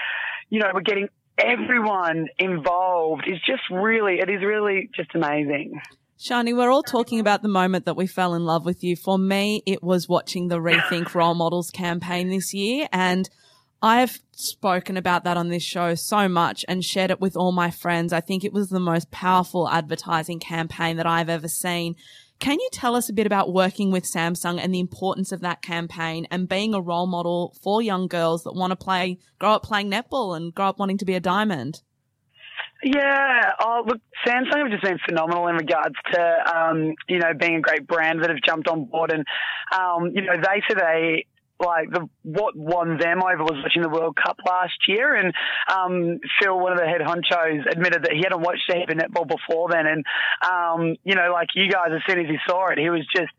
you 0.49 0.59
know, 0.59 0.71
we're 0.74 0.82
getting 0.82 1.07
everyone 1.38 2.28
involved 2.39 3.26
is 3.28 3.39
just 3.45 3.61
really, 3.71 4.19
it 4.19 4.30
is 4.30 4.41
really 4.43 4.89
just 4.95 5.13
amazing. 5.15 5.80
Sharni, 6.24 6.55
we're 6.55 6.71
all 6.71 6.84
talking 6.84 7.19
about 7.19 7.41
the 7.41 7.49
moment 7.49 7.84
that 7.84 7.97
we 7.97 8.07
fell 8.07 8.34
in 8.34 8.45
love 8.45 8.63
with 8.63 8.82
you. 8.82 8.95
For 8.95 9.17
me, 9.17 9.61
it 9.65 9.84
was 9.84 10.07
watching 10.07 10.47
the 10.47 10.59
Rethink 10.59 11.13
Role 11.13 11.34
Models 11.34 11.69
campaign 11.69 12.30
this 12.30 12.53
year. 12.53 12.88
And 12.93 13.30
I've 13.82 14.19
spoken 14.32 14.95
about 14.95 15.26
that 15.26 15.36
on 15.36 15.49
this 15.49 15.63
show 15.63 15.95
so 15.95 16.30
much 16.30 16.63
and 16.69 16.82
shared 16.82 17.11
it 17.11 17.19
with 17.19 17.36
all 17.36 17.51
my 17.51 17.71
friends. 17.71 18.13
I 18.13 18.21
think 18.21 18.45
it 18.45 18.53
was 18.53 18.69
the 18.69 18.80
most 18.80 19.11
powerful 19.11 19.67
advertising 19.67 20.39
campaign 20.39 20.95
that 20.95 21.05
I've 21.05 21.28
ever 21.28 21.49
seen. 21.49 21.97
Can 22.39 22.57
you 22.57 22.69
tell 22.71 22.95
us 22.95 23.09
a 23.09 23.13
bit 23.13 23.28
about 23.28 23.51
working 23.51 23.91
with 23.91 24.09
Samsung 24.09 24.61
and 24.61 24.74
the 24.74 24.80
importance 24.80 25.34
of 25.34 25.41
that 25.41 25.61
campaign 25.61 26.26
and 26.32 26.47
being 26.47 26.74
a 26.74 26.80
role 26.80 27.05
model 27.05 27.53
for 27.61 27.82
young 27.82 28.07
girls 28.07 28.43
that 28.43 28.55
want 28.55 28.71
to 28.71 28.78
play, 28.78 29.19
grow 29.39 29.55
up 29.55 29.63
playing 29.63 29.91
netball 29.91 30.38
and 30.38 30.55
grow 30.55 30.69
up 30.69 30.80
wanting 30.80 30.99
to 30.99 31.05
be 31.05 31.15
a 31.15 31.19
diamond? 31.19 31.82
Yeah, 32.84 33.51
oh, 33.61 33.84
look, 33.88 34.01
Samsung 34.27 34.63
have 34.63 34.71
just 34.71 34.84
been 34.84 34.99
phenomenal 35.07 35.47
in 35.47 35.55
regards 35.55 35.95
to, 36.11 36.55
um, 36.55 36.93
you 37.07 37.19
know, 37.19 37.34
being 37.34 37.55
a 37.55 37.61
great 37.61 37.88
brand 37.88 38.21
that 38.21 38.29
have 38.29 38.41
jumped 38.45 38.67
on 38.67 38.86
board. 38.86 39.11
And, 39.11 39.25
um, 39.73 40.11
you 40.13 40.21
know, 40.21 40.36
they 40.36 40.61
said 40.67 40.77
they 40.79 41.25
like 41.59 41.89
the 41.91 42.09
what 42.23 42.55
won 42.55 42.97
them 42.97 43.21
over 43.23 43.43
was 43.43 43.61
watching 43.63 43.81
the 43.81 43.89
World 43.89 44.15
Cup 44.15 44.38
last 44.45 44.75
year, 44.88 45.15
and 45.15 45.34
um, 45.71 46.19
Phil, 46.41 46.59
one 46.59 46.73
of 46.73 46.79
the 46.79 46.86
head 46.86 47.01
honchos, 47.01 47.69
admitted 47.71 48.03
that 48.03 48.11
he 48.13 48.21
hadn't 48.23 48.41
watched 48.41 48.69
a 48.69 48.75
heap 48.75 48.89
of 48.89 48.97
netball 48.97 49.27
before 49.27 49.69
then, 49.69 49.86
and 49.86 50.03
um, 50.43 50.95
you 51.03 51.15
know, 51.15 51.31
like 51.31 51.49
you 51.55 51.69
guys, 51.69 51.89
as 51.93 52.01
soon 52.07 52.19
as 52.19 52.29
he 52.29 52.38
saw 52.47 52.69
it, 52.69 52.79
he 52.79 52.89
was 52.89 53.05
just 53.15 53.31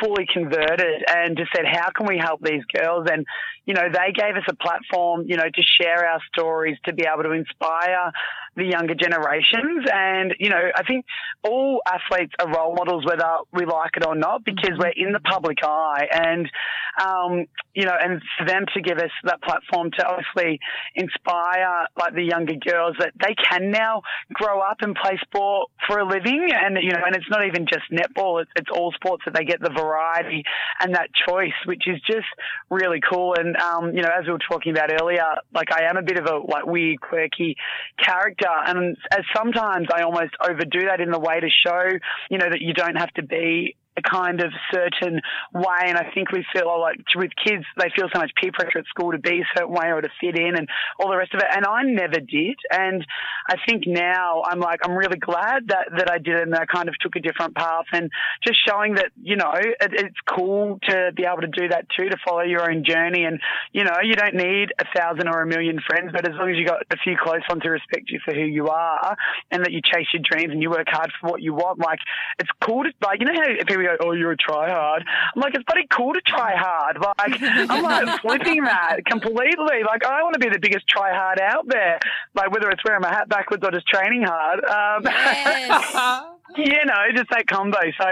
fully 0.00 0.26
converted 0.32 1.04
and 1.08 1.36
just 1.36 1.50
said, 1.54 1.66
"How 1.66 1.90
can 1.90 2.06
we 2.06 2.18
help 2.18 2.40
these 2.40 2.62
girls?" 2.72 3.08
And 3.10 3.26
you 3.66 3.74
know, 3.74 3.88
they 3.92 4.12
gave 4.12 4.36
us 4.36 4.44
a 4.48 4.54
platform, 4.54 5.24
you 5.26 5.36
know, 5.36 5.48
to 5.52 5.62
share 5.80 6.06
our 6.08 6.20
stories, 6.32 6.78
to 6.86 6.94
be 6.94 7.04
able 7.04 7.24
to 7.24 7.32
inspire 7.32 8.12
the 8.56 8.64
younger 8.64 8.94
generations. 8.94 9.86
And, 9.92 10.34
you 10.38 10.50
know, 10.50 10.70
I 10.74 10.82
think 10.82 11.04
all 11.42 11.80
athletes 11.86 12.32
are 12.38 12.48
role 12.48 12.74
models, 12.74 13.04
whether 13.04 13.28
we 13.52 13.66
like 13.66 13.96
it 13.96 14.06
or 14.06 14.14
not, 14.14 14.44
because 14.44 14.72
we're 14.78 14.94
in 14.96 15.12
the 15.12 15.20
public 15.20 15.58
eye. 15.62 16.06
And, 16.10 16.50
um, 17.02 17.46
you 17.74 17.84
know, 17.84 17.94
and 18.00 18.22
for 18.38 18.46
them 18.46 18.64
to 18.74 18.80
give 18.80 18.98
us 18.98 19.10
that 19.24 19.42
platform 19.42 19.90
to 19.98 20.06
obviously 20.06 20.58
inspire 20.94 21.86
like 21.98 22.14
the 22.14 22.22
younger 22.22 22.54
girls 22.54 22.96
that 22.98 23.12
they 23.20 23.34
can 23.34 23.70
now 23.70 24.02
grow 24.32 24.60
up 24.60 24.78
and 24.80 24.96
play 24.96 25.18
sport 25.22 25.70
for 25.86 25.98
a 25.98 26.06
living. 26.06 26.48
And, 26.52 26.78
you 26.80 26.92
know, 26.92 27.02
and 27.04 27.14
it's 27.14 27.30
not 27.30 27.46
even 27.46 27.66
just 27.66 27.84
netball, 27.92 28.42
it's, 28.42 28.50
it's 28.56 28.70
all 28.72 28.92
sports 28.92 29.22
that 29.26 29.34
they 29.34 29.44
get 29.44 29.60
the 29.60 29.70
variety 29.70 30.42
and 30.80 30.94
that 30.94 31.10
choice, 31.28 31.52
which 31.66 31.84
is 31.86 32.00
just 32.06 32.26
really 32.70 33.00
cool. 33.00 33.34
And, 33.38 33.56
um, 33.56 33.94
you 33.94 34.02
know, 34.02 34.10
as 34.18 34.24
we 34.26 34.32
were 34.32 34.38
talking 34.38 34.72
about 34.72 34.90
earlier, 34.90 35.26
like 35.54 35.72
I 35.72 35.84
am 35.84 35.96
a 35.96 36.02
bit 36.02 36.18
of 36.18 36.26
a 36.26 36.38
like 36.38 36.66
weird, 36.66 37.00
quirky 37.00 37.56
character, 38.02 38.45
and 38.66 38.96
as 39.10 39.24
sometimes 39.34 39.88
I 39.92 40.02
almost 40.02 40.34
overdo 40.40 40.86
that 40.86 41.00
in 41.00 41.10
the 41.10 41.18
way 41.18 41.40
to 41.40 41.48
show, 41.48 41.82
you 42.30 42.38
know, 42.38 42.48
that 42.50 42.60
you 42.60 42.74
don't 42.74 42.96
have 42.96 43.12
to 43.14 43.22
be 43.22 43.76
a 43.96 44.02
kind 44.02 44.42
of 44.42 44.52
certain 44.72 45.20
way. 45.54 45.84
And 45.86 45.96
I 45.96 46.10
think 46.14 46.32
we 46.32 46.44
feel 46.52 46.64
oh, 46.66 46.80
like 46.80 47.00
with 47.14 47.30
kids, 47.42 47.64
they 47.76 47.90
feel 47.94 48.08
so 48.12 48.20
much 48.20 48.32
peer 48.40 48.52
pressure 48.52 48.78
at 48.78 48.86
school 48.86 49.12
to 49.12 49.18
be 49.18 49.40
a 49.40 49.48
certain 49.56 49.72
way 49.72 49.88
or 49.88 50.00
to 50.00 50.08
fit 50.20 50.38
in 50.38 50.56
and 50.56 50.68
all 50.98 51.10
the 51.10 51.16
rest 51.16 51.34
of 51.34 51.40
it. 51.40 51.46
And 51.54 51.64
I 51.66 51.82
never 51.82 52.20
did. 52.20 52.56
And 52.70 53.06
I 53.48 53.56
think 53.66 53.84
now 53.86 54.42
I'm 54.46 54.60
like, 54.60 54.80
I'm 54.84 54.96
really 54.96 55.18
glad 55.18 55.68
that, 55.68 55.88
that 55.96 56.10
I 56.10 56.18
did 56.18 56.36
it 56.36 56.42
and 56.42 56.54
I 56.54 56.66
kind 56.66 56.88
of 56.88 56.98
took 57.00 57.16
a 57.16 57.20
different 57.20 57.54
path 57.54 57.86
and 57.92 58.10
just 58.46 58.58
showing 58.66 58.94
that, 58.96 59.12
you 59.22 59.36
know, 59.36 59.52
it, 59.54 59.76
it's 59.80 60.20
cool 60.28 60.78
to 60.88 61.12
be 61.16 61.24
able 61.24 61.42
to 61.42 61.48
do 61.48 61.68
that 61.68 61.86
too, 61.96 62.08
to 62.08 62.16
follow 62.26 62.42
your 62.42 62.70
own 62.70 62.84
journey. 62.84 63.24
And, 63.24 63.40
you 63.72 63.84
know, 63.84 63.96
you 64.02 64.14
don't 64.14 64.34
need 64.34 64.72
a 64.78 64.84
thousand 64.94 65.28
or 65.28 65.42
a 65.42 65.46
million 65.46 65.80
friends, 65.86 66.10
but 66.12 66.28
as 66.28 66.34
long 66.36 66.50
as 66.50 66.56
you 66.56 66.66
got 66.66 66.82
a 66.90 66.96
few 67.02 67.16
close 67.22 67.40
ones 67.48 67.62
who 67.64 67.70
respect 67.70 68.10
you 68.10 68.20
for 68.24 68.34
who 68.34 68.44
you 68.44 68.68
are 68.68 69.16
and 69.50 69.64
that 69.64 69.72
you 69.72 69.80
chase 69.80 70.06
your 70.12 70.22
dreams 70.22 70.52
and 70.52 70.62
you 70.62 70.70
work 70.70 70.86
hard 70.88 71.10
for 71.20 71.30
what 71.30 71.42
you 71.42 71.54
want, 71.54 71.78
like, 71.78 72.00
it's 72.38 72.50
cool 72.62 72.84
to, 72.84 72.90
like, 73.02 73.20
you 73.20 73.26
know 73.26 73.32
how 73.34 73.46
people 73.66 73.85
go, 73.86 73.96
oh, 74.00 74.12
you're 74.12 74.32
a 74.32 74.36
try 74.36 74.70
hard. 74.70 75.04
I'm 75.34 75.40
like, 75.40 75.54
it's 75.54 75.64
bloody 75.64 75.86
cool 75.90 76.12
to 76.12 76.20
try 76.26 76.54
hard. 76.56 76.98
Like, 77.00 77.40
I'm 77.70 77.82
like 77.82 78.20
flipping 78.22 78.64
that 78.64 79.04
completely. 79.06 79.82
Like, 79.86 80.04
I 80.04 80.22
want 80.22 80.34
to 80.34 80.40
be 80.40 80.48
the 80.48 80.58
biggest 80.60 80.86
try 80.88 81.12
hard 81.14 81.40
out 81.40 81.66
there. 81.68 81.98
Like, 82.34 82.50
whether 82.50 82.68
it's 82.70 82.82
wearing 82.84 83.02
my 83.02 83.12
hat 83.12 83.28
backwards 83.28 83.62
or 83.64 83.70
just 83.70 83.86
training 83.88 84.22
hard. 84.22 84.64
Um, 84.64 85.02
Yes. 85.04 86.22
you 86.56 86.84
know, 86.84 86.94
just 87.14 87.30
that 87.30 87.46
combo. 87.46 87.78
So 87.98 88.06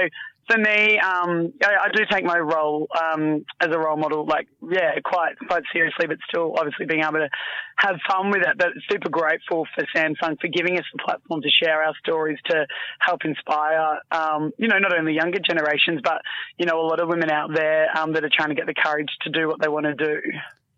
for 0.49 0.59
me, 0.59 0.99
um, 0.99 1.53
I, 1.63 1.87
I 1.87 1.89
do 1.93 2.05
take 2.11 2.25
my 2.25 2.39
role 2.39 2.87
um, 3.01 3.45
as 3.61 3.69
a 3.71 3.79
role 3.79 3.97
model, 3.97 4.27
like 4.27 4.47
yeah, 4.63 4.93
quite 5.05 5.35
quite 5.47 5.63
seriously, 5.73 6.07
but 6.07 6.19
still 6.29 6.55
obviously 6.59 6.87
being 6.87 7.03
able 7.03 7.15
to 7.15 7.29
have 7.77 7.97
fun 8.09 8.31
with 8.31 8.43
it. 8.43 8.59
But 8.59 8.69
super 8.91 9.09
grateful 9.09 9.67
for 9.75 9.85
Samsung 9.95 10.41
for 10.41 10.49
giving 10.49 10.79
us 10.79 10.85
the 10.93 11.03
platform 11.05 11.43
to 11.43 11.51
share 11.51 11.83
our 11.83 11.95
stories 11.99 12.39
to 12.47 12.67
help 13.01 13.25
inspire, 13.25 14.01
um, 14.11 14.53
you 14.59 14.69
know, 14.69 14.79
not 14.79 14.97
only 14.97 15.15
younger 15.15 15.39
generations, 15.39 16.01
but 16.03 16.21
you 16.59 16.67
know, 16.67 16.81
a 16.81 16.87
lot 16.87 17.01
of 17.01 17.09
women 17.09 17.31
out 17.31 17.51
there 17.55 17.89
um, 17.97 18.13
that 18.13 18.25
are 18.25 18.31
trying 18.35 18.51
to 18.51 18.55
get 18.55 18.67
the 18.67 18.75
courage 18.75 19.11
to 19.23 19.31
do 19.31 19.49
what 19.49 19.61
they 19.61 19.69
want 19.69 19.87
to 19.87 19.95
do. 19.95 20.21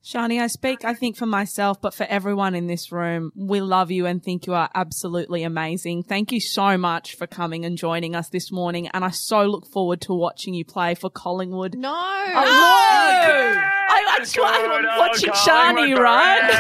Sharni, 0.07 0.41
I 0.41 0.47
speak, 0.47 0.85
I 0.85 0.95
think, 0.95 1.17
for 1.17 1.27
myself, 1.27 1.81
but 1.81 1.93
for 1.93 2.05
everyone 2.05 2.55
in 2.55 2.69
this 2.69 2.93
room, 2.93 3.33
we 3.35 3.61
love 3.61 3.91
you 3.91 4.07
and 4.07 4.23
think 4.23 4.47
you 4.47 4.55
are 4.55 4.71
absolutely 4.73 5.43
amazing. 5.43 6.05
Thank 6.05 6.31
you 6.31 6.39
so 6.39 6.79
much 6.79 7.17
for 7.17 7.27
coming 7.27 7.65
and 7.65 7.77
joining 7.77 8.15
us 8.15 8.29
this 8.29 8.53
morning. 8.53 8.87
And 8.95 9.05
I 9.05 9.11
so 9.11 9.43
look 9.43 9.67
forward 9.67 10.01
to 10.03 10.15
watching 10.15 10.55
you 10.55 10.65
play 10.65 10.95
for 10.95 11.11
Collingwood. 11.11 11.75
No. 11.75 11.93
I 11.93 12.45
would. 12.45 13.59
I, 13.89 14.17
that's 14.19 14.37
why 14.37 14.63
I'm 14.65 14.99
watching 15.01 15.31
Sharni, 15.31 15.99
right? 15.99 16.51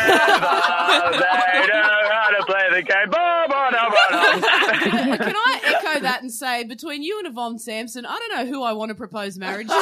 they 1.13 1.67
know 1.69 2.11
how 2.11 2.31
to 2.37 2.45
play 2.47 2.69
the 2.73 2.83
game. 2.83 3.11
Ba, 3.11 3.45
ba, 3.49 3.69
da, 3.71 3.89
ba, 3.89 4.07
da. 4.11 5.17
Can 5.25 5.37
I 5.37 5.61
echo 5.65 6.01
that 6.01 6.19
and 6.23 6.33
say, 6.33 6.65
between 6.65 7.05
you 7.05 7.19
and 7.21 7.29
Yvonne 7.29 7.61
Sampson, 7.61 8.05
I 8.07 8.19
don't 8.19 8.39
know 8.39 8.53
who 8.53 8.65
I 8.65 8.73
want 8.73 8.89
to 8.89 8.97
propose 8.97 9.39
marriage 9.39 9.69
to. 9.69 9.75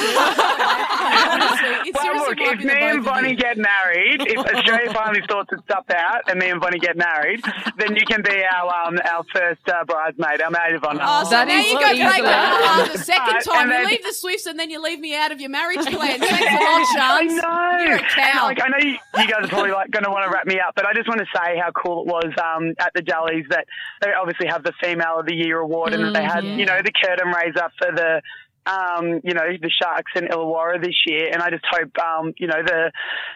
Honestly, 1.25 1.69
it 1.89 1.95
Well, 1.95 2.03
seriously 2.03 2.29
look, 2.29 2.39
might 2.39 2.53
if 2.53 2.59
be 2.59 2.65
the 2.65 2.75
me 2.75 2.81
and 2.81 2.99
both 2.99 3.07
of 3.07 3.13
Bonnie 3.15 3.31
you. 3.31 3.37
Get 3.55 3.63
married, 3.63 4.21
if 4.23 4.39
Australia 4.39 4.91
finally 4.95 5.21
sorts 5.31 5.53
its 5.53 5.63
stuff 5.65 5.85
out 5.91 6.23
and 6.29 6.39
me 6.39 6.49
and 6.51 6.61
Bonnie 6.61 6.79
get 6.79 6.97
married, 6.97 7.43
then 7.79 7.97
you 7.97 8.05
can 8.07 8.23
be 8.23 8.43
our 8.45 8.87
um, 8.87 8.99
our 9.05 9.25
first 9.33 9.61
uh, 9.69 9.85
bridesmaid, 9.85 10.41
our 10.41 10.51
maid 10.51 10.75
of 10.75 10.85
honour. 10.85 11.01
Oh, 11.03 11.25
so 11.25 11.31
That 11.31 11.49
now 11.49 11.59
you 11.61 11.75
go 11.79 11.87
easily 11.93 12.05
break 12.09 12.23
done. 12.23 12.81
uh, 12.91 12.93
the 12.93 12.99
second 12.99 13.41
time. 13.43 13.71
and 13.71 13.71
You 13.71 13.77
then- 13.79 13.87
leave 13.87 14.03
the 14.05 14.13
Swifts 14.13 14.47
and 14.47 14.59
then 14.59 14.71
you 14.71 14.83
leave 14.83 15.01
me 15.01 15.15
out 15.17 15.33
of 15.33 15.41
your 15.41 15.51
marriage 15.51 15.85
plan. 15.87 16.21
Thanks 16.21 16.95
a 16.95 16.99
lot, 16.99 17.23
I 17.23 17.25
know. 17.79 17.85
You're 17.85 17.97
a 17.97 18.01
cow. 18.09 18.45
like, 18.45 18.61
I 18.63 18.69
know 18.69 18.79
you, 18.79 18.91
you 19.19 19.27
guys 19.29 19.45
are 19.45 19.49
probably 19.49 19.73
like 19.73 19.91
going 19.91 20.05
to 20.05 20.11
want 20.11 20.25
to 20.25 20.31
wrap 20.33 20.47
me 20.47 20.61
up, 20.61 20.75
but 20.75 20.87
I 20.87 20.93
just 20.95 21.09
want 21.09 21.21
to 21.21 21.27
say 21.35 21.59
how 21.59 21.71
cool 21.73 22.03
it 22.03 22.07
was 22.07 22.33
um, 22.43 22.75
at 22.79 22.93
the 22.95 23.03
Jellies 23.03 23.47
that 23.51 23.67
they 24.01 24.13
obviously 24.13 24.47
have 24.47 24.63
the 24.63 24.73
Female 24.83 25.21
of 25.21 25.27
the 25.27 25.35
Year 25.35 25.59
award, 25.59 25.93
and 25.95 26.15
they 26.15 26.23
had 26.25 26.45
you 26.45 26.67
know 26.67 26.81
the 26.83 26.93
curtain 26.93 27.29
raiser 27.29 27.69
for 27.79 27.93
the. 27.93 28.21
Um, 28.67 29.21
you 29.23 29.35
know 29.35 29.47
the 29.61 29.71
Sharks 29.71 30.13
and 30.15 30.29
Illawarra 30.29 30.83
this 30.83 30.97
year, 31.07 31.31
and 31.33 31.43
I 31.43 31.51
just 31.51 31.65
hope 31.71 31.91
um, 31.99 32.33
you 32.39 32.47
know 32.47 32.63
the, 32.65 32.93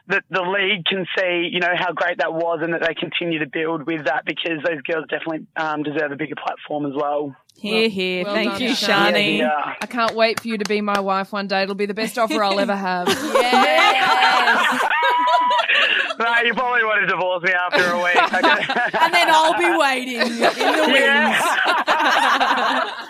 the 0.07 0.23
the 0.31 0.43
league 0.43 0.85
can 0.87 1.07
see 1.19 1.51
you 1.53 1.61
know 1.61 1.75
how 1.77 1.93
great 1.93 2.19
that 2.19 2.33
was, 2.33 2.61
and 2.63 2.73
that 2.73 2.81
they 2.81 2.95
continue 2.95 3.41
to 3.41 3.47
build 3.47 3.87
with 3.87 4.07
that 4.07 4.25
because 4.25 4.63
those 4.65 4.81
girls 4.83 5.05
definitely 5.11 5.47
um, 5.57 5.83
deserve 5.83 6.13
a 6.13 6.17
bigger 6.17 6.37
platform 6.37 6.87
as 6.87 6.93
well. 6.95 7.37
Here, 7.59 7.89
here. 7.89 8.25
well 8.25 8.35
Thank 8.35 8.53
done, 8.53 8.63
you, 8.63 8.69
Sharni. 8.71 9.13
Sharni. 9.13 9.39
Yeah. 9.39 9.75
I 9.83 9.87
can't 9.87 10.15
wait 10.15 10.41
for 10.41 10.47
you 10.49 10.59
to 10.59 10.65
be 10.65 10.81
my 10.81 11.01
wife 11.01 11.33
one 11.33 11.49
day. 11.49 11.63
It'll 11.63 11.75
be 11.75 11.87
the 11.87 11.95
best 11.95 12.17
offer 12.17 12.43
I'll 12.43 12.61
ever 12.61 12.77
have. 12.77 13.09
Yes. 13.39 14.83
no, 16.19 16.41
you 16.45 16.55
probably 16.55 16.85
want 16.85 17.01
to 17.03 17.07
divorce 17.07 17.43
me 17.43 17.53
after 17.53 17.91
a 17.91 17.99
week. 18.03 18.17
And 19.01 19.15
then 19.15 19.29
I'll 19.31 19.57
be 19.57 19.77
waiting 19.79 20.21
in 20.21 20.39
the 20.39 20.87
wings. 20.93 21.37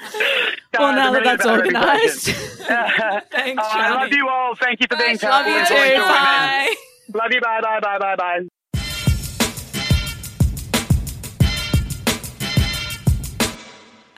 Yeah. 0.75 0.81
Well, 0.81 0.95
now 0.95 1.13
that 1.13 1.25
that's 1.25 1.47
organised. 1.47 2.29
reputation. 2.29 3.23
Thanks, 3.31 3.63
All 3.63 3.71
right, 3.75 3.91
I 3.91 3.95
love 4.03 4.13
you 4.13 4.29
all. 4.29 4.55
Thank 4.55 4.81
you 4.81 4.87
for 4.89 4.97
being 4.97 5.17
Thanks, 5.17 5.23
Love 5.23 5.47
you 5.47 5.65
too. 5.67 5.99
Bye. 5.99 6.75
Love 7.15 7.33
you. 7.33 7.41
Bye, 7.41 7.61
bye, 7.63 7.81
bye, 7.81 8.17
bye, 8.17 8.49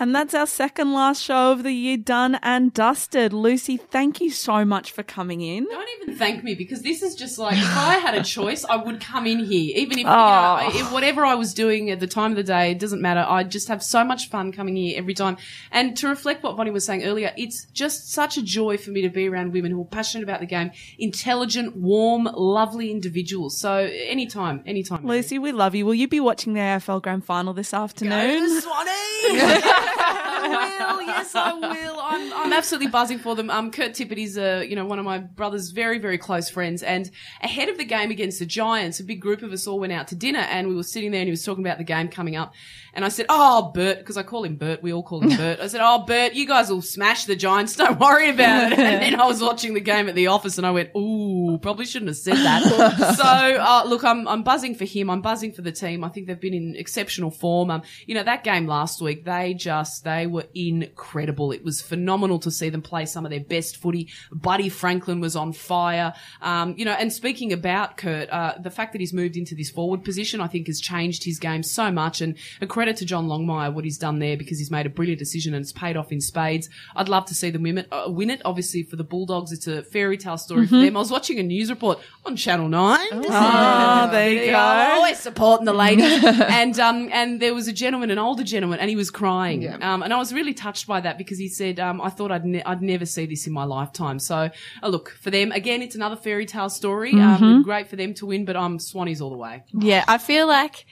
And 0.01 0.15
that's 0.15 0.33
our 0.33 0.47
second 0.47 0.95
last 0.95 1.23
show 1.23 1.53
of 1.53 1.63
the 1.63 1.73
year 1.73 1.99
done 1.99 2.37
and 2.43 2.73
dusted. 2.73 3.35
Lucy, 3.35 3.77
thank 3.77 4.19
you 4.19 4.31
so 4.31 4.65
much 4.65 4.93
for 4.93 5.03
coming 5.03 5.43
in. 5.43 5.65
Don't 5.67 5.89
even 6.01 6.17
thank 6.17 6.43
me 6.43 6.55
because 6.55 6.81
this 6.81 7.03
is 7.03 7.15
just 7.15 7.39
like 7.39 7.59
if 7.59 7.77
I 7.77 7.97
had 7.99 8.15
a 8.15 8.25
choice, 8.25 8.65
I 8.65 8.77
would 8.77 9.03
come 9.03 9.27
in 9.27 9.41
here, 9.45 9.77
even 9.77 9.93
if 9.93 9.99
you 9.99 10.05
know, 10.05 10.11
Oh. 10.13 10.71
If 10.73 10.91
whatever 10.91 11.25
I 11.27 11.35
was 11.35 11.53
doing 11.53 11.91
at 11.91 12.01
the 12.01 12.07
time 12.07 12.31
of 12.31 12.37
the 12.39 12.43
day, 12.43 12.71
it 12.71 12.79
doesn't 12.79 13.03
matter. 13.03 13.25
I 13.29 13.45
just 13.45 13.69
have 13.69 13.83
so 13.83 14.03
much 14.03 14.31
fun 14.31 14.53
coming 14.53 14.75
here 14.75 14.97
every 14.99 15.13
time. 15.13 15.37
And 15.71 15.95
to 15.99 16.09
reflect 16.09 16.43
what 16.43 16.57
Bonnie 16.57 16.71
was 16.71 16.87
saying 16.87 17.05
earlier, 17.05 17.33
it's 17.37 17.67
just 17.67 18.11
such 18.11 18.39
a 18.39 18.43
joy 18.43 18.79
for 18.79 18.91
me 18.93 19.03
to 19.03 19.11
be 19.11 19.29
around 19.29 19.53
women 19.53 19.71
who 19.71 19.83
are 19.83 19.85
passionate 19.85 20.25
about 20.25 20.41
the 20.41 20.47
game, 20.47 20.71
intelligent, 20.99 21.77
warm, 21.77 22.25
lovely 22.33 22.91
individuals. 22.91 23.59
So 23.59 23.75
anytime, 23.75 24.63
anytime. 24.65 25.07
Lucy, 25.07 25.39
we 25.39 25.53
love 25.53 25.75
you. 25.75 25.85
Will 25.85 25.95
you 25.95 26.09
be 26.09 26.21
watching 26.21 26.55
the 26.55 26.61
AFL 26.61 27.03
Grand 27.03 27.25
Final 27.27 27.53
this 27.53 27.75
afternoon? 27.75 28.63
I 29.97 30.95
will. 30.95 31.03
Yes, 31.03 31.35
I 31.35 31.53
will. 31.53 32.01
I'm, 32.01 32.33
I'm 32.33 32.53
absolutely 32.53 32.89
buzzing 32.89 33.19
for 33.19 33.35
them. 33.35 33.51
Um, 33.51 33.71
Kurt 33.71 33.93
Tippett 33.93 34.19
is, 34.19 34.39
uh, 34.39 34.65
you 34.67 34.77
know, 34.77 34.85
one 34.87 34.99
of 34.99 35.05
my 35.05 35.19
brother's 35.19 35.71
very, 35.71 35.99
very 35.99 36.19
close 36.19 36.49
friends. 36.49 36.83
And 36.83 37.11
ahead 37.43 37.69
of 37.69 37.79
the 37.79 37.85
game 37.85 38.11
against 38.11 38.39
the 38.39 38.47
Giants, 38.47 39.01
a 39.01 39.05
big 39.05 39.21
group 39.21 39.43
of 39.43 39.53
us 39.53 39.67
all 39.67 39.81
went 39.81 39.93
out 39.93 40.09
to 40.09 40.15
dinner 40.15 40.41
and 40.41 40.69
we 40.69 40.75
were 40.75 40.83
sitting 40.83 41.11
there 41.11 41.21
and 41.21 41.29
he 41.29 41.33
was 41.33 41.45
talking 41.45 41.65
about 41.65 41.79
the 41.79 41.85
game 41.85 42.09
coming 42.09 42.37
up. 42.37 42.55
And 42.95 43.05
I 43.05 43.09
said, 43.09 43.27
Oh, 43.29 43.71
Bert, 43.73 43.99
because 43.99 44.17
I 44.17 44.23
call 44.23 44.45
him 44.45 44.57
Bert. 44.57 44.83
We 44.83 44.93
all 44.93 45.03
call 45.03 45.21
him 45.21 45.37
Bert. 45.37 45.61
I 45.61 45.67
said, 45.69 45.81
Oh, 45.83 46.05
Bert, 46.05 46.35
you 46.35 46.47
guys 46.47 46.71
will 46.71 46.83
smash 46.83 47.25
the 47.25 47.37
Giants. 47.37 47.77
Don't 47.77 47.99
worry 48.01 48.31
about 48.31 48.73
it. 48.73 48.79
And 48.79 49.03
then 49.03 49.21
I 49.21 49.27
was 49.27 49.41
watching 49.43 49.75
the 49.75 49.81
game 49.81 50.09
at 50.09 50.15
the 50.15 50.29
office 50.29 50.59
and 50.59 50.67
I 50.67 50.71
went, 50.71 50.91
Ooh, 50.97 51.50
probably 51.59 51.85
shouldn't 51.87 52.09
have 52.09 52.17
said 52.17 52.37
that. 52.37 52.63
so, 53.17 53.25
uh, 53.25 53.85
look, 53.87 54.05
I'm, 54.05 54.27
I'm 54.29 54.43
buzzing 54.43 54.75
for 54.75 54.85
him. 54.85 55.11
I'm 55.11 55.21
buzzing 55.23 55.53
for 55.53 55.63
the 55.63 55.73
team. 55.73 56.05
I 56.05 56.09
think 56.09 56.27
they've 56.27 56.41
been 56.41 56.55
in 56.55 56.77
exceptional 56.77 57.31
form. 57.31 57.71
Um, 57.71 57.83
you 58.07 58.15
know, 58.15 58.23
that 58.23 58.45
game 58.45 58.67
last 58.67 59.01
week, 59.03 59.25
they 59.25 59.55
just, 59.55 60.05
they 60.05 60.27
were 60.27 60.45
incredible. 60.55 61.53
It 61.53 61.65
was 61.65 61.81
phenomenal 61.83 62.39
to 62.41 62.51
see 62.51 62.69
them 62.69 62.83
play 62.83 63.07
some 63.07 63.25
of 63.25 63.31
their 63.31 63.41
best 63.41 63.77
footy. 63.77 64.09
Buddy 64.33 64.69
Franklin 64.69 65.21
was 65.21 65.37
on 65.37 65.53
fire. 65.53 66.15
Um, 66.41 66.75
you 66.77 66.85
know, 66.85 66.93
and 66.93 67.13
speaking 67.13 67.53
about 67.53 67.97
Kurt, 67.97 68.29
uh, 68.31 68.55
the 68.61 68.71
fact 68.71 68.93
that 68.93 69.01
he's 69.01 69.13
moved 69.13 69.37
into 69.37 69.55
this 69.55 69.71
forward 69.71 70.05
position, 70.05 70.41
I 70.41 70.47
think 70.47 70.67
has 70.69 70.81
changed 70.81 71.25
his 71.25 71.39
game 71.39 71.63
so 71.63 71.91
much. 71.91 72.21
And 72.21 72.37
a 72.61 72.67
credit 72.67 72.97
to 72.99 73.05
John 73.05 73.27
Longmire, 73.27 73.73
what 73.73 73.85
he's 73.85 73.99
done 73.99 74.19
there 74.19 74.37
because 74.37 74.59
he's 74.59 74.71
made 74.71 74.87
a 74.87 74.91
brilliant 74.91 75.19
decision 75.19 75.55
and 75.55 75.63
it's 75.63 75.73
paid 75.73 75.97
off 75.97 76.13
in 76.13 76.21
spades. 76.21 76.69
I'd 76.97 77.09
love 77.09 77.27
to 77.27 77.35
see 77.35 77.51
them 77.51 77.63
win 77.63 77.79
it. 77.79 77.89
Uh, 77.91 78.05
win 78.09 78.31
it. 78.31 78.41
Obviously, 78.45 78.83
for 78.83 78.97
the 78.97 79.05
Bulldogs, 79.05 79.53
it's 79.53 79.67
a 79.67 79.83
fairy 79.83 80.17
tale 80.17 80.39
story 80.39 80.67
for 80.67 80.77
Mhm. 80.77 80.85
them. 80.87 80.97
I 80.97 81.01
was 81.01 81.11
watching 81.11 81.39
a 81.41 81.43
news 81.43 81.71
report 81.71 81.99
on 82.25 82.37
Channel 82.37 82.69
9. 82.69 82.99
Oh, 83.13 84.09
there 84.13 84.31
you 84.31 84.51
go. 84.53 84.57
Always 84.59 85.19
supporting 85.19 85.65
the 85.65 85.73
ladies. 85.73 86.23
and, 86.25 86.79
um, 86.79 87.09
and 87.13 87.41
there 87.41 87.55
was 87.55 87.67
a 87.67 87.73
gentleman, 87.73 88.11
an 88.11 88.19
older 88.19 88.45
gentleman, 88.45 88.79
and 88.79 88.89
he 88.89 88.97
was 88.97 89.11
crying. 89.11 89.67
Um, 89.83 90.03
and 90.03 90.13
I 90.13 90.17
was 90.19 90.33
really 90.33 90.55
touched 90.55 90.87
by 90.87 91.01
that 91.01 91.19
because 91.19 91.39
he 91.39 91.49
said, 91.49 91.81
um, 91.81 92.01
I 92.01 92.11
thought 92.11 92.31
I'd, 92.31 92.45
ne- 92.45 92.63
I'd 92.63 92.83
never 92.83 93.07
see 93.07 93.27
this 93.27 93.47
in 93.47 93.53
my 93.53 93.65
lifetime. 93.65 94.19
So, 94.19 94.51
uh, 94.83 94.89
look, 94.89 95.11
for 95.21 95.31
them, 95.31 95.51
again, 95.53 95.83
it's 95.83 95.97
another 95.97 96.17
fairy 96.17 96.47
tale 96.47 96.69
story. 96.71 97.13
Um, 97.13 97.41
Mhm. 97.41 97.65
great 97.65 97.89
for 97.89 97.97
them 97.97 98.15
to 98.15 98.27
win, 98.27 98.45
but 98.45 98.57
I'm 98.57 98.79
Swannies 98.79 99.21
all 99.21 99.31
the 99.31 99.37
way. 99.37 99.63
Yeah, 99.73 100.05
I 100.07 100.19
feel 100.19 100.47
like 100.47 100.85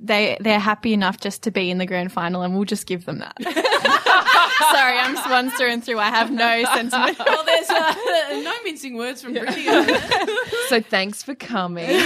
they 0.00 0.36
they're 0.40 0.58
happy 0.58 0.92
enough 0.92 1.18
just 1.18 1.42
to 1.44 1.50
be 1.50 1.70
in 1.70 1.78
the 1.78 1.86
grand 1.86 2.12
final, 2.12 2.42
and 2.42 2.54
we'll 2.54 2.64
just 2.64 2.86
give 2.86 3.04
them 3.06 3.20
that. 3.20 3.36
Sorry, 4.58 4.98
I'm 4.98 5.16
Swans 5.16 5.52
through 5.54 5.70
and 5.70 5.84
through. 5.84 5.98
I 5.98 6.08
have 6.10 6.30
no 6.30 6.64
sentiment. 6.74 7.18
well, 7.18 7.44
there's 7.44 7.70
uh, 7.70 7.94
no 8.42 8.52
mincing 8.64 8.96
words 8.96 9.22
from 9.22 9.34
Brittany. 9.34 9.66
So 10.68 10.80
thanks 10.80 11.22
for 11.22 11.34
coming. 11.34 11.86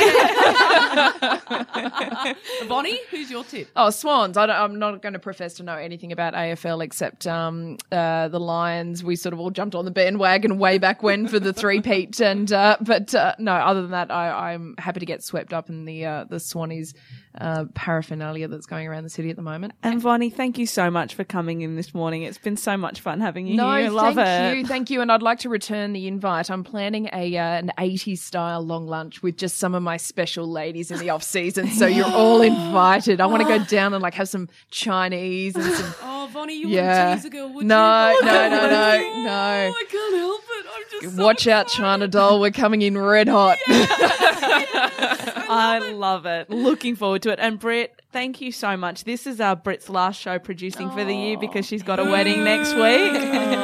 Bonnie, 2.68 2.98
who's 3.10 3.30
your 3.30 3.44
tip? 3.44 3.68
Oh, 3.76 3.90
Swans. 3.90 4.36
I 4.36 4.46
don't, 4.46 4.56
I'm 4.56 4.78
not 4.78 5.00
going 5.00 5.12
to 5.12 5.18
profess 5.18 5.54
to 5.54 5.62
know 5.62 5.76
anything 5.76 6.12
about 6.12 6.34
AFL 6.34 6.82
except 6.82 7.26
um, 7.26 7.76
uh, 7.92 8.28
the 8.28 8.40
Lions. 8.40 9.04
We 9.04 9.14
sort 9.16 9.32
of 9.32 9.40
all 9.40 9.50
jumped 9.50 9.74
on 9.76 9.84
the 9.84 9.90
bandwagon 9.90 10.58
way 10.58 10.78
back 10.78 11.02
when 11.02 11.28
for 11.28 11.38
the 11.38 11.52
three 11.52 11.80
peat, 11.80 12.20
and 12.20 12.50
uh, 12.52 12.76
but 12.80 13.14
uh, 13.14 13.34
no. 13.38 13.52
Other 13.52 13.82
than 13.82 13.92
that, 13.92 14.10
I, 14.10 14.52
I'm 14.52 14.74
happy 14.78 15.00
to 15.00 15.06
get 15.06 15.22
swept 15.22 15.52
up 15.52 15.68
in 15.68 15.84
the 15.84 16.04
uh, 16.04 16.24
the 16.24 16.36
Swannies 16.36 16.94
uh, 17.40 17.64
paraphernalia 17.74 18.48
that's 18.48 18.66
going 18.66 18.86
around 18.86 19.04
the 19.04 19.10
city 19.10 19.30
at 19.30 19.36
the 19.36 19.42
moment. 19.42 19.72
And 19.82 20.00
Vonnie, 20.00 20.30
thank 20.30 20.58
you 20.58 20.66
so 20.66 20.90
much 20.90 21.14
for 21.14 21.24
coming 21.24 21.60
in 21.62 21.76
this 21.76 21.94
morning. 21.94 22.22
It's 22.22 22.38
been 22.38 22.56
so 22.56 22.76
much 22.76 23.00
fun 23.00 23.20
having 23.20 23.46
you 23.46 23.56
No, 23.56 23.74
here. 23.74 23.86
I 23.86 23.88
love 23.88 24.14
thank 24.16 24.56
it. 24.56 24.58
you, 24.58 24.66
thank 24.66 24.90
you, 24.90 25.00
and 25.00 25.10
I'd 25.12 25.22
like 25.22 25.38
to 25.40 25.48
return 25.48 25.92
the 25.92 26.06
invite. 26.06 26.50
I'm 26.50 26.64
planning 26.64 27.08
a 27.12 27.36
uh, 27.36 27.42
an 27.42 27.72
80s 27.78 28.18
style 28.18 28.62
long 28.62 28.86
lunch 28.86 29.22
with 29.22 29.36
just 29.36 29.58
some 29.58 29.74
of 29.74 29.82
my 29.82 29.96
special 29.96 30.46
ladies 30.48 30.90
in 30.90 30.98
the 30.98 31.10
off 31.10 31.22
season, 31.22 31.68
so 31.68 31.86
you're 31.98 32.06
all 32.06 32.42
invited. 32.42 33.20
I 33.20 33.26
want 33.26 33.42
to 33.42 33.48
go 33.48 33.64
down 33.64 33.94
and 33.94 34.02
like 34.02 34.14
have 34.14 34.28
some 34.28 34.48
Chinese 34.70 35.54
and 35.56 35.64
some. 35.74 35.94
Oh, 36.20 36.30
Bonnie, 36.32 36.54
you 36.58 36.68
yeah. 36.68 37.04
wouldn't 37.04 37.22
tease 37.22 37.24
a 37.24 37.30
girl, 37.30 37.48
would 37.54 37.64
no, 37.66 38.10
you? 38.10 38.24
no, 38.26 38.48
no, 38.50 38.68
no, 38.68 39.22
no. 39.24 39.72
I 39.74 39.84
can't 39.88 40.16
help 40.16 40.40
it. 40.50 40.66
I'm 40.74 41.00
just 41.02 41.16
Watch 41.16 41.46
out, 41.46 41.68
China 41.68 42.06
doll. 42.06 42.38
We're 42.40 42.50
coming 42.50 42.82
in 42.82 42.98
red 42.98 43.28
hot. 43.28 43.56
I 45.48 45.78
love 45.92 46.26
it. 46.26 46.50
Looking 46.50 46.96
forward 46.96 47.22
to 47.22 47.30
it. 47.30 47.38
And 47.40 47.58
Britt, 47.58 48.00
thank 48.12 48.40
you 48.40 48.52
so 48.52 48.76
much. 48.76 49.04
This 49.04 49.26
is 49.26 49.40
our 49.40 49.56
Britt's 49.56 49.88
last 49.88 50.20
show 50.20 50.38
producing 50.38 50.90
for 50.90 51.04
the 51.04 51.14
year 51.14 51.38
because 51.38 51.66
she's 51.66 51.82
got 51.82 51.98
a 51.98 52.04
wedding 52.04 52.44
next 52.44 52.74
week. 52.74 53.58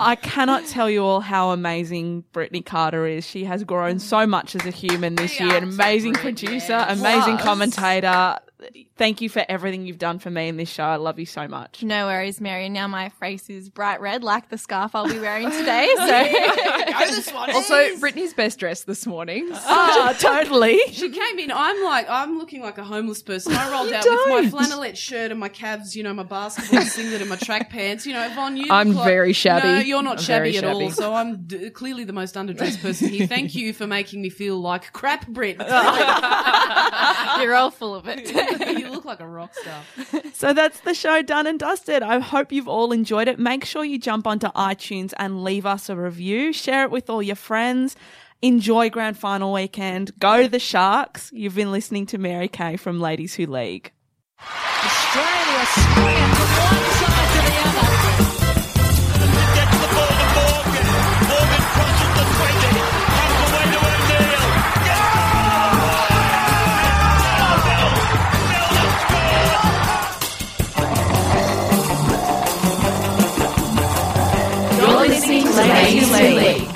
I 0.00 0.16
cannot 0.16 0.64
tell 0.66 0.88
you 0.88 1.02
all 1.04 1.20
how 1.20 1.50
amazing 1.50 2.24
Brittany 2.32 2.62
Carter 2.62 3.06
is. 3.06 3.26
She 3.26 3.44
has 3.44 3.64
grown 3.64 3.98
so 3.98 4.26
much 4.26 4.54
as 4.54 4.64
a 4.64 4.70
human 4.70 5.16
this 5.16 5.40
year. 5.40 5.56
An 5.56 5.64
amazing 5.64 6.14
producer, 6.14 6.84
amazing 6.88 7.38
commentator. 7.38 8.38
Thank 8.96 9.20
you 9.20 9.28
for 9.28 9.44
everything 9.48 9.86
you've 9.86 9.98
done 9.98 10.18
for 10.18 10.30
me 10.30 10.48
in 10.48 10.56
this 10.56 10.68
show. 10.68 10.82
I 10.82 10.96
love 10.96 11.18
you 11.20 11.26
so 11.26 11.46
much. 11.46 11.82
No 11.84 12.06
worries, 12.06 12.40
Mary. 12.40 12.68
Now 12.68 12.88
my 12.88 13.08
face 13.10 13.48
is 13.48 13.70
bright 13.70 14.00
red, 14.00 14.24
like 14.24 14.48
the 14.48 14.58
scarf 14.58 14.94
I'll 14.96 15.06
be 15.06 15.18
wearing 15.20 15.48
today. 15.50 15.88
So 15.96 17.36
also, 17.36 17.96
Brittany's 18.00 18.34
best 18.34 18.58
dressed 18.58 18.86
this 18.86 19.06
morning. 19.06 19.48
Ah, 19.70 20.14
totally. 20.18 20.78
She 20.90 21.10
came 21.10 21.38
in. 21.38 21.50
I'm 21.52 21.84
like, 21.84 22.08
I'm 22.08 22.38
looking 22.38 22.62
like 22.62 22.78
a 22.78 22.84
homeless 22.84 23.22
person. 23.22 23.52
I 23.54 23.70
rolled 23.70 23.90
You 23.90 23.94
out 23.96 24.04
with 24.04 24.28
my 24.28 24.40
don't. 24.42 24.50
flannelette 24.52 24.96
shirt 24.96 25.30
and 25.30 25.38
my 25.38 25.48
calves, 25.48 25.94
you 25.94 26.02
know, 26.02 26.12
my 26.14 26.22
basketball 26.22 26.80
singlet 26.86 27.20
and 27.20 27.30
my 27.30 27.36
track 27.36 27.70
pants. 27.70 28.06
You 28.06 28.14
know, 28.14 28.26
Yvonne, 28.26 28.56
you. 28.56 28.66
I'm 28.70 28.92
like- 28.94 29.04
very 29.06 29.32
shabby. 29.32 29.66
No, 29.68 29.78
you're 29.80 30.02
not 30.02 30.18
I'm 30.18 30.22
shabby 30.24 30.56
at 30.58 30.64
all. 30.64 30.90
So 30.90 31.14
I'm 31.14 31.44
d- 31.46 31.70
clearly 31.70 32.04
the 32.04 32.12
most 32.12 32.34
underdressed 32.34 32.80
person 32.82 33.08
here. 33.10 33.26
Thank 33.26 33.54
you 33.54 33.72
for 33.72 33.86
making 33.86 34.20
me 34.22 34.30
feel 34.30 34.58
like 34.60 34.92
crap, 34.92 35.26
Britt. 35.28 35.58
you're 37.40 37.54
all 37.54 37.70
full 37.70 37.94
of 37.94 38.06
it. 38.08 38.26
you 38.78 38.90
look 38.90 39.04
like 39.04 39.20
a 39.20 39.26
rock 39.26 39.54
star. 39.54 40.22
So 40.32 40.52
that's 40.52 40.80
the 40.80 40.94
show 40.94 41.22
done 41.22 41.46
and 41.46 41.58
dusted. 41.58 42.02
I 42.02 42.18
hope 42.20 42.52
you've 42.52 42.68
all 42.68 42.92
enjoyed 42.92 43.28
it. 43.28 43.38
Make 43.38 43.64
sure 43.64 43.84
you 43.84 43.98
jump 43.98 44.26
onto 44.26 44.48
iTunes 44.48 45.12
and 45.18 45.44
leave 45.44 45.66
us 45.66 45.88
a 45.88 45.96
review. 45.96 46.52
Share 46.52 46.84
it 46.84 46.90
with 46.90 47.10
all 47.10 47.22
your 47.22 47.36
friends. 47.36 47.96
Enjoy 48.40 48.88
grand 48.88 49.18
final 49.18 49.52
weekend. 49.52 50.12
Go 50.18 50.46
the 50.46 50.60
Sharks. 50.60 51.30
You've 51.32 51.56
been 51.56 51.72
listening 51.72 52.06
to 52.06 52.18
Mary 52.18 52.48
Kay 52.48 52.76
from 52.76 53.00
Ladies 53.00 53.34
Who 53.34 53.46
League. 53.46 53.92
Australia 54.40 55.66
swinging 55.66 56.34
from 56.34 56.50
one 56.54 56.84
side 56.94 57.28
to 57.34 57.40
the 57.42 57.68
other. 57.68 58.17
Ladies 75.66 76.06
Speak. 76.06 76.67